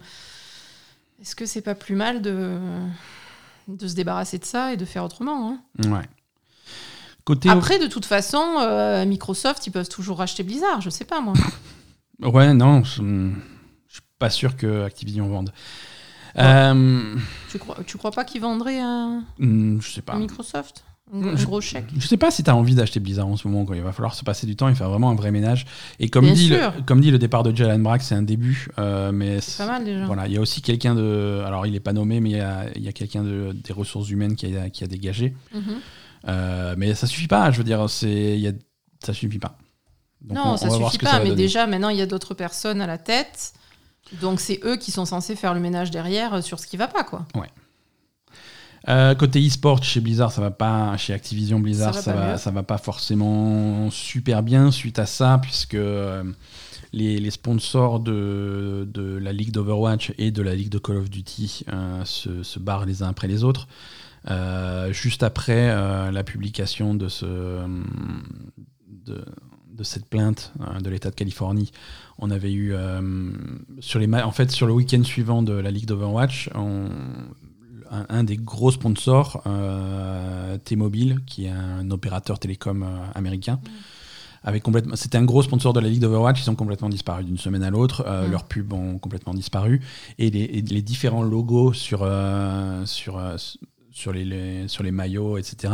est-ce 1.23 1.35
que 1.37 1.47
c'est 1.47 1.63
pas 1.63 1.75
plus 1.75 1.95
mal 1.95 2.21
de, 2.21 2.59
de 3.69 3.87
se 3.89 3.95
débarrasser 3.95 4.39
de 4.39 4.45
ça 4.45 4.73
et 4.73 4.77
de 4.77 4.85
faire 4.85 5.05
autrement 5.05 5.51
hein? 5.53 5.89
Ouais. 5.89 6.05
Côté. 7.31 7.49
Après, 7.49 7.79
de 7.79 7.87
toute 7.87 8.07
façon, 8.07 8.43
euh, 8.61 9.07
Microsoft, 9.07 9.65
ils 9.69 9.71
peuvent 9.71 9.89
toujours 9.89 10.19
racheter 10.19 10.43
Blizzard, 10.43 10.81
je 10.81 10.91
sais 10.91 11.05
pas 11.05 11.21
moi. 11.21 11.35
Ouais, 12.23 12.53
non, 12.53 12.83
je 12.83 13.03
je 13.87 13.93
suis 13.95 14.03
pas 14.19 14.31
sûr 14.31 14.57
que 14.57 14.83
Activision 14.85 15.29
vende. 15.29 15.53
Euh, 16.39 17.15
tu, 17.49 17.59
crois, 17.61 17.79
tu 17.87 17.99
crois 17.99 18.11
pas 18.11 18.25
qu'ils 18.25 18.41
vendraient 18.41 18.81
un, 18.81 19.23
hmm, 19.39 19.81
je 19.81 19.91
sais 19.91 20.03
pas. 20.03 20.17
Microsoft? 20.17 20.85
Un, 21.13 21.37
Je- 21.37 21.45
gros 21.47 21.61
chèque 21.61 21.87
Je 21.97 22.07
sais 22.07 22.17
pas 22.17 22.31
si 22.33 22.43
tu 22.43 22.51
as 22.51 22.57
envie 22.57 22.75
d'acheter 22.75 22.99
Blizzard 22.99 23.29
en 23.29 23.37
ce 23.37 23.47
moment. 23.49 23.65
Quoi. 23.65 23.77
Il 23.77 23.83
va 23.83 23.93
falloir 23.93 24.15
se 24.15 24.25
passer 24.25 24.47
du 24.47 24.57
temps 24.57 24.69
et 24.69 24.75
faire 24.75 24.91
vraiment 24.91 25.11
un 25.11 25.15
vrai 25.15 25.31
ménage. 25.31 25.67
Et 26.01 26.09
comme, 26.09 26.25
Bien 26.25 26.35
dit 26.35 26.49
le, 26.49 26.83
comme 26.85 27.01
dit 27.01 27.11
le 27.13 27.19
départ 27.19 27.43
de 27.45 27.55
Jalen 27.57 27.83
Brack, 27.83 28.03
c'est 28.03 28.17
un 28.17 28.23
début. 28.23 28.69
euh, 28.79 29.13
mais 29.13 29.41
C'est 29.41 29.65
pas 29.65 29.71
mal 29.71 29.85
déjà. 29.85 30.05
Voilà, 30.07 30.27
il 30.27 30.33
y 30.33 30.37
a 30.37 30.41
aussi 30.41 30.63
quelqu'un 30.63 30.97
de. 30.97 31.43
Alors, 31.47 31.65
il 31.67 31.73
n'est 31.73 31.81
pas 31.81 31.93
nommé, 31.93 32.19
mais 32.21 32.31
il 32.31 32.83
y 32.83 32.89
a, 32.89 32.93
quelqu'un 32.93 33.23
de, 33.23 33.53
des 33.53 33.73
ressources 33.73 34.11
humaines 34.11 34.35
qui 34.35 34.57
a, 34.57 34.69
qui 34.69 34.83
a 34.85 34.89
dégagé. 34.89 35.35
Mhm. 35.55 35.77
Euh, 36.29 36.75
mais 36.77 36.95
ça 36.95 37.07
suffit 37.07 37.29
pas. 37.29 37.51
Je 37.51 37.59
veux 37.59 37.65
dire, 37.65 37.89
c'est, 37.89 38.39
y 38.39 38.49
a, 38.49 38.53
ça 39.05 39.13
suffit 39.15 39.39
pas. 39.39 39.57
Donc, 40.23 40.37
non, 40.37 40.43
on- 40.45 40.53
on 40.53 40.57
ça 40.57 40.69
voir 40.69 40.93
suffit 40.93 41.05
pas, 41.05 41.19
mais 41.21 41.31
donner. 41.31 41.37
déjà, 41.37 41.67
maintenant, 41.67 41.89
il 41.89 41.97
y 41.97 42.03
a 42.03 42.07
d'autres 42.07 42.35
personnes 42.35 42.81
à 42.81 42.87
la 42.87 42.99
tête. 42.99 43.53
Donc, 44.21 44.41
c'est 44.41 44.61
eux 44.65 44.77
qui 44.77 44.91
sont 44.91 45.05
censés 45.05 45.37
faire 45.37 45.55
le 45.55 45.61
ménage 45.61 45.91
derrière 45.91 46.35
euh, 46.35 46.41
sur 46.43 46.59
ce 46.59 46.67
qui 46.67 46.77
va 46.77 46.89
pas, 46.89 47.05
quoi. 47.05 47.27
Euh, 48.89 49.15
côté 49.15 49.47
e-sport, 49.47 49.83
chez 49.85 50.01
Blizzard, 50.01 50.33
ça 50.33 50.41
va 50.41 50.51
pas. 50.51 50.97
Chez 50.97 51.13
Activision 51.13 51.61
Blizzard, 51.61 51.95
Ça 51.95 52.03
ça 52.03 52.13
va 52.15 52.39
ça 52.39 52.51
va, 52.51 52.63
pas 52.63 52.79
forcément 52.79 53.91
super 53.91 54.43
bien 54.43 54.71
suite 54.71 54.99
à 54.99 55.05
ça, 55.05 55.39
puisque 55.43 55.75
euh, 55.75 56.25
les, 56.95 57.21
les 57.21 57.31
sponsors 57.31 58.01
de, 58.01 58.89
de 58.93 59.19
la 59.19 59.33
ligue 59.35 59.53
d'Overwatch 59.53 60.13
et 60.17 60.31
de 60.31 60.41
la 60.43 60.55
ligue 60.55 60.71
de 60.71 60.79
Call 60.79 60.97
of 60.97 61.11
Duty 61.11 61.65
euh, 61.71 62.05
se, 62.07 62.43
se 62.43 62.59
barrent 62.59 62.87
les 62.87 63.03
uns 63.03 63.09
après 63.09 63.29
les 63.29 63.45
autres. 63.45 63.69
Euh, 64.29 64.93
juste 64.93 65.23
après 65.23 65.71
euh, 65.71 66.11
la 66.11 66.23
publication 66.25 66.95
de, 66.95 67.09
ce, 67.09 67.27
de, 69.07 69.25
de 69.73 69.83
cette 69.83 70.07
plainte 70.07 70.53
euh, 70.61 70.81
de 70.81 70.91
l'État 70.91 71.11
de 71.11 71.15
Californie, 71.15 71.71
on 72.19 72.31
avait 72.31 72.53
eu 72.53 72.75
euh, 72.75 73.31
sur 73.81 73.99
les 73.99 74.13
en 74.13 74.31
fait 74.33 74.51
sur 74.51 74.67
le 74.67 74.75
week-end 74.75 75.03
suivant 75.05 75.43
de 75.43 75.53
la 75.55 75.71
ligue 75.71 75.87
d'Overwatch, 75.87 76.51
on- 76.55 76.89
un, 77.93 78.07
un 78.09 78.23
des 78.23 78.37
gros 78.37 78.71
sponsors, 78.71 79.43
euh, 79.47 80.57
T-Mobile, 80.59 81.21
qui 81.27 81.47
est 81.47 81.51
un 81.51 81.91
opérateur 81.91 82.39
télécom 82.39 82.87
américain, 83.17 83.59
avait 84.45 84.61
complètement. 84.61 84.95
C'était 84.95 85.19
un 85.19 85.25
gros 85.25 85.43
sponsor 85.43 85.73
de 85.73 85.81
la 85.81 85.89
ligue 85.89 86.01
d'Overwatch. 86.01 86.41
Ils 86.47 86.51
ont 86.51 86.55
complètement 86.55 86.89
disparu 86.89 87.25
d'une 87.25 87.37
semaine 87.37 87.65
à 87.65 87.71
l'autre. 87.71 88.05
Euh, 88.07 88.29
Mm. 88.29 88.31
Leurs 88.31 88.45
pubs 88.45 88.73
ont 88.73 88.99
complètement 88.99 89.35
disparu 89.35 89.81
et 90.19 90.31
les, 90.31 90.43
et 90.45 90.63
les 90.63 90.83
différents 90.83 91.25
logos 91.25 91.73
sur 91.73 92.03
euh, 92.05 92.87
sur 92.87 93.19
sur 94.01 94.13
les, 94.13 94.25
les- 94.25 94.67
sur 94.69 94.83
les 94.83 94.91
maillots, 94.91 95.37
etc., 95.39 95.73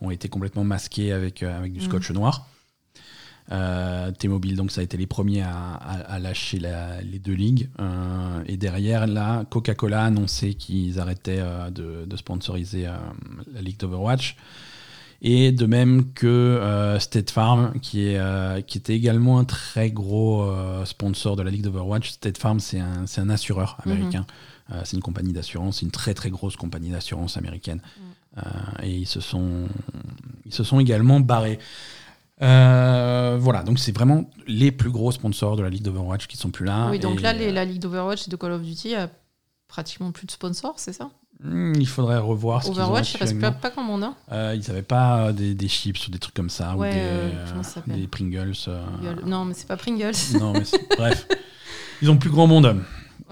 ont 0.00 0.10
été 0.10 0.28
complètement 0.28 0.64
masqués 0.64 1.12
avec 1.12 1.42
euh, 1.42 1.58
avec 1.58 1.72
du 1.72 1.80
Mm. 1.80 1.84
scotch 1.88 2.10
noir. 2.12 2.46
Euh, 3.50 4.12
T-Mobile, 4.12 4.56
donc 4.56 4.70
ça 4.70 4.80
a 4.80 4.84
été 4.84 4.96
les 4.96 5.06
premiers 5.08 5.42
à, 5.42 5.50
à- 5.74 6.14
à 6.14 6.18
lâcher 6.18 6.58
la- 6.60 7.02
les 7.02 7.18
deux 7.18 7.34
ligues. 7.34 7.68
Euh, 7.80 8.42
et 8.46 8.56
derrière, 8.56 9.06
là, 9.06 9.44
Coca-Cola 9.50 10.02
a 10.02 10.06
annoncé 10.06 10.54
qu'ils 10.54 11.00
arrêtaient 11.00 11.40
euh, 11.40 11.70
de, 11.70 12.04
de 12.06 12.16
sponsoriser 12.16 12.86
la 13.52 13.60
ligue 13.60 13.78
d'Overwatch. 13.78 14.36
Et 15.24 15.52
de 15.52 15.66
même 15.66 16.12
que 16.14 16.96
State 16.98 17.30
Farm, 17.30 17.78
qui, 17.80 18.06
est, 18.08 18.66
qui 18.66 18.78
était 18.78 18.94
également 18.96 19.38
un 19.38 19.44
très 19.44 19.88
gros 19.92 20.44
sponsor 20.84 21.36
de 21.36 21.42
la 21.42 21.50
ligue 21.52 21.62
d'Overwatch. 21.62 22.10
State 22.10 22.38
Farm, 22.38 22.58
c'est 22.58 22.80
un, 22.80 23.04
un 23.16 23.30
assureur 23.30 23.76
américain. 23.84 24.26
Euh, 24.28 24.32
c'est 24.84 24.96
une 24.96 25.02
compagnie 25.02 25.32
d'assurance, 25.32 25.78
c'est 25.78 25.84
une 25.86 25.90
très 25.92 26.14
très 26.14 26.30
grosse 26.30 26.56
compagnie 26.56 26.90
d'assurance 26.90 27.36
américaine. 27.36 27.80
Euh, 28.38 28.40
et 28.82 28.90
ils 28.96 29.06
se 29.06 29.20
sont, 29.20 29.68
ils 30.46 30.54
se 30.54 30.64
sont 30.64 30.80
également 30.80 31.20
barrés. 31.20 31.58
Euh, 32.40 33.36
voilà, 33.40 33.62
donc 33.62 33.78
c'est 33.78 33.92
vraiment 33.92 34.28
les 34.46 34.72
plus 34.72 34.90
gros 34.90 35.12
sponsors 35.12 35.56
de 35.56 35.62
la 35.62 35.68
ligue 35.70 35.82
d'Overwatch 35.82 36.26
qui 36.26 36.36
sont 36.36 36.50
plus 36.50 36.64
là. 36.64 36.88
oui, 36.90 36.98
donc 36.98 37.20
là, 37.20 37.32
les- 37.32 37.48
euh, 37.48 37.52
la 37.52 37.64
ligue 37.64 37.80
d'Overwatch 37.80 38.26
et 38.26 38.30
de 38.30 38.36
Call 38.36 38.52
of 38.52 38.62
Duty 38.62 38.94
a 38.96 39.10
pratiquement 39.68 40.10
plus 40.12 40.26
de 40.26 40.32
sponsors, 40.32 40.74
c'est 40.78 40.92
ça? 40.92 41.10
Hmm, 41.44 41.74
il 41.76 41.86
faudrait 41.88 42.18
revoir 42.18 42.62
ce 42.62 42.70
Overwatch, 42.70 43.14
il 43.14 43.18
reste 43.18 43.32
pas, 43.40 43.48
actuellement. 43.48 43.60
pas 43.60 43.70
grand 43.70 43.82
monde. 43.82 44.04
Hein? 44.04 44.14
Euh, 44.32 44.56
ils 44.56 44.66
n'avaient 44.68 44.82
pas 44.82 45.26
euh, 45.28 45.32
des, 45.32 45.54
des 45.54 45.68
chips 45.68 46.06
ou 46.06 46.10
des 46.10 46.18
trucs 46.18 46.34
comme 46.34 46.50
ça, 46.50 46.74
Ouais, 46.76 46.88
ou 46.90 46.92
des, 46.92 46.98
euh, 47.00 47.30
euh, 47.88 47.94
des 47.96 48.06
Pringles. 48.06 48.52
euh. 48.68 48.84
Non, 49.26 49.44
mais 49.44 49.54
c'est 49.54 49.66
pas 49.66 49.76
Pringles. 49.76 50.12
non, 50.40 50.52
mais 50.52 50.62
bref. 50.96 51.26
Ils 52.00 52.10
ont 52.10 52.16
plus 52.16 52.30
grand 52.30 52.46
monde. 52.46 52.82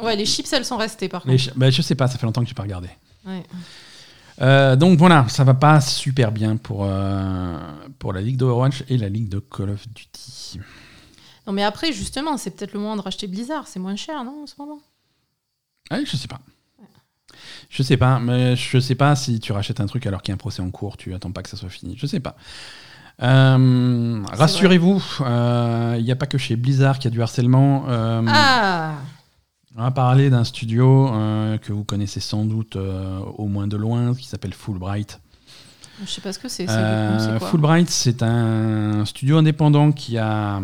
Ouais, 0.03 0.17
les 0.17 0.27
chips, 0.27 0.53
elles 0.53 0.65
sont 0.65 0.77
restées 0.77 1.09
par 1.09 1.23
contre. 1.23 1.53
bah, 1.57 1.71
je 1.71 1.83
sais 1.83 1.95
pas, 1.95 2.09
ça 2.09 2.19
fait 2.19 2.27
longtemps 2.27 2.43
que 2.43 2.49
j'ai 2.49 2.55
pas 2.55 2.63
regardé. 2.63 2.89
Ouais. 3.27 3.43
Euh, 4.41 4.75
donc 4.75 4.99
voilà, 4.99 5.27
ça 5.29 5.45
va 5.45 5.55
pas 5.55 5.81
super 5.81 6.33
bien 6.33 6.57
pour, 6.57 6.85
euh, 6.85 7.59
pour 7.99 8.13
la 8.13 8.23
ligue 8.23 8.37
d'Overwatch 8.39 8.85
et 8.89 8.97
la 8.97 9.09
ligue 9.09 9.29
de 9.29 9.39
Call 9.39 9.71
of 9.71 9.87
Duty. 9.89 10.61
Non, 11.47 11.53
mais 11.53 11.63
après, 11.63 11.93
justement, 11.93 12.37
c'est 12.37 12.51
peut-être 12.51 12.73
le 12.73 12.81
moment 12.81 12.97
de 12.97 13.03
racheter 13.03 13.27
Blizzard. 13.27 13.67
C'est 13.67 13.81
moins 13.81 13.97
cher, 13.97 14.25
non, 14.25 14.45
en 14.45 14.47
ce 14.47 14.55
moment? 14.59 14.79
Ouais, 15.91 16.05
je 16.07 16.17
sais 16.17 16.29
pas. 16.29 16.41
Je 17.69 17.83
sais 17.83 17.97
pas, 17.97 18.19
mais 18.19 18.57
je 18.57 18.79
sais 18.79 18.95
pas 18.95 19.15
si 19.15 19.39
tu 19.39 19.53
rachètes 19.53 19.81
un 19.81 19.87
truc 19.87 20.07
alors 20.07 20.23
qu'il 20.23 20.33
y 20.33 20.33
a 20.33 20.35
un 20.35 20.39
procès 20.39 20.61
en 20.63 20.71
cours, 20.71 20.97
tu 20.97 21.15
attends 21.15 21.31
pas 21.31 21.43
que 21.43 21.49
ça 21.49 21.57
soit 21.57 21.69
fini. 21.69 21.97
Je 21.97 22.07
sais 22.07 22.19
pas. 22.21 22.37
Euh, 23.23 24.23
Rassurez-vous, 24.33 25.03
il 25.21 26.03
n'y 26.05 26.11
a 26.11 26.17
pas 26.17 26.27
que 26.27 26.39
chez 26.39 26.57
Blizzard 26.57 26.99
qu'il 26.99 27.05
y 27.05 27.09
a 27.09 27.15
du 27.15 27.23
harcèlement. 27.23 27.85
Ah 27.89 28.95
On 29.77 29.83
va 29.83 29.93
parler 29.93 30.31
d'un 30.31 30.43
studio 30.43 31.09
euh, 31.09 31.57
que 31.59 31.73
vous 31.73 31.85
connaissez 31.85 32.19
sans 32.19 32.45
doute 32.45 32.75
euh, 32.75 33.21
au 33.21 33.47
moins 33.47 33.69
de 33.69 33.77
loin, 33.77 34.15
qui 34.15 34.27
s'appelle 34.27 34.53
Fulbright. 34.53 35.21
Je 36.03 36.11
sais 36.11 36.21
pas 36.21 36.33
ce 36.33 36.39
que 36.39 36.49
c'est. 36.49 36.69
Euh, 36.69 37.39
Fulbright, 37.39 37.89
c'est 37.89 38.23
un 38.23 39.05
studio 39.05 39.37
indépendant 39.37 39.93
qui 39.93 40.19
a, 40.19 40.61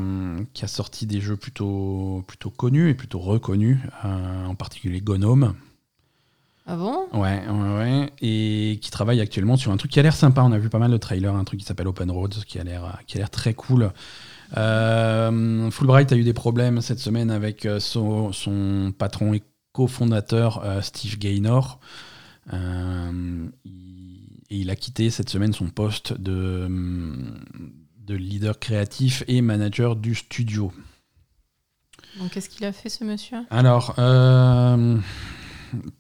qui 0.55 0.65
a 0.65 0.69
sorti 0.69 1.07
des 1.07 1.21
jeux 1.21 1.37
plutôt, 1.37 2.25
plutôt 2.27 2.51
connus 2.51 2.91
et 2.91 2.95
plutôt 2.95 3.21
reconnus, 3.21 3.79
euh, 4.05 4.47
en 4.47 4.55
particulier 4.55 5.01
Gnome. 5.01 5.55
Ah 6.67 6.75
bon? 6.75 7.07
Ouais, 7.13 7.45
ouais, 7.49 7.77
ouais, 7.77 8.13
et 8.21 8.81
qui 8.83 8.91
travaille 8.91 9.21
actuellement 9.21 9.57
sur 9.57 9.71
un 9.71 9.77
truc 9.77 9.93
qui 9.93 10.01
a 10.01 10.03
l'air 10.03 10.17
sympa. 10.17 10.43
On 10.43 10.51
a 10.51 10.59
vu 10.59 10.69
pas 10.69 10.81
mal 10.81 10.91
de 10.91 10.97
trailers, 10.97 11.37
un 11.37 11.45
truc 11.45 11.61
qui 11.61 11.67
s'appelle 11.67 11.87
Open 11.87 12.11
Roads, 12.11 12.43
qui 12.45 12.59
a 12.59 12.65
l'air, 12.65 12.99
qui 13.07 13.17
a 13.17 13.21
l'air 13.21 13.31
très 13.31 13.55
cool. 13.55 13.93
Euh, 14.57 15.71
Fulbright 15.71 16.13
a 16.13 16.17
eu 16.17 16.23
des 16.23 16.33
problèmes 16.33 16.81
cette 16.81 16.99
semaine 17.01 17.31
avec 17.31 17.67
euh, 17.67 17.81
son, 17.81 18.33
son 18.33 18.93
patron 18.97 19.35
et 19.35 19.43
cofondateur 19.73 20.63
euh, 20.65 20.81
Steve 20.83 21.19
Gaynor. 21.19 21.81
Euh, 22.53 23.49
il- 23.65 24.43
et 24.49 24.59
il 24.59 24.71
a 24.71 24.77
quitté 24.77 25.11
cette 25.11 25.29
semaine 25.29 25.53
son 25.53 25.69
poste 25.69 26.13
de, 26.13 26.69
de 27.99 28.15
leader 28.15 28.61
créatif 28.61 29.25
et 29.27 29.41
manager 29.41 29.97
du 29.97 30.15
studio. 30.15 30.73
Donc, 32.21 32.31
qu'est-ce 32.31 32.49
qu'il 32.49 32.65
a 32.65 32.73
fait, 32.73 32.89
ce 32.89 33.03
monsieur? 33.03 33.39
Alors, 33.51 33.97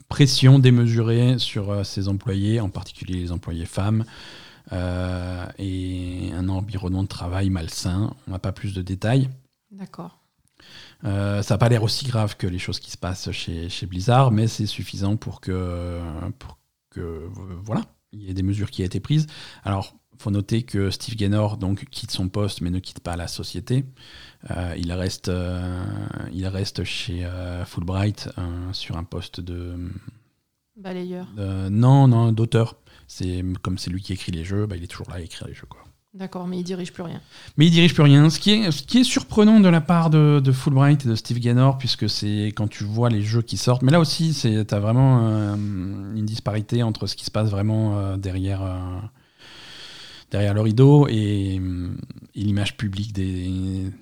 pression 0.09 0.61
démesurée 0.61 1.40
sur 1.40 1.84
ses 1.84 2.07
employés, 2.07 2.61
en 2.61 2.68
particulier 2.68 3.18
les 3.18 3.32
employés 3.32 3.66
femmes, 3.66 4.05
euh, 4.73 5.47
et 5.59 6.31
un 6.35 6.49
environnement 6.49 7.03
de 7.03 7.09
travail 7.09 7.51
malsain. 7.51 8.14
On 8.27 8.33
n'a 8.33 8.39
pas 8.39 8.53
plus 8.53 8.75
de 8.75 8.83
détails. 8.83 9.29
D'accord. 9.71 10.19
Euh, 11.05 11.43
ça 11.43 11.55
n'a 11.55 11.59
pas 11.59 11.69
l'air 11.69 11.83
aussi 11.83 12.07
grave 12.07 12.37
que 12.37 12.47
les 12.47 12.59
choses 12.59 12.81
qui 12.81 12.91
se 12.91 12.97
passent 12.97 13.31
chez, 13.31 13.69
chez 13.69 13.87
Blizzard, 13.87 14.31
mais 14.31 14.47
c'est 14.47 14.67
suffisant 14.67 15.17
pour 15.17 15.41
que, 15.41 16.01
pour 16.39 16.59
que 16.91 17.01
euh, 17.01 17.29
voilà, 17.62 17.83
il 18.12 18.23
y 18.23 18.31
ait 18.31 18.35
des 18.35 18.43
mesures 18.43 18.71
qui 18.71 18.83
aient 18.83 18.87
été 18.87 19.01
prises. 19.01 19.27
Alors, 19.64 19.95
faut 20.19 20.31
noter 20.31 20.62
que 20.62 20.91
Steve 20.91 21.14
Gaynor 21.14 21.59
donc 21.59 21.85
quitte 21.91 22.11
son 22.11 22.29
poste, 22.29 22.62
mais 22.62 22.71
ne 22.71 22.79
quitte 22.79 23.01
pas 23.01 23.17
la 23.17 23.29
société. 23.29 23.85
Euh, 24.51 24.75
il 24.79 24.91
reste, 24.93 25.31
il 26.33 26.47
reste 26.47 26.85
chez 26.85 27.29
Fulbright 27.67 28.31
sur 28.73 28.97
un 28.97 29.05
poste 29.05 29.43
de 29.43 29.77
balayeur. 30.77 31.29
non, 31.37 32.09
non, 32.09 32.33
d'auteur. 32.33 32.77
C'est 33.09 33.44
comme 33.62 33.78
c'est 33.78 33.90
lui 33.90 34.02
qui 34.02 34.12
écrit 34.12 34.32
les 34.32 34.44
jeux, 34.44 34.66
bah, 34.66 34.76
il 34.76 34.84
est 34.84 34.88
toujours 34.88 35.09
là 35.11 35.16
à 35.16 35.20
écrire 35.20 35.46
les 35.46 35.54
jeux 35.54 35.66
quoi. 35.68 35.86
D'accord, 36.16 36.46
mais 36.46 36.59
il 36.59 36.62
dirige 36.62 36.94
plus 36.94 37.02
rien. 37.02 37.20
Mais 37.59 37.66
il 37.66 37.70
dirige 37.70 37.92
plus 37.92 38.02
rien. 38.02 38.30
Ce 38.30 38.40
qui 38.40 38.52
est, 38.52 38.70
ce 38.70 38.82
qui 38.82 38.98
est 38.98 39.04
surprenant 39.04 39.61
de 39.61 39.68
la 39.68 39.82
part 39.82 40.09
de, 40.09 40.40
de 40.42 40.50
Fulbright 40.50 41.04
et 41.04 41.09
de 41.11 41.14
Steve 41.14 41.38
Gaynor, 41.38 41.76
puisque 41.76 42.09
c'est 42.09 42.46
quand 42.57 42.68
tu 42.68 42.84
vois 42.84 43.11
les 43.11 43.20
jeux 43.20 43.42
qui 43.42 43.59
sortent. 43.59 43.82
Mais 43.82 43.92
là 43.92 44.00
aussi, 44.00 44.34
tu 44.34 44.74
as 44.74 44.80
vraiment 44.80 45.28
euh, 45.28 45.54
une 45.54 46.24
disparité 46.24 46.82
entre 46.82 47.07
ce 47.07 47.16
qui 47.16 47.26
se 47.26 47.30
passe 47.30 47.50
vraiment 47.50 47.98
euh, 47.98 48.16
derrière, 48.16 48.62
euh, 48.62 48.78
derrière 50.30 50.54
le 50.54 50.62
rideau 50.62 51.07
et, 51.07 51.61
l'image 52.34 52.78
publique 52.78 53.12
des, 53.12 53.92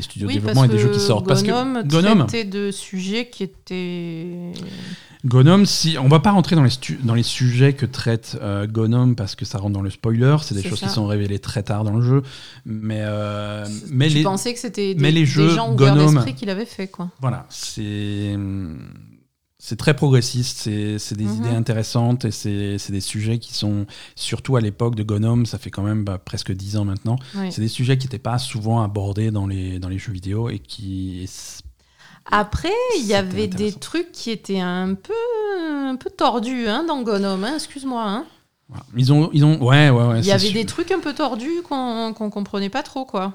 studios 0.00 0.28
de 0.28 0.34
développement 0.34 0.64
et 0.64 0.68
des 0.68 0.78
jeux 0.78 0.90
qui 0.90 1.00
sortent. 1.00 1.26
parce 1.26 1.42
que 1.42 1.48
Gnome 1.48 2.26
de 2.26 2.70
sujets 2.70 3.30
qui 3.30 3.44
étaient 3.44 4.52
Gnome, 5.24 5.66
si 5.66 5.96
on 5.98 6.08
va 6.08 6.18
pas 6.18 6.32
rentrer 6.32 6.56
dans 6.56 6.64
les, 6.64 6.70
dans 7.04 7.14
les 7.14 7.22
sujets 7.22 7.74
que 7.74 7.86
traite 7.86 8.36
euh, 8.40 8.66
Gnome 8.66 9.14
parce 9.14 9.36
que 9.36 9.44
ça 9.44 9.58
rentre 9.58 9.72
dans 9.72 9.82
le 9.82 9.90
spoiler, 9.90 10.36
c'est 10.42 10.54
des 10.54 10.62
choses 10.62 10.80
qui 10.80 10.88
sont 10.88 11.06
révélées 11.06 11.38
très 11.38 11.62
tard 11.62 11.84
dans 11.84 11.96
le 11.96 12.02
jeu, 12.02 12.22
mais 12.66 13.00
euh, 13.02 13.66
mais 13.90 14.08
les 14.08 14.22
pensais 14.22 14.52
que 14.52 14.58
c'était 14.58 14.94
des, 14.94 15.12
des 15.12 15.26
gens 15.26 15.72
ouverts 15.72 15.94
d'esprit 15.96 16.34
qui 16.34 16.46
l'avaient 16.46 16.64
fait 16.64 16.88
quoi. 16.88 17.10
Voilà, 17.20 17.46
c'est 17.50 18.36
c'est 19.64 19.76
très 19.76 19.94
progressiste, 19.94 20.68
c'est 20.98 21.14
des 21.14 21.24
mhm. 21.24 21.36
idées 21.36 21.54
intéressantes 21.54 22.24
et 22.24 22.32
c'est 22.32 22.90
des 22.90 23.00
sujets 23.00 23.38
qui 23.38 23.54
sont, 23.54 23.86
surtout 24.16 24.56
à 24.56 24.60
l'époque 24.60 24.96
de 24.96 25.04
Gnome, 25.04 25.46
ça 25.46 25.56
fait 25.56 25.70
quand 25.70 25.84
même 25.84 26.02
bah, 26.02 26.18
presque 26.18 26.50
dix 26.50 26.76
ans 26.76 26.84
maintenant, 26.84 27.16
c'est 27.48 27.60
des 27.60 27.68
sujets 27.68 27.96
qui 27.96 28.08
n'étaient 28.08 28.18
pas 28.18 28.38
souvent 28.38 28.82
abordés 28.82 29.30
dans 29.30 29.46
les, 29.46 29.78
dans 29.78 29.88
les 29.88 29.98
jeux 29.98 30.12
vidéo 30.12 30.50
et 30.50 30.58
qui 30.58 31.30
après, 32.30 32.72
il 32.98 33.06
y 33.06 33.14
avait 33.14 33.48
des 33.48 33.72
trucs 33.72 34.12
qui 34.12 34.30
étaient 34.30 34.60
un 34.60 34.94
peu, 34.94 35.12
un 35.60 35.96
peu 35.96 36.10
tordus 36.10 36.68
hein, 36.68 36.84
dans 36.84 37.02
Gnome, 37.02 37.44
hein, 37.44 37.54
excuse-moi. 37.54 38.04
Hein. 38.04 38.24
Ils 38.96 39.12
ont, 39.12 39.30
ils 39.32 39.44
ont, 39.44 39.62
ouais, 39.62 39.90
ouais, 39.90 40.06
ouais 40.06 40.20
Il 40.20 40.26
y 40.26 40.32
avait 40.32 40.52
des 40.52 40.64
trucs 40.64 40.90
un 40.92 41.00
peu 41.00 41.12
tordus 41.12 41.62
qu'on 41.68 42.08
ne 42.08 42.30
comprenait 42.30 42.70
pas 42.70 42.82
trop, 42.82 43.04
quoi. 43.04 43.34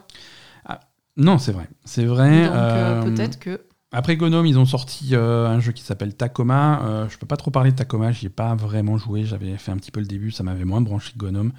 Ah, 0.66 0.80
non, 1.16 1.38
c'est 1.38 1.52
vrai, 1.52 1.68
c'est 1.86 2.06
vrai. 2.06 2.46
Donc 2.46 2.56
euh, 2.56 3.02
euh, 3.02 3.04
peut-être 3.04 3.40
que. 3.40 3.62
Après 3.94 4.18
Gnome, 4.18 4.46
ils 4.46 4.60
ont 4.60 4.66
sorti 4.66 5.12
euh, 5.14 5.48
un 5.48 5.62
jeu 5.62 5.72
qui 5.72 5.82
s'appelle 5.82 6.14
Tacoma. 6.14 7.08
je 7.10 7.18
peux 7.18 7.26
pas 7.26 7.38
trop 7.38 7.52
parler 7.52 7.72
de 7.72 7.78
Tacoma, 7.78 8.12
j'y 8.12 8.26
ai 8.26 8.30
pas 8.30 8.54
vraiment 8.56 8.98
joué. 8.98 9.24
J'avais 9.24 9.58
fait 9.58 9.72
un 9.72 9.78
petit 9.78 9.92
peu 9.92 10.00
le 10.00 10.08
début, 10.08 10.32
ça 10.32 10.44
m'avait 10.44 10.66
moins 10.66 10.82
branché 10.82 11.14
que 11.14 11.26
Gnome. 11.26 11.54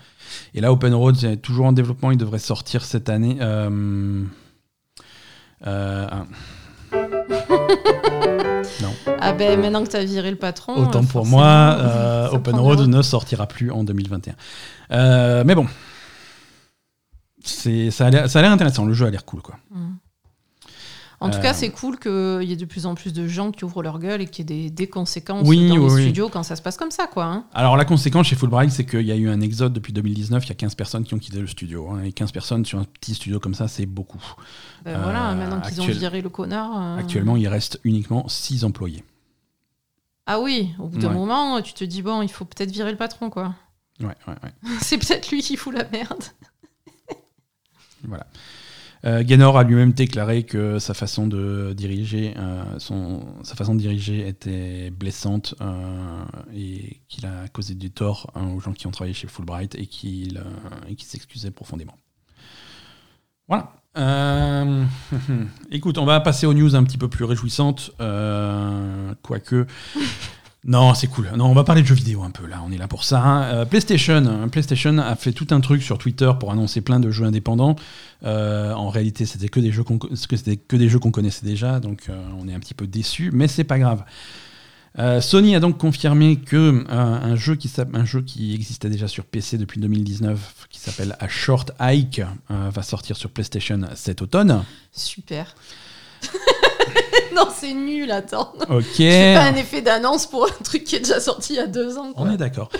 Et 0.54 0.60
là, 0.60 0.72
Open 0.72 0.94
Road, 0.94 1.22
est 1.24 1.36
toujours 1.38 1.66
en 1.66 1.72
développement, 1.72 2.10
il 2.10 2.18
devrait 2.18 2.38
sortir 2.38 2.84
cette 2.84 3.08
année. 3.08 3.38
Euh, 5.66 6.06
non. 8.82 8.94
Ah 9.20 9.32
ben 9.32 9.60
maintenant 9.60 9.84
que 9.84 9.90
tu 9.90 9.96
as 9.96 10.04
viré 10.04 10.30
le 10.30 10.36
patron. 10.36 10.76
Autant 10.76 11.04
pour 11.04 11.26
moi, 11.26 11.76
euh, 11.78 12.28
Open 12.30 12.56
Road 12.56 12.80
ne 12.80 13.02
sortira 13.02 13.46
plus 13.46 13.70
en 13.70 13.84
2021. 13.84 14.34
Euh, 14.92 15.42
mais 15.46 15.54
bon, 15.54 15.66
ça 17.44 18.06
a 18.06 18.10
l'air 18.10 18.52
intéressant. 18.52 18.84
Le 18.84 18.92
jeu 18.92 19.06
a 19.06 19.10
l'air 19.10 19.24
cool, 19.24 19.42
quoi. 19.42 19.56
Mm. 19.70 19.94
En 21.20 21.30
tout 21.30 21.40
cas, 21.40 21.50
euh, 21.50 21.54
c'est 21.56 21.70
cool 21.70 21.98
qu'il 21.98 22.44
y 22.44 22.52
ait 22.52 22.56
de 22.56 22.64
plus 22.64 22.86
en 22.86 22.94
plus 22.94 23.12
de 23.12 23.26
gens 23.26 23.50
qui 23.50 23.64
ouvrent 23.64 23.82
leur 23.82 23.98
gueule 23.98 24.20
et 24.20 24.26
qu'il 24.26 24.48
y 24.50 24.66
ait 24.66 24.70
des, 24.70 24.88
conséquences 24.88 25.42
dans 25.44 25.50
les 25.50 26.02
studios 26.02 26.28
quand 26.28 26.44
ça 26.44 26.54
se 26.54 26.62
passe 26.62 26.76
comme 26.76 26.92
ça. 26.92 27.08
Quoi, 27.08 27.24
hein. 27.24 27.44
Alors, 27.54 27.76
la 27.76 27.84
conséquence 27.84 28.28
chez 28.28 28.36
Fulbright, 28.36 28.70
c'est 28.70 28.84
qu'il 28.84 29.02
y 29.02 29.10
a 29.10 29.16
eu 29.16 29.28
un 29.28 29.40
exode 29.40 29.72
depuis 29.72 29.92
2019. 29.92 30.44
Il 30.44 30.48
y 30.48 30.52
a 30.52 30.54
15 30.54 30.76
personnes 30.76 31.04
qui 31.04 31.14
ont 31.14 31.18
quitté 31.18 31.40
le 31.40 31.48
studio. 31.48 31.90
Hein, 31.90 32.04
et 32.04 32.12
15 32.12 32.30
personnes 32.30 32.64
sur 32.64 32.78
un 32.78 32.84
petit 32.84 33.14
studio 33.14 33.40
comme 33.40 33.54
ça, 33.54 33.66
c'est 33.66 33.86
beaucoup. 33.86 34.22
Ben 34.84 35.00
voilà, 35.02 35.30
euh, 35.30 35.34
maintenant 35.34 35.60
qu'ils 35.60 35.80
ont 35.80 35.86
viré 35.86 36.22
le 36.22 36.28
connard. 36.28 36.70
Euh. 36.76 36.98
Actuellement, 36.98 37.36
il 37.36 37.48
reste 37.48 37.80
uniquement 37.82 38.28
6 38.28 38.64
employés. 38.64 39.02
Ah 40.26 40.38
oui, 40.38 40.70
au 40.78 40.86
bout 40.86 40.98
d'un 40.98 41.10
moment, 41.10 41.60
tu 41.62 41.72
te 41.72 41.84
dis, 41.84 42.02
bon, 42.02 42.22
il 42.22 42.28
faut 42.28 42.44
peut-être 42.44 42.70
virer 42.70 42.92
le 42.92 42.98
patron, 42.98 43.28
quoi. 43.30 43.54
Ouais, 43.98 44.06
ouais, 44.28 44.34
ouais. 44.44 44.70
c'est 44.82 44.98
peut-être 44.98 45.30
lui 45.30 45.42
qui 45.42 45.56
fout 45.56 45.74
la 45.74 45.84
merde. 45.88 46.22
voilà. 48.04 48.26
Euh, 49.04 49.22
Gaynor 49.22 49.56
a 49.56 49.64
lui-même 49.64 49.92
déclaré 49.92 50.42
que 50.42 50.78
sa 50.78 50.94
façon 50.94 51.26
de 51.26 51.72
diriger, 51.76 52.34
euh, 52.36 52.78
son, 52.78 53.22
sa 53.42 53.54
façon 53.54 53.74
de 53.74 53.80
diriger 53.80 54.26
était 54.26 54.90
blessante 54.90 55.54
euh, 55.60 56.24
et 56.54 57.00
qu'il 57.08 57.26
a 57.26 57.48
causé 57.48 57.74
du 57.74 57.90
tort 57.90 58.30
hein, 58.34 58.48
aux 58.48 58.60
gens 58.60 58.72
qui 58.72 58.86
ont 58.86 58.90
travaillé 58.90 59.14
chez 59.14 59.28
Fulbright 59.28 59.74
et 59.76 59.86
qu'il 59.86 60.40
s'excusait 60.98 61.50
profondément. 61.50 61.94
Voilà. 63.46 63.72
écoute, 65.72 65.98
on 65.98 66.04
va 66.04 66.20
passer 66.20 66.46
aux 66.46 66.54
news 66.54 66.76
un 66.76 66.84
petit 66.84 66.98
peu 66.98 67.08
plus 67.08 67.24
réjouissantes, 67.24 67.90
quoique 69.22 69.66
non, 70.64 70.92
c'est 70.94 71.06
cool. 71.06 71.30
Non, 71.36 71.46
on 71.46 71.54
va 71.54 71.62
parler 71.62 71.82
de 71.82 71.86
jeux 71.86 71.94
vidéo 71.94 72.24
un 72.24 72.30
peu 72.30 72.46
là. 72.46 72.60
On 72.66 72.72
est 72.72 72.78
là 72.78 72.88
pour 72.88 73.04
ça. 73.04 73.22
Hein. 73.22 73.42
Euh, 73.44 73.64
PlayStation, 73.64 74.16
hein. 74.26 74.48
PlayStation 74.48 74.98
a 74.98 75.14
fait 75.14 75.32
tout 75.32 75.46
un 75.50 75.60
truc 75.60 75.82
sur 75.82 75.98
Twitter 75.98 76.30
pour 76.38 76.50
annoncer 76.50 76.80
plein 76.80 76.98
de 76.98 77.10
jeux 77.10 77.24
indépendants. 77.24 77.76
Euh, 78.24 78.72
en 78.72 78.88
réalité, 78.88 79.24
c'était 79.24 79.48
que 79.48 79.60
des 79.60 79.70
jeux 79.70 79.84
qu'on 79.84 79.98
que 79.98 80.76
des 80.76 80.88
jeux 80.88 80.98
qu'on 80.98 81.12
connaissait 81.12 81.46
déjà, 81.46 81.78
donc 81.78 82.06
euh, 82.08 82.20
on 82.40 82.48
est 82.48 82.54
un 82.54 82.58
petit 82.58 82.74
peu 82.74 82.88
déçu, 82.88 83.30
mais 83.32 83.46
c'est 83.46 83.64
pas 83.64 83.78
grave. 83.78 84.04
Sony 85.20 85.54
a 85.54 85.60
donc 85.60 85.78
confirmé 85.78 86.40
que 86.40 86.84
un 86.90 87.36
jeu 87.36 87.54
qui 87.54 87.72
un 87.94 88.04
jeu 88.04 88.20
qui 88.20 88.52
existait 88.52 88.88
déjà 88.88 89.06
sur 89.06 89.26
PC 89.26 89.56
depuis 89.56 89.80
2019, 89.80 90.66
qui 90.70 90.80
s'appelle 90.80 91.14
A 91.20 91.28
Short 91.28 91.70
Hike, 91.78 92.20
va 92.48 92.82
sortir 92.82 93.16
sur 93.16 93.30
PlayStation 93.30 93.82
cet 93.94 94.22
automne. 94.22 94.64
Super. 94.90 95.54
non, 97.34 97.48
c'est 97.54 97.74
nul, 97.74 98.10
attends. 98.10 98.52
Ok. 98.68 98.84
C'est 98.96 99.34
pas 99.34 99.44
un 99.44 99.54
effet 99.54 99.82
d'annonce 99.82 100.26
pour 100.26 100.46
un 100.46 100.64
truc 100.64 100.84
qui 100.84 100.96
est 100.96 101.00
déjà 101.00 101.20
sorti 101.20 101.54
il 101.54 101.56
y 101.56 101.60
a 101.60 101.66
deux 101.66 101.98
ans. 101.98 102.12
On 102.16 102.30
est 102.30 102.36
d'accord. 102.36 102.70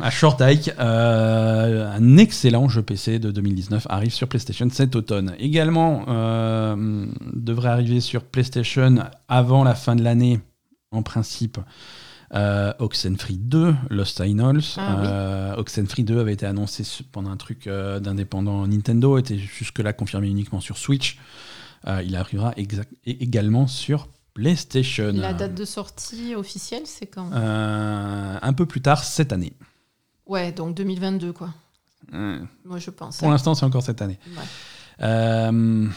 à 0.00 0.10
Short 0.10 0.40
Hike, 0.40 0.72
euh, 0.78 1.90
un 1.92 2.16
excellent 2.16 2.68
jeu 2.68 2.82
PC 2.82 3.18
de 3.18 3.30
2019 3.30 3.86
arrive 3.90 4.12
sur 4.12 4.28
PlayStation 4.28 4.68
cet 4.70 4.96
automne. 4.96 5.34
Également, 5.38 6.04
euh, 6.08 7.06
devrait 7.32 7.68
arriver 7.68 8.00
sur 8.00 8.22
PlayStation 8.22 8.96
avant 9.28 9.64
la 9.64 9.74
fin 9.74 9.96
de 9.96 10.02
l'année, 10.02 10.40
en 10.92 11.02
principe. 11.02 11.58
Euh, 12.34 12.72
Oxenfree 12.80 13.36
2, 13.36 13.74
Lost 13.90 14.22
Signals. 14.22 14.62
Ah, 14.78 15.00
euh, 15.04 15.56
Oxenfree 15.56 16.04
2 16.04 16.18
avait 16.20 16.32
été 16.32 16.46
annoncé 16.46 16.82
pendant 17.12 17.30
un 17.30 17.36
truc 17.36 17.68
d'indépendant 17.68 18.66
Nintendo, 18.66 19.18
était 19.18 19.38
jusque-là 19.38 19.92
confirmé 19.92 20.28
uniquement 20.28 20.60
sur 20.60 20.78
Switch. 20.78 21.18
Euh, 21.86 22.02
il 22.02 22.16
arrivera 22.16 22.54
également 23.04 23.66
sur 23.66 24.08
PlayStation. 24.34 25.12
La 25.12 25.32
date 25.32 25.54
de 25.54 25.64
sortie 25.64 26.34
officielle, 26.34 26.82
c'est 26.84 27.06
quand? 27.06 27.30
Euh, 27.32 28.38
Un 28.40 28.52
peu 28.52 28.66
plus 28.66 28.82
tard 28.82 29.04
cette 29.04 29.32
année. 29.32 29.54
Ouais, 30.26 30.52
donc 30.52 30.74
2022, 30.74 31.32
quoi. 31.32 31.54
Moi, 32.12 32.78
je 32.78 32.90
pense. 32.90 33.18
Pour 33.18 33.30
l'instant, 33.30 33.54
c'est 33.54 33.64
encore 33.64 33.82
cette 33.82 34.02
année. 34.02 34.18
Euh, 35.02 35.88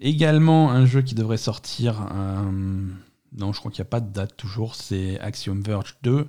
également, 0.00 0.70
un 0.70 0.86
jeu 0.86 1.02
qui 1.02 1.14
devrait 1.14 1.36
sortir. 1.36 2.00
non, 3.36 3.52
je 3.52 3.58
crois 3.58 3.70
qu'il 3.70 3.82
n'y 3.82 3.88
a 3.88 3.90
pas 3.90 4.00
de 4.00 4.12
date 4.12 4.36
toujours. 4.36 4.74
C'est 4.74 5.18
Axiom 5.20 5.60
Verge 5.60 5.96
2. 6.02 6.28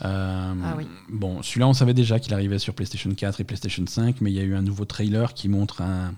ah 0.00 0.54
oui. 0.76 0.86
Bon, 1.10 1.42
celui-là, 1.42 1.68
on 1.68 1.74
savait 1.74 1.94
déjà 1.94 2.18
qu'il 2.18 2.32
arrivait 2.34 2.58
sur 2.58 2.74
PlayStation 2.74 3.14
4 3.14 3.40
et 3.40 3.44
PlayStation 3.44 3.84
5, 3.86 4.20
mais 4.20 4.30
il 4.30 4.36
y 4.36 4.40
a 4.40 4.44
eu 4.44 4.54
un 4.54 4.62
nouveau 4.62 4.84
trailer 4.84 5.34
qui 5.34 5.48
montre 5.48 5.82
un, 5.82 6.14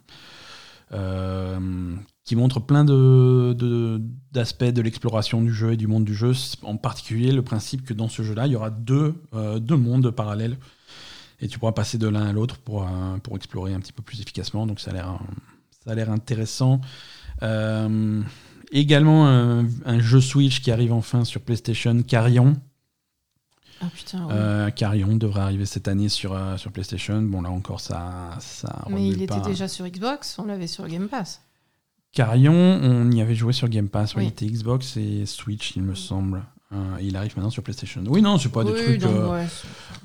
qui 2.25 2.37
montre 2.37 2.61
plein 2.61 2.85
d'aspects 2.85 4.65
de, 4.65 4.71
de 4.71 4.83
l'exploration 4.83 5.43
du 5.43 5.53
jeu 5.53 5.73
et 5.73 5.77
du 5.77 5.87
monde 5.87 6.05
du 6.05 6.15
jeu, 6.15 6.33
en 6.63 6.77
particulier 6.77 7.33
le 7.33 7.43
principe 7.43 7.85
que 7.85 7.93
dans 7.93 8.09
ce 8.09 8.23
jeu-là, 8.23 8.47
il 8.47 8.53
y 8.53 8.57
aura 8.57 8.71
deux, 8.71 9.15
euh, 9.35 9.59
deux 9.59 9.77
mondes 9.77 10.11
parallèles 10.11 10.57
et 11.41 11.49
tu 11.49 11.59
pourras 11.59 11.73
passer 11.73 11.99
de 11.99 12.09
l'un 12.09 12.27
à 12.27 12.33
l'autre 12.33 12.59
pour, 12.59 12.85
euh, 12.85 13.19
pour 13.23 13.37
explorer 13.37 13.75
un 13.75 13.81
petit 13.81 13.93
peu 13.93 14.03
plus 14.03 14.21
efficacement. 14.21 14.67
Donc 14.67 14.81
ça 14.81 14.91
a 14.93 14.95
l'air, 14.95 15.19
ça 15.85 15.91
a 15.91 15.95
l'air 15.95 16.11
intéressant. 16.11 16.81
également 18.73 19.27
un, 19.27 19.99
jeu 19.99 20.21
Switch 20.21 20.63
qui 20.63 20.71
arrive 20.71 20.95
enfin 20.95 21.25
sur 21.25 21.43
PlayStation, 21.43 22.03
Carrion. 22.03 22.55
Ah 23.85 23.91
putain. 23.95 24.71
Carrion 24.73 25.17
devrait 25.17 25.43
arriver 25.43 25.67
cette 25.67 25.89
année 25.89 26.09
sur, 26.09 26.39
sur 26.57 26.73
PlayStation. 26.73 27.21
Bon, 27.23 27.43
là 27.43 27.51
encore, 27.51 27.81
ça. 27.81 28.31
ça 28.41 28.85
Mais 28.91 29.09
il 29.09 29.23
était 29.23 29.41
déjà 29.41 29.69
sur 29.69 29.87
Xbox, 29.87 30.39
on 30.39 30.47
l'avait 30.47 30.67
sur 30.67 30.87
Game 30.89 31.09
Pass. 31.09 31.41
Carrion, 32.15 32.53
on 32.55 33.11
y 33.11 33.21
avait 33.21 33.35
joué 33.35 33.53
sur 33.53 33.69
Game 33.69 33.89
Pass. 33.89 34.15
Oui. 34.15 34.25
Il 34.25 34.29
était 34.29 34.47
Xbox 34.47 34.97
et 34.97 35.27
Switch, 35.27 35.75
il 35.77 35.83
me 35.83 35.95
semble. 35.95 36.45
Euh, 36.73 36.97
il 37.01 37.17
arrive 37.17 37.37
maintenant 37.37 37.51
sur 37.51 37.63
PlayStation. 37.63 38.03
Oui, 38.07 38.23
non, 38.23 38.39
c'est 38.39 38.49
pas 38.51 38.65
des 38.65 38.73
Oui, 38.73 38.83
trucs. 38.83 39.01
donc, 39.01 39.15
euh, 39.15 39.33
ouais, 39.33 39.47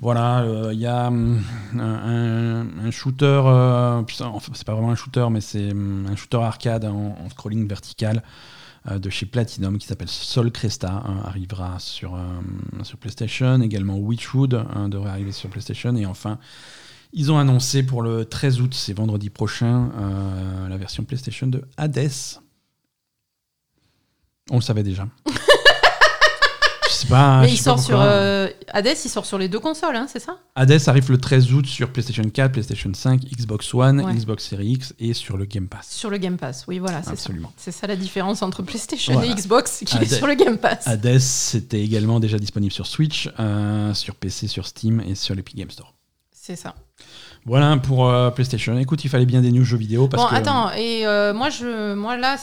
Voilà, 0.00 0.40
euh, 0.42 0.72
il 0.72 0.80
y 0.80 0.86
a 0.86 1.06
hum, 1.08 1.40
un, 1.78 2.90
shooter, 2.90 3.24
euh, 3.44 4.00
enfin, 4.00 4.52
c'est 4.54 4.66
pas 4.66 4.74
vraiment 4.74 4.90
un 4.90 4.96
shooter, 4.96 5.26
mais 5.30 5.40
c'est 5.40 5.70
hum, 5.70 6.06
un 6.10 6.16
shooter 6.16 6.38
arcade 6.38 6.84
en, 6.84 7.16
en 7.24 7.30
scrolling 7.30 7.66
vertical 7.66 8.18
euh, 8.18 8.20
de 8.86 9.10
chez 9.10 9.26
Platinum 9.26 9.78
qui 9.78 9.86
s'appelle 9.86 10.08
Sol 10.08 10.50
Cresta, 10.50 10.90
hein, 10.90 11.20
arrivera 11.24 11.78
sur, 11.78 12.14
euh, 12.14 12.40
sur 12.82 12.98
PlayStation. 12.98 13.60
Également 13.60 13.98
Witchwood 13.98 14.54
hein, 14.54 14.88
devrait 14.88 15.10
arriver 15.10 15.32
sur 15.32 15.50
PlayStation. 15.50 15.94
Et 15.96 16.06
enfin, 16.06 16.38
ils 17.12 17.30
ont 17.30 17.38
annoncé 17.38 17.82
pour 17.82 18.02
le 18.02 18.24
13 18.24 18.60
août, 18.60 18.74
c'est 18.74 18.92
vendredi 18.92 19.30
prochain, 19.30 19.90
euh, 19.98 20.68
la 20.68 20.76
version 20.76 21.04
PlayStation 21.04 21.46
de 21.46 21.62
Hades. 21.76 22.40
On 24.50 24.56
le 24.56 24.62
savait 24.62 24.82
déjà. 24.82 25.06
Pas. 27.06 27.40
Mais 27.40 27.52
il 27.52 27.56
sort 27.56 27.78
sur. 27.78 28.00
euh, 28.00 28.48
Hades, 28.68 28.96
il 29.04 29.08
sort 29.08 29.26
sur 29.26 29.38
les 29.38 29.48
deux 29.48 29.58
consoles, 29.60 29.96
hein, 29.96 30.06
c'est 30.10 30.18
ça? 30.20 30.38
Hades 30.54 30.80
arrive 30.88 31.10
le 31.10 31.18
13 31.18 31.52
août 31.52 31.66
sur 31.66 31.90
PlayStation 31.92 32.22
4, 32.22 32.52
PlayStation 32.52 32.90
5, 32.94 33.20
Xbox 33.36 33.72
One, 33.74 34.00
Ouais. 34.00 34.14
Xbox 34.14 34.48
Series 34.48 34.72
X 34.72 34.94
et 34.98 35.14
sur 35.14 35.36
le 35.36 35.44
Game 35.44 35.68
Pass. 35.68 35.88
Sur 35.90 36.10
le 36.10 36.18
Game 36.18 36.36
Pass, 36.36 36.64
oui, 36.68 36.78
voilà, 36.78 36.98
c'est 37.00 37.06
ça. 37.06 37.12
Absolument. 37.12 37.52
C'est 37.56 37.72
ça 37.72 37.86
la 37.86 37.96
différence 37.96 38.42
entre 38.42 38.62
PlayStation 38.62 39.14
Voilà. 39.14 39.30
et 39.30 39.34
Xbox, 39.34 39.82
qui 39.86 39.96
est 39.96 40.00
Hades- 40.00 40.14
sur 40.16 40.26
le 40.26 40.34
Game 40.34 40.58
Pass. 40.58 40.86
Hades, 40.86 41.18
c'était 41.18 41.80
également 41.82 42.20
déjà 42.20 42.38
disponible 42.38 42.72
sur 42.72 42.86
Switch, 42.86 43.28
euh, 43.38 43.92
sur 43.94 44.14
PC, 44.14 44.46
sur 44.48 44.66
Steam 44.66 45.00
et 45.06 45.14
sur 45.14 45.34
l'Epic 45.34 45.56
Game 45.56 45.70
Store. 45.70 45.94
C'est 46.32 46.56
ça. 46.56 46.74
Voilà 47.46 47.76
pour 47.78 48.08
euh, 48.08 48.30
PlayStation. 48.30 48.76
Écoute, 48.78 49.02
il 49.04 49.08
fallait 49.08 49.24
bien 49.26 49.40
des 49.40 49.50
news 49.50 49.64
jeux 49.64 49.76
vidéo 49.78 50.08
parce 50.08 50.22
bon, 50.22 50.28
que 50.28 50.34
attends, 50.34 50.70
et 50.72 51.06
euh, 51.06 51.32
moi, 51.32 51.48
je, 51.48 51.94
moi 51.94 52.16
là, 52.18 52.36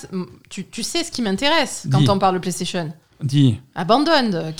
tu, 0.50 0.66
tu 0.66 0.82
sais 0.82 1.04
ce 1.04 1.12
qui 1.12 1.22
m'intéresse 1.22 1.88
quand 1.92 2.08
on 2.10 2.18
parle 2.18 2.36
de 2.36 2.40
PlayStation 2.40 2.92
dis 3.24 3.60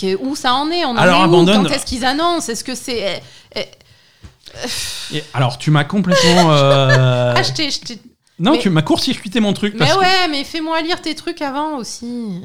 est- 0.02 0.14
où 0.16 0.34
ça 0.36 0.54
en 0.54 0.70
est? 0.70 0.84
On 0.84 0.90
en 0.90 0.96
Alors, 0.96 1.18
est 1.18 1.20
où? 1.20 1.24
Abandoned- 1.24 1.66
Quand 1.68 1.74
est-ce 1.74 1.86
qu'ils 1.86 2.04
annoncent? 2.04 2.50
Est-ce 2.52 2.64
que 2.64 2.74
c'est. 2.74 3.20
eh, 3.54 3.60
eh, 3.60 5.16
et 5.16 5.24
alors 5.34 5.58
tu 5.58 5.70
m'as 5.70 5.84
complètement 5.84 6.50
euh, 6.52 7.34
je 7.42 7.52
t'ai- 7.52 7.70
je 7.70 7.80
t'ai- 7.80 8.00
non, 8.38 8.52
mais- 8.52 8.58
tu 8.58 8.70
m'as 8.70 8.82
court-circuité 8.82 9.40
mon 9.40 9.52
truc 9.52 9.74
Mais 9.78 9.86
que 9.86 9.98
ouais, 9.98 10.28
mais 10.30 10.44
fais-moi 10.44 10.80
lire 10.82 11.00
tes 11.02 11.14
trucs 11.14 11.42
avant 11.42 11.76
aussi. 11.76 12.40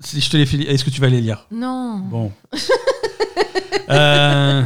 si 0.00 0.20
je 0.20 0.30
te 0.30 0.36
les 0.36 0.46
fais 0.46 0.56
est-ce 0.58 0.84
que 0.84 0.90
tu 0.90 1.00
vas 1.00 1.08
les 1.08 1.20
lire? 1.20 1.46
Non. 1.50 1.98
Bon. 1.98 2.32
Euh, 3.90 4.64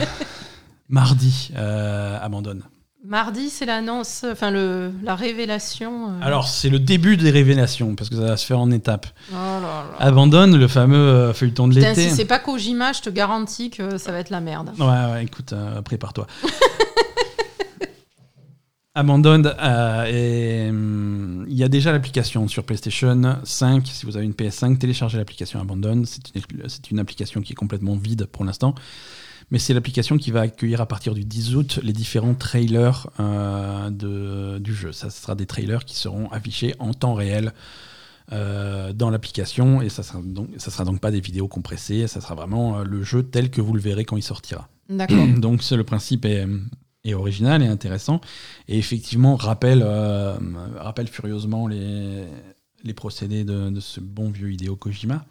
mardi 0.88 1.50
euh, 1.56 2.18
abandonne. 2.22 2.62
Mardi, 3.08 3.48
c'est 3.48 3.64
l'annonce, 3.64 4.26
enfin 4.30 4.50
le, 4.50 4.92
la 5.02 5.14
révélation. 5.14 6.10
euh. 6.10 6.20
Alors, 6.20 6.46
c'est 6.46 6.68
le 6.68 6.78
début 6.78 7.16
des 7.16 7.30
révélations, 7.30 7.94
parce 7.94 8.10
que 8.10 8.16
ça 8.16 8.20
va 8.20 8.36
se 8.36 8.44
faire 8.44 8.58
en 8.58 8.70
étapes. 8.70 9.06
Oh 9.30 9.34
là 9.34 9.60
là. 9.62 9.84
Abandonne 9.98 10.58
le 10.58 10.68
fameux 10.68 10.96
euh, 10.98 11.32
feuilleton 11.32 11.68
de 11.68 11.74
Putain, 11.74 11.88
l'été. 11.88 12.10
si 12.10 12.14
c'est 12.14 12.26
pas 12.26 12.38
Kojima, 12.38 12.92
je 12.92 13.00
te 13.00 13.08
garantis 13.08 13.70
que 13.70 13.96
ça 13.96 14.12
va 14.12 14.18
être 14.18 14.28
la 14.28 14.42
merde. 14.42 14.72
Ouais, 14.78 14.84
ouais, 14.86 15.24
écoute, 15.24 15.54
euh, 15.54 15.80
prépare-toi. 15.80 16.26
Abandonne, 18.94 19.54
et, 20.08 20.66
hum, 20.68 21.46
il 21.48 21.56
y 21.56 21.64
a 21.64 21.68
déjà 21.68 21.92
l'application 21.92 22.46
sur 22.46 22.64
PlayStation 22.64 23.38
5. 23.42 23.86
Si 23.86 24.04
vous 24.04 24.16
avez 24.18 24.26
une 24.26 24.32
PS5, 24.32 24.76
téléchargez 24.76 25.16
l'application 25.16 25.58
Abandonne. 25.60 26.04
C'est 26.04 26.20
une, 26.34 26.42
c'est 26.68 26.90
une 26.90 26.98
application 26.98 27.40
qui 27.40 27.52
est 27.52 27.56
complètement 27.56 27.94
vide 27.96 28.26
pour 28.26 28.44
l'instant. 28.44 28.74
Mais 29.50 29.58
c'est 29.58 29.72
l'application 29.72 30.18
qui 30.18 30.30
va 30.30 30.42
accueillir 30.42 30.80
à 30.80 30.86
partir 30.86 31.14
du 31.14 31.24
10 31.24 31.56
août 31.56 31.80
les 31.82 31.92
différents 31.92 32.34
trailers 32.34 33.08
euh, 33.18 33.90
de, 33.90 34.58
du 34.58 34.74
jeu. 34.74 34.92
Ça, 34.92 35.10
ce 35.10 35.22
sera 35.22 35.34
des 35.34 35.46
trailers 35.46 35.84
qui 35.84 35.96
seront 35.96 36.30
affichés 36.30 36.74
en 36.78 36.92
temps 36.92 37.14
réel 37.14 37.52
euh, 38.30 38.92
dans 38.92 39.08
l'application 39.08 39.80
et 39.80 39.88
ça 39.88 40.02
sera 40.02 40.20
donc 40.22 40.50
ça 40.58 40.70
sera 40.70 40.84
donc 40.84 41.00
pas 41.00 41.10
des 41.10 41.20
vidéos 41.20 41.48
compressées. 41.48 42.06
Ça 42.08 42.20
sera 42.20 42.34
vraiment 42.34 42.78
euh, 42.78 42.84
le 42.84 43.02
jeu 43.02 43.22
tel 43.22 43.50
que 43.50 43.62
vous 43.62 43.72
le 43.72 43.80
verrez 43.80 44.04
quand 44.04 44.18
il 44.18 44.22
sortira. 44.22 44.68
D'accord. 44.90 45.26
Donc 45.38 45.62
le 45.70 45.84
principe 45.84 46.24
est, 46.26 46.46
est 47.04 47.14
original 47.14 47.62
et 47.62 47.66
intéressant 47.66 48.20
et 48.68 48.78
effectivement 48.78 49.36
rappelle, 49.36 49.82
euh, 49.84 50.36
rappelle 50.76 51.08
furieusement 51.08 51.68
les, 51.68 52.24
les 52.84 52.94
procédés 52.94 53.44
de, 53.44 53.70
de 53.70 53.80
ce 53.80 54.00
bon 54.00 54.30
vieux 54.30 54.52
Hideo 54.52 54.76
Kojima. 54.76 55.24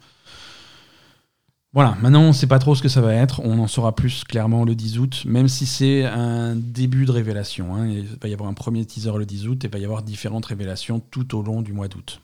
Voilà, 1.74 1.96
maintenant 2.00 2.22
on 2.22 2.28
ne 2.28 2.32
sait 2.32 2.46
pas 2.46 2.58
trop 2.58 2.74
ce 2.74 2.82
que 2.82 2.88
ça 2.88 3.02
va 3.02 3.12
être, 3.12 3.40
on 3.44 3.58
en 3.58 3.66
saura 3.66 3.94
plus 3.94 4.24
clairement 4.24 4.64
le 4.64 4.74
10 4.74 4.98
août, 4.98 5.22
même 5.26 5.48
si 5.48 5.66
c'est 5.66 6.04
un 6.06 6.56
début 6.56 7.04
de 7.04 7.10
révélation. 7.12 7.76
hein. 7.76 7.86
Il 7.86 8.06
va 8.20 8.28
y 8.28 8.32
avoir 8.32 8.48
un 8.48 8.54
premier 8.54 8.84
teaser 8.86 9.12
le 9.18 9.26
10 9.26 9.46
août 9.48 9.64
et 9.64 9.66
il 9.68 9.72
va 9.72 9.78
y 9.78 9.84
avoir 9.84 10.02
différentes 10.02 10.46
révélations 10.46 10.98
tout 11.10 11.36
au 11.36 11.42
long 11.42 11.60
du 11.60 11.74
mois 11.74 11.88
d'août. 11.88 12.20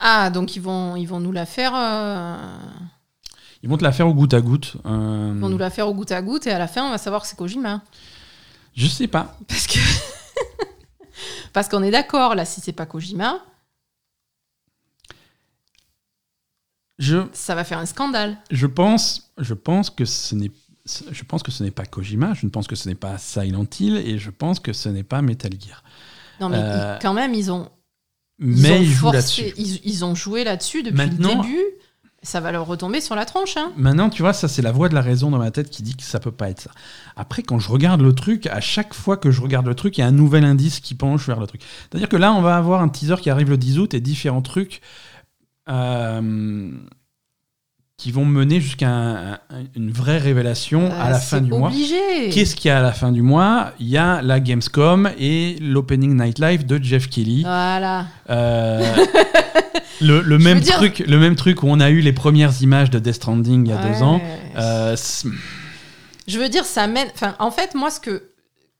Ah, 0.00 0.30
donc 0.30 0.56
ils 0.56 0.62
vont, 0.62 0.96
ils 0.96 1.06
vont 1.06 1.20
nous 1.20 1.30
la 1.30 1.46
faire. 1.46 1.72
euh, 1.76 2.56
Ils 3.62 3.68
vont 3.70 3.76
te 3.78 3.84
la 3.84 3.92
faire 3.92 4.08
au 4.08 4.14
goutte 4.14 4.34
à 4.34 4.40
goutte. 4.40 4.76
euh, 4.84 5.32
Ils 5.36 5.40
vont 5.40 5.48
nous 5.48 5.56
la 5.58 5.70
faire 5.70 5.86
au 5.88 5.94
goutte 5.94 6.10
à 6.10 6.20
goutte 6.20 6.48
et 6.48 6.50
à 6.50 6.58
la 6.58 6.66
fin, 6.66 6.84
on 6.84 6.90
va 6.90 6.98
savoir 6.98 7.22
que 7.22 7.28
c'est 7.28 7.36
Kojima. 7.36 7.82
Je 8.74 8.88
sais 8.88 9.06
pas. 9.06 9.36
Parce 9.46 9.68
que. 9.68 9.78
Parce 11.52 11.68
qu'on 11.68 11.84
est 11.84 11.92
d'accord, 11.92 12.34
là, 12.34 12.44
si 12.44 12.60
c'est 12.60 12.72
pas 12.72 12.84
Kojima, 12.86 13.38
Je, 16.98 17.18
ça 17.32 17.54
va 17.54 17.64
faire 17.64 17.78
un 17.78 17.86
scandale. 17.86 18.38
Je 18.50 18.66
pense, 18.66 19.32
je 19.38 19.54
pense 19.54 19.90
que 19.90 20.04
ce 20.04 20.34
n'est, 20.34 20.50
je 21.10 21.24
pense 21.24 21.42
que 21.42 21.50
ce 21.50 21.62
n'est 21.64 21.70
pas 21.72 21.84
Kojima, 21.86 22.34
je 22.34 22.46
ne 22.46 22.50
pense 22.50 22.66
que 22.68 22.76
ce 22.76 22.88
n'est 22.88 22.94
pas 22.94 23.18
Silent 23.18 23.66
Hill 23.80 23.96
et 23.96 24.18
je 24.18 24.30
pense 24.30 24.60
que 24.60 24.72
ce 24.72 24.88
n'est 24.88 25.02
pas 25.02 25.20
Metal 25.22 25.52
Gear. 25.52 25.82
Non, 26.40 26.48
mais 26.48 26.58
Euh, 26.60 26.98
quand 27.00 27.14
même, 27.14 27.34
ils 27.34 27.50
ont. 27.50 27.68
Ils 28.40 28.46
Mais 28.62 28.72
ont 28.72 28.80
ils 28.82 28.86
jouent 28.90 29.06
forcé- 29.10 29.12
là-dessus. 29.14 29.52
Ils, 29.56 29.80
ils 29.84 30.04
ont 30.04 30.14
joué 30.14 30.42
là-dessus 30.44 30.82
depuis 30.82 30.96
Maintenant- 30.96 31.36
le 31.42 31.48
début. 31.48 31.62
Ça 32.26 32.40
va 32.40 32.52
leur 32.52 32.66
retomber 32.66 33.02
sur 33.02 33.14
la 33.14 33.26
tronche. 33.26 33.54
Hein. 33.58 33.70
Maintenant, 33.76 34.08
tu 34.08 34.22
vois, 34.22 34.32
ça 34.32 34.48
c'est 34.48 34.62
la 34.62 34.72
voix 34.72 34.88
de 34.88 34.94
la 34.94 35.02
raison 35.02 35.30
dans 35.30 35.36
ma 35.38 35.50
tête 35.50 35.68
qui 35.68 35.82
dit 35.82 35.94
que 35.94 36.02
ça 36.02 36.20
peut 36.20 36.32
pas 36.32 36.48
être 36.48 36.62
ça. 36.62 36.70
Après, 37.16 37.42
quand 37.42 37.58
je 37.58 37.68
regarde 37.68 38.00
le 38.00 38.14
truc, 38.14 38.46
à 38.46 38.62
chaque 38.62 38.94
fois 38.94 39.18
que 39.18 39.30
je 39.30 39.42
regarde 39.42 39.66
le 39.66 39.74
truc, 39.74 39.98
il 39.98 40.00
y 40.00 40.04
a 40.04 40.06
un 40.06 40.10
nouvel 40.10 40.42
indice 40.46 40.80
qui 40.80 40.94
penche 40.94 41.26
vers 41.26 41.38
le 41.38 41.46
truc. 41.46 41.60
C'est-à-dire 41.90 42.08
que 42.08 42.16
là, 42.16 42.32
on 42.32 42.40
va 42.40 42.56
avoir 42.56 42.80
un 42.80 42.88
teaser 42.88 43.16
qui 43.20 43.28
arrive 43.28 43.50
le 43.50 43.58
10 43.58 43.78
août 43.78 43.92
et 43.92 44.00
différents 44.00 44.40
trucs 44.40 44.80
euh, 45.68 46.70
qui 47.96 48.10
vont 48.10 48.24
mener 48.24 48.60
jusqu'à 48.60 48.88
un- 48.90 49.32
un- 49.34 49.38
une 49.76 49.90
vraie 49.90 50.18
révélation 50.18 50.90
à 50.92 51.06
Euh, 51.06 51.10
la 51.10 51.18
fin 51.20 51.40
du 51.40 51.50
mois. 51.50 51.68
obligé. 51.68 52.28
Qu'est-ce 52.30 52.56
qu'il 52.56 52.68
y 52.68 52.72
a 52.72 52.78
à 52.78 52.82
la 52.82 52.92
fin 52.92 53.12
du 53.12 53.22
mois? 53.22 53.72
Il 53.78 53.88
y 53.88 53.96
a 53.96 54.20
la 54.20 54.40
Gamescom 54.40 55.10
et 55.18 55.56
l'Opening 55.60 56.20
Night 56.20 56.38
Live 56.40 56.66
de 56.66 56.82
Jeff 56.82 57.08
Kelly. 57.08 57.42
Voilà. 57.42 58.06
Euh, 58.30 58.80
le, 60.00 60.38
même 60.38 60.60
dire- 60.60 60.74
truc, 60.76 61.04
le 61.06 61.18
même 61.18 61.36
truc 61.36 61.62
où 61.62 61.66
on 61.68 61.80
a 61.80 61.88
eu 61.90 62.00
les 62.00 62.12
premières 62.12 62.60
images 62.62 62.90
de 62.90 62.98
Death 62.98 63.14
Stranding 63.14 63.64
il 63.66 63.70
y 63.70 63.72
a 63.72 63.76
deux 63.82 64.02
ans. 64.02 64.20
Euh, 64.58 64.96
Je 66.26 66.38
veux 66.38 66.48
dire, 66.48 66.64
ça 66.64 66.86
mène. 66.86 67.08
Enfin, 67.14 67.36
en 67.38 67.50
fait, 67.50 67.74
moi, 67.74 67.90
ce 67.90 68.00
que. 68.00 68.24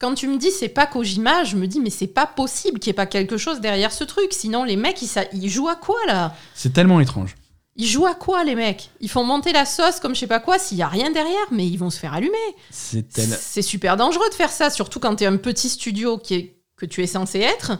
Quand 0.01 0.14
tu 0.14 0.28
me 0.28 0.36
dis 0.38 0.51
c'est 0.51 0.68
pas 0.68 0.86
Kojima, 0.86 1.45
je 1.45 1.57
me 1.57 1.66
dis 1.66 1.80
mais 1.80 1.90
c'est 1.90 2.07
pas 2.09 2.26
possible 2.26 2.78
qu'il 2.78 2.90
n'y 2.90 2.95
ait 2.95 2.97
pas 2.97 3.07
quelque 3.07 3.36
chose 3.36 3.61
derrière 3.61 3.92
ce 3.92 4.05
truc. 4.05 4.32
Sinon, 4.32 4.64
les 4.64 4.76
mecs, 4.76 5.01
ils, 5.03 5.07
sa- 5.07 5.24
ils 5.32 5.49
jouent 5.49 5.68
à 5.68 5.76
quoi 5.76 5.97
là? 6.07 6.34
C'est 6.55 6.72
tellement 6.72 7.01
étrange. 7.01 7.34
Ils 7.76 7.86
jouent 7.86 8.07
à 8.07 8.14
quoi 8.14 8.45
les 8.45 8.55
mecs? 8.55 8.90
Ils 9.01 9.09
font 9.11 9.24
monter 9.24 9.53
la 9.53 9.64
sauce 9.64 9.99
comme 10.01 10.14
je 10.14 10.20
sais 10.20 10.26
pas 10.28 10.38
quoi 10.40 10.59
s'il 10.59 10.78
y 10.78 10.82
a 10.82 10.88
rien 10.88 11.11
derrière, 11.11 11.47
mais 11.51 11.66
ils 11.66 11.76
vont 11.76 11.90
se 11.90 11.99
faire 11.99 12.12
allumer. 12.14 12.36
C'est 12.70 13.09
tel- 13.09 13.62
super 13.64 13.97
dangereux 13.97 14.28
de 14.30 14.34
faire 14.34 14.51
ça, 14.51 14.70
surtout 14.70 15.01
quand 15.01 15.16
tu 15.16 15.24
es 15.24 15.26
un 15.26 15.36
petit 15.38 15.68
studio 15.68 16.18
qui 16.18 16.34
est, 16.34 16.57
que 16.76 16.86
tu 16.86 17.03
es 17.03 17.07
censé 17.09 17.40
être. 17.40 17.72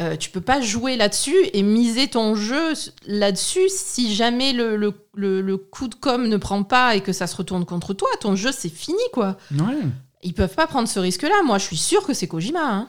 Euh, 0.00 0.16
tu 0.16 0.30
peux 0.30 0.40
pas 0.40 0.60
jouer 0.60 0.96
là-dessus 0.96 1.36
et 1.52 1.62
miser 1.62 2.08
ton 2.08 2.34
jeu 2.34 2.72
là-dessus 3.06 3.68
si 3.68 4.14
jamais 4.14 4.52
le, 4.52 4.76
le, 4.76 4.92
le- 5.14 5.40
le 5.40 5.56
coup 5.56 5.88
de 5.88 5.94
com 5.94 6.26
ne 6.26 6.36
prend 6.36 6.62
pas 6.64 6.96
et 6.96 7.00
que 7.00 7.12
ça 7.12 7.26
se 7.26 7.36
retourne 7.36 7.64
contre 7.64 7.94
toi. 7.94 8.08
Ton 8.20 8.34
jeu, 8.36 8.50
c'est 8.50 8.68
fini, 8.70 8.98
quoi. 9.12 9.36
Ouais. 9.52 9.76
Ils 10.24 10.34
peuvent 10.34 10.54
pas 10.54 10.66
prendre 10.66 10.88
ce 10.88 10.98
risque-là. 10.98 11.42
Moi, 11.44 11.58
je 11.58 11.64
suis 11.64 11.76
sûre 11.76 12.04
que 12.06 12.14
c'est 12.14 12.26
Kojima. 12.26 12.60
hein. 12.60 12.88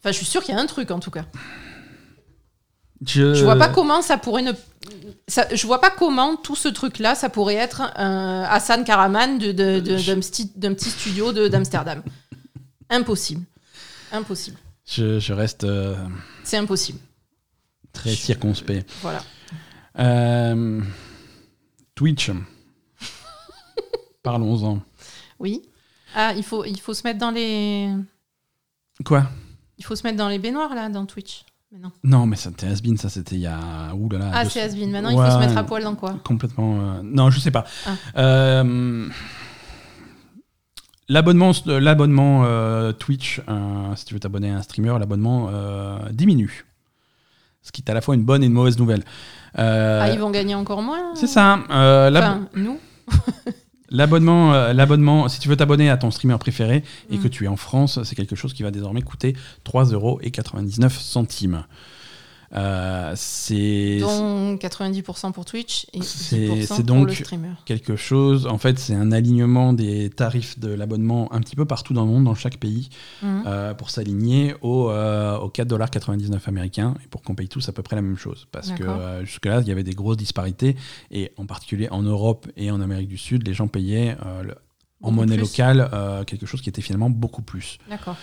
Enfin, 0.00 0.10
je 0.12 0.16
suis 0.16 0.26
sûre 0.26 0.42
qu'il 0.42 0.54
y 0.54 0.58
a 0.58 0.60
un 0.60 0.66
truc, 0.66 0.90
en 0.90 0.98
tout 0.98 1.10
cas. 1.10 1.24
Je, 3.06 3.34
Je 3.34 3.44
vois 3.44 3.56
pas 3.56 3.68
comment 3.68 4.02
ça 4.02 4.18
pourrait 4.18 4.42
ne. 4.42 4.52
Ça, 5.28 5.46
je 5.54 5.66
vois 5.66 5.80
pas 5.80 5.90
comment 5.90 6.34
tout 6.36 6.56
ce 6.56 6.66
truc-là, 6.68 7.14
ça 7.14 7.28
pourrait 7.28 7.54
être 7.54 7.82
un 7.96 8.42
Hassan 8.48 8.82
Karaman 8.84 9.38
de- 9.38 9.52
de- 9.52 9.78
de- 9.80 10.04
d'un 10.06 10.18
petit, 10.20 10.50
d'un 10.56 10.74
petit 10.74 10.90
studio 10.90 11.30
d'Amsterdam. 11.48 12.02
Impossible. 12.90 13.44
Impossible. 14.10 14.56
je, 14.86 15.18
je 15.20 15.32
reste 15.34 15.64
euh, 15.64 15.94
C'est 16.44 16.56
impossible. 16.56 16.98
très 17.92 18.14
circonspect. 18.14 18.90
Voilà. 19.02 19.22
Euh, 19.98 20.80
Twitch. 21.94 22.30
Parlons-en. 24.22 24.80
Oui. 25.38 25.62
Ah, 26.20 26.32
il 26.36 26.42
faut, 26.42 26.64
il 26.64 26.80
faut 26.80 26.94
se 26.94 27.06
mettre 27.06 27.20
dans 27.20 27.30
les. 27.30 27.88
Quoi? 29.04 29.24
Il 29.78 29.84
faut 29.84 29.94
se 29.94 30.02
mettre 30.04 30.16
dans 30.18 30.28
les 30.28 30.40
baignoires, 30.40 30.74
là, 30.74 30.88
dans 30.88 31.06
Twitch. 31.06 31.44
Maintenant. 31.70 31.92
Non, 32.02 32.26
mais 32.26 32.34
c'était 32.36 32.66
Asbin, 32.66 32.96
ça 32.96 33.08
c'était 33.08 33.36
il 33.36 33.42
y 33.42 33.46
a. 33.46 33.94
Ouh 33.94 34.08
là 34.10 34.18
là, 34.18 34.30
Ah, 34.34 34.42
deux- 34.44 34.50
c'est 34.50 34.60
Asbin. 34.62 34.88
Maintenant, 34.88 35.10
il 35.10 35.16
faut 35.16 35.30
se 35.30 35.38
mettre 35.38 35.56
à 35.56 35.62
poil 35.64 35.84
dans 35.84 35.94
quoi? 35.94 36.16
Complètement. 36.24 36.80
euh, 36.80 37.00
Non, 37.04 37.30
je 37.30 37.38
sais 37.38 37.50
pas. 37.52 37.64
Ah. 37.86 37.90
Euh, 38.16 39.08
L'abonnement, 41.10 41.52
l'abonnement 41.66 42.42
euh, 42.44 42.92
Twitch, 42.92 43.40
euh, 43.48 43.94
si 43.96 44.04
tu 44.04 44.14
veux 44.14 44.20
t'abonner 44.20 44.50
à 44.50 44.56
un 44.56 44.62
streamer, 44.62 44.98
l'abonnement 44.98 45.50
diminue. 46.10 46.66
Ce 47.62 47.70
qui 47.72 47.80
est 47.82 47.90
à 47.90 47.94
la 47.94 48.00
fois 48.00 48.14
une 48.14 48.24
bonne 48.24 48.42
et 48.42 48.46
une 48.46 48.52
mauvaise 48.52 48.78
nouvelle. 48.78 49.04
Ah, 49.54 50.10
ils 50.10 50.18
vont 50.18 50.30
gagner 50.30 50.54
encore 50.54 50.82
moins? 50.82 51.14
C'est 51.14 51.26
ça. 51.26 51.60
Enfin, 51.70 52.48
nous 52.56 52.78
L'abonnement, 53.90 54.52
euh, 54.52 54.72
l'abonnement, 54.72 55.28
si 55.28 55.40
tu 55.40 55.48
veux 55.48 55.56
t'abonner 55.56 55.88
à 55.88 55.96
ton 55.96 56.10
streamer 56.10 56.38
préféré 56.38 56.82
et 57.10 57.16
Mm. 57.16 57.22
que 57.22 57.28
tu 57.28 57.44
es 57.44 57.48
en 57.48 57.56
France, 57.56 58.02
c'est 58.04 58.14
quelque 58.14 58.36
chose 58.36 58.52
qui 58.52 58.62
va 58.62 58.70
désormais 58.70 59.02
coûter 59.02 59.34
3,99 59.64 60.90
centimes. 61.00 61.64
Euh, 62.54 63.12
c'est 63.14 63.98
dont 64.00 64.56
90% 64.56 65.32
pour 65.32 65.44
Twitch 65.44 65.84
et 65.92 66.00
C'est- 66.00 66.36
10% 66.48 66.60
c'est 66.66 66.74
pour 66.76 66.84
donc- 66.84 67.08
le 67.08 67.14
streamer. 67.14 67.50
quelque 67.66 67.94
chose. 67.94 68.46
En 68.46 68.56
fait, 68.56 68.78
c'est 68.78 68.94
un 68.94 69.12
alignement 69.12 69.74
des 69.74 70.08
tarifs 70.08 70.58
de 70.58 70.70
l'abonnement 70.72 71.30
un 71.34 71.40
petit 71.40 71.56
peu 71.56 71.66
partout 71.66 71.92
dans 71.92 72.06
le 72.06 72.10
monde, 72.10 72.24
dans 72.24 72.34
chaque 72.34 72.56
pays, 72.56 72.88
Mhm. 73.22 73.42
euh, 73.46 73.74
pour 73.74 73.90
s'aligner 73.90 74.54
euh, 74.64 75.36
aux 75.38 75.50
4,99$ 75.50 76.48
américains 76.48 76.94
et 77.04 77.08
pour 77.08 77.20
qu'on 77.22 77.34
paye 77.34 77.48
tous 77.48 77.68
à 77.68 77.72
peu 77.72 77.82
près 77.82 77.96
la 77.96 78.02
même 78.02 78.16
chose. 78.16 78.46
Parce 78.50 78.70
que 78.72 78.84
jusque-là, 79.24 79.60
il 79.60 79.68
y 79.68 79.70
avait 79.72 79.82
des 79.84 79.92
grosses 79.92 80.16
disparités 80.16 80.74
et 81.10 81.32
en 81.36 81.44
particulier 81.44 81.88
en 81.90 82.02
Europe 82.02 82.46
et 82.56 82.70
en 82.70 82.80
Amérique 82.80 83.08
du 83.08 83.18
Sud, 83.18 83.46
les 83.46 83.52
gens 83.54 83.68
payaient 83.68 84.16
le- 84.42 84.54
en 85.02 85.10
monnaie 85.12 85.36
plus. 85.36 85.42
locale 85.42 85.90
quelque 86.26 86.46
chose 86.46 86.62
qui 86.62 86.70
était 86.70 86.82
finalement 86.82 87.10
beaucoup 87.10 87.42
plus. 87.42 87.76
D'accord. 87.90 88.16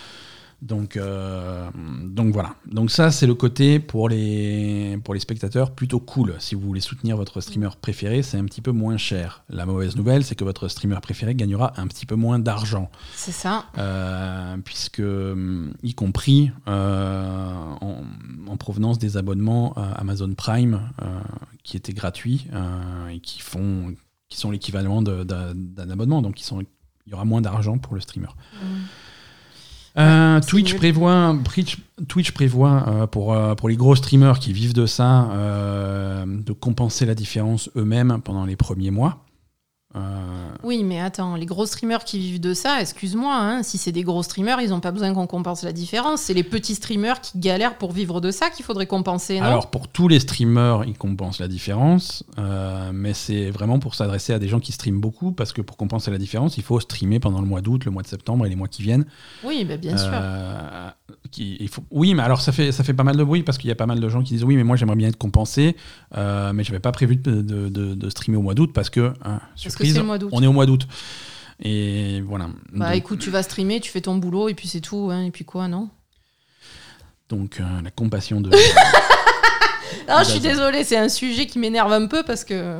Donc, 0.62 0.96
euh, 0.96 1.68
donc 2.02 2.32
voilà. 2.32 2.54
Donc 2.66 2.90
ça, 2.90 3.10
c'est 3.10 3.26
le 3.26 3.34
côté 3.34 3.78
pour 3.78 4.08
les, 4.08 4.98
pour 5.04 5.12
les 5.14 5.20
spectateurs 5.20 5.72
plutôt 5.72 6.00
cool. 6.00 6.34
Si 6.38 6.54
vous 6.54 6.62
voulez 6.62 6.80
soutenir 6.80 7.16
votre 7.16 7.40
streamer 7.40 7.68
préféré, 7.80 8.22
c'est 8.22 8.38
un 8.38 8.44
petit 8.46 8.62
peu 8.62 8.72
moins 8.72 8.96
cher. 8.96 9.44
La 9.50 9.66
mauvaise 9.66 9.96
nouvelle, 9.96 10.24
c'est 10.24 10.34
que 10.34 10.44
votre 10.44 10.68
streamer 10.68 10.98
préféré 11.02 11.34
gagnera 11.34 11.74
un 11.76 11.86
petit 11.86 12.06
peu 12.06 12.14
moins 12.14 12.38
d'argent. 12.38 12.90
C'est 13.14 13.32
ça. 13.32 13.66
Euh, 13.78 14.56
puisque, 14.64 15.00
hum, 15.00 15.74
y 15.82 15.94
compris 15.94 16.50
euh, 16.68 17.22
en, 17.80 18.02
en 18.48 18.56
provenance 18.56 18.98
des 18.98 19.16
abonnements 19.16 19.74
euh, 19.76 19.92
Amazon 19.96 20.32
Prime, 20.34 20.80
euh, 21.02 21.20
qui 21.62 21.76
étaient 21.76 21.92
gratuits 21.92 22.46
euh, 22.54 23.08
et 23.08 23.20
qui, 23.20 23.40
font, 23.40 23.94
qui 24.28 24.38
sont 24.38 24.50
l'équivalent 24.50 25.02
d'un 25.02 25.90
abonnement. 25.90 26.22
Donc, 26.22 26.40
il 26.40 26.66
y 27.10 27.14
aura 27.14 27.24
moins 27.24 27.40
d'argent 27.40 27.78
pour 27.78 27.94
le 27.94 28.00
streamer. 28.00 28.28
Mhm. 28.54 28.82
Euh, 29.98 30.40
Twitch 30.40 30.74
prévoit, 30.74 31.36
Twitch, 31.44 31.78
Twitch 32.08 32.32
prévoit 32.32 32.84
euh, 32.86 33.06
pour, 33.06 33.32
euh, 33.32 33.54
pour 33.54 33.68
les 33.68 33.76
gros 33.76 33.94
streamers 33.94 34.38
qui 34.38 34.52
vivent 34.52 34.74
de 34.74 34.84
ça 34.84 35.30
euh, 35.30 36.24
de 36.26 36.52
compenser 36.52 37.06
la 37.06 37.14
différence 37.14 37.70
eux-mêmes 37.76 38.20
pendant 38.22 38.44
les 38.44 38.56
premiers 38.56 38.90
mois. 38.90 39.25
Euh, 39.96 40.00
Oui, 40.62 40.82
mais 40.84 41.00
attends, 41.00 41.36
les 41.36 41.46
gros 41.46 41.64
streamers 41.66 42.04
qui 42.04 42.18
vivent 42.18 42.40
de 42.40 42.54
ça, 42.54 42.80
excuse-moi, 42.80 43.34
hein, 43.34 43.62
si 43.62 43.78
c'est 43.78 43.92
des 43.92 44.02
gros 44.02 44.22
streamers, 44.22 44.60
ils 44.60 44.70
n'ont 44.70 44.80
pas 44.80 44.90
besoin 44.92 45.14
qu'on 45.14 45.26
compense 45.26 45.62
la 45.62 45.72
différence. 45.72 46.22
C'est 46.22 46.34
les 46.34 46.42
petits 46.42 46.74
streamers 46.74 47.20
qui 47.20 47.38
galèrent 47.38 47.78
pour 47.78 47.92
vivre 47.92 48.20
de 48.20 48.30
ça 48.30 48.50
qu'il 48.50 48.64
faudrait 48.64 48.86
compenser, 48.86 49.40
non? 49.40 49.46
Alors 49.46 49.70
pour 49.70 49.88
tous 49.88 50.08
les 50.08 50.20
streamers, 50.20 50.84
ils 50.86 50.98
compensent 50.98 51.40
la 51.40 51.48
différence, 51.48 52.24
euh, 52.38 52.90
mais 52.92 53.14
c'est 53.14 53.50
vraiment 53.50 53.78
pour 53.78 53.94
s'adresser 53.94 54.32
à 54.32 54.38
des 54.38 54.48
gens 54.48 54.60
qui 54.60 54.72
streament 54.72 55.00
beaucoup, 55.00 55.32
parce 55.32 55.52
que 55.52 55.62
pour 55.62 55.76
compenser 55.76 56.10
la 56.10 56.18
différence, 56.18 56.56
il 56.58 56.62
faut 56.62 56.78
streamer 56.80 57.20
pendant 57.20 57.40
le 57.40 57.46
mois 57.46 57.60
d'août, 57.60 57.84
le 57.84 57.90
mois 57.90 58.02
de 58.02 58.08
septembre 58.08 58.44
et 58.46 58.48
les 58.48 58.56
mois 58.56 58.68
qui 58.68 58.82
viennent. 58.82 59.06
Oui, 59.44 59.64
bah, 59.64 59.76
bien 59.76 59.96
sûr. 59.96 60.10
Euh, 60.12 60.90
qui, 61.30 61.56
il 61.60 61.68
faut... 61.68 61.84
Oui, 61.90 62.14
mais 62.14 62.22
alors 62.22 62.40
ça 62.40 62.52
fait, 62.52 62.72
ça 62.72 62.84
fait 62.84 62.94
pas 62.94 63.04
mal 63.04 63.16
de 63.16 63.24
bruit 63.24 63.42
parce 63.42 63.58
qu'il 63.58 63.68
y 63.68 63.72
a 63.72 63.76
pas 63.76 63.86
mal 63.86 64.00
de 64.00 64.08
gens 64.08 64.22
qui 64.22 64.34
disent 64.34 64.44
oui, 64.44 64.56
mais 64.56 64.64
moi 64.64 64.76
j'aimerais 64.76 64.96
bien 64.96 65.08
être 65.08 65.18
compensé, 65.18 65.76
euh, 66.16 66.52
mais 66.52 66.64
j'avais 66.64 66.80
pas 66.80 66.92
prévu 66.92 67.16
de, 67.16 67.42
de- 67.42 67.68
de- 67.68 67.94
de 67.94 68.10
streamer 68.10 68.38
au 68.38 68.42
mois 68.42 68.54
d'août 68.54 68.70
parce 68.74 68.90
que, 68.90 69.00
hein, 69.24 69.40
Parce 69.40 69.40
que 69.54 69.60
surprise, 69.70 69.98
mois 70.00 70.18
d'août. 70.18 70.30
on 70.32 70.42
est 70.42 70.46
au 70.46 70.52
mois 70.52 70.66
d'août. 70.66 70.86
Et 71.62 72.20
voilà. 72.22 72.48
Bah 72.72 72.88
donc, 72.88 72.96
écoute, 72.96 73.18
tu 73.18 73.30
vas 73.30 73.42
streamer, 73.42 73.80
tu 73.80 73.90
fais 73.90 74.00
ton 74.02 74.16
boulot 74.16 74.48
et 74.48 74.54
puis 74.54 74.68
c'est 74.68 74.80
tout. 74.80 75.08
hein, 75.10 75.22
et 75.24 75.30
puis 75.30 75.44
quoi, 75.44 75.68
non? 75.68 75.88
Donc, 77.28 77.60
euh, 77.60 77.64
la 77.82 77.90
compassion 77.90 78.40
de. 78.40 78.50
Ah, 80.08 80.22
je 80.22 80.30
suis 80.30 80.40
désolée, 80.40 80.84
c'est 80.84 80.96
un 80.96 81.08
sujet 81.08 81.46
qui 81.46 81.58
m'énerve 81.58 81.92
un 81.92 82.06
peu 82.06 82.22
parce 82.22 82.44
que 82.44 82.78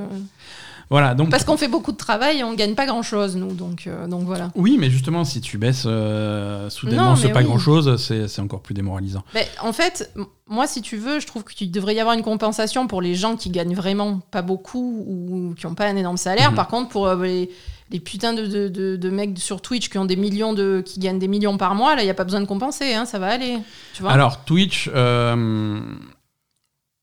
voilà, 0.91 1.15
donc. 1.15 1.31
parce 1.31 1.45
qu'on 1.45 1.57
fait 1.57 1.69
beaucoup 1.69 1.93
de 1.93 1.97
travail 1.97 2.39
et 2.39 2.45
on 2.45 2.55
gagne 2.55 2.75
pas 2.75 2.87
grand 2.87 3.03
chose 3.03 3.37
nous, 3.37 3.53
donc 3.55 3.87
euh, 3.87 4.07
donc 4.07 4.23
voilà. 4.25 4.51
Oui, 4.55 4.77
mais 4.79 4.89
justement, 4.91 5.25
si 5.25 5.41
tu 5.41 5.59
baisses 5.59 5.85
euh, 5.87 6.71
soudainement 6.71 7.11
Non, 7.11 7.17
ce 7.17 7.27
pas 7.29 7.41
oui. 7.41 7.45
grand 7.47 7.59
chose, 7.59 7.97
c'est 7.97 8.41
encore 8.41 8.61
plus 8.61 8.75
démoralisant. 8.75 9.23
Mais 9.35 9.47
en 9.61 9.73
fait, 9.73 10.13
moi, 10.49 10.67
si 10.67 10.83
tu 10.83 10.97
veux, 10.97 11.19
je 11.21 11.27
trouve 11.27 11.43
qu'il 11.45 11.71
devrait 11.71 11.95
y 11.95 12.01
avoir 12.01 12.15
une 12.15 12.23
compensation 12.23 12.87
pour 12.87 13.03
les 13.03 13.15
gens 13.17 13.37
qui 13.37 13.51
gagnent 13.51 13.75
vraiment 13.75 14.21
pas 14.31 14.43
beaucoup 14.43 15.05
ou 15.09 15.55
qui 15.59 15.67
n'ont 15.67 15.75
pas 15.75 15.87
un 15.87 15.97
énorme 15.97 16.17
salaire. 16.19 16.51
Mhm. 16.51 16.57
Par 16.57 16.69
contre, 16.69 16.89
pour 16.91 17.09
euh, 17.09 17.21
les, 17.25 17.51
les 17.91 17.99
putains 18.01 18.33
de, 18.33 18.47
de, 18.47 18.69
de- 18.69 18.97
de 18.97 19.11
mecs 19.11 19.37
sur 19.39 19.61
Twitch 19.61 19.89
qui 19.89 19.99
ont 19.99 20.05
des 20.05 20.17
millions 20.17 20.53
de, 20.53 20.83
qui 20.87 21.01
gagnent 21.01 21.19
des 21.19 21.29
millions 21.29 21.57
par 21.57 21.75
mois, 21.75 21.97
là, 21.97 22.03
il 22.03 22.05
n'y 22.05 22.11
a 22.11 22.15
pas 22.15 22.25
besoin 22.25 22.41
de 22.41 22.47
compenser, 22.47 22.95
hein, 22.95 23.07
ça 23.07 23.19
va 23.19 23.27
aller. 23.29 23.59
Tu 23.95 24.03
vois 24.03 24.13
Alors, 24.13 24.45
Twitch, 24.45 24.89
euh, 24.95 25.81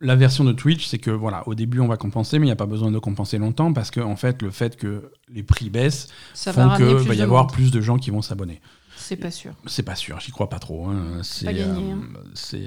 la 0.04 0.16
version 0.16 0.44
de 0.44 0.52
Twitch, 0.54 0.86
c'est 0.88 1.00
que 1.00 1.10
voilà, 1.10 1.48
au 1.48 1.56
début 1.56 1.80
on 1.80 1.88
va 1.88 1.98
compenser, 1.98 2.38
mais 2.38 2.46
il 2.46 2.50
n'y 2.50 2.54
a 2.54 2.56
pas 2.58 2.66
besoin 2.68 2.92
de 2.92 3.00
compenser 3.00 3.38
longtemps 3.40 3.74
parce 3.74 3.90
que 3.90 4.00
en 4.00 4.16
fait, 4.16 4.42
le 4.42 4.52
fait 4.52 4.76
que 4.78 5.12
les 5.30 5.42
prix 5.44 5.70
baissent 5.70 6.08
ça 6.34 6.54
font 6.54 6.70
plus 6.76 6.86
va 7.08 7.16
y 7.16 7.22
avoir 7.22 7.44
monde. 7.46 7.52
plus 7.54 7.72
de 7.72 7.82
gens 7.82 7.98
qui 7.98 8.12
vont 8.12 8.22
s'abonner. 8.22 8.62
C'est 8.96 9.16
pas 9.18 9.32
sûr. 9.32 9.54
C'est 9.66 9.84
pas 9.84 9.96
sûr, 9.96 10.20
j'y 10.20 10.32
crois 10.32 10.50
pas 10.50 10.60
trop. 10.60 10.88
hein. 10.88 11.20
C'est, 11.24 11.46
Pas 11.46 11.54
gagné, 11.54 11.92
euh, 11.92 11.96
hein. 11.96 12.20
c'est, 12.36 12.62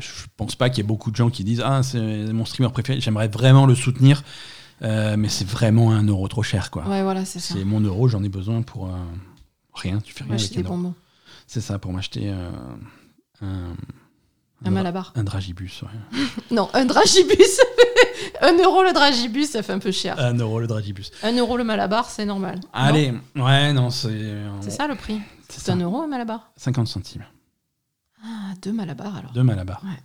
je 0.00 0.08
pense 0.36 0.54
pas 0.56 0.68
qu'il 0.70 0.78
y 0.78 0.80
ait 0.84 0.88
beaucoup 0.88 1.10
de 1.10 1.16
gens 1.16 1.30
qui 1.30 1.44
disent 1.44 1.62
ah 1.64 1.82
c'est 1.82 2.00
mon 2.32 2.44
streamer 2.44 2.70
préféré, 2.72 3.00
j'aimerais 3.00 3.28
vraiment 3.28 3.64
le 3.64 3.74
soutenir, 3.74 4.22
euh, 4.82 5.16
mais 5.16 5.28
c'est 5.28 5.48
vraiment 5.48 5.92
un 5.92 6.02
euro 6.04 6.26
trop 6.28 6.42
cher 6.42 6.70
quoi. 6.70 6.86
Ouais, 6.88 7.02
voilà, 7.02 7.24
c'est 7.24 7.38
ça. 7.38 7.54
C'est 7.54 7.64
mon 7.64 7.80
euro, 7.80 8.08
j'en 8.08 8.22
ai 8.24 8.28
besoin 8.28 8.62
pour 8.62 8.86
euh, 8.86 8.98
rien. 9.72 10.00
Tu 10.00 10.12
fais 10.12 10.24
rien 10.24 10.34
Acheter 10.34 10.56
avec 10.56 10.66
des 10.66 10.70
un 10.70 10.72
euro. 10.74 10.82
bonbons. 10.82 10.94
C'est 11.46 11.60
ça 11.60 11.78
pour 11.78 11.92
m'acheter 11.92 12.30
euh, 13.42 13.72
un, 14.64 14.68
Un 14.68 14.70
malabar. 14.70 15.12
un 15.16 15.24
dragibus. 15.24 15.82
ouais. 15.82 16.18
Non, 16.50 16.68
un 16.74 16.84
dragibus. 16.84 17.60
un 18.40 18.56
euro 18.58 18.82
le 18.82 18.92
dragibus, 18.92 19.50
ça 19.50 19.62
fait 19.62 19.72
un 19.72 19.78
peu 19.78 19.92
cher. 19.92 20.18
Un 20.18 20.34
euro 20.38 20.60
le 20.60 20.66
dragibus. 20.66 21.10
Un 21.22 21.36
euro 21.36 21.56
le 21.56 21.64
malabar, 21.64 22.08
c'est 22.08 22.24
normal. 22.24 22.56
Non 22.62 22.68
Allez, 22.72 23.14
ouais 23.36 23.72
non 23.72 23.90
c'est 23.90 24.34
C'est 24.60 24.70
ça 24.70 24.86
le 24.86 24.94
prix. 24.94 25.20
c'est 25.48 25.70
un 25.70 25.80
euro 25.80 26.02
un 26.02 26.06
malabar 26.06 26.50
50 26.56 26.86
centimes. 26.88 27.24
Ah, 28.24 28.52
deux 28.62 28.72
malabars 28.72 29.16
alors. 29.16 29.32
Deux 29.32 29.42
malabars. 29.42 29.82
Ouais. 29.84 30.00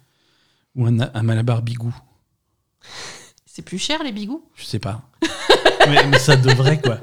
Ou 0.75 0.87
un, 0.87 0.99
un 1.13 1.23
malabar 1.23 1.61
bigou. 1.61 1.93
C'est 3.45 3.61
plus 3.63 3.79
cher 3.79 4.01
les 4.03 4.11
bigous 4.11 4.43
Je 4.55 4.65
sais 4.65 4.79
pas. 4.79 5.01
mais, 5.87 6.05
mais 6.07 6.19
ça 6.19 6.35
devrait, 6.35 6.79
quoi. 6.79 6.99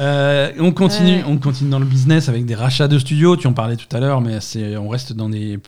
Euh, 0.00 0.52
on, 0.58 0.72
continue, 0.72 1.16
Ouais. 1.18 1.24
on 1.26 1.38
continue 1.38 1.70
dans 1.70 1.78
le 1.78 1.84
business 1.84 2.28
avec 2.28 2.46
des 2.46 2.54
rachats 2.54 2.88
de 2.88 2.98
studios. 2.98 3.36
Tu 3.36 3.46
en 3.46 3.52
parlais 3.52 3.76
tout 3.76 3.94
à 3.94 4.00
l'heure, 4.00 4.20
mais 4.20 4.38
on 4.78 4.88
reste 4.88 5.12
dans 5.12 5.28
des 5.28 5.58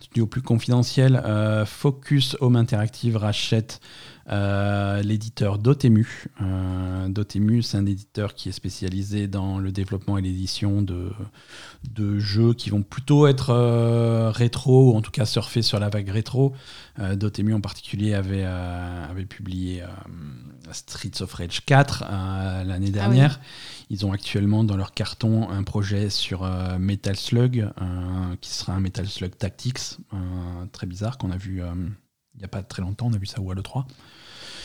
studios 0.00 0.26
plus 0.26 0.42
confidentiels. 0.42 1.22
Euh, 1.26 1.66
Focus 1.66 2.36
Home 2.40 2.56
Interactive 2.56 3.16
rachète 3.16 3.80
euh, 4.30 5.02
l'éditeur 5.02 5.58
Dotemu. 5.58 6.26
Dotemu, 7.08 7.62
c'est 7.62 7.76
un 7.76 7.86
éditeur 7.86 8.34
qui 8.34 8.48
est 8.48 8.52
spécialisé 8.52 9.26
dans 9.26 9.58
le 9.58 9.72
développement 9.72 10.16
et 10.16 10.22
l'édition 10.22 10.80
de, 10.80 11.10
de 11.92 12.18
jeux 12.18 12.54
qui 12.54 12.70
vont 12.70 12.82
plutôt 12.82 13.26
être 13.26 13.52
rétro, 14.30 14.92
ou 14.92 14.96
en 14.96 15.02
tout 15.02 15.10
cas 15.10 15.26
surfer 15.26 15.60
sur 15.60 15.78
la 15.80 15.90
vague 15.90 16.08
rétro. 16.08 16.54
Dotemu 17.16 17.52
en 17.52 17.60
particulier 17.60 18.14
avait, 18.14 18.44
avait 18.44 19.26
publié 19.26 19.82
Streets 20.72 21.22
of 21.22 21.32
Rage 21.34 21.64
4 21.64 22.04
euh, 22.04 22.64
l'année 22.64 22.90
dernière. 22.90 23.40
Ils 23.92 24.06
ont 24.06 24.12
actuellement 24.12 24.64
dans 24.64 24.76
leur 24.76 24.94
carton 24.94 25.50
un 25.50 25.62
projet 25.64 26.08
sur 26.08 26.44
euh, 26.44 26.78
Metal 26.78 27.14
Slug, 27.14 27.60
euh, 27.60 28.36
qui 28.40 28.50
sera 28.50 28.72
un 28.72 28.80
Metal 28.80 29.06
Slug 29.06 29.36
Tactics, 29.36 29.98
euh, 30.14 30.16
très 30.72 30.86
bizarre, 30.86 31.18
qu'on 31.18 31.30
a 31.30 31.36
vu 31.36 31.60
il 32.34 32.38
n'y 32.38 32.44
a 32.44 32.48
pas 32.48 32.62
très 32.62 32.80
longtemps, 32.80 33.08
on 33.10 33.12
a 33.12 33.18
vu 33.18 33.26
ça 33.26 33.42
où 33.42 33.50
à 33.50 33.54
l'E3. 33.54 33.84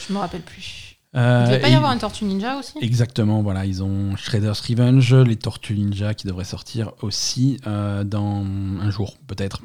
Je 0.08 0.14
me 0.14 0.20
rappelle 0.20 0.44
plus. 0.44 0.96
Euh, 1.16 1.44
Il 1.44 1.50
devait 1.50 1.60
pas 1.60 1.68
y 1.68 1.76
avoir 1.76 1.92
un 1.92 1.98
Tortue 1.98 2.24
Ninja 2.24 2.58
aussi? 2.58 2.78
Exactement, 2.82 3.42
voilà, 3.42 3.66
ils 3.66 3.84
ont 3.84 4.16
Shredder's 4.16 4.62
Revenge, 4.62 5.14
les 5.14 5.36
Tortues 5.36 5.76
Ninja 5.76 6.14
qui 6.14 6.26
devraient 6.26 6.46
sortir 6.46 6.94
aussi 7.02 7.60
euh, 7.68 8.06
dans 8.06 8.46
un 8.46 8.90
jour, 8.92 9.18
peut-être. 9.28 9.62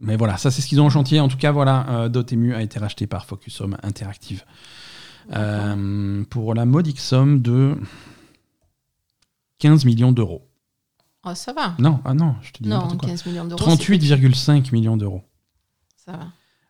Mais 0.00 0.16
voilà, 0.16 0.36
ça 0.36 0.50
c'est 0.50 0.62
ce 0.62 0.66
qu'ils 0.66 0.80
ont 0.80 0.86
en 0.86 0.90
chantier. 0.90 1.20
En 1.20 1.28
tout 1.28 1.38
cas, 1.38 1.52
voilà, 1.52 1.86
euh, 1.90 2.08
Dotemu 2.08 2.54
a 2.54 2.62
été 2.62 2.80
racheté 2.80 3.06
par 3.06 3.24
Focus 3.24 3.60
Home 3.60 3.76
Interactive 3.84 4.44
pour 6.30 6.54
la 6.54 6.64
modique 6.66 7.00
somme 7.00 7.40
de 7.40 7.76
15 9.58 9.84
millions 9.84 10.12
d'euros. 10.12 10.46
Ah, 11.22 11.34
ça 11.34 11.52
va. 11.52 11.74
Non, 11.78 12.00
ah 12.04 12.14
non, 12.14 12.36
je 12.42 12.52
te 12.52 12.62
dis 12.62 12.68
Non, 12.68 12.76
n'importe 12.78 12.98
quoi. 13.00 13.08
15 13.08 13.26
millions 13.26 13.44
d'euros. 13.44 13.62
c'est 13.64 13.92
38,5 13.92 14.72
millions 14.72 14.96
d'euros. 14.96 15.22
Ça 15.96 16.12
va. 16.12 16.26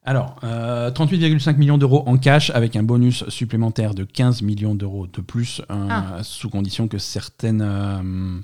Alors, 0.09 0.37
euh, 0.45 0.91
38,5 0.93 1.57
millions 1.57 1.79
d'euros 1.79 2.05
en 2.07 2.17
cash 2.17 2.51
avec 2.51 2.77
un 2.77 2.85
bonus 2.85 3.29
supplémentaire 3.29 3.93
de 3.93 4.05
15 4.05 4.41
millions 4.43 4.77
d'euros 4.77 5.09
de 5.09 5.21
plus, 5.21 5.61
euh, 5.69 5.89
Ah. 5.91 6.23
sous 6.23 6.49
condition 6.49 6.87
que 6.87 6.97
certaines, 6.97 7.61
euh, 7.61 8.41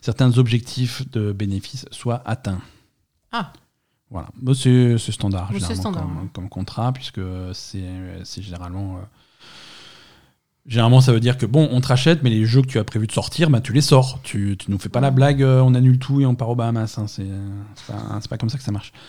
certains 0.00 0.38
objectifs 0.38 1.08
de 1.10 1.32
bénéfices 1.32 1.84
soient 1.90 2.22
atteints. 2.26 2.62
Ah. 3.30 3.52
Voilà, 4.10 4.28
c'est 4.54 4.98
standard, 5.12 5.52
généralement, 5.52 5.80
standard, 5.80 6.02
comme, 6.02 6.16
ouais. 6.22 6.28
comme 6.32 6.48
contrat, 6.48 6.92
puisque 6.92 7.20
c'est 7.52 7.84
c'est 8.24 8.42
généralement... 8.42 9.00
euh, 10.66 10.70
Généralement, 10.70 11.00
ça 11.00 11.12
veut 11.12 11.20
dire 11.20 11.36
que 11.38 11.46
bon, 11.46 11.68
on 11.72 11.80
te 11.80 11.88
rachète, 11.88 12.22
mais 12.22 12.30
les 12.30 12.44
jeux 12.46 12.62
que 12.62 12.66
tu 12.68 12.78
as 12.78 12.84
prévu 12.84 13.06
de 13.06 13.12
sortir, 13.12 13.50
bah, 13.50 13.60
tu 13.60 13.72
les 13.72 13.80
sors. 13.80 14.20
Tu, 14.22 14.56
tu 14.58 14.70
nous 14.70 14.78
fais 14.78 14.88
pas 14.88 15.00
la 15.00 15.10
blague, 15.10 15.42
euh, 15.42 15.60
on 15.60 15.74
annule 15.74 15.98
tout 15.98 16.20
et 16.20 16.26
on 16.26 16.34
part 16.34 16.48
aux 16.50 16.54
Bahamas. 16.56 16.98
hein. 16.98 17.06
C'est 17.08 17.26
c'est 17.74 17.92
pas, 17.92 18.18
c'est 18.20 18.28
pas 18.30 18.38
comme 18.38 18.48
ça 18.50 18.58
que 18.58 18.64
ça 18.64 18.72
marche. 18.72 18.92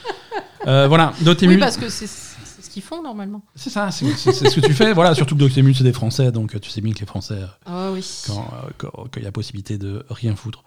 Euh, 0.66 0.88
voilà, 0.88 1.12
Dotemu. 1.20 1.56
Oui, 1.56 1.60
parce 1.60 1.76
que 1.76 1.90
c'est 1.90 2.08
c'est 2.08 2.62
ce 2.62 2.70
qu'ils 2.70 2.82
font 2.84 3.04
normalement. 3.04 3.42
C'est 3.54 3.70
ça, 3.70 3.92
c'est 3.92 4.06
ce 4.16 4.56
que 4.62 4.66
tu 4.66 4.72
fais. 4.74 4.94
Voilà, 4.94 5.14
surtout 5.14 5.36
que 5.36 5.42
Dotemu, 5.42 5.74
c'est 5.74 5.84
des 5.84 5.92
Français, 5.92 6.32
donc 6.32 6.56
euh, 6.56 6.60
tu 6.60 6.70
sais 6.70 6.80
bien 6.80 6.94
que 6.94 7.02
les 7.02 7.06
Français, 7.06 7.34
euh, 7.34 7.46
Ah 7.66 7.90
oui. 7.92 8.02
quand 8.26 8.40
euh, 8.40 8.70
quand- 8.78 8.92
quand 9.12 9.18
il 9.18 9.24
y 9.24 9.28
a 9.28 9.32
possibilité 9.34 9.78
de 9.78 10.06
rien 10.10 10.38
foutre. 10.38 10.64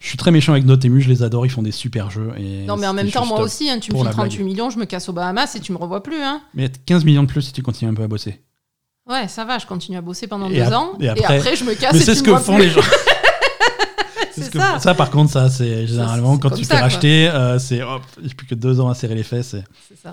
Je 0.00 0.08
suis 0.08 0.16
très 0.16 0.30
méchant 0.30 0.52
avec 0.52 0.64
Dotemu, 0.64 1.02
je 1.02 1.10
les 1.10 1.22
adore, 1.22 1.44
ils 1.44 1.50
font 1.50 1.60
des 1.60 1.72
super 1.72 2.10
jeux. 2.10 2.32
Et 2.38 2.64
Non, 2.64 2.78
mais 2.78 2.86
en 2.86 2.94
même 2.94 3.10
temps, 3.10 3.26
moi 3.26 3.42
aussi, 3.42 3.68
hein, 3.68 3.78
tu 3.80 3.92
me 3.92 4.02
la 4.02 4.12
38 4.12 4.36
blague. 4.38 4.46
millions, 4.46 4.70
je 4.70 4.78
me 4.78 4.86
casse 4.86 5.10
aux 5.10 5.12
Bahamas 5.12 5.54
et 5.56 5.60
tu 5.60 5.72
me 5.72 5.76
revois 5.76 6.02
plus. 6.02 6.22
Hein. 6.22 6.40
Mais 6.54 6.70
15 6.86 7.04
millions 7.04 7.22
de 7.24 7.28
plus 7.28 7.42
si 7.42 7.52
tu 7.52 7.60
continues 7.62 7.90
un 7.90 7.94
peu 7.94 8.02
à 8.04 8.08
bosser. 8.08 8.40
Ouais, 9.06 9.28
ça 9.28 9.44
va, 9.44 9.58
je 9.58 9.66
continue 9.66 9.98
à 9.98 10.00
bosser 10.00 10.26
pendant 10.26 10.48
Et 10.48 10.54
deux 10.64 10.72
ans. 10.72 10.92
et 11.00 11.04
Et 11.04 11.08
après- 11.08 11.56
je 11.56 11.64
me 11.64 11.74
casse 11.74 11.92
mais 11.92 12.00
c'est 12.00 12.14
ce 12.14 12.22
que 12.22 12.34
font 12.36 12.54
plus. 12.56 12.64
les 12.66 12.70
gens. 12.70 12.80
C'est 14.32 14.42
ce 14.46 14.50
que- 14.50 14.58
ça. 14.58 14.80
ça, 14.80 14.94
par 14.94 15.10
contre, 15.12 15.30
ça, 15.30 15.48
c'est 15.48 15.86
généralement 15.86 16.38
quand 16.38 16.50
tu 16.50 16.64
ça, 16.64 16.74
fais 16.74 16.82
racheter, 16.82 17.28
euh, 17.28 17.60
c'est 17.60 17.82
hop, 17.84 18.02
j'ai 18.20 18.34
plus 18.34 18.48
que 18.48 18.56
deux 18.56 18.80
ans 18.80 18.88
à 18.88 18.94
serrer 18.96 19.14
les 19.14 19.22
fesses. 19.22 19.54
et- 19.54 19.62
C'est 19.88 19.96
ça. 19.96 20.12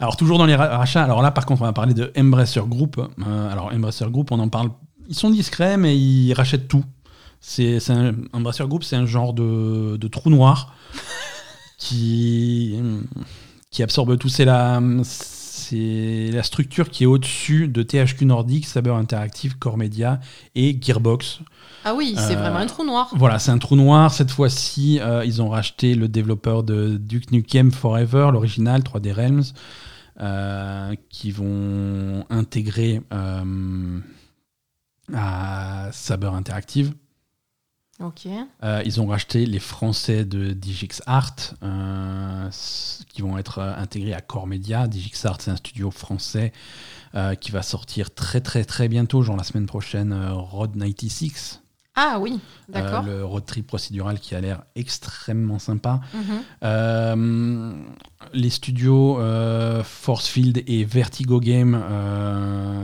Alors, 0.00 0.16
toujours 0.16 0.38
dans 0.38 0.46
les 0.46 0.54
ra- 0.54 0.78
rachats, 0.78 1.04
alors 1.04 1.20
là, 1.20 1.30
par 1.32 1.44
contre, 1.44 1.60
on 1.60 1.64
va 1.66 1.74
parler 1.74 1.92
de 1.92 2.10
Embracer 2.18 2.62
Group. 2.66 2.96
Euh, 2.98 3.52
alors, 3.52 3.70
Embracer 3.74 4.06
Group, 4.06 4.32
on 4.32 4.38
en 4.40 4.48
parle. 4.48 4.70
Ils 5.10 5.14
sont 5.14 5.28
discrets, 5.28 5.76
mais 5.76 5.98
ils 5.98 6.32
rachètent 6.32 6.66
tout. 6.66 6.82
C'est 7.42 7.78
c'est 7.78 7.92
un 7.92 8.14
Embracer 8.32 8.64
Group, 8.66 8.84
c'est 8.84 8.96
un 8.96 9.04
genre 9.04 9.34
de, 9.34 9.98
de 9.98 10.08
trou 10.08 10.30
noir 10.30 10.72
qui, 11.78 12.74
qui 13.70 13.82
absorbe 13.82 14.16
tout. 14.16 14.30
C'est 14.30 14.46
la, 14.46 14.80
c'est 15.58 16.30
la 16.32 16.42
structure 16.42 16.88
qui 16.90 17.02
est 17.04 17.06
au-dessus 17.06 17.68
de 17.68 17.82
THQ 17.82 18.24
Nordic, 18.26 18.66
Saber 18.66 18.90
Interactive, 18.92 19.58
Core 19.58 19.76
Media 19.76 20.20
et 20.54 20.78
Gearbox. 20.80 21.40
Ah 21.84 21.94
oui, 21.94 22.14
c'est 22.16 22.36
Euh, 22.36 22.40
vraiment 22.40 22.58
un 22.58 22.66
trou 22.66 22.84
noir. 22.84 23.10
Voilà, 23.14 23.38
c'est 23.38 23.50
un 23.50 23.58
trou 23.58 23.76
noir. 23.76 24.12
Cette 24.12 24.30
fois-ci, 24.30 24.98
euh, 25.00 25.24
ils 25.24 25.40
ont 25.42 25.48
racheté 25.48 25.94
le 25.94 26.08
développeur 26.08 26.62
de 26.62 26.96
Duke 26.96 27.30
Nukem 27.32 27.70
Forever, 27.72 28.30
l'original 28.32 28.82
3D 28.82 29.12
Realms, 29.12 29.42
euh, 30.20 30.94
qui 31.10 31.30
vont 31.30 32.24
intégrer 32.30 33.00
à 35.14 35.88
Saber 35.92 36.28
Interactive. 36.28 36.92
Euh, 38.62 38.82
ils 38.84 39.00
ont 39.00 39.06
racheté 39.06 39.44
les 39.44 39.58
Français 39.58 40.24
de 40.24 40.52
Digix 40.52 41.02
Art, 41.06 41.34
euh, 41.62 42.48
qui 43.08 43.22
vont 43.22 43.38
être 43.38 43.58
euh, 43.58 43.74
intégrés 43.76 44.14
à 44.14 44.20
Core 44.20 44.46
Media. 44.46 44.86
Digix 44.86 45.24
Art, 45.24 45.38
c'est 45.40 45.50
un 45.50 45.56
studio 45.56 45.90
français 45.90 46.52
euh, 47.14 47.34
qui 47.34 47.50
va 47.50 47.62
sortir 47.62 48.14
très 48.14 48.40
très 48.40 48.64
très 48.64 48.88
bientôt, 48.88 49.22
genre 49.22 49.36
la 49.36 49.42
semaine 49.42 49.66
prochaine, 49.66 50.14
Road 50.30 50.76
96. 50.78 51.60
Ah 52.00 52.18
oui, 52.20 52.38
d'accord. 52.68 53.02
le 53.02 53.24
road 53.24 53.44
trip 53.44 53.66
procédural 53.66 54.20
qui 54.20 54.36
a 54.36 54.40
l'air 54.40 54.62
extrêmement 54.76 55.58
sympa. 55.58 56.00
Mhm. 56.62 57.84
Les 58.32 58.50
studios 58.50 59.18
Forcefield 59.82 60.62
et 60.68 60.84
Vertigo 60.84 61.40
Game 61.40 61.82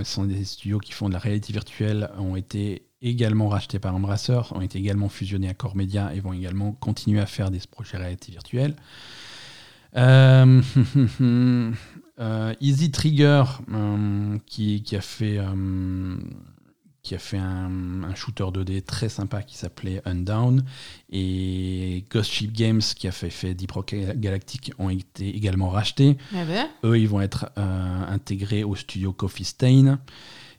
sont 0.02 0.24
des 0.24 0.44
studios 0.44 0.80
qui 0.80 0.90
font 0.90 1.06
de 1.06 1.12
la 1.12 1.20
réalité 1.20 1.52
virtuelle, 1.52 2.10
ont 2.18 2.34
été 2.34 2.88
également 3.04 3.48
rachetés 3.48 3.78
par 3.78 3.94
Embracer, 3.94 4.40
ont 4.52 4.60
été 4.60 4.78
également 4.78 5.08
fusionnés 5.08 5.48
à 5.48 5.54
Core 5.54 5.76
Media 5.76 6.12
et 6.14 6.20
vont 6.20 6.32
également 6.32 6.72
continuer 6.72 7.20
à 7.20 7.26
faire 7.26 7.50
des 7.50 7.60
projets 7.70 7.98
réalité 7.98 8.32
virtuelle. 8.32 8.74
Euh, 9.96 10.62
euh, 12.20 12.54
Easy 12.60 12.90
Trigger, 12.90 13.44
euh, 13.72 14.38
qui, 14.46 14.82
qui 14.82 14.96
a 14.96 15.00
fait, 15.00 15.38
euh, 15.38 16.16
qui 17.02 17.14
a 17.14 17.18
fait 17.18 17.38
un, 17.38 18.02
un 18.02 18.14
shooter 18.14 18.44
2D 18.44 18.82
très 18.82 19.08
sympa 19.08 19.42
qui 19.42 19.56
s'appelait 19.56 20.02
Undown, 20.04 20.64
et 21.10 22.04
Ghost 22.10 22.32
Ship 22.32 22.52
Games, 22.52 22.80
qui 22.80 23.06
a 23.06 23.12
fait, 23.12 23.30
fait 23.30 23.54
Deep 23.54 23.72
Rock 23.72 23.94
Galactic, 24.16 24.72
ont 24.78 24.90
été 24.90 25.28
également 25.36 25.68
rachetés. 25.68 26.16
Ben, 26.32 26.68
Eux, 26.84 26.98
ils 26.98 27.08
vont 27.08 27.20
être 27.20 27.50
intégrés 27.56 28.64
au 28.64 28.74
studio 28.74 29.12
Coffee 29.12 29.44
Stain. 29.44 29.98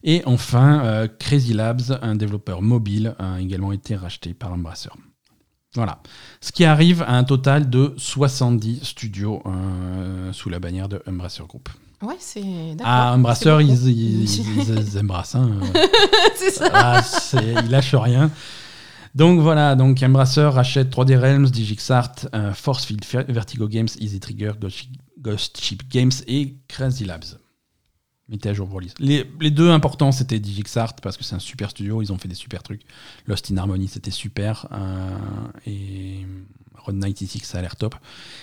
Et 0.08 0.22
enfin, 0.26 0.86
euh, 0.86 1.08
Crazy 1.20 1.54
Labs, 1.54 1.98
un 2.02 2.16
développeur 2.16 2.62
mobile, 2.62 3.16
a 3.20 3.42
également 3.42 3.72
été 3.72 3.96
racheté 3.96 4.34
par 4.36 4.54
Embracer. 4.54 4.90
Voilà. 5.74 6.00
Ce 6.42 6.52
qui 6.52 6.64
arrive 6.64 7.02
à 7.02 7.18
un 7.18 7.24
total 7.24 7.70
de 7.70 7.94
70 7.98 8.84
studios 8.84 9.42
euh, 9.46 10.32
sous 10.32 10.50
la 10.50 10.60
bannière 10.60 10.88
de 10.88 11.02
Embracer 11.08 11.44
Group. 11.50 11.68
ouais, 12.04 12.16
c'est. 12.20 12.42
d'accord, 12.76 12.86
Ah, 12.86 13.14
Embracer, 13.16 13.58
c'est 13.60 13.92
ils, 13.92 14.98
embrassent. 15.00 15.36
hein. 15.36 15.60
c'est 16.38 16.52
ça. 16.52 16.70
Ah, 16.72 17.02
ils 17.34 17.70
lâchent 17.70 17.96
rien. 17.96 18.30
Donc 19.16 19.40
voilà, 19.40 19.76
donc 19.76 20.04
Embracer 20.04 20.50
rachète 20.54 20.94
3D 20.96 21.18
Realms, 21.18 21.48
DigixArt, 21.50 22.28
euh, 22.36 22.54
Forcefield, 22.54 23.04
Vertigo 23.30 23.68
Games, 23.68 23.88
Easy 24.00 24.20
Trigger, 24.20 24.52
Ghost 25.20 25.60
Ship 25.60 25.82
Games 25.90 26.12
et 26.28 26.58
Crazy 26.68 27.06
Labs. 27.06 27.40
Mettez 28.28 28.50
à 28.50 28.54
jour 28.54 28.68
vos 28.68 28.80
listes. 28.80 28.98
Les, 29.00 29.24
deux 29.52 29.70
importants, 29.70 30.12
c'était 30.12 30.40
DigixArt 30.40 30.96
parce 31.02 31.16
que 31.16 31.24
c'est 31.24 31.36
un 31.36 31.40
super 31.40 31.70
studio, 31.70 32.02
ils 32.02 32.12
ont 32.12 32.18
fait 32.18 32.28
des 32.28 32.36
super 32.36 32.64
trucs. 32.64 32.82
Lost 33.28 33.52
in 33.52 33.58
Harmony, 33.58 33.88
c'était 33.88 34.12
super. 34.12 34.68
euh, 34.72 35.18
et 35.68 36.26
Road 36.76 37.00
96, 37.00 37.44
ça 37.44 37.60
a 37.60 37.62
l'air 37.62 37.76
top. 37.76 37.96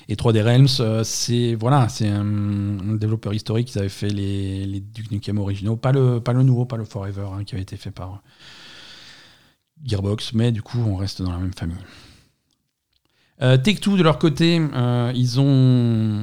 Et 0.08 0.14
3D 0.14 0.42
Realms, 0.42 0.68
euh, 0.80 1.02
c'est 1.02 1.56
voilà, 1.56 1.88
c'est 1.88 2.08
un, 2.08 2.20
un 2.24 2.94
développeur 2.94 3.34
historique. 3.34 3.74
Ils 3.74 3.78
avaient 3.80 3.88
fait 3.88 4.08
les, 4.08 4.66
les 4.66 4.80
Duke 4.80 5.10
Nukem 5.10 5.38
originaux, 5.38 5.76
pas 5.76 5.90
le, 5.90 6.20
pas 6.20 6.32
le 6.32 6.44
nouveau, 6.44 6.64
pas 6.64 6.76
le 6.76 6.84
Forever, 6.84 7.26
hein, 7.34 7.42
qui 7.44 7.56
avait 7.56 7.62
été 7.62 7.76
fait 7.76 7.90
par 7.90 8.22
Gearbox, 9.84 10.32
mais 10.34 10.52
du 10.52 10.62
coup, 10.62 10.78
on 10.78 10.96
reste 10.96 11.22
dans 11.22 11.32
la 11.32 11.38
même 11.38 11.54
famille. 11.54 11.76
Euh, 13.40 13.56
Take-Two, 13.56 13.96
de 13.96 14.02
leur 14.02 14.18
côté, 14.18 14.60
euh, 14.74 15.12
ils, 15.14 15.40
ont, 15.40 16.22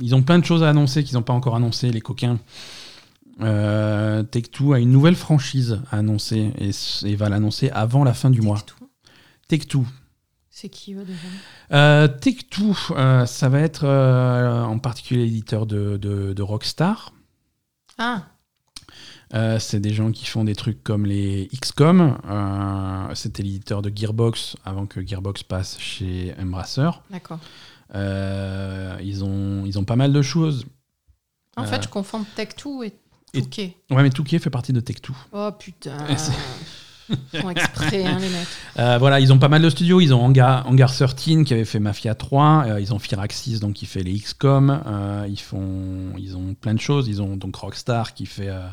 ils 0.00 0.14
ont 0.14 0.22
plein 0.22 0.38
de 0.38 0.44
choses 0.44 0.62
à 0.62 0.68
annoncer 0.68 1.02
qu'ils 1.02 1.16
n'ont 1.16 1.22
pas 1.22 1.32
encore 1.32 1.56
annoncé, 1.56 1.90
les 1.90 2.02
coquins. 2.02 2.38
Euh, 3.40 4.22
Take-Two 4.24 4.72
a 4.72 4.80
une 4.80 4.90
nouvelle 4.90 5.14
franchise 5.14 5.80
à 5.90 5.98
annoncer 5.98 6.52
et, 6.58 7.16
va 7.16 7.28
l'annoncer 7.28 7.70
avant 7.70 8.04
la 8.04 8.14
fin 8.14 8.30
du 8.30 8.40
mois. 8.40 8.58
Take-Two. 9.48 9.86
C'est 10.50 10.68
qui 10.68 10.94
eux 10.94 11.04
déjà? 11.04 11.18
Euh, 11.72 12.08
Take-Two, 12.08 12.74
euh, 12.90 13.26
ça 13.26 13.48
va 13.48 13.60
être 13.60 13.84
euh, 13.84 14.62
en 14.64 14.78
particulier 14.80 15.24
l'éditeur 15.24 15.66
de, 15.66 15.96
de- 15.96 16.32
de 16.32 16.42
Rockstar. 16.42 17.12
Ah, 17.98 18.24
Euh, 19.34 19.58
c'est 19.58 19.78
des 19.78 19.92
gens 19.92 20.10
qui 20.10 20.24
font 20.24 20.42
des 20.42 20.54
trucs 20.56 20.82
comme 20.82 21.04
les 21.04 21.48
XCOM. 21.60 22.16
C'était 23.14 23.42
l'éditeur 23.42 23.82
de 23.82 23.92
Gearbox 23.94 24.56
avant 24.64 24.86
que 24.86 25.06
Gearbox 25.06 25.42
passe 25.42 25.78
chez 25.78 26.34
Embracer. 26.40 26.90
d'accord. 27.10 27.38
Ils, 27.94 29.22
ont, 29.24 29.64
ils 29.66 29.78
ont 29.78 29.84
pas 29.84 29.96
mal 29.96 30.12
de 30.12 30.22
choses. 30.22 30.64
En 31.56 31.64
fait, 31.64 31.82
je 31.82 31.88
confonds 31.88 32.24
Tech2 32.36 32.84
et 32.86 32.94
et- 33.34 33.42
Touquet. 33.42 33.76
Ouais, 33.90 34.02
mais 34.02 34.10
Touquet 34.10 34.38
fait 34.38 34.50
partie 34.50 34.72
de 34.72 34.80
Take-Two. 34.80 35.14
Oh 35.32 35.50
putain. 35.58 35.96
Ils 37.32 37.40
font 37.40 37.48
exprès, 37.50 38.04
hein, 38.04 38.18
les 38.20 38.28
mecs. 38.28 38.46
Euh, 38.78 38.96
voilà, 38.98 39.18
ils 39.18 39.32
ont 39.32 39.38
pas 39.38 39.48
mal 39.48 39.60
de 39.62 39.70
studios. 39.70 40.00
Ils 40.00 40.12
ont 40.14 40.20
Hangar, 40.22 40.66
Hangar 40.68 40.94
13 40.94 41.14
qui 41.44 41.52
avait 41.54 41.64
fait 41.64 41.80
Mafia 41.80 42.14
3. 42.14 42.64
Euh, 42.66 42.80
ils 42.80 42.92
ont 42.94 42.98
Firaxis 42.98 43.58
donc 43.60 43.72
qui 43.74 43.86
fait 43.86 44.02
les 44.02 44.16
XCOM. 44.16 44.82
Euh, 44.86 45.26
ils 45.28 45.40
font, 45.40 46.12
ils 46.18 46.36
ont 46.36 46.54
plein 46.54 46.74
de 46.74 46.80
choses. 46.80 47.08
Ils 47.08 47.20
ont 47.22 47.36
donc 47.36 47.56
Rockstar 47.56 48.12
qui 48.14 48.26
fait 48.26 48.48
euh, 48.50 48.68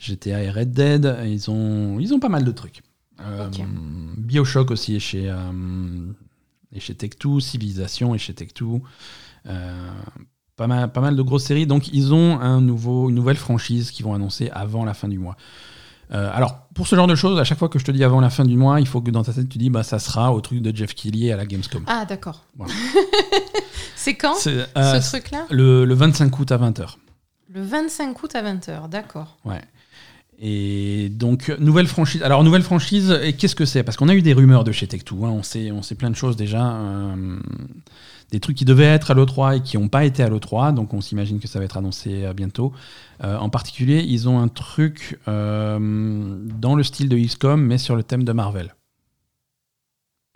GTA 0.00 0.42
et 0.44 0.50
Red 0.50 0.70
Dead. 0.72 1.16
Ils 1.26 1.50
ont, 1.50 1.98
ils 1.98 2.14
ont 2.14 2.20
pas 2.20 2.28
mal 2.30 2.44
de 2.44 2.52
trucs. 2.52 2.82
Bioshock 4.18 4.70
aussi 4.70 4.96
est 4.96 5.00
chez, 5.00 5.24
est 6.72 6.80
chez 6.80 6.94
Tech2. 6.94 7.40
Civilisation 7.40 8.14
est 8.14 8.18
chez 8.18 8.32
Tech2. 8.32 8.80
Pas 10.56 10.66
mal, 10.66 10.92
pas 10.92 11.00
mal 11.00 11.16
de 11.16 11.22
grosses 11.22 11.44
séries. 11.44 11.66
Donc 11.66 11.88
ils 11.92 12.14
ont 12.14 12.38
un 12.40 12.60
nouveau, 12.60 13.08
une 13.08 13.14
nouvelle 13.16 13.36
franchise 13.36 13.90
qu'ils 13.90 14.04
vont 14.04 14.14
annoncer 14.14 14.50
avant 14.52 14.84
la 14.84 14.94
fin 14.94 15.08
du 15.08 15.18
mois. 15.18 15.36
Euh, 16.12 16.30
alors, 16.32 16.68
pour 16.74 16.86
ce 16.86 16.94
genre 16.94 17.06
de 17.06 17.14
choses, 17.14 17.40
à 17.40 17.44
chaque 17.44 17.58
fois 17.58 17.68
que 17.68 17.78
je 17.78 17.84
te 17.84 17.90
dis 17.90 18.04
avant 18.04 18.20
la 18.20 18.30
fin 18.30 18.44
du 18.44 18.56
mois, 18.56 18.78
il 18.78 18.86
faut 18.86 19.00
que 19.00 19.10
dans 19.10 19.24
ta 19.24 19.32
tête, 19.32 19.48
tu 19.48 19.58
dis 19.58 19.70
bah, 19.70 19.82
ça 19.82 19.98
sera 19.98 20.32
au 20.32 20.40
truc 20.40 20.60
de 20.60 20.74
Jeff 20.76 20.94
Keighley 20.94 21.32
à 21.32 21.36
la 21.36 21.46
Gamescom. 21.46 21.82
Ah, 21.86 22.04
d'accord. 22.04 22.44
Voilà. 22.56 22.72
c'est 23.96 24.14
quand 24.14 24.34
C'est, 24.34 24.66
euh, 24.76 25.00
ce 25.00 25.10
truc-là? 25.10 25.46
le, 25.50 25.84
le 25.84 25.94
25 25.94 26.38
août 26.38 26.52
à 26.52 26.58
20h. 26.58 26.96
Le 27.48 27.62
25 27.62 28.22
août 28.22 28.34
à 28.34 28.42
20h, 28.42 28.88
d'accord. 28.88 29.38
Ouais. 29.44 29.62
Et 30.40 31.08
donc, 31.10 31.48
nouvelle 31.58 31.86
franchise. 31.86 32.22
Alors, 32.22 32.42
nouvelle 32.44 32.62
franchise, 32.62 33.18
qu'est-ce 33.38 33.54
que 33.54 33.64
c'est? 33.64 33.82
Parce 33.82 33.96
qu'on 33.96 34.08
a 34.08 34.14
eu 34.14 34.22
des 34.22 34.32
rumeurs 34.32 34.64
de 34.64 34.72
chez 34.72 34.86
Tech2. 34.86 35.24
hein, 35.24 35.30
on, 35.30 35.42
sait, 35.42 35.70
on 35.70 35.82
sait 35.82 35.94
plein 35.94 36.10
de 36.10 36.16
choses 36.16 36.36
déjà. 36.36 36.72
euh, 36.72 37.38
des 38.34 38.40
trucs 38.40 38.56
qui 38.56 38.64
devaient 38.64 38.84
être 38.84 39.12
à 39.12 39.14
l'E3 39.14 39.58
et 39.58 39.60
qui 39.60 39.78
n'ont 39.78 39.88
pas 39.88 40.04
été 40.04 40.22
à 40.22 40.28
l'E3. 40.28 40.74
Donc, 40.74 40.92
on 40.92 41.00
s'imagine 41.00 41.38
que 41.38 41.46
ça 41.46 41.60
va 41.60 41.64
être 41.64 41.76
annoncé 41.76 42.24
euh, 42.24 42.32
bientôt. 42.32 42.72
Euh, 43.22 43.36
en 43.36 43.48
particulier, 43.48 44.04
ils 44.06 44.28
ont 44.28 44.40
un 44.40 44.48
truc 44.48 45.20
euh, 45.28 45.78
dans 46.58 46.74
le 46.74 46.82
style 46.82 47.08
de 47.08 47.16
XCOM, 47.16 47.60
mais 47.62 47.78
sur 47.78 47.94
le 47.94 48.02
thème 48.02 48.24
de 48.24 48.32
Marvel. 48.32 48.74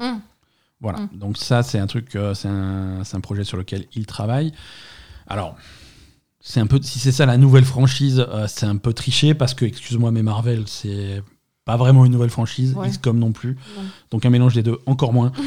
Hum. 0.01 0.20
Voilà. 0.81 1.01
Mm. 1.01 1.09
Donc, 1.15 1.39
ça, 1.39 1.65
c'est 1.65 1.81
un 1.81 1.89
truc, 1.89 2.16
c'est 2.35 2.49
un, 2.49 3.03
c'est 3.03 3.16
un 3.16 3.20
projet 3.20 3.43
sur 3.45 3.57
lequel 3.57 3.87
ils 3.95 4.07
travaillent. 4.07 4.53
Alors. 5.27 5.57
C'est 6.51 6.61
un 6.61 6.66
peu, 6.66 6.79
si 6.83 6.99
c'est 6.99 7.12
ça 7.12 7.27
la 7.27 7.37
nouvelle 7.37 7.66
franchise, 7.66 8.25
euh, 8.27 8.47
c'est 8.49 8.65
un 8.65 8.77
peu 8.79 8.95
triché 8.95 9.35
parce 9.35 9.53
que, 9.53 9.66
excuse-moi, 9.66 10.11
mais 10.12 10.23
Marvel, 10.23 10.62
c'est 10.66 11.23
pas 11.66 11.77
vraiment 11.77 12.07
une 12.07 12.12
nouvelle 12.12 12.31
franchise, 12.31 12.73
Ouais. 12.75 12.89
XCOM 12.89 13.19
non 13.19 13.33
plus. 13.33 13.59
Donc 14.11 14.25
un 14.25 14.31
mélange 14.31 14.55
des 14.55 14.62
deux, 14.62 14.79
encore 14.87 15.12
moins. 15.12 15.33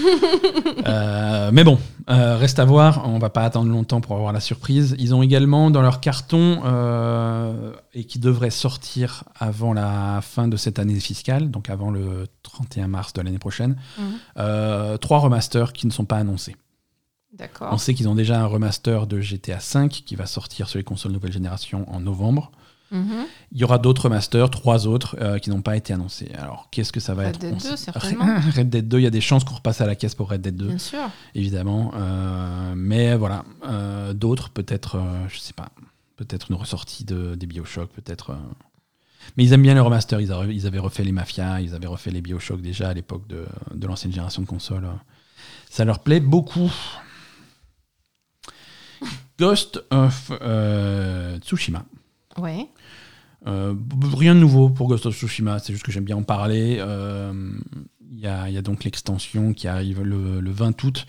Euh, 0.88 1.52
mais 1.53 1.64
bon, 1.64 1.78
euh, 2.10 2.38
reste 2.38 2.57
à 2.57 2.65
voir. 2.65 3.07
On 3.07 3.19
va 3.19 3.30
pas 3.30 3.44
attendre 3.44 3.69
longtemps 3.69 4.02
pour 4.02 4.15
avoir 4.15 4.34
la 4.34 4.40
surprise. 4.40 4.95
Ils 4.98 5.14
ont 5.14 5.22
également 5.22 5.69
dans 5.69 5.82
leur 5.82 5.99
carton, 5.99 6.61
euh, 6.65 7.72
et 7.94 8.03
qui 8.06 8.18
devrait 8.19 8.49
sortir 8.49 9.23
avant 9.40 9.73
la 9.73 10.19
fin 10.23 10.48
de 10.48 10.57
cette 10.57 10.80
année 10.80 10.99
fiscale, 10.99 11.52
donc 11.52 11.69
avant 11.69 11.91
le 11.91 12.26
31 12.44 12.88
mars 12.88 13.14
de 13.14 13.22
l'année 13.22 13.38
prochaine, 13.40 13.76
Mhm. 13.99 14.98
trois 14.99 15.19
remasters 15.19 15.72
qui 15.73 15.86
ne 15.88 15.91
sont 15.91 16.06
pas 16.06 16.18
annoncés. 16.18 16.56
On 17.73 17.77
sait 17.77 17.93
qu'ils 17.93 18.07
ont 18.09 18.15
déjà 18.15 18.41
un 18.41 18.45
remaster 18.45 19.07
de 19.07 19.19
GTA 19.22 19.57
V 19.73 19.89
qui 19.89 20.15
va 20.15 20.26
sortir 20.26 20.68
sur 20.69 20.77
les 20.77 20.84
consoles 20.84 21.11
nouvelle 21.11 21.31
génération 21.34 21.91
en 21.93 21.99
novembre. 21.99 22.51
Mhm. 22.91 23.26
Il 23.53 23.57
y 23.57 23.63
aura 23.63 23.77
d'autres 23.77 24.03
remasters, 24.03 24.49
trois 24.49 24.85
autres, 24.85 25.15
euh, 25.22 25.39
qui 25.39 25.49
n'ont 25.49 25.61
pas 25.61 25.77
été 25.77 25.93
annoncés. 25.93 26.30
Alors, 26.38 26.68
qu'est-ce 26.72 26.91
que 26.91 26.99
ça 26.99 27.13
va 27.13 27.23
Red 27.23 27.30
être? 27.35 27.39
Dead 27.39 27.53
On 27.53 27.57
2, 27.57 27.59
sait- 27.61 27.77
certainement. 27.77 28.26
Red 28.55 28.69
Dead 28.69 28.88
2, 28.88 28.99
il 28.99 29.03
y 29.03 29.07
a 29.07 29.09
des 29.11 29.22
chances 29.22 29.45
qu'on 29.45 29.55
repasse 29.55 29.80
à 29.80 29.85
la 29.85 29.95
caisse 29.95 30.13
pour 30.13 30.30
Red 30.30 30.41
Dead 30.41 30.55
2, 30.57 30.68
Bien 30.68 30.77
sûr. 30.77 31.09
évidemment. 31.34 31.91
Euh, 31.95 32.73
mais 32.76 33.15
voilà, 33.15 33.45
euh, 33.65 34.13
d'autres, 34.13 34.49
peut-être, 34.49 34.99
je 35.30 35.39
sais 35.39 35.53
pas, 35.53 35.69
peut-être 36.18 36.47
une 36.51 36.57
ressortie 36.57 37.05
de, 37.05 37.35
des 37.35 37.45
Bioshock, 37.47 37.89
peut-être. 37.91 38.35
Mais 39.38 39.45
ils 39.45 39.53
aiment 39.53 39.61
bien 39.61 39.73
les 39.73 39.80
remasters. 39.80 40.19
Ils, 40.19 40.34
a- 40.34 40.43
ils 40.45 40.68
avaient 40.68 40.80
refait 40.80 41.03
les 41.05 41.13
Mafia, 41.13 41.61
ils 41.61 41.73
avaient 41.73 41.88
refait 41.88 42.11
les 42.11 42.22
Bioshock 42.22 42.61
déjà 42.61 42.89
à 42.89 42.93
l'époque 42.93 43.26
de, 43.27 43.45
de 43.73 43.88
l'ancienne 43.88 44.11
génération 44.11 44.41
de 44.41 44.47
consoles. 44.47 44.85
Ça 45.69 45.85
leur 45.85 45.99
plaît 45.99 46.19
beaucoup. 46.19 46.69
Ghost 49.41 49.84
of 49.89 50.31
euh, 50.41 51.39
Tsushima. 51.39 51.84
Ouais. 52.38 52.68
Euh, 53.47 53.73
rien 54.15 54.35
de 54.35 54.39
nouveau 54.39 54.69
pour 54.69 54.88
Ghost 54.88 55.07
of 55.07 55.15
Tsushima, 55.15 55.57
c'est 55.57 55.73
juste 55.73 55.84
que 55.84 55.91
j'aime 55.91 56.03
bien 56.05 56.18
en 56.18 56.22
parler. 56.23 56.77
Euh, 56.80 57.34
Il 58.13 58.19
y, 58.19 58.27
a, 58.27 58.47
il 58.49 58.53
y 58.53 58.57
a 58.57 58.61
donc 58.61 58.84
l'extension 58.84 59.53
qui 59.53 59.68
arrive 59.68 60.03
le, 60.03 60.41
le 60.41 60.51
20 60.51 60.84
août. 60.84 61.07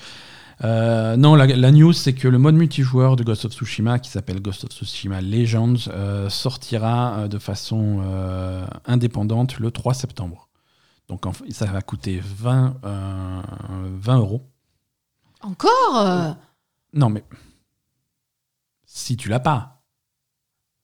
Euh, 0.65 1.17
non, 1.17 1.35
la, 1.35 1.47
la 1.47 1.71
news, 1.73 1.93
c'est 1.93 2.15
que 2.15 2.27
le 2.29 2.39
mode 2.39 2.55
multijoueur 2.55 3.17
de 3.17 3.25
Ghost 3.25 3.45
of 3.45 3.53
Tsushima, 3.53 3.99
qui 3.99 4.09
s'appelle 4.09 4.41
Ghost 4.41 4.65
of 4.65 4.71
Tsushima 4.71 5.21
Legends, 5.21 5.89
euh, 5.89 6.31
sortira 6.31 7.19
euh, 7.19 7.29
de 7.29 7.39
façon 7.39 8.01
euh, 8.03 8.65
indépendante 8.87 9.59
le 9.59 9.71
3 9.71 9.93
septembre. 9.93 10.49
Donc 11.09 11.27
en 11.27 11.33
ça 11.51 11.67
va 11.67 11.83
coûter 11.83 12.23
20, 12.25 12.77
euh, 12.85 13.41
20 14.01 14.19
euros. 14.19 14.43
Encore? 15.43 15.97
Euh 15.97 16.31
Non, 16.95 17.11
mais 17.11 17.25
si 18.95 19.17
tu 19.17 19.29
l'as 19.29 19.41
pas, 19.41 19.83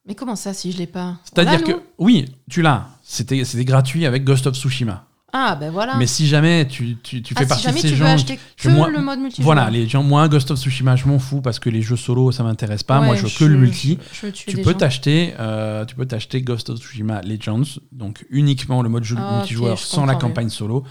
Mais 0.06 0.14
comment 0.14 0.36
ça, 0.36 0.54
si 0.54 0.72
je 0.72 0.78
l'ai 0.78 0.86
pas? 0.86 1.18
C'est-à-dire 1.24 1.62
que 1.62 1.82
oui, 1.98 2.24
tu 2.50 2.62
l'as. 2.62 2.88
C'était 3.02 3.44
c'était 3.44 3.66
gratuit 3.66 4.06
avec 4.06 4.24
Ghost 4.24 4.46
of 4.46 4.54
Tsushima. 4.56 5.04
Ah, 5.34 5.56
ben 5.60 5.70
voilà. 5.70 5.96
Mais 5.96 6.06
si 6.06 6.26
jamais 6.26 6.66
tu, 6.66 6.96
tu, 7.02 7.22
tu 7.22 7.34
Ah, 7.36 7.40
fais 7.40 7.44
si 7.44 7.48
partie 7.50 7.66
de 7.66 7.72
ces 7.82 7.88
tu 7.90 7.96
gens. 7.96 8.06
veux 8.06 8.10
acheter 8.12 8.38
que 8.56 8.68
moi- 8.70 8.88
le 8.88 9.02
mode 9.02 9.18
multijoueur. 9.18 9.44
Voilà, 9.44 9.68
les 9.68 9.86
gens, 9.86 10.02
moi, 10.02 10.26
Ghost 10.26 10.50
of 10.50 10.58
Tsushima, 10.58 10.96
je 10.96 11.06
m'en 11.06 11.18
fous 11.18 11.42
parce 11.42 11.58
que 11.58 11.68
les 11.68 11.82
jeux 11.82 11.96
solo, 11.98 12.32
ça 12.32 12.42
m'intéresse 12.44 12.82
pas. 12.82 13.00
Ouais, 13.00 13.06
moi, 13.06 13.14
je 13.16 13.24
veux 13.26 13.28
que 13.38 13.44
le 13.44 13.58
multi. 13.58 13.98
Je, 14.14 14.28
Tu 14.28 14.56
peux 14.62 14.72
t'acheter, 14.72 15.34
euh, 15.38 15.84
tu 15.84 15.94
peux 15.94 16.06
t'acheter 16.06 16.40
Ghost 16.40 16.70
of 16.70 16.78
Tsushima 16.78 17.20
Legends, 17.20 17.78
donc 17.92 18.24
uniquement 18.30 18.80
le 18.80 18.88
mode 18.88 19.04
jeu 19.04 19.16
Ah, 19.18 19.36
multijoueur 19.40 19.78
sans 19.78 20.06
la 20.06 20.14
campagne 20.14 20.48
solo, 20.48 20.84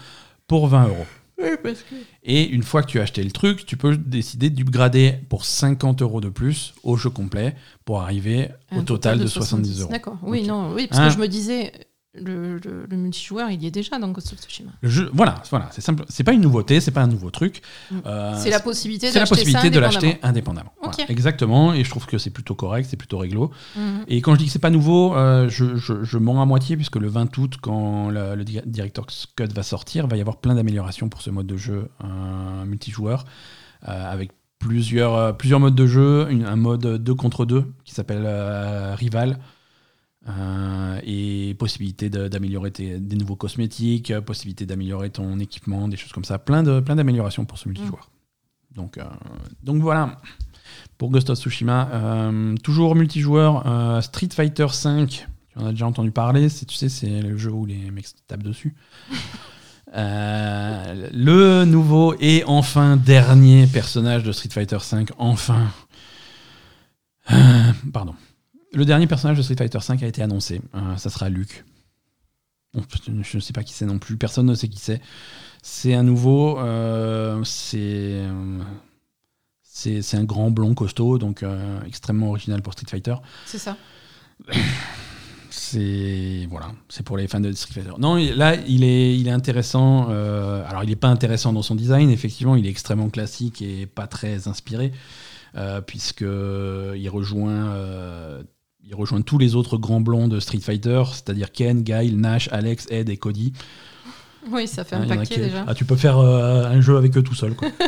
pour 0.46 0.68
20 0.68 0.86
euros. 0.86 1.06
Oui, 1.40 1.50
parce 1.62 1.82
que. 1.82 1.94
Et 2.24 2.48
une 2.48 2.62
fois 2.62 2.82
que 2.82 2.88
tu 2.88 2.98
as 2.98 3.02
acheté 3.02 3.22
le 3.22 3.30
truc, 3.30 3.64
tu 3.64 3.76
peux 3.76 3.96
décider 3.96 4.50
d'upgrader 4.50 5.14
pour 5.28 5.44
50 5.44 6.02
euros 6.02 6.20
de 6.20 6.28
plus 6.28 6.74
au 6.82 6.96
jeu 6.96 7.10
complet 7.10 7.54
pour 7.84 8.00
arriver 8.00 8.48
au 8.76 8.82
total, 8.82 9.18
de 9.18 9.26
70 9.26 9.80
euros. 9.82 9.90
D'accord. 9.90 10.18
Oui, 10.22 10.42
non, 10.42 10.72
oui, 10.74 10.86
parce 10.88 11.00
Hein 11.00 11.08
que 11.08 11.14
je 11.14 11.18
me 11.18 11.28
disais, 11.28 11.72
le, 12.24 12.58
le, 12.58 12.86
le 12.88 12.96
multijoueur, 12.96 13.50
il 13.50 13.62
y 13.62 13.66
est 13.66 13.70
déjà 13.70 13.98
dans 13.98 14.08
Ghost 14.08 14.32
of 14.32 14.38
Tsushima. 14.40 14.70
Voilà, 15.12 15.42
voilà, 15.50 15.68
c'est 15.72 15.80
simple. 15.80 16.04
C'est 16.08 16.24
pas 16.24 16.32
une 16.32 16.40
nouveauté, 16.40 16.80
c'est 16.80 16.90
pas 16.90 17.02
un 17.02 17.06
nouveau 17.06 17.30
truc. 17.30 17.62
Mm. 17.90 17.96
Euh, 18.06 18.34
c'est 18.38 18.50
la 18.50 18.60
possibilité 18.60 19.08
c'est 19.08 19.14
la 19.14 19.20
d'acheter 19.20 19.34
possibilité 19.34 19.68
ça 19.68 19.70
de 19.70 19.78
l'acheter 19.80 20.18
indépendamment. 20.22 20.72
Voilà, 20.82 20.96
exactement, 21.10 21.72
et 21.74 21.84
je 21.84 21.90
trouve 21.90 22.06
que 22.06 22.18
c'est 22.18 22.30
plutôt 22.30 22.54
correct, 22.54 22.86
c'est 22.90 22.96
plutôt 22.96 23.18
réglo. 23.18 23.50
Mhm. 23.76 24.04
Et 24.08 24.20
quand 24.20 24.34
je 24.34 24.38
dis 24.38 24.46
que 24.46 24.50
c'est 24.52 24.58
pas 24.58 24.70
nouveau, 24.70 25.14
euh, 25.16 25.48
je, 25.48 25.76
je, 25.76 26.02
je 26.04 26.18
mens 26.18 26.40
à 26.42 26.46
moitié, 26.46 26.76
puisque 26.76 26.96
le 26.96 27.08
20 27.08 27.36
août, 27.38 27.54
quand 27.60 28.10
le, 28.10 28.34
le 28.34 28.44
di- 28.44 28.60
Director's 28.66 29.26
Cut 29.36 29.48
va 29.54 29.62
sortir, 29.62 30.04
il 30.04 30.10
va 30.10 30.16
y 30.16 30.20
avoir 30.20 30.36
plein 30.38 30.54
d'améliorations 30.54 31.08
pour 31.08 31.22
ce 31.22 31.30
mode 31.30 31.46
de 31.46 31.56
jeu 31.56 31.88
euh, 32.04 32.64
multijoueur, 32.64 33.24
avec 33.82 34.30
plusieurs, 34.58 35.36
plusieurs 35.36 35.60
modes 35.60 35.74
de 35.76 35.86
jeu, 35.86 36.26
une- 36.30 36.44
un 36.44 36.56
mode 36.56 36.96
2 37.02 37.14
contre 37.14 37.44
2 37.46 37.64
qui 37.84 37.94
s'appelle 37.94 38.26
Rival. 38.96 39.38
Euh, 40.28 41.00
et 41.04 41.54
possibilité 41.58 42.10
de- 42.10 42.28
d'améliorer 42.28 42.70
tes- 42.70 42.98
des 42.98 43.16
nouveaux 43.16 43.36
cosmétiques, 43.36 44.10
euh, 44.10 44.20
possibilité 44.20 44.66
d'améliorer 44.66 45.10
ton 45.10 45.38
équipement, 45.38 45.88
des 45.88 45.96
choses 45.96 46.12
comme 46.12 46.24
ça. 46.24 46.38
Plein 46.38 46.62
de 46.62 46.80
plein 46.80 46.96
d'améliorations 46.96 47.44
pour 47.44 47.58
ce 47.58 47.68
multijoueur. 47.68 48.10
Donc, 48.74 48.98
euh, 48.98 49.04
donc 49.62 49.80
voilà 49.82 50.20
pour 50.98 51.10
Ghost 51.10 51.30
of 51.30 51.38
Tsushima. 51.38 51.88
Euh, 51.92 52.54
toujours 52.62 52.94
multijoueur, 52.94 54.02
Street 54.04 54.28
Fighter 54.32 54.66
V. 54.66 55.06
Tu 55.06 55.24
en 55.56 55.66
as 55.66 55.70
déjà 55.70 55.86
entendu 55.86 56.10
parler. 56.10 56.48
Tu 56.50 56.74
sais, 56.76 56.88
c'est 56.88 57.22
le 57.22 57.36
jeu 57.36 57.50
où 57.50 57.64
les 57.66 57.90
mecs 57.90 58.06
tapent 58.26 58.42
dessus. 58.42 58.74
Le 59.94 61.64
nouveau 61.64 62.14
et 62.20 62.44
enfin 62.46 62.98
dernier 62.98 63.66
personnage 63.66 64.22
de 64.22 64.32
Street 64.32 64.50
Fighter 64.50 64.76
V. 64.92 65.06
Enfin. 65.16 65.68
Pardon. 67.92 68.14
Le 68.72 68.84
dernier 68.84 69.06
personnage 69.06 69.36
de 69.38 69.42
Street 69.42 69.56
Fighter 69.56 69.78
V 69.78 70.04
a 70.04 70.08
été 70.08 70.22
annoncé. 70.22 70.60
Euh, 70.74 70.96
ça 70.96 71.10
sera 71.10 71.28
Luke. 71.28 71.64
Bon, 72.74 72.82
Je 73.22 73.36
ne 73.36 73.40
sais 73.40 73.52
pas 73.52 73.62
qui 73.62 73.72
c'est 73.72 73.86
non 73.86 73.98
plus. 73.98 74.16
Personne 74.18 74.46
ne 74.46 74.54
sait 74.54 74.68
qui 74.68 74.78
c'est. 74.78 75.00
C'est 75.62 75.94
un 75.94 76.02
nouveau. 76.02 76.58
euh, 76.58 77.42
c'est. 77.44 77.78
euh, 77.80 78.58
c'est 79.62 80.02
c'est 80.02 80.16
un 80.16 80.24
grand 80.24 80.50
blond 80.50 80.74
costaud, 80.74 81.18
donc 81.18 81.42
euh, 81.42 81.80
extrêmement 81.86 82.28
original 82.30 82.60
pour 82.62 82.72
Street 82.74 82.86
Fighter. 82.90 83.14
C'est 83.46 83.58
ça. 83.58 83.76
C'est 85.50 86.46
voilà, 86.50 86.72
c'est 86.88 87.02
pour 87.02 87.16
les 87.16 87.26
fans 87.26 87.40
de 87.40 87.50
Street 87.52 87.72
Fighter. 87.80 87.94
Non, 87.98 88.16
là, 88.16 88.54
il 88.66 88.84
est, 88.84 89.18
il 89.18 89.26
est 89.28 89.32
intéressant. 89.32 90.08
alors, 90.10 90.84
il 90.84 90.90
n'est 90.90 90.96
pas 90.96 91.08
intéressant 91.08 91.52
dans 91.52 91.62
son 91.62 91.74
design. 91.74 92.10
Effectivement, 92.10 92.54
il 92.54 92.66
est 92.66 92.70
extrêmement 92.70 93.08
classique 93.08 93.62
et 93.62 93.86
pas 93.86 94.06
très 94.06 94.46
inspiré, 94.46 94.92
euh, 95.56 95.80
puisque 95.80 96.20
il 96.22 97.08
rejoint, 97.08 97.70
euh, 97.70 98.42
il 98.84 98.94
rejoint 98.94 99.20
tous 99.22 99.38
les 99.38 99.54
autres 99.54 99.76
grands 99.76 100.00
blonds 100.00 100.28
de 100.28 100.40
Street 100.40 100.60
Fighter, 100.60 101.02
c'est-à-dire 101.12 101.52
Ken, 101.52 101.82
Guile, 101.82 102.18
Nash, 102.18 102.48
Alex, 102.52 102.86
Ed 102.90 103.08
et 103.10 103.16
Cody. 103.16 103.52
Oui, 104.50 104.66
ça 104.66 104.84
fait 104.84 104.96
un 104.96 105.02
il 105.04 105.08
y 105.08 105.10
en 105.10 105.14
a 105.14 105.16
paquet 105.18 105.34
qui- 105.34 105.40
déjà. 105.40 105.64
Ah, 105.66 105.74
tu 105.74 105.84
peux 105.84 105.96
faire 105.96 106.18
euh, 106.18 106.64
un 106.66 106.80
jeu 106.80 106.96
avec 106.96 107.16
eux 107.16 107.22
tout 107.22 107.34
seul. 107.34 107.54
Quoi. 107.54 107.68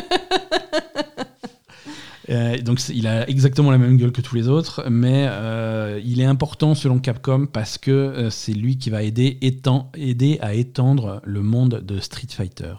Euh, 2.29 2.57
donc 2.59 2.79
il 2.87 3.07
a 3.07 3.27
exactement 3.27 3.71
la 3.71 3.77
même 3.77 3.97
gueule 3.97 4.11
que 4.13 4.21
tous 4.21 4.35
les 4.35 4.47
autres, 4.47 4.85
mais 4.89 5.25
euh, 5.27 5.99
il 6.05 6.21
est 6.21 6.25
important 6.25 6.75
selon 6.75 6.99
Capcom 6.99 7.45
parce 7.45 7.77
que 7.77 8.29
c'est 8.29 8.53
lui 8.53 8.77
qui 8.77 8.89
va 8.89 9.03
aider, 9.03 9.37
étant- 9.41 9.91
aider 9.97 10.37
à 10.41 10.53
étendre 10.53 11.21
le 11.25 11.41
monde 11.41 11.81
de 11.85 11.99
Street 11.99 12.27
Fighter. 12.29 12.73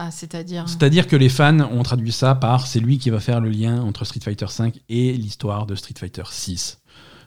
Ah, 0.00 0.12
c'est-à-dire. 0.12 0.68
C'est-à-dire 0.68 1.08
que 1.08 1.16
les 1.16 1.28
fans 1.28 1.58
ont 1.58 1.82
traduit 1.82 2.12
ça 2.12 2.36
par 2.36 2.68
c'est 2.68 2.78
lui 2.78 2.98
qui 2.98 3.10
va 3.10 3.18
faire 3.18 3.40
le 3.40 3.48
lien 3.48 3.80
entre 3.82 4.04
Street 4.04 4.20
Fighter 4.22 4.46
V 4.56 4.72
et 4.88 5.12
l'histoire 5.14 5.66
de 5.66 5.74
Street 5.74 5.94
Fighter 5.98 6.22
VI. 6.30 6.76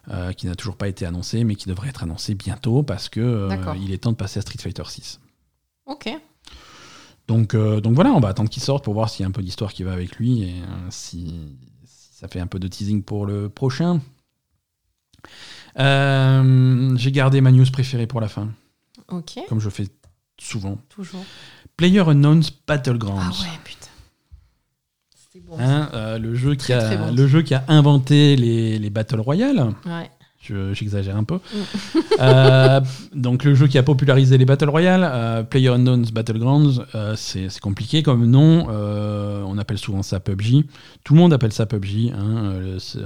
euh, 0.09 0.31
qui 0.33 0.47
n'a 0.47 0.55
toujours 0.55 0.77
pas 0.77 0.87
été 0.87 1.05
annoncé, 1.05 1.43
mais 1.43 1.55
qui 1.55 1.67
devrait 1.69 1.89
être 1.89 2.01
annoncé 2.03 2.33
bientôt 2.33 2.81
parce 2.81 3.07
que 3.09 3.19
euh, 3.19 3.55
il 3.79 3.91
est 3.93 3.99
temps 3.99 4.11
de 4.13 4.17
passer 4.17 4.39
à 4.39 4.41
Street 4.41 4.57
Fighter 4.59 4.83
VI. 4.83 5.19
Ok. 5.85 6.09
Donc, 7.27 7.53
euh, 7.53 7.81
donc 7.81 7.93
voilà, 7.93 8.11
on 8.11 8.19
va 8.19 8.29
attendre 8.29 8.49
qu'il 8.49 8.63
sorte 8.63 8.83
pour 8.83 8.93
voir 8.95 9.09
s'il 9.09 9.23
y 9.23 9.25
a 9.25 9.27
un 9.27 9.31
peu 9.31 9.43
d'histoire 9.43 9.73
qui 9.73 9.83
va 9.83 9.91
avec 9.93 10.15
lui 10.15 10.43
et 10.43 10.53
euh, 10.61 10.87
si, 10.89 11.49
si 11.85 12.13
ça 12.15 12.27
fait 12.29 12.39
un 12.39 12.47
peu 12.47 12.57
de 12.57 12.67
teasing 12.67 13.03
pour 13.03 13.25
le 13.27 13.47
prochain. 13.49 13.99
J'ai 15.75 17.11
gardé 17.11 17.41
ma 17.41 17.51
news 17.51 17.65
préférée 17.71 18.07
pour 18.07 18.21
la 18.21 18.27
fin, 18.27 18.49
Ok. 19.09 19.39
comme 19.49 19.59
je 19.59 19.69
fais 19.69 19.87
souvent. 20.39 20.77
Toujours. 20.89 21.23
Player 21.81 22.01
Unknown's 22.07 22.51
Battlegrounds. 22.67 23.23
Ah 23.39 23.41
ouais, 23.41 23.59
putain. 23.63 23.87
C'était 25.15 25.43
bon. 25.43 25.55
Hein, 25.59 25.89
euh, 25.95 26.19
le, 26.19 26.35
jeu 26.35 26.51
qui 26.53 26.65
Très, 26.65 26.73
a, 26.73 26.81
très 26.83 26.97
bon. 26.97 27.11
le 27.11 27.27
jeu 27.27 27.41
qui 27.41 27.55
a 27.55 27.63
inventé 27.69 28.35
les, 28.35 28.77
les 28.77 28.89
Battle 28.91 29.19
Royale. 29.19 29.73
Ouais. 29.87 30.11
Je- 30.43 30.73
J'exagère 30.75 31.17
un 31.17 31.23
peu. 31.23 31.39
Euh, 32.19 32.81
donc 33.15 33.43
le 33.45 33.55
jeu 33.55 33.65
qui 33.65 33.79
a 33.79 33.83
popularisé 33.83 34.37
les 34.37 34.45
Battle 34.45 34.69
Royale, 34.69 35.01
euh, 35.11 35.41
PlayerUnknown's 35.41 36.11
Battlegrounds, 36.11 36.83
euh, 36.93 37.15
c'est 37.15 37.49
c'est 37.49 37.59
compliqué 37.61 38.03
comme 38.03 38.27
nom. 38.27 38.67
euh, 38.69 39.41
on 39.47 39.57
appelle 39.57 39.79
souvent 39.79 40.03
ça 40.03 40.19
PUBG. 40.19 40.65
Tout 41.03 41.15
le 41.15 41.19
monde 41.19 41.33
appelle 41.33 41.51
ça 41.51 41.65
PUBG. 41.65 42.11
hein, 42.15 42.53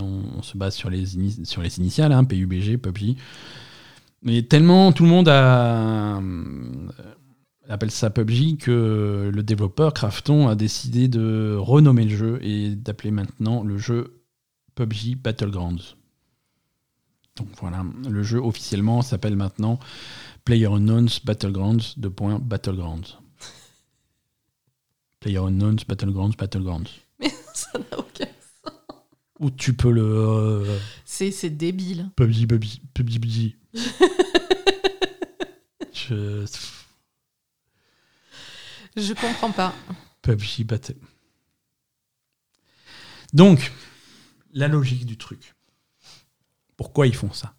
on, 0.02 0.39
on 0.39 0.41
se 0.41 0.57
base 0.57 0.76
sur 0.76 0.89
les, 0.89 1.15
ini- 1.18 1.45
sur 1.45 1.61
les 1.61 1.77
initiales, 1.80 2.11
hein, 2.11 2.26
PUBG, 2.26 2.76
PUBG. 2.77 3.15
Mais 4.22 4.41
tellement 4.41 4.91
tout 4.91 5.03
le 5.03 5.10
monde 5.10 5.30
a, 5.30 6.19
appelle 7.69 7.91
ça 7.91 8.09
PUBG 8.09 8.57
que 8.57 9.31
le 9.33 9.43
développeur 9.43 9.93
Krafton 9.93 10.47
a 10.47 10.55
décidé 10.55 11.07
de 11.07 11.55
renommer 11.57 12.05
le 12.05 12.15
jeu 12.15 12.39
et 12.41 12.75
d'appeler 12.75 13.11
maintenant 13.11 13.63
le 13.63 13.77
jeu 13.77 14.21
PUBG 14.75 15.15
Battlegrounds. 15.15 15.95
Donc 17.35 17.49
voilà, 17.59 17.83
le 18.09 18.23
jeu 18.23 18.39
officiellement 18.39 19.01
s'appelle 19.01 19.35
maintenant 19.35 19.79
PlayerUnknown's 20.45 21.23
Battlegrounds, 21.25 21.97
de 21.97 22.07
point 22.07 22.39
Battlegrounds. 22.39 23.17
PlayerUnknown's 25.19 25.85
Battlegrounds, 25.85 26.35
Battlegrounds. 26.37 26.89
Mais 27.19 27.29
ça 27.53 27.77
n'a 27.79 27.99
aucun 27.99 28.25
Ou 29.39 29.49
tu 29.51 29.73
peux 29.73 29.91
le. 29.91 30.03
euh, 30.03 30.77
C'est 31.03 31.31
c'est 31.31 31.49
débile. 31.49 32.09
PUBG, 32.15 32.47
PUBG, 32.47 32.81
PUBG, 32.93 33.19
PUBG. 33.19 33.55
Je. 35.93 36.45
Je 38.95 39.13
comprends 39.13 39.51
pas. 39.51 39.73
PUBG 40.22 40.63
Battle. 40.65 40.95
Donc, 43.34 43.72
la 44.53 44.67
logique 44.67 45.05
du 45.05 45.17
truc. 45.17 45.55
Pourquoi 46.77 47.07
ils 47.07 47.15
font 47.15 47.31
ça? 47.34 47.53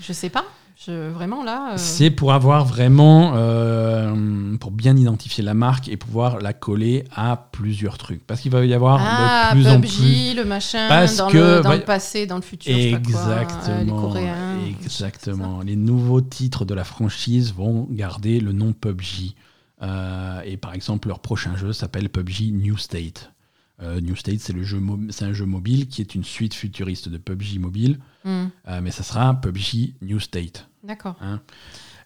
Je 0.00 0.12
sais 0.12 0.28
pas. 0.30 0.44
Je, 0.86 1.08
vraiment 1.10 1.42
là. 1.42 1.72
euh, 1.72 1.76
C'est 1.76 2.10
pour 2.10 2.32
avoir 2.32 2.64
vraiment, 2.64 3.32
euh, 3.34 4.56
pour 4.58 4.70
bien 4.70 4.96
identifier 4.96 5.42
la 5.42 5.52
marque 5.54 5.88
et 5.88 5.96
pouvoir 5.96 6.38
la 6.38 6.52
coller 6.52 7.02
à 7.16 7.48
plusieurs 7.50 7.98
trucs. 7.98 8.24
Parce 8.24 8.40
qu'il 8.40 8.52
va 8.52 8.64
y 8.64 8.72
avoir 8.72 9.00
Ah, 9.02 9.54
de 9.54 9.60
plus 9.60 9.68
en 9.68 9.80
PUBG, 9.80 9.88
plus. 9.96 10.34
le 10.36 10.44
machin, 10.44 10.86
Parce 10.88 11.16
dans, 11.16 11.30
que, 11.30 11.36
le, 11.36 11.60
dans 11.62 11.70
bah, 11.70 11.76
le 11.76 11.82
passé, 11.84 12.26
dans 12.26 12.36
le 12.36 12.42
futur, 12.42 12.72
quoi, 12.72 12.80
euh, 12.80 12.86
les 12.86 12.92
Exactement. 12.94 14.00
Coréens. 14.00 14.58
Exactement. 14.68 15.62
Les 15.62 15.74
nouveaux 15.74 16.20
titres 16.20 16.64
de 16.64 16.74
la 16.74 16.84
franchise 16.84 17.52
vont 17.54 17.88
garder 17.90 18.38
le 18.38 18.52
nom 18.52 18.72
PUBG. 18.72 19.34
Euh, 19.82 20.40
et 20.44 20.56
par 20.56 20.74
exemple, 20.74 21.08
leur 21.08 21.20
prochain 21.20 21.56
jeu 21.56 21.72
s'appelle 21.72 22.08
PUBG 22.08 22.50
New 22.52 22.76
State. 22.76 23.32
Euh, 23.80 24.00
New 24.00 24.16
State, 24.16 24.40
c'est 24.40 25.24
un 25.24 25.32
jeu 25.32 25.46
mobile 25.46 25.86
qui 25.86 26.00
est 26.00 26.14
une 26.16 26.24
suite 26.24 26.54
futuriste 26.54 27.08
de 27.08 27.16
PUBG 27.18 27.58
mobile, 27.60 27.98
Hmm, 28.24 28.46
euh, 28.68 28.80
mais 28.82 28.90
ça 28.90 29.04
sera 29.04 29.34
PUBG 29.40 29.94
New 30.02 30.18
State. 30.18 30.68
D'accord. 30.82 31.14
Hein. 31.20 31.40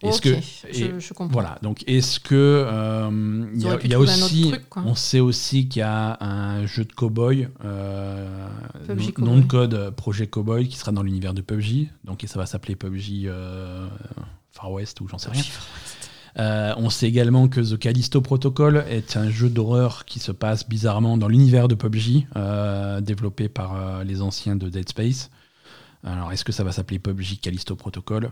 Est-ce 0.02 0.18
Ok, 0.18 0.22
que 0.24 0.40
je, 0.72 0.84
et- 0.84 1.00
je 1.00 1.14
comprends. 1.14 1.32
voilà, 1.32 1.58
donc 1.62 1.84
est-ce 1.86 2.18
que 2.20 2.34
euh, 2.34 3.46
il 3.54 3.62
y 3.62 3.68
a, 3.68 3.86
y 3.86 3.94
aussi, 3.94 4.50
truc, 4.50 4.64
on 4.76 4.94
sait 4.96 5.20
aussi 5.20 5.68
qu'il 5.68 5.78
y 5.80 5.82
a 5.84 6.18
un 6.22 6.66
jeu 6.66 6.84
de 6.84 6.92
cowboy, 6.92 7.48
euh, 7.64 8.48
PUBG 8.88 9.18
nom 9.18 9.38
de 9.38 9.44
code 9.46 9.90
projet 9.96 10.26
cowboy 10.26 10.68
qui 10.68 10.76
sera 10.76 10.90
dans 10.92 11.02
l'univers 11.04 11.34
de 11.34 11.40
PUBG, 11.40 11.88
donc 12.04 12.24
et 12.24 12.26
ça 12.26 12.38
va 12.38 12.46
s'appeler 12.46 12.74
PUBG 12.76 13.26
euh, 13.28 13.86
Far 14.50 14.72
West 14.72 15.00
ou 15.00 15.08
j'en 15.08 15.18
sais 15.18 15.30
rien. 15.30 15.42
Euh, 16.38 16.72
on 16.78 16.90
sait 16.90 17.06
également 17.06 17.48
que 17.48 17.60
The 17.60 17.78
Callisto 17.78 18.20
Protocol 18.20 18.84
est 18.88 19.16
un 19.16 19.30
jeu 19.30 19.48
d'horreur 19.48 20.04
qui 20.04 20.18
se 20.18 20.32
passe 20.32 20.68
bizarrement 20.68 21.16
dans 21.16 21.28
l'univers 21.28 21.68
de 21.68 21.74
PUBG, 21.74 22.26
euh, 22.36 23.00
développé 23.00 23.48
par 23.48 23.76
euh, 23.76 24.04
les 24.04 24.22
anciens 24.22 24.56
de 24.56 24.68
Dead 24.68 24.88
Space. 24.88 25.30
Alors, 26.04 26.32
est-ce 26.32 26.44
que 26.44 26.52
ça 26.52 26.64
va 26.64 26.72
s'appeler 26.72 26.98
PUBG 26.98 27.38
Callisto 27.40 27.76
Protocol? 27.76 28.30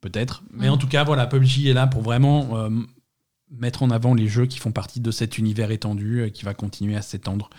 Peut-être. 0.00 0.42
Mais 0.52 0.68
en 0.68 0.76
tout 0.76 0.88
cas, 0.88 1.04
voilà, 1.04 1.26
PUBG 1.26 1.68
est 1.68 1.72
là 1.72 1.86
pour 1.86 2.02
vraiment 2.02 2.68
mettre 3.58 3.82
en 3.82 3.90
avant 3.90 4.14
les 4.14 4.28
jeux 4.28 4.46
qui 4.46 4.58
font 4.58 4.72
partie 4.72 5.00
de 5.00 5.10
cet 5.10 5.38
univers 5.38 5.70
étendu 5.70 6.24
et 6.24 6.30
qui 6.30 6.44
va 6.44 6.54
continuer 6.54 6.96
à 6.96 7.02
s'étendre 7.02 7.50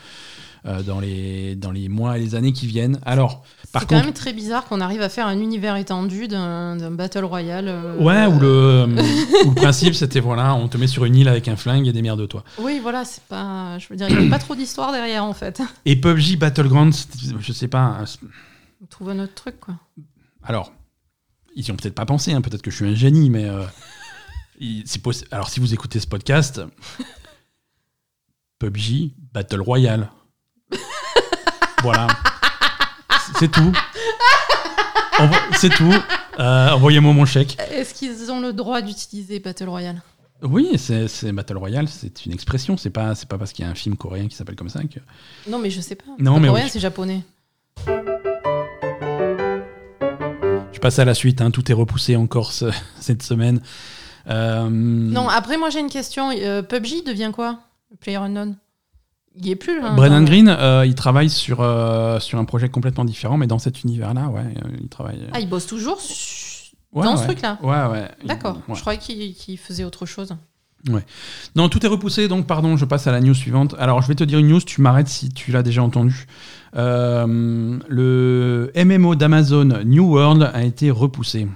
euh, 0.66 0.82
dans, 0.82 1.00
les, 1.00 1.56
dans 1.56 1.72
les 1.72 1.90
mois 1.90 2.18
et 2.18 2.22
les 2.22 2.36
années 2.36 2.54
qui 2.54 2.68
viennent. 2.68 3.00
Alors, 3.06 3.44
par 3.72 3.82
C'est 3.82 3.88
quand 3.90 3.96
contre. 3.96 4.06
même 4.08 4.14
très 4.14 4.34
bizarre 4.34 4.66
qu'on 4.66 4.82
arrive 4.82 5.02
à 5.02 5.10
faire 5.10 5.28
un 5.28 5.40
univers 5.40 5.76
étendu 5.76 6.28
d'un 6.28 6.76
d'un 6.78 6.92
Battle 6.92 7.26
Royale. 7.26 7.66
euh, 7.68 7.98
Ouais, 7.98 8.26
où 8.26 8.40
le, 8.40 8.86
où 9.46 9.50
le 9.50 9.56
principe 9.56 9.94
c'était 9.94 10.20
voilà, 10.20 10.56
on 10.56 10.68
te 10.68 10.78
met 10.78 10.88
sur 10.88 11.06
une 11.06 11.16
île 11.16 11.28
avec 11.28 11.48
un 11.48 11.56
flingue 11.58 11.86
et 11.88 11.94
des 11.94 12.02
merdes 12.02 12.22
de 12.22 12.26
toi. 12.26 12.44
Oui, 12.60 12.80
voilà, 12.82 13.04
c'est 13.06 13.24
pas. 13.24 13.78
Je 13.80 13.88
veux 13.90 13.96
dire, 13.96 14.08
il 14.10 14.18
n'y 14.18 14.28
a 14.28 14.30
pas 14.30 14.40
trop 14.40 14.56
d'histoire 14.56 14.92
derrière 14.92 15.24
en 15.26 15.34
fait. 15.34 15.62
Et 15.86 15.96
PUBG 16.00 16.38
Battlegrounds, 16.38 17.08
je 17.40 17.52
sais 17.54 17.68
pas. 17.68 17.98
euh, 18.02 18.06
On 18.82 18.86
trouve 18.88 19.10
un 19.10 19.20
autre 19.20 19.34
truc 19.36 19.60
quoi. 19.60 19.76
Alors, 20.44 20.72
ils 21.56 21.66
y 21.68 21.72
ont 21.72 21.76
peut-être 21.76 21.94
pas 21.96 22.06
pensé, 22.06 22.32
hein, 22.34 22.42
peut-être 22.42 22.62
que 22.62 22.72
je 22.72 22.76
suis 22.78 22.88
un 22.88 22.96
génie, 22.96 23.30
mais. 23.30 23.46
euh, 23.46 23.64
il- 24.64 24.84
c'est 24.86 25.02
possi- 25.04 25.26
alors, 25.32 25.50
si 25.50 25.60
vous 25.60 25.74
écoutez 25.74 26.00
ce 26.00 26.08
podcast, 26.08 26.62
PUBG 28.60 29.12
Battle 29.34 29.62
Royale. 29.62 30.10
voilà. 31.82 32.08
C'est 33.40 33.52
tout. 33.52 33.72
Envo- 35.20 35.56
C'est 35.58 35.70
tout. 35.70 35.94
Euh, 36.40 36.70
Envoyez-moi 36.72 37.14
mon 37.14 37.26
chèque. 37.26 37.58
Est-ce 37.72 37.94
qu'ils 37.94 38.32
ont 38.32 38.40
le 38.40 38.54
droit 38.54 38.82
d'utiliser 38.82 39.40
Battle 39.40 39.70
Royale? 39.70 40.02
Oui, 40.42 40.72
c'est 40.78 41.08
c'est 41.08 41.32
Battle 41.32 41.58
Royale, 41.58 41.88
c'est 41.88 42.26
une 42.26 42.34
expression. 42.34 42.76
C'est 42.76 42.90
pas, 42.90 43.16
c'est 43.16 43.30
pas 43.30 43.38
parce 43.38 43.54
qu'il 43.54 43.64
y 43.64 43.68
a 43.68 43.72
un 43.72 43.76
film 43.76 43.96
coréen 43.96 44.28
qui 44.28 44.36
s'appelle 44.36 44.56
comme 44.56 44.70
ça 44.70 44.84
que. 44.84 45.00
Non, 45.48 45.58
mais 45.60 45.70
je 45.70 45.80
sais 45.80 45.96
pas. 45.96 46.04
Non, 46.20 46.36
C'est 46.36 46.52
mais 46.52 46.70
c'est 46.70 46.80
japonais. 46.80 47.24
Je 50.72 50.80
passe 50.80 51.00
à 51.00 51.06
la 51.06 51.14
suite, 51.14 51.40
hein, 51.42 51.50
tout 51.52 51.70
est 51.72 51.74
repoussé 51.76 52.16
encore 52.18 52.52
ce- 52.52 52.72
cette 53.00 53.24
semaine. 53.24 53.62
Euh, 54.30 54.68
Non, 54.70 55.28
après, 55.30 55.58
moi 55.58 55.70
j'ai 55.70 55.80
une 55.80 55.90
question. 55.90 56.32
Euh, 56.32 56.62
PUBG 56.62 57.04
devient 57.06 57.32
quoi 57.34 57.60
PlayerUnknown 58.00 58.56
Il 59.36 59.46
y 59.48 59.52
est 59.52 59.56
plus 59.56 59.80
là. 59.82 59.92
Brennan 59.92 60.24
Green, 60.24 60.48
euh, 60.50 60.86
il 60.86 60.96
travaille 60.96 61.30
sur, 61.30 61.62
euh, 61.62 62.20
sur 62.20 62.40
un 62.40 62.46
projet 62.46 62.70
complètement 62.70 63.06
différent, 63.06 63.38
mais 63.38 63.48
dans 63.48 63.60
cet 63.60 63.84
univers-là, 63.84 64.28
ouais, 64.30 64.54
il 64.82 64.88
travaille. 64.90 65.20
Ah, 65.34 65.40
il 65.40 65.50
bosse 65.50 65.68
toujours 65.68 66.00
su- 66.02 66.72
Ouais, 66.94 67.04
dans 67.06 67.16
ce 67.18 67.22
ouais. 67.22 67.28
truc-là? 67.28 67.58
Ouais, 67.64 67.92
ouais. 67.92 68.08
D'accord. 68.24 68.60
ouais. 68.68 68.76
Je 68.76 68.82
croyais 68.82 69.00
qu'il 69.00 69.58
faisait 69.58 69.84
autre 69.84 70.06
chose. 70.06 70.36
Non, 71.56 71.70
tout 71.70 71.84
est 71.86 71.88
repoussé, 71.90 72.28
donc 72.28 72.46
pardon, 72.46 72.76
je 72.78 72.84
passe 72.86 73.08
à 73.08 73.12
la 73.14 73.22
news 73.22 73.34
suivante. 73.34 73.74
Alors, 73.80 74.02
je 74.02 74.08
vais 74.10 74.16
te 74.16 74.24
dire 74.26 74.40
une 74.40 74.48
news, 74.50 74.60
tu 74.62 74.82
m'arrêtes 74.82 75.08
si 75.08 75.30
tu 75.30 75.52
l'as 75.52 75.64
déjà 75.64 75.82
entendu. 75.82 76.26
Euh, 76.76 77.80
le 77.88 78.72
MMO 78.76 79.16
d'Amazon 79.16 79.80
New 79.86 80.04
World 80.14 80.52
a 80.54 80.64
été 80.64 80.92
repoussé. 80.92 81.48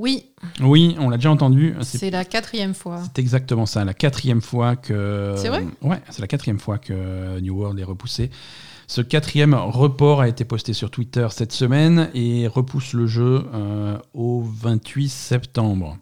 Oui, 0.00 0.24
Oui, 0.62 0.96
on 0.98 1.10
l'a 1.10 1.18
déjà 1.18 1.30
entendu. 1.30 1.74
C'est 1.82 2.10
la 2.10 2.24
quatrième 2.24 2.72
fois. 2.72 3.02
C'est 3.04 3.20
exactement 3.20 3.66
ça, 3.66 3.84
la 3.84 3.92
quatrième 3.92 4.40
fois 4.40 4.74
que. 4.74 5.34
C'est 5.36 5.50
vrai? 5.50 5.62
Ouais, 5.82 6.00
c'est 6.08 6.22
la 6.22 6.26
quatrième 6.26 6.58
fois 6.58 6.78
que 6.78 7.38
New 7.40 7.54
World 7.54 7.78
est 7.78 7.84
repoussé. 7.84 8.30
Ce 8.86 9.02
quatrième 9.02 9.52
report 9.52 10.22
a 10.22 10.28
été 10.28 10.44
posté 10.46 10.72
sur 10.72 10.90
Twitter 10.90 11.28
cette 11.30 11.52
semaine 11.52 12.08
et 12.14 12.48
repousse 12.48 12.94
le 12.94 13.06
jeu 13.06 13.44
euh, 13.52 13.98
au 14.14 14.42
28 14.42 15.08
septembre. 15.10 15.98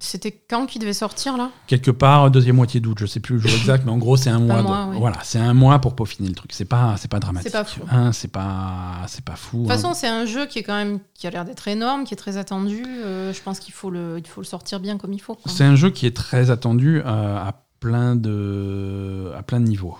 C'était 0.00 0.32
quand 0.32 0.66
qu'il 0.66 0.80
devait 0.80 0.92
sortir 0.92 1.36
là? 1.36 1.52
Quelque 1.68 1.92
part, 1.92 2.28
deuxième 2.28 2.56
moitié 2.56 2.80
d'août, 2.80 2.98
je 2.98 3.06
sais 3.06 3.20
plus 3.20 3.34
le 3.34 3.40
jour 3.40 3.52
exact, 3.52 3.84
mais 3.84 3.92
en 3.92 3.98
gros, 3.98 4.16
c'est 4.16 4.30
un 4.30 4.40
mois. 4.40 4.60
de-. 4.60 4.98
Voilà, 4.98 5.18
c'est 5.22 5.38
un 5.38 5.54
mois 5.54 5.78
pour 5.78 5.94
peaufiner 5.94 6.28
le 6.28 6.34
truc. 6.34 6.52
C'est 6.52 6.64
pas, 6.64 6.96
c'est 6.98 7.10
pas 7.10 7.20
dramatique. 7.20 7.52
C'est 7.52 7.58
pas 7.58 7.64
fou. 7.64 7.80
Hein, 7.88 8.10
c'est 8.10 8.28
pas, 8.28 9.02
c'est 9.06 9.24
pas 9.24 9.36
fou. 9.36 9.58
De 9.58 9.62
toute 9.62 9.70
hein. 9.70 9.74
façon, 9.76 9.94
c'est 9.94 10.08
un 10.08 10.26
jeu 10.26 10.46
qui 10.46 10.58
est 10.58 10.62
quand 10.64 10.74
même 10.74 10.98
qui 11.14 11.28
a 11.28 11.30
l'air 11.30 11.44
d'être 11.44 11.68
énorme, 11.68 12.02
qui 12.04 12.14
est 12.14 12.16
très 12.16 12.38
attendu. 12.38 12.82
Euh, 12.84 13.32
je 13.32 13.40
pense 13.40 13.60
qu'il 13.60 13.72
faut 13.72 13.88
le, 13.88 14.18
il 14.18 14.26
faut 14.26 14.40
le 14.40 14.46
sortir 14.46 14.80
bien 14.80 14.98
comme 14.98 15.12
il 15.12 15.20
faut. 15.20 15.38
C'est 15.46 15.64
un 15.64 15.76
jeu 15.76 15.90
qui 15.90 16.06
est 16.06 16.16
très 16.16 16.50
attendu 16.50 16.98
euh, 16.98 17.02
à 17.04 17.64
plein 17.78 18.16
de, 18.16 19.30
à 19.36 19.44
plein 19.44 19.60
de 19.60 19.66
niveaux. 19.66 19.96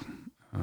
Euh, 0.55 0.59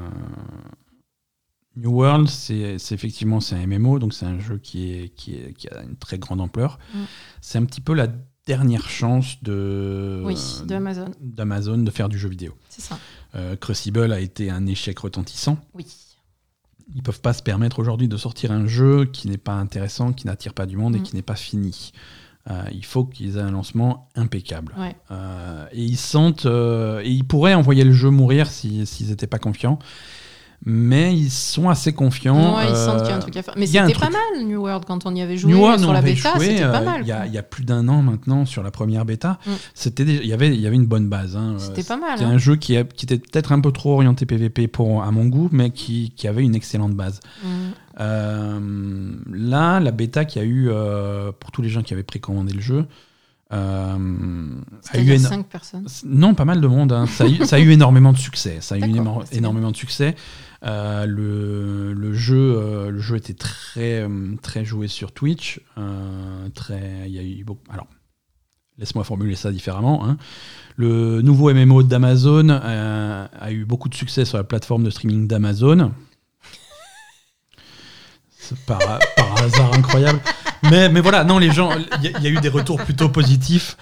New 1.77 1.91
World, 1.91 2.27
c'est 2.27 2.77
c'est 2.79 2.95
effectivement 2.95 3.39
c'est 3.39 3.55
un 3.55 3.65
MMO, 3.65 3.97
donc 3.99 4.13
c'est 4.13 4.25
un 4.25 4.39
jeu 4.39 4.57
qui, 4.57 4.91
est, 4.91 5.09
qui, 5.15 5.35
est, 5.35 5.53
qui 5.53 5.69
a 5.69 5.83
une 5.83 5.95
très 5.95 6.17
grande 6.17 6.41
ampleur. 6.41 6.79
Mm. 6.93 6.99
C'est 7.39 7.57
un 7.59 7.65
petit 7.65 7.79
peu 7.79 7.93
la 7.93 8.07
dernière 8.55 8.89
chance 8.89 9.41
de 9.43 10.21
Oui, 10.25 10.37
de 10.65 10.75
Amazon, 10.75 11.05
d'Amazon 11.21 11.77
de 11.77 11.91
faire 11.91 12.09
du 12.09 12.17
jeu 12.17 12.27
vidéo. 12.29 12.53
c'est 12.69 12.81
ça. 12.81 12.97
Euh, 13.35 13.55
Crucible 13.55 14.11
a 14.11 14.19
été 14.19 14.49
un 14.49 14.65
échec 14.67 14.99
retentissant. 14.99 15.57
Oui. 15.73 15.85
Ils 16.93 17.01
peuvent 17.01 17.21
pas 17.21 17.31
se 17.31 17.41
permettre 17.41 17.79
aujourd'hui 17.79 18.09
de 18.09 18.17
sortir 18.17 18.51
un 18.51 18.67
jeu 18.67 19.05
qui 19.05 19.29
n'est 19.29 19.37
pas 19.37 19.53
intéressant, 19.53 20.11
qui 20.11 20.27
n'attire 20.27 20.53
pas 20.53 20.65
du 20.65 20.75
monde 20.75 20.95
et 20.97 20.99
Mm. 20.99 21.03
qui 21.03 21.15
n'est 21.15 21.21
pas 21.21 21.37
fini. 21.37 21.93
Euh, 22.49 22.63
il 22.73 22.83
faut 22.83 23.05
qu'ils 23.05 23.37
aient 23.37 23.41
un 23.41 23.51
lancement 23.51 24.09
impeccable. 24.15 24.73
Ouais. 24.77 24.95
Euh, 25.11 25.65
et 25.71 25.81
ils 25.83 25.95
sentent, 25.97 26.45
et 26.45 27.09
ils 27.09 27.23
pourraient 27.23 27.53
envoyer 27.53 27.85
le 27.85 27.93
jeu 27.93 28.09
mourir 28.09 28.47
si- 28.51 28.85
s'ils 28.85 29.07
n'étaient 29.11 29.27
pas 29.27 29.39
confiants. 29.39 29.79
Mais 30.63 31.17
ils 31.17 31.31
sont 31.31 31.69
assez 31.69 31.91
confiants. 31.91 32.55
Ouais, 32.57 32.65
ils 32.69 32.75
sentent 32.75 32.99
qu'il 32.99 33.07
y 33.07 33.11
a 33.11 33.15
un 33.15 33.17
Euh, 33.17 33.21
truc 33.21 33.35
à 33.35 33.41
faire. 33.41 33.55
Mais 33.57 33.65
c'était 33.65 33.93
pas 33.95 34.11
mal 34.11 34.45
New 34.45 34.61
World 34.61 34.85
quand 34.85 35.07
on 35.07 35.15
y 35.15 35.21
avait 35.21 35.35
joué 35.35 35.51
New 35.51 35.59
World, 35.59 35.79
sur 35.79 35.91
la 35.91 36.03
bêta, 36.03 36.33
c'était 36.37 36.61
pas 36.61 36.81
euh, 36.81 36.85
mal. 36.85 37.01
Il 37.01 37.07
y, 37.07 37.11
a- 37.11 37.17
quoi. 37.17 37.25
il 37.25 37.33
y 37.33 37.37
a 37.39 37.43
plus 37.43 37.63
d'un 37.63 37.87
an 37.87 38.03
maintenant 38.03 38.45
sur 38.45 38.61
la 38.61 38.69
première 38.69 39.03
bêta. 39.03 39.39
Mm. 39.47 39.51
C'était 39.73 40.03
il 40.03 40.25
y 40.27 40.33
avait 40.33 40.53
il 40.53 40.61
y 40.61 40.67
avait 40.67 40.75
une 40.75 40.85
bonne 40.85 41.09
base. 41.09 41.35
hein. 41.35 41.55
C'était 41.57 41.83
pas 41.83 41.97
mal. 41.97 42.19
C'était 42.19 42.29
hein. 42.29 42.33
un 42.33 42.37
jeu 42.37 42.57
qui, 42.57 42.77
a- 42.77 42.83
qui 42.83 43.05
était 43.07 43.17
peut-être 43.17 43.51
un 43.53 43.59
peu 43.59 43.71
trop 43.71 43.93
orienté 43.95 44.27
PVP 44.27 44.67
pour, 44.67 45.01
à 45.01 45.09
mon 45.11 45.25
goût, 45.25 45.49
mais 45.51 45.71
qui, 45.71 46.13
qui 46.15 46.27
avait 46.27 46.43
une 46.43 46.53
excellente 46.53 46.93
base. 46.93 47.19
Mm. 47.43 47.47
Euh, 47.99 48.59
là, 49.31 49.79
la 49.79 49.91
bêta 49.91 50.25
qu'il 50.25 50.41
y 50.41 50.45
a 50.45 50.47
eu 50.47 50.69
euh, 50.69 51.31
pour 51.39 51.51
tous 51.51 51.61
les 51.63 51.69
gens 51.69 51.81
qui 51.81 51.93
avaient 51.93 52.03
précommandé 52.03 52.53
le 52.53 52.61
jeu 52.61 52.85
euh, 53.53 53.95
a 53.95 53.97
eu 53.97 54.61
C'est-à-dire 54.81 55.15
éno- 55.15 55.27
5 55.27 55.45
personnes. 55.47 55.85
non, 56.05 56.33
pas 56.35 56.45
mal 56.45 56.61
de 56.61 56.67
monde. 56.67 56.93
hein. 56.93 57.05
Ça, 57.07 57.25
a 57.25 57.27
eu, 57.27 57.45
ça 57.45 57.57
a 57.57 57.59
eu 57.59 57.71
énormément 57.71 58.13
de 58.13 58.17
succès. 58.17 58.57
Ça 58.61 58.75
a 58.75 58.77
eu 58.77 58.83
énormément 59.33 59.71
de 59.71 59.75
succès. 59.75 60.15
Euh, 60.63 61.05
le, 61.07 61.93
le 61.93 62.13
jeu, 62.13 62.55
euh, 62.55 62.91
le 62.91 62.99
jeu 62.99 63.15
était 63.17 63.33
très, 63.33 64.01
euh, 64.03 64.35
très 64.43 64.63
joué 64.63 64.87
sur 64.87 65.11
Twitch. 65.11 65.59
Y 65.77 65.81
a 65.81 67.23
eu. 67.23 67.45
Alors, 67.69 67.87
laisse-moi 68.77 69.03
formuler 69.03 69.35
ça 69.35 69.51
différemment. 69.51 70.05
hein. 70.07 70.17
Le 70.77 71.21
nouveau 71.21 71.53
MMO 71.53 71.83
d'Amazon 71.83 72.49
a 72.49 73.51
eu 73.51 73.65
beaucoup 73.65 73.89
de 73.89 73.95
succès 73.95 74.23
sur 74.25 74.37
la 74.37 74.43
plateforme 74.43 74.83
de 74.83 74.89
streaming 74.89 75.27
d'Amazon. 75.27 75.91
Par, 78.65 78.79
par 78.79 79.43
hasard 79.43 79.73
incroyable. 79.75 80.19
mais, 80.63 80.89
mais 80.89 80.99
voilà, 80.99 81.23
non, 81.23 81.37
les 81.39 81.51
gens, 81.51 81.71
il 82.03 82.05
y, 82.05 82.23
y 82.23 82.27
a 82.27 82.29
eu 82.29 82.39
des 82.41 82.49
retours 82.49 82.77
plutôt 82.83 83.07
positifs. 83.07 83.77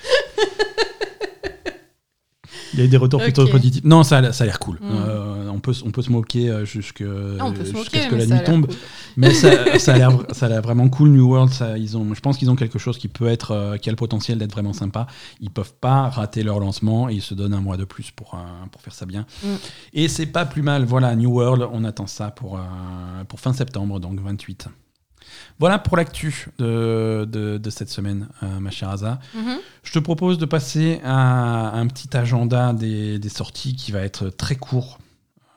Il 2.79 2.83
y 2.83 2.85
a 2.85 2.87
eu 2.87 2.91
des 2.91 2.97
retours 2.97 3.21
plutôt 3.21 3.45
positifs. 3.47 3.83
Non, 3.83 4.03
ça, 4.03 4.19
a- 4.19 4.31
ça 4.31 4.45
a 4.45 4.47
l'air 4.47 4.57
cool. 4.59 4.75
Mm. 4.75 4.85
Euh, 4.91 5.49
on, 5.49 5.59
peut, 5.59 5.73
on 5.85 5.91
peut 5.91 6.01
se 6.01 6.09
moquer 6.11 6.49
euh, 6.49 6.63
jusqu'à 6.65 7.03
moquer, 7.03 7.65
ce 7.65 8.07
que 8.09 8.15
la 8.15 8.25
nuit 8.25 8.43
tombe. 8.45 8.67
cool. 8.67 8.75
Mais 9.17 9.33
ça, 9.33 9.49
ça 9.79 9.93
a 9.93 9.97
l'air, 9.97 10.61
vraiment 10.61 10.87
cool, 10.87 11.09
New 11.09 11.27
World. 11.29 11.51
Ça, 11.51 11.77
ils 11.77 11.97
ont, 11.97 12.13
je 12.13 12.21
pense 12.21 12.37
qu'ils 12.37 12.49
ont 12.49 12.55
quelque 12.55 12.79
chose 12.79 12.97
qui 12.97 13.09
peut 13.09 13.27
être, 13.27 13.51
euh, 13.51 13.77
qui 13.77 13.89
a 13.89 13.91
le 13.91 13.97
potentiel 13.97 14.37
d'être 14.37 14.53
vraiment 14.53 14.73
sympa. 14.73 15.07
Ils 15.41 15.49
peuvent 15.49 15.73
pas 15.81 16.07
rater 16.09 16.41
leur 16.43 16.59
lancement 16.59 17.09
et 17.09 17.15
ils 17.15 17.21
se 17.21 17.33
donnent 17.33 17.53
un 17.53 17.61
mois 17.61 17.75
de 17.75 17.83
plus 17.83 18.11
pour, 18.11 18.35
euh, 18.35 18.37
pour 18.71 18.81
faire 18.81 18.93
ça 18.93 19.05
bien. 19.05 19.25
Mm. 19.43 19.47
Et 19.93 20.07
c'est 20.07 20.27
pas 20.27 20.45
plus 20.45 20.61
mal. 20.61 20.85
Voilà, 20.85 21.13
New 21.15 21.31
World, 21.31 21.67
on 21.73 21.83
attend 21.83 22.07
ça 22.07 22.31
pour, 22.31 22.59
pour 23.27 23.39
fin 23.41 23.51
septembre, 23.51 23.99
donc 23.99 24.19
28. 24.21 24.67
Voilà 25.59 25.79
pour 25.79 25.97
l'actu 25.97 26.47
de, 26.57 27.25
de, 27.29 27.57
de 27.57 27.69
cette 27.69 27.89
semaine, 27.89 28.27
euh, 28.43 28.59
ma 28.59 28.69
chère 28.71 28.89
Asa. 28.89 29.19
Mhm. 29.35 29.57
Je 29.83 29.91
te 29.93 29.99
propose 29.99 30.37
de 30.37 30.45
passer 30.45 30.99
à 31.03 31.77
un 31.77 31.87
petit 31.87 32.15
agenda 32.15 32.73
des, 32.73 33.19
des 33.19 33.29
sorties 33.29 33.75
qui 33.75 33.91
va 33.91 33.99
être 34.01 34.29
très 34.29 34.55
court. 34.55 34.99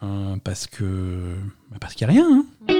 euh, 0.02 0.36
parce 0.42 0.66
que 0.66 1.34
bah, 1.70 1.76
parce 1.80 1.94
qu'il 1.94 2.08
n'y 2.08 2.18
a 2.18 2.22
rien. 2.22 2.44
hein. 2.68 2.72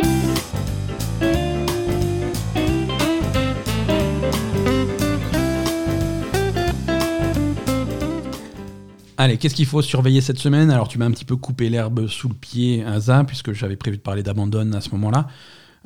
Allez, 9.19 9.37
qu'est-ce 9.37 9.55
qu'il 9.55 9.67
faut 9.67 9.83
surveiller 9.83 10.21
cette 10.21 10.39
semaine? 10.39 10.71
Alors, 10.71 10.89
tu 10.89 10.99
m'as 10.99 11.05
un 11.05 11.11
petit 11.13 11.25
peu 11.25 11.37
coupé 11.37 11.69
l'herbe 11.69 12.09
sous 12.09 12.29
le 12.29 12.35
pied, 12.35 12.83
Asa, 12.85 13.23
puisque 13.25 13.53
j'avais 13.53 13.77
prévu 13.77 13.99
de 13.99 14.03
parler 14.03 14.23
d'Abandon 14.23 14.73
à 14.73 14.81
ce 14.81 14.91
moment-là, 14.91 15.29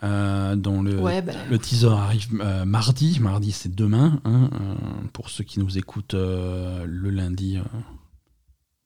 euh, 0.03 0.57
dont 0.57 0.83
le, 0.83 1.01
Ouais, 1.01 1.23
bah, 1.23 1.33
le 1.51 1.59
teaser 1.59 1.89
arrive 1.89 2.29
euh, 2.41 2.65
mardi. 2.65 3.19
Mardi, 3.21 3.53
c'est 3.53 3.75
demain. 3.75 4.21
hein, 4.25 4.51
euh, 4.53 4.75
pour 5.13 5.31
ceux 5.31 5.45
qui 5.45 5.61
nous 5.61 5.79
écoutent 5.79 6.15
le 6.15 7.11
lundi, 7.11 7.59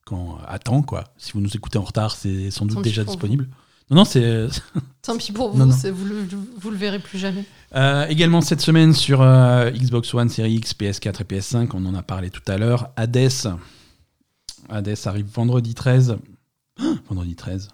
quand 0.04 0.38
à 0.46 0.58
temps, 0.58 0.82
quoi. 0.82 1.04
Si 1.16 1.32
vous 1.32 1.40
nous 1.40 1.54
écoutez 1.56 1.78
en 1.78 1.82
retard, 1.84 2.14
c'est 2.16 2.50
sans 2.50 2.66
doute 2.66 2.76
Tant 2.76 2.82
déjà 2.82 3.04
disponible. 3.04 3.48
Non, 3.90 3.96
non, 3.96 4.04
c'est 4.04 4.46
Tant 5.02 5.16
pis 5.16 5.32
pour 5.32 5.50
vous, 5.50 5.58
non. 5.58 5.66
vous, 5.66 6.04
le, 6.04 6.24
vous 6.60 6.70
le 6.70 6.76
verrez 6.76 7.00
plus 7.00 7.18
jamais. 7.18 7.44
Euh, 7.74 8.06
également 8.06 8.40
cette 8.40 8.60
semaine 8.60 8.92
sur 8.92 9.20
euh, 9.20 9.70
Xbox 9.70 10.14
One, 10.14 10.28
Series 10.28 10.54
X, 10.54 10.74
PS4 10.74 11.22
et 11.22 11.24
PS5, 11.24 11.70
on 11.74 11.84
en 11.86 11.94
a 11.94 12.02
parlé 12.02 12.30
tout 12.30 12.42
à 12.46 12.56
l'heure. 12.56 12.90
Hades. 12.96 13.56
Hades 14.68 14.96
arrive 15.06 15.26
vendredi 15.26 15.74
13. 15.74 16.16
Ah, 16.78 16.82
vendredi 17.08 17.34
13. 17.34 17.68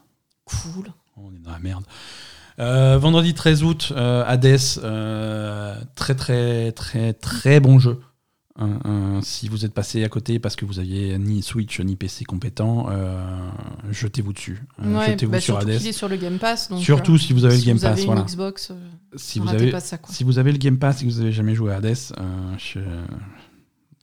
Cool. 0.47 0.91
On 1.19 1.31
est 1.35 1.39
dans 1.39 1.51
la 1.51 1.59
merde. 1.59 1.85
Euh, 2.59 2.97
vendredi 2.99 3.35
13 3.35 3.63
août, 3.65 3.93
euh, 3.95 4.25
Hades, 4.27 4.59
euh, 4.83 5.75
très 5.95 6.15
très 6.15 6.73
très 6.73 7.13
très 7.13 7.61
bon 7.61 7.79
jeu. 7.79 8.01
Si 9.21 9.51
vous 9.51 9.67
êtes 9.67 9.75
passé 9.75 10.03
à 10.03 10.09
côté 10.09 10.39
parce 10.39 10.57
que 10.57 10.65
vous 10.65 10.79
aviez 10.79 11.19
ni 11.19 11.43
Switch 11.43 11.79
ni 11.81 11.95
PC 11.95 12.25
compétent, 12.25 12.87
euh, 12.91 13.23
jetez-vous 13.91 14.33
dessus. 14.33 14.65
Ouais, 14.83 15.11
jetez-vous 15.11 15.33
bah, 15.33 15.41
sur 15.41 15.59
Hades. 15.59 15.69
est 15.69 15.93
sur 15.93 16.09
le 16.09 16.17
Game 16.17 16.39
Pass. 16.39 16.71
Donc, 16.71 16.81
Surtout 16.83 17.19
si 17.19 17.35
vous 17.35 17.45
avez 17.45 17.55
si 17.57 17.61
le 17.61 17.67
Game 17.67 17.77
vous 17.77 17.83
Pass. 17.83 17.93
avez 17.93 18.07
voilà. 18.07 18.23
Xbox, 18.23 18.73
Si 19.15 19.41
vous 19.41 19.49
avez, 19.51 19.79
ça. 19.81 19.99
Si 20.09 20.25
vous 20.25 20.39
avez 20.39 20.53
le 20.53 20.59
Game 20.59 20.79
Pass 20.79 21.03
et 21.03 21.07
que 21.07 21.11
vous 21.11 21.21
avez 21.21 21.33
jamais 21.33 21.55
joué 21.55 21.75
à 21.75 21.77
Hades, 21.77 21.95
je- 22.57 22.79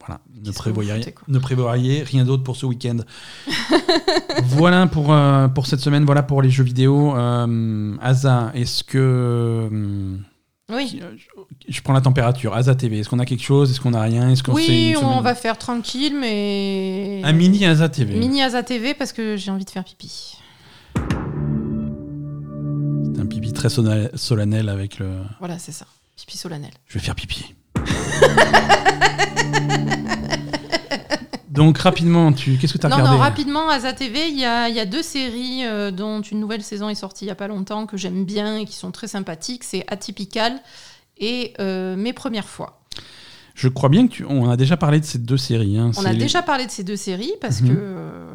voilà, 0.05 0.19
ne 0.43 0.51
prévoyez, 0.51 0.91
rien- 0.91 1.01
foutez, 1.01 1.11
quoi 1.13 1.23
ne 1.30 1.39
prévoyez 1.39 2.03
rien 2.03 2.25
d'autre 2.25 2.43
pour 2.43 2.55
ce 2.57 2.65
week-end. 2.65 2.97
voilà 4.43 4.88
pour, 4.88 5.13
euh, 5.13 5.47
pour 5.47 5.65
cette 5.67 5.80
semaine, 5.80 6.03
voilà 6.05 6.23
pour 6.23 6.41
les 6.41 6.49
jeux 6.49 6.63
vidéo. 6.63 7.15
Euh, 7.15 7.95
Asa, 8.01 8.51
est-ce 8.53 8.84
que. 8.84 8.97
euh, 9.71 10.17
Oui. 10.71 10.99
je 11.69 11.81
prends 11.81 11.93
la 11.93 12.01
température. 12.01 12.53
Asa 12.53 12.75
TV, 12.75 12.99
est-ce 12.99 13.09
qu'on 13.09 13.19
a 13.19 13.25
quelque 13.25 13.43
chose? 13.43 13.71
Est-ce 13.71 13.80
qu'on 13.80 13.93
a 13.93 14.01
rien? 14.01 14.30
Est-ce 14.30 14.43
qu'on 14.43 14.53
Oui, 14.53 14.93
on 15.01 15.21
va 15.21 15.35
faire 15.35 15.57
tranquille, 15.57 16.15
mais. 16.19 17.21
Un 17.23 17.31
mini 17.34 17.65
Asa 17.65 17.88
TV. 17.89 18.15
Mini 18.15 18.41
Asa 18.43 18.61
TV 18.63 18.93
parce 18.93 19.13
que 19.13 19.38
j'ai 19.38 19.51
envie 19.51 19.65
de 19.65 19.69
faire 19.69 19.84
pipi. 19.85 20.38
C'est 23.13 23.21
un 23.21 23.25
pipi 23.25 23.53
très 23.53 23.69
solennel 23.69 24.69
avec 24.69 24.99
le. 24.99 25.19
Voilà, 25.39 25.59
c'est 25.59 25.71
ça. 25.71 25.85
Pipi 26.17 26.38
solennel. 26.38 26.71
Je 26.88 26.95
vais 26.99 27.03
faire 27.05 27.15
pipi. 27.15 27.55
Donc 31.49 31.77
rapidement, 31.77 32.34
tu 32.34 32.57
qu'est-ce 32.57 32.73
que 32.73 32.77
tu 32.80 32.85
as 32.85 32.89
Non, 32.89 32.95
regardé 32.95 33.15
non, 33.15 33.22
rapidement, 33.22 33.69
Asa 33.69 33.93
TV, 33.93 34.27
il 34.30 34.39
y 34.39 34.45
a, 34.45 34.69
il 34.69 34.76
y 34.76 34.80
a 34.80 34.85
deux 34.88 35.03
séries 35.03 35.65
euh, 35.65 35.91
dont 35.91 36.22
une 36.22 36.39
nouvelle 36.39 36.64
saison 36.64 36.89
est 36.89 36.95
sortie 36.95 37.26
il 37.26 37.27
n'y 37.27 37.31
a 37.31 37.35
pas 37.35 37.47
longtemps 37.47 37.85
que 37.85 37.95
j'aime 37.95 38.26
bien 38.26 38.57
et 38.57 38.65
qui 38.65 38.76
sont 38.76 38.89
très 38.91 39.07
sympathiques. 39.07 39.64
C'est 39.64 39.85
Atypical 39.88 40.53
et 41.19 41.53
euh, 41.60 41.95
Mes 41.95 42.11
Premières 42.14 42.47
Fois. 42.47 42.81
Je 43.53 43.68
crois 43.68 43.89
bien 43.89 44.07
que 44.07 44.11
tu... 44.14 44.26
on 44.27 44.49
a 44.49 44.57
déjà 44.57 44.77
parlé 44.77 44.99
de 44.99 45.05
ces 45.05 45.19
deux 45.19 45.38
séries. 45.38 45.77
hein. 45.77 45.91
On 45.97 46.05
a 46.05 46.14
les- 46.14 46.18
déjà 46.18 46.41
parlé 46.41 46.65
de 46.65 46.72
ces 46.72 46.84
deux 46.84 46.95
séries 46.95 47.34
parce 47.39 47.61
Mhm. 47.61 47.68
que. 47.69 47.73
euh, 47.77 48.26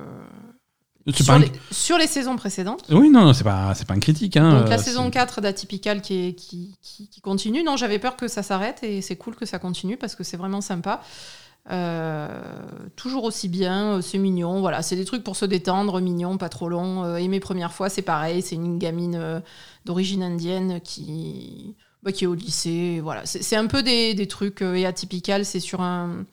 sur, 1.12 1.38
les, 1.38 1.50
sur 1.70 1.98
les 1.98 2.06
saisons 2.06 2.36
précédentes. 2.36 2.84
Oui, 2.90 3.08
non, 3.10 3.24
non, 3.24 3.32
c'est 3.32 3.44
pas, 3.44 3.72
pas 3.86 3.94
une 3.94 4.00
critique. 4.00 4.36
Hein. 4.36 4.60
Donc 4.60 4.68
la 4.68 4.78
Euh, 4.78 4.82
saison 4.82 5.04
c'est- 5.06 5.10
4 5.12 5.40
d'Atypical 5.40 6.00
qui, 6.02 6.34
qui, 6.34 6.76
qui, 6.82 7.08
qui 7.08 7.20
continue. 7.20 7.62
Non, 7.62 7.76
j'avais 7.76 7.98
peur 7.98 8.16
que 8.16 8.28
ça 8.28 8.42
s'arrête 8.42 8.82
et 8.82 9.00
c'est 9.02 9.16
cool 9.16 9.34
que 9.36 9.46
ça 9.46 9.58
continue 9.58 9.96
parce 9.96 10.14
que 10.14 10.24
c'est 10.24 10.36
vraiment 10.36 10.60
sympa. 10.60 11.00
Euh, 11.70 12.28
toujours 12.96 13.24
aussi 13.24 13.48
bien, 13.48 13.96
euh, 13.96 14.00
c'est 14.00 14.18
mignon. 14.18 14.60
Voilà, 14.60 14.82
c'est 14.82 14.96
des 14.96 15.04
trucs 15.04 15.22
pour 15.22 15.36
se 15.36 15.44
détendre, 15.44 16.00
mignon, 16.00 16.38
pas 16.38 16.48
trop 16.48 16.68
long. 16.68 17.16
Et 17.16 17.28
mes 17.28 17.40
premières 17.40 17.72
fois, 17.72 17.88
c'est 17.90 18.02
pareil. 18.02 18.42
C'est 18.42 18.54
une 18.54 18.78
gamine 18.78 19.42
d'origine 19.84 20.22
indienne 20.22 20.80
qui, 20.82 21.74
bah, 22.02 22.12
qui 22.12 22.24
est 22.24 22.26
au 22.26 22.34
lycée. 22.34 23.00
Voilà, 23.02 23.22
c'est 23.26 23.56
un 23.56 23.66
peu 23.66 23.82
des, 23.82 24.14
des 24.14 24.26
trucs 24.28 24.62
et 24.62 24.86
atypical. 24.86 25.44
C'est 25.44 25.60
sur 25.60 25.80
un, 25.82 26.24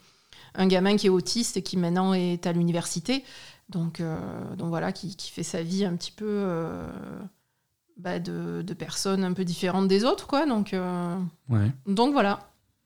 un 0.56 0.68
gamin 0.68 0.96
qui 0.96 1.08
est 1.08 1.10
autiste 1.12 1.58
et 1.58 1.62
qui 1.62 1.76
maintenant 1.76 2.14
est 2.14 2.48
à 2.48 2.54
l'université. 2.54 3.24
Donc, 3.70 4.00
euh, 4.00 4.18
donc 4.56 4.70
voilà, 4.70 4.92
qui, 4.92 5.16
qui 5.16 5.32
fait 5.32 5.44
sa 5.44 5.64
vie 5.64 5.86
un 5.86 5.96
petit 5.96 6.12
peu 6.12 6.26
euh, 6.28 6.88
bah, 7.98 8.20
de, 8.20 8.62
de 8.62 8.74
personnes 8.74 9.24
un 9.24 9.34
peu 9.34 9.44
différentes 9.44 9.88
des 9.88 10.04
autres, 10.04 10.28
quoi. 10.28 10.46
Donc, 10.46 10.74
euh, 10.74 11.18
Ouais. 11.50 11.72
donc 11.88 12.12
voilà. 12.14 12.40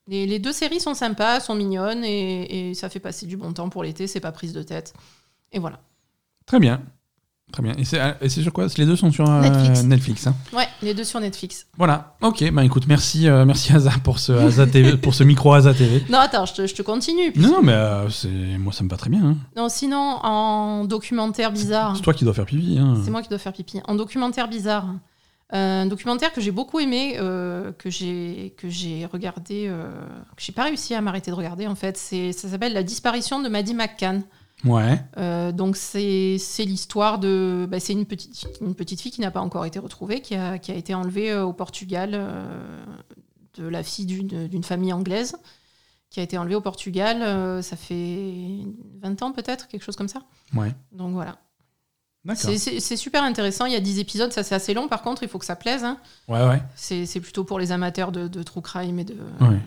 Les, 0.07 0.25
les 0.25 0.39
deux 0.39 0.53
séries 0.53 0.79
sont 0.79 0.93
sympas, 0.95 1.39
sont 1.39 1.53
mignonnes 1.53 2.03
et, 2.03 2.69
et 2.69 2.73
ça 2.73 2.89
fait 2.89 2.99
passer 2.99 3.25
du 3.27 3.37
bon 3.37 3.53
temps 3.53 3.69
pour 3.69 3.83
l'été, 3.83 4.07
c'est 4.07 4.19
pas 4.19 4.31
prise 4.31 4.53
de 4.53 4.63
tête. 4.63 4.93
Et 5.51 5.59
voilà. 5.59 5.79
Très 6.45 6.59
bien. 6.59 6.81
Très 7.51 7.63
bien. 7.63 7.73
Et 7.77 7.83
c'est, 7.85 7.99
et 8.21 8.29
c'est 8.29 8.41
sur 8.43 8.53
quoi? 8.53 8.67
Les 8.77 8.85
deux 8.85 8.95
sont 8.95 9.11
sur 9.11 9.27
euh, 9.29 9.41
Netflix. 9.41 9.83
Netflix, 9.83 10.27
hein. 10.27 10.35
Ouais, 10.53 10.67
les 10.83 10.93
deux 10.93 11.03
sur 11.03 11.19
Netflix. 11.19 11.65
Voilà. 11.77 12.15
Ok. 12.21 12.49
Bah 12.51 12.63
écoute, 12.63 12.85
merci, 12.87 13.27
euh, 13.27 13.43
merci 13.43 13.73
Asa 13.73 13.91
pour 14.03 14.19
ce 14.19 14.31
Asa 14.33 14.67
TV, 14.67 14.97
pour 15.01 15.13
ce 15.15 15.23
micro 15.23 15.51
Asa 15.53 15.73
TV. 15.73 16.03
Non, 16.09 16.19
attends, 16.19 16.45
je 16.45 16.53
te, 16.53 16.67
je 16.67 16.75
te 16.75 16.81
continue. 16.83 17.33
Non, 17.35 17.49
non, 17.49 17.61
mais 17.63 17.73
euh, 17.73 18.07
moi 18.59 18.71
ça 18.71 18.83
me 18.83 18.89
va 18.89 18.97
très 18.97 19.09
bien. 19.09 19.23
hein. 19.25 19.37
Non, 19.57 19.67
sinon, 19.67 20.19
en 20.21 20.85
documentaire 20.85 21.51
bizarre. 21.51 21.95
C'est 21.95 22.03
toi 22.03 22.13
qui 22.13 22.23
dois 22.23 22.33
faire 22.35 22.45
pipi. 22.45 22.77
Hein. 22.79 23.01
C'est 23.03 23.11
moi 23.11 23.23
qui 23.23 23.29
dois 23.29 23.39
faire 23.39 23.53
pipi. 23.53 23.79
En 23.87 23.95
documentaire 23.95 24.47
bizarre. 24.47 24.85
Un 25.51 25.87
documentaire 25.87 26.31
que 26.31 26.41
j'ai 26.41 26.51
beaucoup 26.51 26.79
aimé, 26.79 27.15
euh, 27.17 27.71
que 27.79 27.89
j'ai 27.89 28.53
que 28.57 28.69
j'ai 28.69 29.07
regardé, 29.11 29.65
euh, 29.67 29.89
que 30.35 30.43
j'ai 30.43 30.51
pas 30.51 30.65
réussi 30.65 30.93
à 30.93 31.01
m'arrêter 31.01 31.31
de 31.31 31.35
regarder 31.35 31.65
en 31.65 31.73
fait. 31.73 31.97
Ça 31.97 32.47
s'appelle 32.47 32.73
La 32.73 32.83
disparition 32.83 33.41
de 33.41 33.49
Maddie 33.49 33.73
McCann. 33.73 34.21
Ouais. 34.65 35.01
Euh, 35.17 35.51
donc 35.53 35.77
c'est 35.77 36.37
l'histoire 36.59 37.17
de 37.19 37.65
bah, 37.69 37.79
c'est 37.79 37.93
une 37.93 38.05
petite 38.05 38.45
une 38.61 38.75
petite 38.75 38.99
fille 38.99 39.11
qui 39.11 39.21
n'a 39.21 39.31
pas 39.31 39.39
encore 39.41 39.65
été 39.65 39.79
retrouvée, 39.79 40.21
qui 40.21 40.35
a 40.35 40.57
qui 40.59 40.71
a 40.71 40.75
été 40.75 40.93
enlevée 40.93 41.31
euh, 41.31 41.45
au 41.45 41.53
Portugal 41.53 42.11
euh, 42.13 42.83
de 43.55 43.67
la 43.67 43.83
fille 43.83 44.05
d'une 44.05 44.63
famille 44.63 44.91
anglaise 44.93 45.37
qui 46.09 46.19
a 46.19 46.23
été 46.23 46.37
enlevée 46.37 46.55
au 46.55 46.61
Portugal. 46.61 47.21
euh, 47.21 47.61
ça 47.61 47.75
fait 47.75 48.33
20 49.01 49.21
ans 49.21 49.31
peut-être, 49.31 49.67
quelque 49.67 49.83
chose 49.83 49.95
comme 49.95 50.07
ça. 50.07 50.23
Ouais. 50.55 50.73
Donc 50.91 51.13
voilà. 51.13 51.37
C'est- 52.35 52.97
super 52.97 53.23
intéressant. 53.23 53.65
Il 53.65 53.71
y 53.73 53.75
a 53.77 53.79
10 53.79 53.99
épisodes, 53.99 54.31
ça 54.33 54.43
c'est 54.43 54.55
assez 54.55 54.73
long. 54.73 54.87
Par 54.87 55.01
contre, 55.03 55.23
il 55.23 55.29
faut 55.29 55.39
que 55.39 55.45
ça 55.45 55.55
plaise. 55.55 55.83
hein. 55.83 55.97
Ouais, 56.27 56.45
ouais. 56.47 56.61
C'est 56.75 57.19
plutôt 57.21 57.43
pour 57.45 57.59
les 57.59 57.71
amateurs 57.71 58.11
de, 58.11 58.27
de 58.27 58.43
true 58.43 58.61
crime 58.61 58.99
et 58.99 59.05
de 59.05 59.15
Ouais. 59.39 59.59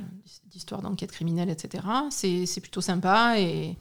d'histoire 0.47 0.83
d'enquête 0.83 1.13
criminelle, 1.13 1.49
etc. 1.49 1.83
C'est 2.11 2.45
c'est 2.47 2.61
plutôt 2.61 2.81
sympa 2.83 3.39
et, 3.39 3.77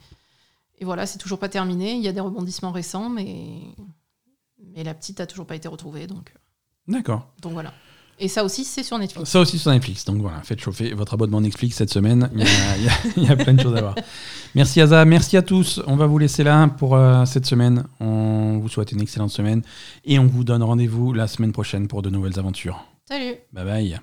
et 0.82 0.84
voilà, 0.84 1.06
c'est 1.06 1.18
toujours 1.18 1.38
pas 1.38 1.48
terminé. 1.48 1.92
Il 1.94 2.02
y 2.02 2.08
a 2.08 2.12
des 2.12 2.20
rebondissements 2.20 2.72
récents, 2.72 3.08
mais 3.08 3.60
mais 4.74 4.82
la 4.82 4.94
petite 4.94 5.20
a 5.20 5.26
toujours 5.26 5.46
pas 5.46 5.54
été 5.54 5.68
retrouvée, 5.68 6.08
donc 6.08 6.34
D'accord. 6.88 7.28
donc 7.40 7.52
voilà. 7.52 7.72
Et 8.18 8.26
ça 8.28 8.42
aussi, 8.44 8.64
c'est 8.64 8.82
sur 8.82 8.98
Netflix. 8.98 9.30
Ça 9.30 9.38
aussi 9.40 9.58
sur 9.60 9.70
Netflix. 9.70 10.04
Donc 10.04 10.18
voilà, 10.20 10.42
faites 10.42 10.60
chauffer 10.60 10.92
votre 10.92 11.14
abonnement 11.14 11.40
Netflix 11.40 11.76
cette 11.76 11.90
semaine. 11.92 12.28
Il 12.34 12.40
y 12.40 12.42
a, 12.42 12.76
il 12.78 12.84
y 12.84 12.88
a- 12.88 12.92
il 13.18 13.22
y 13.24 13.28
a 13.28 13.36
plein 13.36 13.54
de 13.54 13.62
choses 13.62 13.76
à 13.76 13.80
voir. 13.80 13.94
Merci 14.56 14.80
Asa, 14.80 15.04
merci 15.04 15.36
à 15.36 15.42
tous. 15.42 15.80
On 15.86 15.94
va 15.96 16.06
vous 16.06 16.18
laisser 16.18 16.42
là 16.42 16.66
pour 16.68 16.96
euh, 16.96 17.24
cette 17.26 17.46
semaine. 17.46 17.84
On 18.00 18.58
vous 18.58 18.68
souhaite 18.68 18.90
une 18.92 19.00
excellente 19.00 19.30
semaine 19.30 19.62
et 20.04 20.18
on 20.18 20.26
vous 20.26 20.42
donne 20.44 20.62
rendez-vous 20.64 21.12
la 21.12 21.28
semaine 21.28 21.52
prochaine 21.52 21.86
pour 21.88 22.02
de 22.02 22.10
nouvelles 22.10 22.38
aventures. 22.40 22.84
Salut. 23.08 23.34
Bye 23.52 23.64
bye. 23.64 24.00